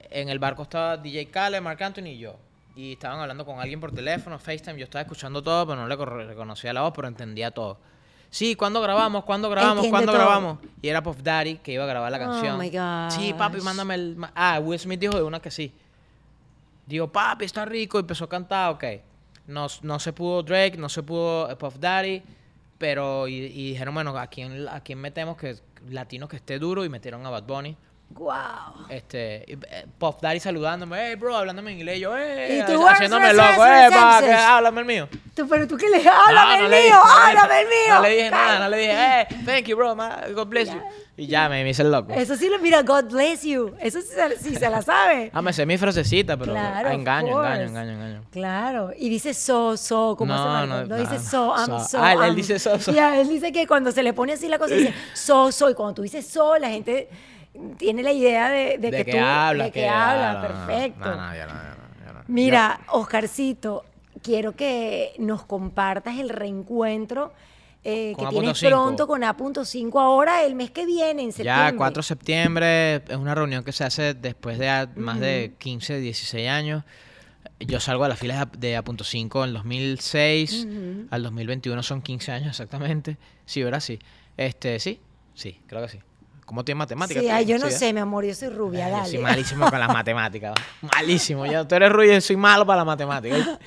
En 0.10 0.30
el 0.30 0.40
barco 0.40 0.64
estaba 0.64 0.96
DJ 0.98 1.28
Khaled, 1.30 1.62
Marc 1.62 1.82
Anthony 1.82 2.08
y 2.10 2.18
yo. 2.20 2.38
Y 2.76 2.94
estaban 2.94 3.20
hablando 3.20 3.46
con 3.46 3.60
alguien 3.60 3.80
por 3.80 3.92
teléfono, 3.92 4.38
FaceTime, 4.38 4.78
yo 4.78 4.84
estaba 4.84 5.02
escuchando 5.02 5.42
todo, 5.42 5.66
pero 5.66 5.82
no 5.82 5.88
le 5.88 5.96
reconocía 6.28 6.72
la 6.74 6.82
voz, 6.84 6.94
pero 6.96 7.08
entendía 7.08 7.50
todo. 7.52 7.80
Sí, 8.30 8.56
¿cuándo 8.56 8.82
grabamos? 8.82 9.24
¿Cuándo 9.24 9.50
grabamos? 9.50 9.88
¿Cuándo 9.88 10.12
todo. 10.12 10.22
grabamos? 10.22 10.60
Y 10.82 10.88
era 10.90 11.02
Puff 11.02 11.24
Daddy 11.24 11.56
que 11.58 11.72
iba 11.72 11.84
a 11.86 11.88
grabar 11.88 12.12
la 12.12 12.18
Oh, 12.18 12.22
canción. 12.30 12.60
my 12.60 12.70
gosh. 12.70 13.14
Sí, 13.20 13.34
papi, 13.34 13.62
mándame 13.62 13.96
el... 13.96 14.18
Ah, 14.36 14.60
Will 14.62 14.78
Smith 14.80 15.00
dijo 15.00 15.16
de 15.16 15.24
una 15.24 15.40
que 15.40 15.50
sí. 15.50 15.74
Digo, 16.86 17.12
papi, 17.12 17.46
está 17.46 17.66
rico. 17.66 17.98
Y 17.98 18.02
empezó 18.02 18.26
a 18.26 18.30
cantar, 18.30 18.72
ok. 18.74 18.84
No, 19.48 19.68
no 19.82 20.00
se 20.00 20.14
pudo 20.14 20.44
Drake, 20.44 20.78
no 20.78 20.90
se 20.90 21.04
pudo 21.04 21.50
eh, 21.50 21.56
Puff 21.56 21.78
Daddy. 21.80 22.22
Pero, 22.78 23.28
y, 23.28 23.36
y 23.36 23.70
dijeron, 23.72 23.94
bueno, 23.96 24.18
¿a 24.18 24.28
quién, 24.28 24.68
¿a 24.68 24.82
quién 24.82 25.00
metemos 25.00 25.38
que 25.38 25.56
latino 25.90 26.28
que 26.28 26.36
esté 26.38 26.60
duro? 26.60 26.86
Y 26.86 26.90
metieron 26.90 27.26
a 27.26 27.30
Bad 27.30 27.44
Bunny. 27.46 27.78
Wow. 28.10 28.88
Este, 28.90 29.52
eh, 29.54 29.86
Puff 30.00 30.22
Daddy 30.22 30.40
saludándome, 30.40 30.98
hey, 30.98 31.16
bro, 31.16 31.36
hablándome 31.36 31.72
en 31.72 31.78
inglés. 31.80 32.00
Yo, 32.00 32.10
tú, 32.66 32.88
haciéndome 32.88 33.26
"Where's 33.26 33.38
loco, 33.38 33.66
eh, 33.66 33.88
pa, 33.92 34.20
que 34.20 34.26
Reses?" 34.28 34.42
háblame 34.42 34.82
el 34.82 34.88
mío. 34.88 35.10
Tú, 35.36 35.48
pero 35.48 35.68
tú 35.68 35.78
qué 35.78 35.90
le 35.90 35.98
háblame 35.98 36.34
No, 36.34 36.70
no 36.70 36.76
el 36.76 36.84
mío, 36.84 36.96
háblame 36.96 37.62
el 37.62 37.68
mío. 37.68 37.96
No 37.96 38.02
le 38.02 38.10
dije 38.10 38.32
nada, 38.32 38.60
no 38.60 38.70
le 38.70 38.78
dije, 38.78 38.96
hey, 39.30 39.38
thank 39.46 39.66
you, 39.66 39.76
bro, 39.76 39.96
God 40.34 40.48
bless 40.48 40.70
you. 40.70 40.82
Y 41.16 41.28
ya 41.28 41.50
me, 41.50 41.68
hice 41.68 41.82
el 41.82 41.92
loco. 41.92 42.14
Eso 42.14 42.36
sí 42.36 42.48
lo 42.48 42.60
mira, 42.60 42.82
God 42.84 43.06
bless 43.12 43.44
you. 43.44 43.76
Eso 43.80 44.00
sí, 44.02 44.56
se- 44.56 44.70
la 44.70 44.82
sabe. 44.82 45.32
Ah, 45.34 45.42
me 45.42 45.52
sé 45.52 45.66
mi 45.66 45.78
frasecita, 45.78 46.38
pero 46.38 46.54
Claro, 46.54 46.90
ah, 46.90 46.94
engaño, 46.94 47.44
engaño, 47.44 47.64
engaño, 47.68 47.92
engaño. 47.92 48.24
Claro, 48.32 48.92
y 48.98 49.10
dice 49.10 49.34
so, 49.34 49.76
so, 49.78 50.16
como 50.16 50.34
No, 50.34 50.66
no, 50.66 50.86
No, 50.86 50.86
no, 50.86 50.98
dice 50.98 51.20
so, 51.20 51.54
I'm 51.56 51.84
So. 51.88 51.98
Ah, 52.00 52.14
él- 52.28 52.36
dice 52.36 52.58
so, 52.60 52.80
so. 52.80 52.92
Ya, 52.92 53.20
él 53.20 53.28
dice 53.30 53.52
que 53.52 53.68
cuando 53.68 53.92
se 53.92 54.02
le 54.04 54.14
pone 54.14 54.34
así 54.34 54.48
la 54.48 54.58
cosa, 54.60 54.76
dice 54.76 54.94
so, 55.14 55.52
so, 55.52 55.70
y 55.70 55.74
cuando 55.74 55.96
tú 55.96 56.02
dices 56.04 56.26
so, 56.28 56.58
la 56.58 56.70
gente 56.70 57.10
tiene 57.78 58.04
la 58.04 58.12
idea 58.12 58.50
de, 58.50 58.78
de 58.78 58.92
De 58.92 58.98
que, 58.98 59.06
que 59.06 59.12
tú, 59.12 59.18
habla, 59.24 59.64
de 59.66 59.72
que, 59.72 59.80
que 59.82 59.88
habla, 59.90 60.32
habla, 60.32 60.48
perfecto. 60.68 61.10
No, 61.10 61.16
no, 61.16 61.36
ya 61.36 61.46
no, 61.48 61.54
ya 61.54 61.76
ya. 62.14 62.24
Mira, 62.28 62.80
Oscarcito, 62.92 63.86
quiero 64.22 64.54
que 64.56 65.14
nos 65.20 65.44
compartas 65.46 66.18
el 66.20 66.30
reencuentro 66.30 67.34
eh, 67.84 68.14
que 68.18 68.26
tienes 68.28 68.62
A.5. 68.64 68.70
pronto 68.70 69.08
con 69.08 69.24
A.5 69.24 70.00
ahora, 70.02 70.44
el 70.44 70.56
mes 70.56 70.72
que 70.72 70.86
viene, 70.86 71.24
en 71.24 71.32
septiembre. 71.32 71.72
Ya, 71.72 71.78
4 71.78 72.02
de 72.02 72.08
septiembre 72.08 72.96
es 72.96 73.16
una 73.16 73.34
reunión 73.34 73.64
que 73.64 73.72
se 73.72 73.86
hace 73.86 74.14
después 74.14 74.58
de 74.60 74.68
a- 74.70 74.90
más 74.96 75.20
de 75.22 75.54
15, 75.58 76.00
16 76.00 76.50
años. 76.50 76.84
Yo 77.60 77.80
salgo 77.80 78.04
a 78.04 78.10
las 78.10 78.20
filas 78.20 78.38
de 78.38 78.42
A- 78.42 78.60
de 78.60 78.78
A.5 78.78 79.46
en 79.46 79.54
2006, 79.54 80.68
al 81.12 81.24
2021 81.24 81.82
son 81.82 82.02
15 82.02 82.32
años 82.34 82.50
exactamente. 82.50 83.18
Sí, 83.46 83.64
¿verdad? 83.64 83.80
Sí. 83.80 84.00
Este, 84.36 84.80
sí, 84.80 85.00
sí, 85.34 85.62
creo 85.68 85.82
que 85.84 85.90
sí. 85.90 86.00
¿Cómo 86.48 86.64
tiene 86.66 86.80
matemáticas? 86.80 87.22
Sí, 87.22 87.30
ay, 87.30 87.46
yo 87.46 87.58
no 87.60 87.66
¿verdad? 87.66 87.78
sé, 87.78 87.94
mi 87.94 88.00
amor, 88.00 88.26
yo 88.26 88.34
soy 88.34 88.48
rubia, 88.50 88.86
Ay, 88.86 88.92
yo 88.92 88.98
dale. 88.98 89.10
soy 89.12 89.20
malísimo 89.20 89.70
con 89.70 89.80
las 89.80 89.90
matemáticas. 89.94 90.54
Malísimo. 90.82 91.46
Yo, 91.46 91.68
tú 91.68 91.76
eres 91.76 91.92
rubio 91.92 92.16
y 92.16 92.22
soy 92.22 92.38
malo 92.38 92.66
para 92.66 92.78
las 92.78 92.86
matemáticas. 92.88 93.60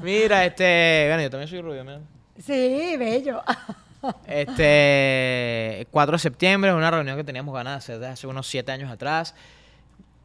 Mira, 0.00 0.44
este. 0.44 1.04
Bueno, 1.08 1.22
yo 1.22 1.30
también 1.30 1.48
soy 1.48 1.60
rubio, 1.62 1.84
mira. 1.84 2.00
Sí, 2.44 2.96
bello. 2.98 3.40
Este, 4.26 5.86
4 5.90 6.12
de 6.12 6.18
septiembre, 6.18 6.72
una 6.72 6.90
reunión 6.90 7.16
que 7.16 7.24
teníamos 7.24 7.52
ganas 7.54 7.86
desde 7.86 8.06
hace 8.06 8.26
unos 8.26 8.46
7 8.46 8.70
años 8.70 8.90
atrás. 8.90 9.34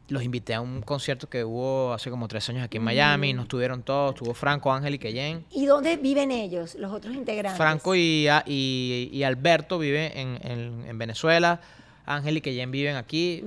Los 0.08 0.22
invité 0.22 0.54
a 0.54 0.60
un 0.60 0.82
concierto 0.82 1.28
que 1.28 1.42
hubo 1.44 1.92
hace 1.92 2.10
como 2.10 2.28
3 2.28 2.50
años 2.50 2.64
aquí 2.64 2.76
en 2.76 2.84
Miami. 2.84 3.32
Nos 3.32 3.48
tuvieron 3.48 3.82
todos. 3.82 4.14
Estuvo 4.14 4.34
Franco, 4.34 4.72
Ángel 4.72 4.94
y 4.94 4.98
Keyen. 4.98 5.44
¿Y 5.50 5.66
dónde 5.66 5.96
viven 5.96 6.30
ellos, 6.30 6.74
los 6.76 6.92
otros 6.92 7.14
integrantes? 7.14 7.56
Franco 7.56 7.94
y, 7.94 8.28
a- 8.28 8.44
y, 8.46 9.08
y 9.12 9.22
Alberto 9.24 9.78
viven 9.78 10.12
en, 10.16 10.38
en- 10.48 10.84
en 10.88 10.98
Venezuela. 10.98 11.60
Ángel 12.06 12.36
y 12.36 12.40
Keyen 12.40 12.70
viven 12.70 12.96
aquí. 12.96 13.44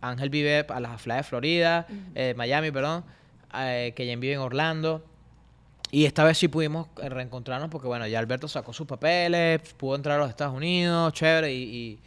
Ángel 0.00 0.30
vive 0.30 0.66
a 0.68 0.80
las 0.80 0.92
afueras 0.92 1.18
de 1.24 1.28
Florida, 1.28 1.86
eh, 2.14 2.34
Miami, 2.36 2.70
perdón. 2.70 3.04
Eh, 3.54 3.92
Keyen 3.96 4.20
vive 4.20 4.34
en 4.34 4.40
Orlando. 4.40 5.04
Y 5.92 6.04
esta 6.04 6.24
vez 6.24 6.36
sí 6.36 6.48
pudimos 6.48 6.88
eh, 7.00 7.08
reencontrarnos 7.08 7.70
porque, 7.70 7.86
bueno, 7.86 8.06
ya 8.06 8.18
Alberto 8.18 8.48
sacó 8.48 8.72
sus 8.72 8.86
papeles, 8.86 9.60
pudo 9.74 9.94
entrar 9.94 10.16
a 10.16 10.22
los 10.22 10.28
Estados 10.30 10.54
Unidos, 10.54 11.12
chévere, 11.12 11.52
y, 11.54 11.62
y- 11.62 12.00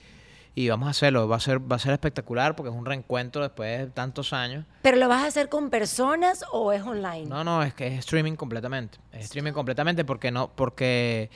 y 0.55 0.67
vamos 0.67 0.87
a 0.87 0.91
hacerlo. 0.91 1.25
Va 1.29 1.37
a, 1.37 1.39
ser, 1.39 1.59
va 1.71 1.77
a 1.77 1.79
ser 1.79 1.93
espectacular 1.93 2.53
porque 2.55 2.69
es 2.69 2.75
un 2.75 2.85
reencuentro 2.85 3.41
después 3.41 3.79
de 3.79 3.87
tantos 3.87 4.33
años. 4.33 4.65
¿Pero 4.81 4.97
lo 4.97 5.07
vas 5.07 5.23
a 5.23 5.27
hacer 5.27 5.47
con 5.47 5.69
personas 5.69 6.43
o 6.51 6.73
es 6.73 6.81
online? 6.81 7.27
No, 7.27 7.45
no, 7.45 7.63
es 7.63 7.73
que 7.73 7.87
es 7.87 7.99
streaming 7.99 8.33
completamente. 8.35 8.97
Es 9.13 9.25
streaming 9.25 9.53
completamente 9.53 10.03
porque 10.03 10.31
no, 10.31 10.51
porque 10.53 11.29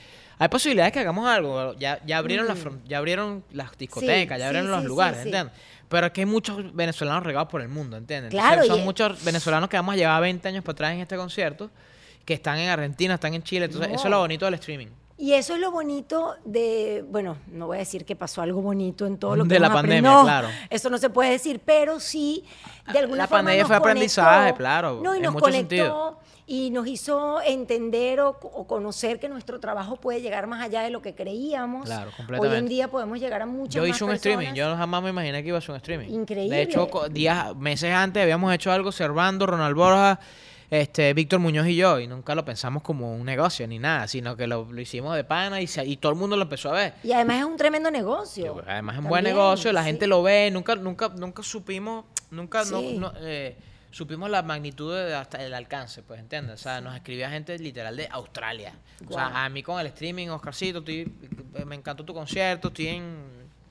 hay 0.43 0.49
posibilidades 0.49 0.91
que 0.91 0.99
hagamos 0.99 1.27
algo. 1.27 1.73
Ya, 1.75 1.99
ya 2.05 2.17
abrieron 2.17 2.47
las 2.47 2.57
fron- 2.57 2.81
ya 2.85 2.97
abrieron 2.97 3.43
las 3.51 3.77
discotecas, 3.77 4.37
ya 4.37 4.47
abrieron 4.47 4.69
sí, 4.69 4.75
los 4.75 4.83
lugares. 4.85 5.25
¿entiendes? 5.25 5.53
Pero 5.87 6.07
es 6.07 6.13
que 6.13 6.21
hay 6.21 6.25
muchos 6.25 6.73
venezolanos 6.75 7.23
regados 7.23 7.47
por 7.49 7.61
el 7.61 7.69
mundo, 7.69 7.95
¿entiendes? 7.97 8.31
Claro, 8.31 8.53
Entonces, 8.63 8.71
son 8.73 8.79
y- 8.81 8.83
muchos 8.85 9.23
venezolanos 9.23 9.69
que 9.69 9.77
vamos 9.77 9.93
a 9.93 9.95
llevar 9.95 10.21
20 10.21 10.47
años 10.47 10.63
para 10.63 10.73
atrás 10.73 10.91
en 10.93 10.99
este 10.99 11.15
concierto, 11.15 11.69
que 12.25 12.33
están 12.33 12.57
en 12.57 12.69
Argentina, 12.69 13.13
están 13.13 13.33
en 13.33 13.43
Chile. 13.43 13.65
Entonces, 13.65 13.89
No. 13.89 13.95
eso 13.95 14.03
es 14.05 14.11
lo 14.11 14.19
bonito 14.19 14.45
del 14.45 14.55
streaming. 14.55 14.87
Y 15.17 15.33
eso 15.33 15.53
es 15.53 15.59
lo 15.61 15.71
bonito 15.71 16.35
de, 16.43 17.05
bueno, 17.07 17.37
no 17.47 17.67
voy 17.67 17.77
a 17.77 17.79
decir 17.79 18.03
que 18.03 18.15
pasó 18.15 18.41
algo 18.41 18.61
bonito 18.61 19.05
en 19.05 19.17
todo 19.17 19.35
lo 19.35 19.43
que 19.43 19.49
De 19.53 19.59
la 19.59 19.71
pandemia. 19.71 20.01
No, 20.11 20.23
claro. 20.23 20.49
Eso 20.69 20.89
no 20.89 20.97
se 20.97 21.09
puede 21.09 21.29
decir, 21.29 21.61
pero 21.63 21.99
sí, 21.99 22.43
de 22.91 22.99
alguna 22.99 23.19
La 23.19 23.27
forma 23.27 23.37
pandemia 23.39 23.61
nos 23.61 23.67
fue 23.67 23.75
aprendizaje, 23.77 24.53
claro, 24.55 24.99
No, 25.01 25.13
y 25.13 25.17
en 25.17 25.23
nos 25.23 25.33
mucho 25.33 25.45
conectó 25.45 25.69
sentido. 25.75 26.19
Y 26.45 26.71
nos 26.71 26.87
hizo 26.87 27.41
entender 27.41 28.19
o, 28.19 28.31
o 28.41 28.67
conocer 28.67 29.19
que 29.19 29.29
nuestro 29.29 29.59
trabajo 29.59 29.95
puede 29.95 30.21
llegar 30.21 30.45
más 30.47 30.61
allá 30.61 30.81
de 30.81 30.89
lo 30.89 31.01
que 31.01 31.15
creíamos. 31.15 31.85
Claro, 31.85 32.09
Hoy 32.09 32.15
completamente. 32.17 32.57
en 32.57 32.67
día 32.67 32.87
podemos 32.89 33.19
llegar 33.19 33.41
a 33.41 33.45
muchas 33.45 33.75
Yo 33.75 33.81
más 33.81 33.89
hice 33.91 34.03
un 34.03 34.09
personas. 34.11 34.37
streaming, 34.39 34.53
yo 34.57 34.75
jamás 34.75 35.03
me 35.03 35.09
imaginé 35.11 35.41
que 35.41 35.47
iba 35.49 35.57
a 35.57 35.59
hacer 35.59 35.71
un 35.71 35.77
streaming. 35.77 36.09
Increíble. 36.09 36.55
De 36.55 36.61
hecho, 36.63 36.89
días, 37.09 37.55
meses 37.55 37.93
antes 37.93 38.21
habíamos 38.23 38.53
hecho 38.53 38.71
algo, 38.71 38.91
Servando, 38.91 39.45
Ronald 39.45 39.75
Borja, 39.75 40.19
este, 40.69 41.13
Víctor 41.13 41.39
Muñoz 41.39 41.67
y 41.67 41.75
yo, 41.75 41.99
y 41.99 42.07
nunca 42.07 42.33
lo 42.35 42.43
pensamos 42.43 42.81
como 42.83 43.13
un 43.15 43.25
negocio 43.25 43.67
ni 43.67 43.77
nada, 43.79 44.07
sino 44.07 44.35
que 44.35 44.47
lo, 44.47 44.65
lo 44.71 44.81
hicimos 44.81 45.15
de 45.15 45.23
pana 45.23 45.61
y, 45.61 45.67
se- 45.67 45.85
y 45.85 45.97
todo 45.97 46.11
el 46.11 46.17
mundo 46.17 46.35
lo 46.35 46.43
empezó 46.43 46.69
a 46.69 46.73
ver. 46.73 46.93
Y 47.03 47.11
además 47.13 47.37
es 47.39 47.45
un 47.45 47.57
tremendo 47.57 47.91
negocio. 47.91 48.61
Además 48.67 48.95
es 48.95 49.01
un 49.03 49.07
buen 49.07 49.23
negocio, 49.23 49.71
la 49.71 49.81
sí. 49.83 49.87
gente 49.91 50.07
lo 50.07 50.23
ve, 50.23 50.49
nunca, 50.51 50.75
nunca, 50.75 51.09
nunca 51.09 51.43
supimos, 51.43 52.05
nunca 52.31 52.63
no, 52.65 53.13
eh, 53.21 53.55
supimos 53.93 54.29
la 54.29 54.41
magnitud 54.41 54.93
de 54.95 55.13
hasta 55.13 55.43
el 55.43 55.53
alcance, 55.53 56.01
pues 56.01 56.19
entiendes. 56.19 56.55
O 56.59 56.63
sea, 56.63 56.81
nos 56.81 56.95
escribía 56.95 57.29
gente 57.29 57.57
literal 57.59 57.95
de 57.95 58.07
Australia. 58.11 58.73
O 59.03 59.05
Guau. 59.09 59.29
sea, 59.29 59.45
a 59.45 59.49
mí 59.49 59.61
con 59.61 59.79
el 59.79 59.87
streaming, 59.87 60.29
Oscarcito, 60.29 60.79
estoy, 60.79 61.11
me 61.65 61.75
encantó 61.75 62.03
tu 62.03 62.13
concierto, 62.13 62.69
estoy 62.69 62.87
en, 62.87 63.15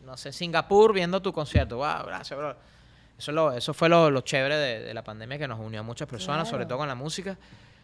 no 0.07 0.17
sé, 0.17 0.33
Singapur 0.33 0.93
viendo 0.93 1.21
tu 1.21 1.33
concierto. 1.33 1.77
Wow, 1.79 2.07
gracias, 2.07 2.39
bro. 2.39 2.51
Eso, 3.19 3.31
es 3.31 3.35
lo, 3.35 3.53
eso 3.53 3.75
fue 3.75 3.89
lo, 3.89 4.11
lo 4.11 4.21
chévere 4.21 4.57
de, 4.57 4.81
de 4.85 4.95
la 4.95 5.03
pandemia 5.03 5.39
que 5.39 5.49
nos 5.49 5.59
unió 5.59 5.81
a 5.81 5.83
muchas 5.83 6.09
personas, 6.09 6.49
sobre 6.49 6.61
Claro. 6.65 6.69
todo 6.69 6.79
con 6.79 6.89
la 6.89 6.95
música. 6.95 7.37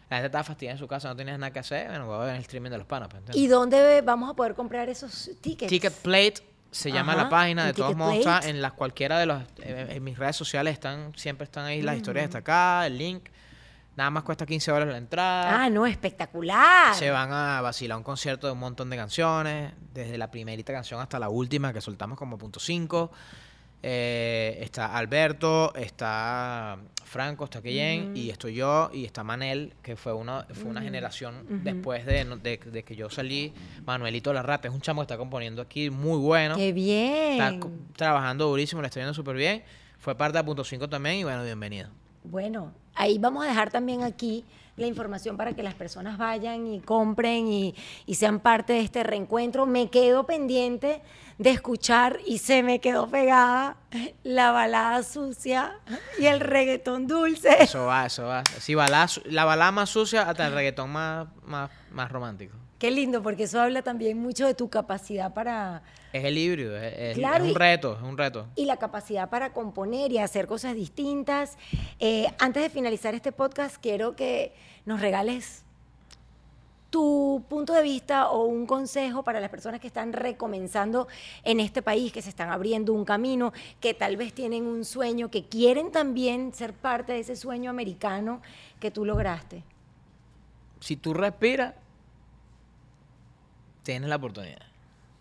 La 0.09 0.17
gente 0.17 0.25
estaba 0.27 0.43
fastidiada 0.43 0.73
en 0.73 0.79
su 0.79 0.87
casa, 0.87 1.07
no 1.09 1.15
tenías 1.15 1.37
nada 1.37 1.51
que 1.53 1.59
hacer. 1.59 1.87
Bueno, 1.87 2.07
voy 2.07 2.15
a 2.15 2.25
ver 2.25 2.35
el 2.35 2.41
streaming 2.41 2.71
de 2.71 2.77
los 2.79 2.87
panas. 2.87 3.09
pues. 3.09 3.37
¿Y 3.37 3.47
dónde 3.47 4.01
vamos 4.01 4.29
a 4.31 4.33
poder 4.33 4.55
comprar 4.55 4.89
esos 4.89 5.29
tickets? 5.39 5.69
Ticket 5.69 5.93
Plate 5.93 6.33
se 6.71 6.91
llama 6.91 7.13
Ajá, 7.13 7.23
la 7.23 7.29
página, 7.29 7.65
de 7.65 7.73
todos 7.73 7.95
modos 7.95 8.15
está 8.15 8.41
en 8.47 8.61
las 8.61 8.73
cualquiera 8.73 9.19
de 9.19 9.25
los 9.25 9.43
eh, 9.57 9.87
en 9.91 10.03
mis 10.03 10.17
redes 10.17 10.35
sociales 10.35 10.73
están 10.73 11.13
siempre 11.15 11.45
están 11.45 11.65
ahí 11.65 11.81
las 11.81 11.97
historias 11.97 12.25
destacadas, 12.25 12.87
el 12.87 12.97
link. 12.97 13.29
Nada 13.95 14.11
más 14.11 14.23
cuesta 14.23 14.45
15 14.45 14.71
dólares 14.71 14.93
la 14.93 14.97
entrada. 14.97 15.63
Ah, 15.63 15.69
no, 15.69 15.85
espectacular. 15.85 16.95
Se 16.95 17.09
van 17.09 17.33
a 17.33 17.59
vacilar 17.59 17.97
un 17.97 18.03
concierto 18.03 18.47
de 18.47 18.53
un 18.53 18.59
montón 18.59 18.89
de 18.89 18.95
canciones, 18.95 19.73
desde 19.93 20.17
la 20.17 20.31
primerita 20.31 20.71
canción 20.71 21.01
hasta 21.01 21.19
la 21.19 21.27
última 21.27 21.73
que 21.73 21.81
soltamos 21.81 22.17
como 22.17 22.37
punto 22.37 22.61
5. 22.61 23.11
Eh, 23.81 24.59
está 24.61 24.97
Alberto, 24.97 25.73
está 25.75 26.77
Franco, 27.05 27.45
está 27.45 27.61
Keyen, 27.61 28.15
y 28.15 28.29
estoy 28.29 28.53
yo, 28.55 28.89
y 28.93 29.05
está 29.05 29.23
Manel, 29.23 29.73
que 29.81 29.95
fue 29.95 30.13
una, 30.13 30.45
fue 30.53 30.65
una 30.69 30.81
generación 30.81 31.45
después 31.63 32.05
de, 32.05 32.25
de- 32.25 32.57
de 32.57 32.83
que 32.83 32.95
yo 32.95 33.09
salí. 33.09 33.53
Manuelito 33.85 34.33
Larrate 34.33 34.67
es 34.67 34.73
un 34.73 34.81
chamo 34.81 35.01
que 35.01 35.05
está 35.05 35.17
componiendo 35.17 35.61
aquí 35.61 35.89
muy 35.89 36.17
bueno. 36.19 36.55
Qué 36.55 36.73
bien. 36.73 37.41
Está 37.41 37.55
trabajando 37.95 38.47
durísimo, 38.47 38.81
le 38.81 38.87
está 38.87 38.99
yendo 38.99 39.13
súper 39.13 39.35
bien. 39.37 39.63
Fue 39.97 40.13
parte 40.15 40.37
de 40.37 40.43
Punto 40.43 40.63
5 40.63 40.87
también, 40.89 41.15
y 41.15 41.23
bueno, 41.23 41.43
bienvenido. 41.43 41.89
Bueno, 42.23 42.73
ahí 42.95 43.17
vamos 43.17 43.45
a 43.45 43.47
dejar 43.47 43.71
también 43.71 44.03
aquí 44.03 44.43
la 44.75 44.85
información 44.87 45.35
para 45.35 45.53
que 45.53 45.63
las 45.63 45.73
personas 45.73 46.17
vayan 46.17 46.67
y 46.67 46.79
compren 46.79 47.47
y, 47.47 47.75
y 48.05 48.15
sean 48.15 48.39
parte 48.39 48.73
de 48.73 48.81
este 48.81 49.03
reencuentro. 49.03 49.65
Me 49.65 49.89
quedo 49.89 50.25
pendiente 50.25 51.01
de 51.39 51.49
escuchar 51.49 52.19
y 52.27 52.37
se 52.37 52.61
me 52.61 52.79
quedó 52.79 53.07
pegada 53.09 53.77
la 54.23 54.51
balada 54.51 55.01
sucia 55.03 55.73
y 56.19 56.25
el 56.27 56.39
reggaetón 56.41 57.07
dulce. 57.07 57.49
Eso 57.63 57.85
va, 57.87 58.05
eso 58.05 58.25
va. 58.25 58.43
Sí, 58.59 58.75
balada 58.75 59.07
la 59.25 59.45
balada 59.45 59.71
más 59.71 59.89
sucia 59.89 60.23
hasta 60.29 60.45
el 60.47 60.53
reggaetón 60.53 60.91
más, 60.91 61.27
más, 61.45 61.71
más 61.91 62.11
romántico. 62.11 62.55
Qué 62.77 62.91
lindo, 62.91 63.21
porque 63.23 63.43
eso 63.43 63.59
habla 63.59 63.81
también 63.81 64.17
mucho 64.19 64.45
de 64.45 64.53
tu 64.53 64.69
capacidad 64.69 65.33
para... 65.33 65.81
Es 66.13 66.23
el 66.23 66.37
híbrido, 66.37 66.77
es, 66.77 66.93
es- 66.97 67.17
Claro, 67.17 67.43
es 67.45 67.49
un 67.51 67.55
reto, 67.55 67.95
es 67.97 68.03
un 68.03 68.17
reto. 68.17 68.47
y 68.55 68.65
la 68.65 68.77
capacidad 68.77 69.29
para 69.29 69.51
componer 69.51 70.11
y 70.13 70.17
hacer 70.19 70.47
cosas 70.47 70.75
distintas. 70.75 71.57
Eh, 71.99 72.27
antes 72.39 72.63
de 72.63 72.69
finalizar 72.69 73.13
este 73.15 73.31
podcast, 73.33 73.75
quiero 73.81 74.15
que 74.15 74.53
nos 74.85 75.01
regales 75.01 75.65
tu 76.89 77.43
punto 77.47 77.73
de 77.73 77.83
vista 77.83 78.29
o 78.29 78.45
un 78.45 78.65
consejo 78.65 79.23
para 79.23 79.39
las 79.39 79.49
personas 79.49 79.79
que 79.79 79.87
están 79.87 80.13
recomenzando 80.13 81.07
en 81.43 81.59
este 81.59 81.81
país, 81.81 82.11
que 82.11 82.21
se 82.21 82.29
están 82.29 82.49
abriendo 82.49 82.93
un 82.93 83.05
camino, 83.05 83.53
que 83.79 83.93
tal 83.93 84.17
vez 84.17 84.33
tienen 84.33 84.65
un 84.65 84.85
sueño, 84.85 85.29
que 85.29 85.45
quieren 85.45 85.91
también 85.91 86.53
ser 86.53 86.73
parte 86.73 87.13
de 87.13 87.19
ese 87.19 87.35
sueño 87.35 87.69
americano 87.69 88.41
que 88.79 88.91
tú 88.91 89.05
lograste. 89.05 89.63
Si 90.79 90.95
tú 90.95 91.13
respiras, 91.13 91.75
tienes 93.83 94.09
la 94.09 94.15
oportunidad. 94.15 94.61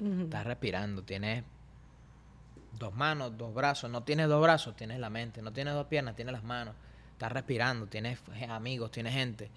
Estás 0.00 0.46
respirando, 0.46 1.02
tienes 1.02 1.42
dos 2.78 2.94
manos, 2.94 3.36
dos 3.36 3.52
brazos. 3.52 3.90
No 3.90 4.04
tienes 4.04 4.28
dos 4.28 4.40
brazos, 4.42 4.76
tienes 4.76 5.00
la 5.00 5.10
mente. 5.10 5.42
No 5.42 5.52
tienes 5.52 5.74
dos 5.74 5.86
piernas, 5.86 6.14
tienes 6.14 6.32
las 6.32 6.44
manos. 6.44 6.74
Estás 7.12 7.32
respirando, 7.32 7.86
tienes 7.86 8.20
amigos, 8.48 8.92
tienes 8.92 9.12
gente. 9.12 9.50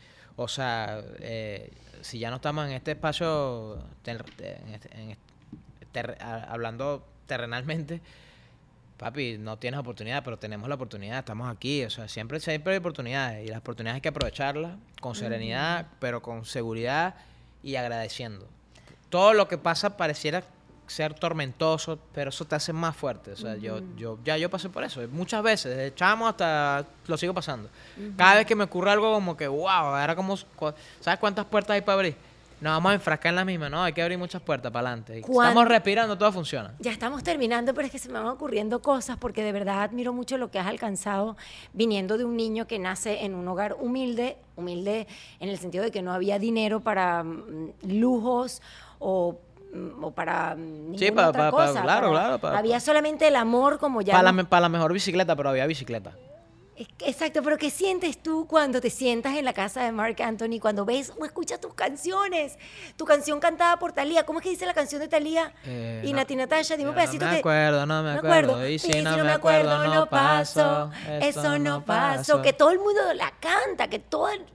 O 0.43 0.47
sea, 0.47 1.01
eh, 1.19 1.71
si 2.01 2.19
ya 2.19 2.29
no 2.29 2.37
estamos 2.37 2.65
en 2.65 2.71
este 2.73 2.91
espacio, 2.91 3.77
ter- 4.03 4.25
en 4.39 4.73
este- 4.73 4.99
en 5.01 5.17
ter- 5.91 6.17
a- 6.21 6.43
hablando 6.51 7.05
terrenalmente, 7.27 8.01
papi, 8.97 9.37
no 9.39 9.57
tienes 9.57 9.79
oportunidad, 9.79 10.23
pero 10.23 10.37
tenemos 10.37 10.69
la 10.69 10.75
oportunidad, 10.75 11.19
estamos 11.19 11.49
aquí. 11.49 11.83
O 11.85 11.89
sea, 11.89 12.07
siempre, 12.07 12.39
siempre 12.39 12.73
hay 12.73 12.79
oportunidades 12.79 13.45
y 13.45 13.49
las 13.49 13.59
oportunidades 13.59 13.95
hay 13.95 14.01
que 14.01 14.09
aprovecharlas 14.09 14.73
con 14.99 15.15
serenidad, 15.15 15.87
pero 15.99 16.21
con 16.21 16.45
seguridad 16.45 17.15
y 17.63 17.75
agradeciendo. 17.75 18.47
Todo 19.09 19.33
lo 19.33 19.47
que 19.47 19.57
pasa 19.57 19.97
pareciera 19.97 20.43
ser 20.91 21.13
tormentoso, 21.13 21.97
pero 22.13 22.29
eso 22.29 22.45
te 22.45 22.55
hace 22.55 22.73
más 22.73 22.95
fuerte. 22.95 23.31
O 23.31 23.35
sea, 23.37 23.55
yo, 23.55 23.79
yo, 23.95 24.19
ya 24.23 24.37
yo 24.37 24.49
pasé 24.49 24.69
por 24.69 24.83
eso. 24.83 25.01
Muchas 25.11 25.41
veces, 25.41 25.75
desde 25.75 25.95
chamo 25.95 26.27
hasta 26.27 26.85
lo 27.07 27.17
sigo 27.17 27.33
pasando. 27.33 27.69
Cada 28.17 28.35
vez 28.35 28.45
que 28.45 28.55
me 28.55 28.65
ocurre 28.65 28.91
algo 28.91 29.13
como 29.13 29.35
que, 29.37 29.47
wow, 29.47 29.67
ahora 29.67 30.15
como, 30.15 30.35
¿sabes 30.99 31.19
cuántas 31.19 31.45
puertas 31.45 31.75
hay 31.75 31.81
para 31.81 31.95
abrir? 31.95 32.15
Nos 32.59 32.73
vamos 32.73 32.91
a 32.91 32.93
enfrascar 32.93 33.31
en 33.31 33.37
la 33.37 33.45
misma, 33.45 33.69
¿no? 33.69 33.81
Hay 33.83 33.91
que 33.91 34.03
abrir 34.03 34.19
muchas 34.19 34.39
puertas 34.39 34.71
para 34.71 34.89
adelante. 34.89 35.17
Y 35.17 35.21
¿Cuán- 35.23 35.47
Estamos 35.47 35.67
respirando, 35.67 36.15
todo 36.15 36.31
funciona. 36.31 36.75
Ya 36.77 36.91
estamos 36.91 37.23
terminando, 37.23 37.73
pero 37.73 37.87
es 37.87 37.91
que 37.91 37.97
se 37.97 38.07
me 38.07 38.19
van 38.19 38.27
ocurriendo 38.27 38.83
cosas 38.83 39.17
porque 39.17 39.41
de 39.43 39.51
verdad 39.51 39.81
admiro 39.81 40.13
mucho 40.13 40.37
lo 40.37 40.51
que 40.51 40.59
has 40.59 40.67
alcanzado 40.67 41.37
viniendo 41.73 42.19
de 42.19 42.25
un 42.25 42.37
niño 42.37 42.67
que 42.67 42.77
nace 42.77 43.25
en 43.25 43.33
un 43.33 43.47
hogar 43.47 43.75
humilde, 43.79 44.37
humilde 44.55 45.07
en 45.39 45.49
el 45.49 45.57
sentido 45.57 45.83
de 45.83 45.89
que 45.89 46.03
no 46.03 46.13
había 46.13 46.37
dinero 46.37 46.81
para 46.81 47.23
mm, 47.23 47.71
lujos 47.87 48.61
o, 48.99 49.39
o 50.01 50.11
para 50.11 50.55
mm, 50.55 50.95
Sí, 50.97 51.05
ninguna 51.05 51.21
pa- 51.23 51.29
otra 51.29 51.51
cosa. 51.51 51.83
para- 51.83 52.01
claro, 52.09 52.47
había 52.57 52.79
solamente 52.79 53.27
el 53.27 53.35
amor 53.35 53.77
como 53.79 54.01
ya... 54.01 54.13
Para 54.13 54.23
la, 54.23 54.31
no- 54.31 54.35
me- 54.37 54.45
para 54.45 54.61
la 54.61 54.69
mejor 54.69 54.91
bicicleta, 54.93 55.35
pero 55.35 55.49
había 55.49 55.65
bicicleta. 55.65 56.11
Que- 56.97 57.09
Exacto, 57.09 57.43
pero 57.43 57.57
¿qué 57.59 57.69
sientes 57.69 58.17
tú 58.23 58.47
cuando 58.47 58.81
te 58.81 58.89
sientas 58.89 59.35
en 59.37 59.45
la 59.45 59.53
casa 59.53 59.83
de 59.83 59.91
Mark 59.91 60.19
Anthony, 60.19 60.59
cuando 60.59 60.83
ves 60.83 61.13
o 61.19 61.25
escuchas 61.25 61.61
tus 61.61 61.75
canciones? 61.75 62.57
Tu 62.97 63.05
canción 63.05 63.39
cantada 63.39 63.77
por 63.77 63.91
Talía, 63.93 64.25
¿cómo 64.25 64.39
es 64.39 64.43
que 64.43 64.49
dice 64.49 64.65
la 64.65 64.73
canción 64.73 64.99
de 64.99 65.07
Talía? 65.07 65.53
Eh, 65.63 66.01
y 66.03 66.11
no. 66.11 66.17
Nati 66.17 66.35
Natasha, 66.35 66.75
dime 66.77 66.89
un 66.89 66.95
Yo 66.95 66.99
no 66.99 67.03
pedacito 67.03 67.25
me 67.25 67.31
que- 67.33 67.39
acuerdo, 67.39 67.85
no 67.85 68.01
me 68.01 68.11
acuerdo. 68.13 68.67
Y 68.67 68.79
si 68.79 69.01
no 69.03 69.15
me 69.23 69.31
acuerdo, 69.31 69.93
no 69.93 70.07
paso. 70.09 70.89
Eso 71.21 71.59
no 71.59 71.85
paso. 71.85 72.41
Que 72.41 72.51
todo 72.53 72.71
el 72.71 72.79
mundo 72.79 72.99
la 73.15 73.31
canta, 73.39 73.87
que 73.87 73.99
todo 73.99 74.29
el- 74.29 74.45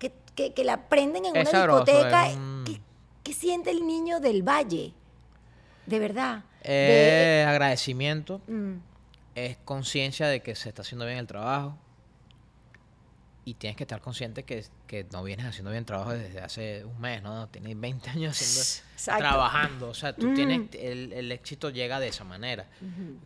que, 0.00 0.12
que, 0.34 0.52
que 0.54 0.64
la 0.64 0.88
prenden 0.88 1.26
en 1.26 1.36
Es 1.36 1.48
una 1.50 1.58
sabroso, 1.60 1.84
discoteca. 1.84 2.28
es 2.30 2.36
un- 2.36 2.59
¿Qué, 3.30 3.34
siente 3.36 3.70
el 3.70 3.86
niño 3.86 4.18
del 4.18 4.42
valle? 4.42 4.92
De 5.86 5.98
verdad. 6.00 6.42
Eh, 6.62 7.44
agradecimiento, 7.46 8.40
De- 8.48 8.52
mm, 8.52 8.82
es 9.36 9.56
conciencia 9.64 10.26
de 10.26 10.40
que 10.42 10.56
se 10.56 10.68
está 10.68 10.82
haciendo 10.82 11.06
bien 11.06 11.18
el 11.18 11.28
trabajo. 11.28 11.78
Y 13.44 13.54
tienes 13.54 13.76
que 13.76 13.84
estar 13.84 14.00
consciente 14.00 14.42
que, 14.42 14.64
que 14.88 15.06
no 15.12 15.22
vienes 15.22 15.46
haciendo 15.46 15.70
bien 15.70 15.80
el 15.82 15.86
trabajo 15.86 16.10
desde 16.10 16.40
hace 16.40 16.84
un 16.84 17.00
mes, 17.00 17.22
¿no? 17.22 17.48
Tienes 17.48 17.78
20 17.78 18.10
años 18.10 18.32
haciendo, 18.36 18.60
Exacto. 18.94 19.20
trabajando. 19.20 19.88
O 19.90 19.94
sea, 19.94 20.12
tú 20.14 20.26
Mm. 20.26 20.34
tienes, 20.34 20.60
el, 20.74 21.12
el 21.12 21.30
éxito 21.32 21.70
llega 21.70 22.00
de 22.00 22.08
esa 22.08 22.24
manera, 22.24 22.66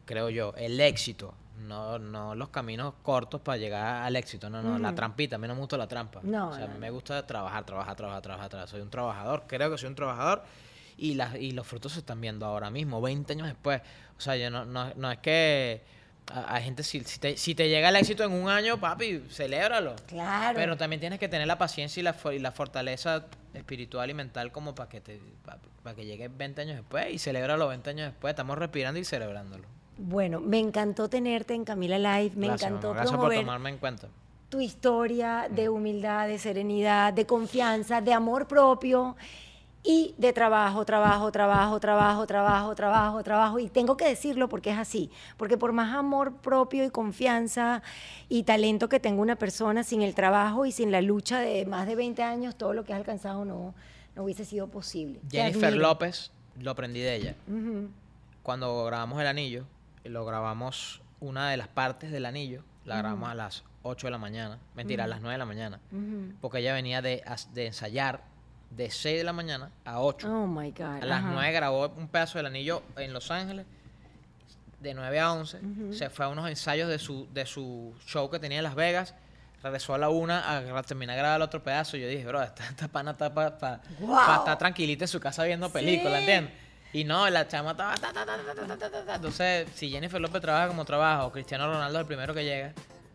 creo 0.05 0.29
yo. 0.29 0.53
El 0.59 0.79
éxito, 0.81 1.35
no, 1.59 1.99
no 1.99 2.35
los 2.35 2.49
caminos 2.51 2.95
cortos 3.03 3.41
para 3.41 3.57
llegar 3.59 4.03
al 4.05 4.17
éxito. 4.17 4.51
No, 4.51 4.63
no, 4.63 4.79
la 4.79 4.95
trampita. 4.95 5.37
A 5.37 5.39
mí 5.39 5.47
no 5.49 5.55
me 5.55 5.61
gusta 5.61 5.77
la 5.77 5.87
trampa. 5.89 6.21
No, 6.23 6.51
o 6.51 6.55
sea, 6.55 6.65
a 6.65 6.69
mí 6.69 6.79
me 6.79 6.91
gusta 6.91 7.27
trabajar, 7.27 7.65
trabajar, 7.65 7.97
trabajar, 7.97 8.23
trabajar, 8.23 8.49
trabajar. 8.51 8.69
Soy 8.69 8.81
un 8.81 8.91
trabajador, 8.91 9.45
creo 9.47 9.71
que 9.71 9.79
soy 9.79 9.89
un 9.89 9.95
trabajador. 9.95 10.43
Y, 10.97 11.15
las 11.15 11.35
y 11.37 11.51
los 11.53 11.67
frutos 11.67 11.93
se 11.93 11.99
están 12.01 12.21
viendo 12.21 12.47
ahora 12.47 12.71
mismo, 12.71 13.01
20 13.01 13.33
años 13.33 13.47
después. 13.49 13.81
O 14.17 14.21
sea, 14.21 14.37
yo 14.37 14.49
no, 14.51 14.65
no, 14.65 14.93
no 14.95 15.11
es 15.11 15.19
que 15.19 15.83
a- 16.33 16.55
hay 16.55 16.63
gente, 16.65 16.83
si, 16.85 17.01
si, 17.01 17.19
te, 17.19 17.37
si 17.37 17.55
te 17.57 17.69
llega 17.69 17.89
el 17.89 17.97
éxito 17.97 18.23
en 18.25 18.33
un 18.33 18.49
año, 18.49 18.79
papi, 18.79 19.25
celébralo. 19.29 19.97
Claro. 20.07 20.55
Pero 20.57 20.77
también 20.77 21.01
tienes 21.01 21.19
que 21.19 21.29
tener 21.29 21.47
la 21.49 21.59
paciencia 21.59 22.01
y 22.01 22.05
la, 22.05 22.15
y 22.33 22.39
la 22.39 22.53
fortaleza 22.53 23.25
espiritual 23.55 24.09
y 24.11 24.15
mental 24.15 24.53
como 24.53 24.75
para 24.75 24.89
que 24.89 25.01
te 25.01 25.21
para 25.83 25.95
que 25.97 26.07
llegue 26.07 26.29
20 26.29 26.63
años 26.63 26.77
después 26.77 27.13
y 27.13 27.19
celebra 27.19 27.57
los 27.57 27.69
20 27.69 27.91
años 27.91 28.07
después. 28.13 28.31
Estamos 28.31 28.57
respirando 28.57 28.99
y 29.01 29.05
celebrándolo. 29.05 29.67
Bueno, 29.97 30.41
me 30.41 30.59
encantó 30.59 31.09
tenerte 31.09 31.55
en 31.55 31.65
Camila 31.65 31.99
Live, 31.99 32.33
me 32.37 32.49
Gracias, 32.49 32.71
encantó 32.71 32.89
mamá. 32.89 33.01
Gracias 33.01 33.11
por 33.13 33.21
promover 33.21 33.41
tomarme 33.41 33.71
en 33.71 33.79
cuenta. 33.79 34.09
tu 34.49 34.61
historia 34.61 35.49
de 35.51 35.69
humildad, 35.69 36.29
de 36.29 36.39
serenidad, 36.39 37.13
de 37.13 37.27
confianza, 37.27 38.01
de 38.01 38.13
amor 38.13 38.47
propio 38.47 39.17
y 39.87 40.15
de 40.17 40.33
trabajo, 40.33 40.85
trabajo, 40.85 41.31
trabajo, 41.31 41.79
trabajo, 41.81 42.27
trabajo, 42.27 42.75
trabajo, 42.75 43.23
trabajo. 43.23 43.59
Y 43.59 43.69
tengo 43.69 43.97
que 43.97 44.09
decirlo 44.09 44.49
porque 44.49 44.71
es 44.71 44.79
así, 44.79 45.11
porque 45.37 45.59
por 45.59 45.73
más 45.73 45.95
amor 45.95 46.37
propio 46.37 46.85
y 46.85 46.91
confianza 46.91 47.83
y 48.29 48.45
talento 48.45 48.89
que 48.89 48.99
tenga 48.99 49.21
una 49.21 49.37
persona, 49.37 49.85
sin 49.85 50.03
el 50.03 50.15
trabajo 50.15 50.65
y 50.67 50.73
sin 50.73 50.91
la 50.91 51.03
lucha 51.03 51.39
de 51.41 51.67
más 51.67 51.87
de 51.87 51.97
20 51.97 52.23
años, 52.23 52.57
todo 52.57 52.73
lo 52.73 52.85
que 52.85 52.93
has 52.95 52.99
alcanzado 52.99 53.45
no, 53.45 53.75
no 54.17 54.25
hubiese 54.25 54.45
sido 54.45 54.69
posible. 54.69 55.21
Jennifer. 55.31 55.75
López, 55.77 56.31
lo 56.61 56.71
aprendí 56.71 57.01
de 57.01 57.15
ella. 57.17 57.35
Ujú. 57.47 57.89
Cuando 58.43 58.85
grabamos 58.85 59.21
el 59.21 59.27
anillo, 59.27 59.65
lo 60.05 60.25
grabamos 60.25 61.01
una 61.21 61.51
de 61.51 61.57
las 61.57 61.69
partes 61.69 62.11
del 62.11 62.27
anillo 62.27 62.63
La 62.85 62.97
grabamos 62.99 63.31
a 63.31 63.35
las 63.35 63.65
8 63.83 64.07
de 64.07 64.11
la 64.11 64.19
mañana. 64.19 64.59
Mentira, 64.75 65.05
a 65.05 65.07
las 65.07 65.21
9 65.21 65.33
de 65.35 65.39
la 65.39 65.45
mañana. 65.47 65.81
Porque 66.41 66.59
ella 66.59 66.75
venía 66.75 67.01
de, 67.03 67.23
de 67.53 67.67
ensayar 67.67 68.23
de 68.71 68.91
6 68.91 69.19
de 69.19 69.25
la 69.25 69.33
mañana 69.33 69.71
a 69.85 70.01
8. 70.01 70.29
Oh 70.31 70.47
my 70.47 70.71
God. 70.73 71.03
A 71.03 71.07
las 71.07 71.19
ajá. 71.21 71.31
9 71.33 71.53
grabó 71.53 71.89
un 71.97 72.09
pedazo 72.09 72.39
del 72.39 72.47
anillo 72.47 72.83
en 72.97 73.13
Los 73.13 73.31
Ángeles. 73.31 73.67
De 74.81 74.93
9 74.95 75.19
a 75.21 75.33
11. 75.33 75.61
Se 75.93 76.11
fue 76.11 76.27
a 76.27 76.29
unos 76.29 76.49
ensayos 76.49 76.89
de 76.89 76.99
su, 76.99 77.27
de 77.33 77.47
su 77.47 77.95
show 78.07 78.31
que 78.31 78.39
tenía 78.39 78.59
en 78.59 78.65
Las 78.65 78.75
Vegas. 78.75 79.15
Regresó 79.63 79.95
a 79.95 79.99
la 79.99 80.11
1 80.11 80.33
a 80.35 80.83
terminar 80.83 81.15
de 81.17 81.21
grabar 81.23 81.37
el 81.37 81.43
otro 81.43 81.63
pedazo. 81.63 81.97
Yo 81.97 82.07
dije, 82.07 82.27
bro, 82.27 82.43
esta, 82.43 82.65
esta 82.69 82.89
pana 82.89 83.13
está 83.13 83.33
para 83.33 83.81
Guau. 83.99 84.39
estar 84.41 84.59
tranquilita 84.59 85.05
en 85.05 85.09
su 85.09 85.21
casa 85.21 85.45
viendo 85.45 85.71
películas, 85.71 86.13
Sí. 86.23 86.31
¿entiendes? 86.31 86.53
Y 86.95 87.05
no, 87.05 87.29
la 87.29 87.47
chama 87.47 87.73
estaba... 87.73 87.95
ta, 87.97 88.13
ta, 88.13 88.25
ta, 88.25 88.37
ta, 88.39 88.55
ta, 88.55 88.77
ta, 88.79 88.91
ta, 88.91 89.05
ta. 89.05 89.15
Entonces, 89.17 89.69
si 89.75 89.91
Jennifer 89.91 90.21
López 90.21 90.41
trabaja 90.41 90.69
como 90.69 90.85
trabaja 90.85 91.27
o 91.27 91.33
Cristiano 91.33 91.67
Ronaldo 91.67 91.99
es 91.99 92.03
el 92.03 92.07
primero 92.07 92.33
que 92.33 92.45
llega, 92.45 92.73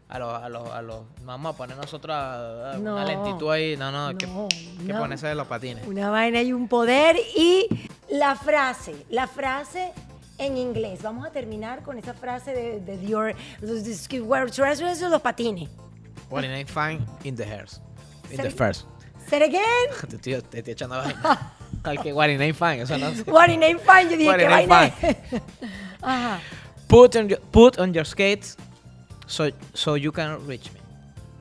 a 0.09 0.19
los... 0.19 0.33
A 0.43 0.49
los, 0.49 0.69
a 0.69 0.81
los 0.81 1.01
vamos 1.23 1.53
a 1.53 1.57
poner 1.57 1.77
nosotros 1.77 2.13
a, 2.13 2.71
a 2.73 2.77
No. 2.77 2.95
una 2.95 3.05
lentitud 3.05 3.49
ahí. 3.51 3.77
No, 3.77 3.91
no, 3.91 4.17
que, 4.17 4.27
No, 4.27 4.47
que 4.49 4.93
no. 4.93 4.99
ponerse 4.99 5.27
de 5.27 5.35
los 5.35 5.47
patines. 5.47 5.87
Una 5.87 6.09
vaina 6.09 6.41
y 6.41 6.51
un 6.51 6.67
poder. 6.67 7.15
Y 7.37 7.67
la 8.09 8.35
frase, 8.35 9.05
la 9.09 9.27
frase 9.27 9.93
en 10.37 10.57
inglés. 10.57 11.01
Vamos 11.01 11.25
a 11.25 11.31
terminar 11.31 11.81
con 11.81 11.97
esa 11.97 12.13
frase 12.13 12.53
de, 12.53 12.81
de 12.81 12.97
Dior. 12.97 13.33
Los 13.61 15.21
patines. 15.21 15.69
What 16.29 16.43
in 16.43 16.67
fine 16.67 17.05
in 17.23 17.35
the 17.35 17.45
hairs. 17.45 17.79
In 18.29 18.37
the 18.37 18.51
first. 18.51 18.85
Say 19.29 19.37
it 19.37 19.43
again. 19.43 19.63
Te 20.09 20.15
estoy, 20.17 20.41
te 20.49 20.57
estoy 20.59 20.73
echando 20.73 20.97
vaina. 20.97 21.53
Al 21.83 22.01
que 22.01 22.13
what 22.13 22.29
in 22.29 22.53
fine, 22.53 22.81
eso 22.81 22.97
no 22.97 23.11
sé. 23.11 23.23
What 23.25 23.49
in 23.49 23.61
fine. 23.79 24.09
Yo 24.09 24.17
dije, 24.17 24.37
¿qué 24.37 24.47
vaina? 24.47 24.91
Ajá. 26.01 26.39
Put 26.87 27.15
on 27.15 27.29
your, 27.29 27.39
put 27.51 27.79
on 27.79 27.93
your 27.93 28.05
skates 28.05 28.57
so, 29.27 29.49
so 29.73 29.95
you 29.95 30.11
can 30.11 30.45
reach 30.47 30.71
me. 30.73 30.79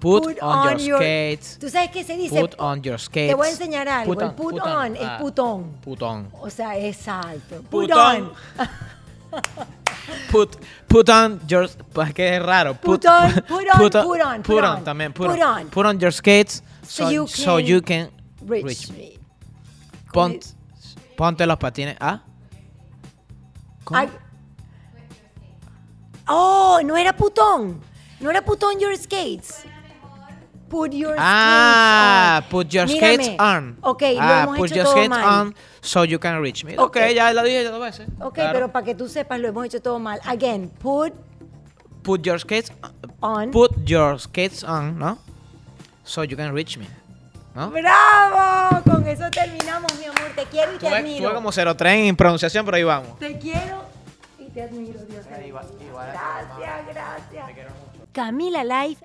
Put, 0.00 0.38
on, 0.40 0.78
your, 0.78 0.98
skates. 0.98 1.58
¿Tú 1.58 1.68
sabes 1.68 1.90
qué 1.90 2.04
se 2.04 2.16
dice? 2.16 2.38
Put 2.38 2.54
on 2.58 2.82
your 2.82 3.00
skates. 3.00 3.30
Te 3.30 3.34
voy 3.34 3.48
a 3.48 3.50
enseñar 3.50 3.88
algo. 3.88 4.14
Put 4.14 4.22
el 4.22 4.28
on, 4.28 4.34
put, 4.36 4.50
put 4.52 4.62
on, 4.62 4.68
on. 4.70 4.96
es 4.96 5.02
Ah. 5.02 5.18
putón. 5.18 5.72
Putón. 5.84 6.28
O 6.40 6.50
sea, 6.50 6.78
exacto. 6.78 7.62
Put, 7.68 7.88
Put 7.88 7.92
on. 7.92 8.30
on. 8.58 9.40
Put, 10.30 10.56
put 10.86 11.08
on 11.08 11.40
your... 11.48 11.68
Pues 11.92 12.14
que 12.14 12.36
es 12.36 12.42
raro. 12.42 12.74
Put 12.74 13.04
on, 13.06 13.32
put 13.48 13.66
on, 13.66 13.78
put 13.78 14.20
on, 14.20 14.42
Put 14.42 14.46
put 14.46 14.64
on 14.64 14.76
on, 14.78 14.84
también. 14.84 15.12
Put, 15.12 15.26
put 15.30 15.40
on. 15.40 15.62
on. 15.62 15.68
Put 15.70 15.86
on 15.86 15.98
your 15.98 16.12
skates 16.12 16.62
So 16.82 17.04
so, 17.04 17.10
you 17.10 17.26
so 17.26 17.56
can 17.56 17.66
you 17.66 17.82
can 17.82 18.10
Rich. 18.46 18.64
reach 18.64 18.90
me. 18.90 18.96
me. 18.98 19.17
Pon- 20.12 20.38
ponte 21.16 21.46
los 21.46 21.56
patines. 21.58 21.96
¿Ah? 22.00 22.22
¿Cómo? 23.84 24.00
Ay. 24.00 24.08
Oh, 26.26 26.80
no 26.84 26.96
era 26.96 27.12
putón. 27.14 27.80
No 28.20 28.30
era 28.30 28.42
putón 28.42 28.78
your 28.78 28.96
skates. 28.96 29.64
Put 30.68 30.92
your 30.92 31.14
Ah, 31.18 32.42
skates 32.42 32.44
on. 32.44 32.50
put 32.50 32.72
your 32.74 32.86
Mírame. 32.86 33.14
skates 33.24 33.40
on. 33.40 33.78
Ok, 33.80 34.02
lo 34.02 34.20
ah, 34.20 34.42
hemos 34.42 34.56
put 34.58 34.66
hecho 34.66 34.74
your 34.76 34.84
todo 34.84 34.92
skates 34.96 35.08
mal. 35.08 35.24
on 35.46 35.54
so 35.80 36.04
you 36.04 36.18
can 36.18 36.42
reach 36.42 36.62
me. 36.64 36.74
Ok. 36.76 36.96
ok, 36.96 37.14
ya 37.14 37.32
lo 37.32 37.42
dije 37.42 37.64
dos 37.64 37.80
veces. 37.80 38.06
Ok, 38.20 38.34
Claro. 38.34 38.52
pero 38.52 38.68
para 38.72 38.84
que 38.84 38.94
tú 38.94 39.08
sepas, 39.08 39.40
lo 39.40 39.48
hemos 39.48 39.64
hecho 39.64 39.80
todo 39.80 39.98
mal. 39.98 40.20
Again, 40.26 40.68
put 40.68 41.14
Put 42.02 42.22
your 42.26 42.38
skates 42.38 42.70
on. 43.20 43.50
Put 43.50 43.72
your 43.86 44.18
skates 44.20 44.62
on, 44.62 44.98
¿no? 44.98 45.18
So 46.04 46.22
you 46.22 46.36
can 46.36 46.52
reach 46.54 46.76
me. 46.78 46.86
¿No? 47.58 47.70
¡Bravo! 47.72 48.82
Con 48.84 49.08
eso 49.08 49.28
terminamos, 49.32 49.92
mi 49.98 50.04
amor. 50.04 50.30
Te 50.36 50.44
quiero 50.44 50.74
y 50.74 50.78
te 50.78 50.86
Tuve, 50.86 50.96
admiro. 50.96 51.24
tuve 51.28 51.34
como 51.34 51.50
03 51.74 52.08
en 52.08 52.14
pronunciación, 52.16 52.64
pero 52.64 52.76
ahí 52.76 52.84
vamos. 52.84 53.18
Te 53.18 53.36
quiero 53.36 53.82
y 54.38 54.44
te 54.50 54.62
admiro, 54.62 55.00
Dios 55.08 55.26
te 55.26 55.30
bendiga. 55.32 55.62
Gracias, 55.92 56.86
gracias. 56.94 57.66
Camila 58.12 58.62
Life 58.62 59.04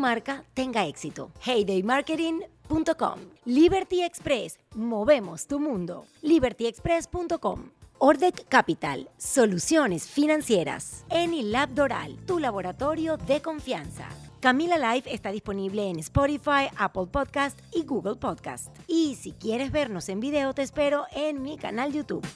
marca 0.00 0.44
tenga 0.54 0.86
éxito. 0.86 1.30
Heydaymarketing.com. 1.44 3.18
Liberty 3.44 4.02
Express. 4.02 4.58
Movemos 4.74 5.46
tu 5.46 5.60
mundo. 5.60 6.06
LibertyExpress.com. 6.22 7.70
Ordec 8.02 8.48
Capital, 8.48 9.10
soluciones 9.18 10.08
financieras. 10.08 11.04
Enilab 11.10 11.74
Doral, 11.74 12.16
tu 12.26 12.38
laboratorio 12.38 13.18
de 13.18 13.42
confianza. 13.42 14.08
Camila 14.40 14.78
Live 14.78 15.12
está 15.12 15.30
disponible 15.30 15.86
en 15.86 15.98
Spotify, 15.98 16.70
Apple 16.78 17.08
Podcast 17.12 17.60
y 17.74 17.84
Google 17.84 18.16
Podcast. 18.16 18.74
Y 18.86 19.16
si 19.16 19.32
quieres 19.32 19.70
vernos 19.70 20.08
en 20.08 20.18
video, 20.18 20.54
te 20.54 20.62
espero 20.62 21.04
en 21.14 21.42
mi 21.42 21.58
canal 21.58 21.92
YouTube. 21.92 22.26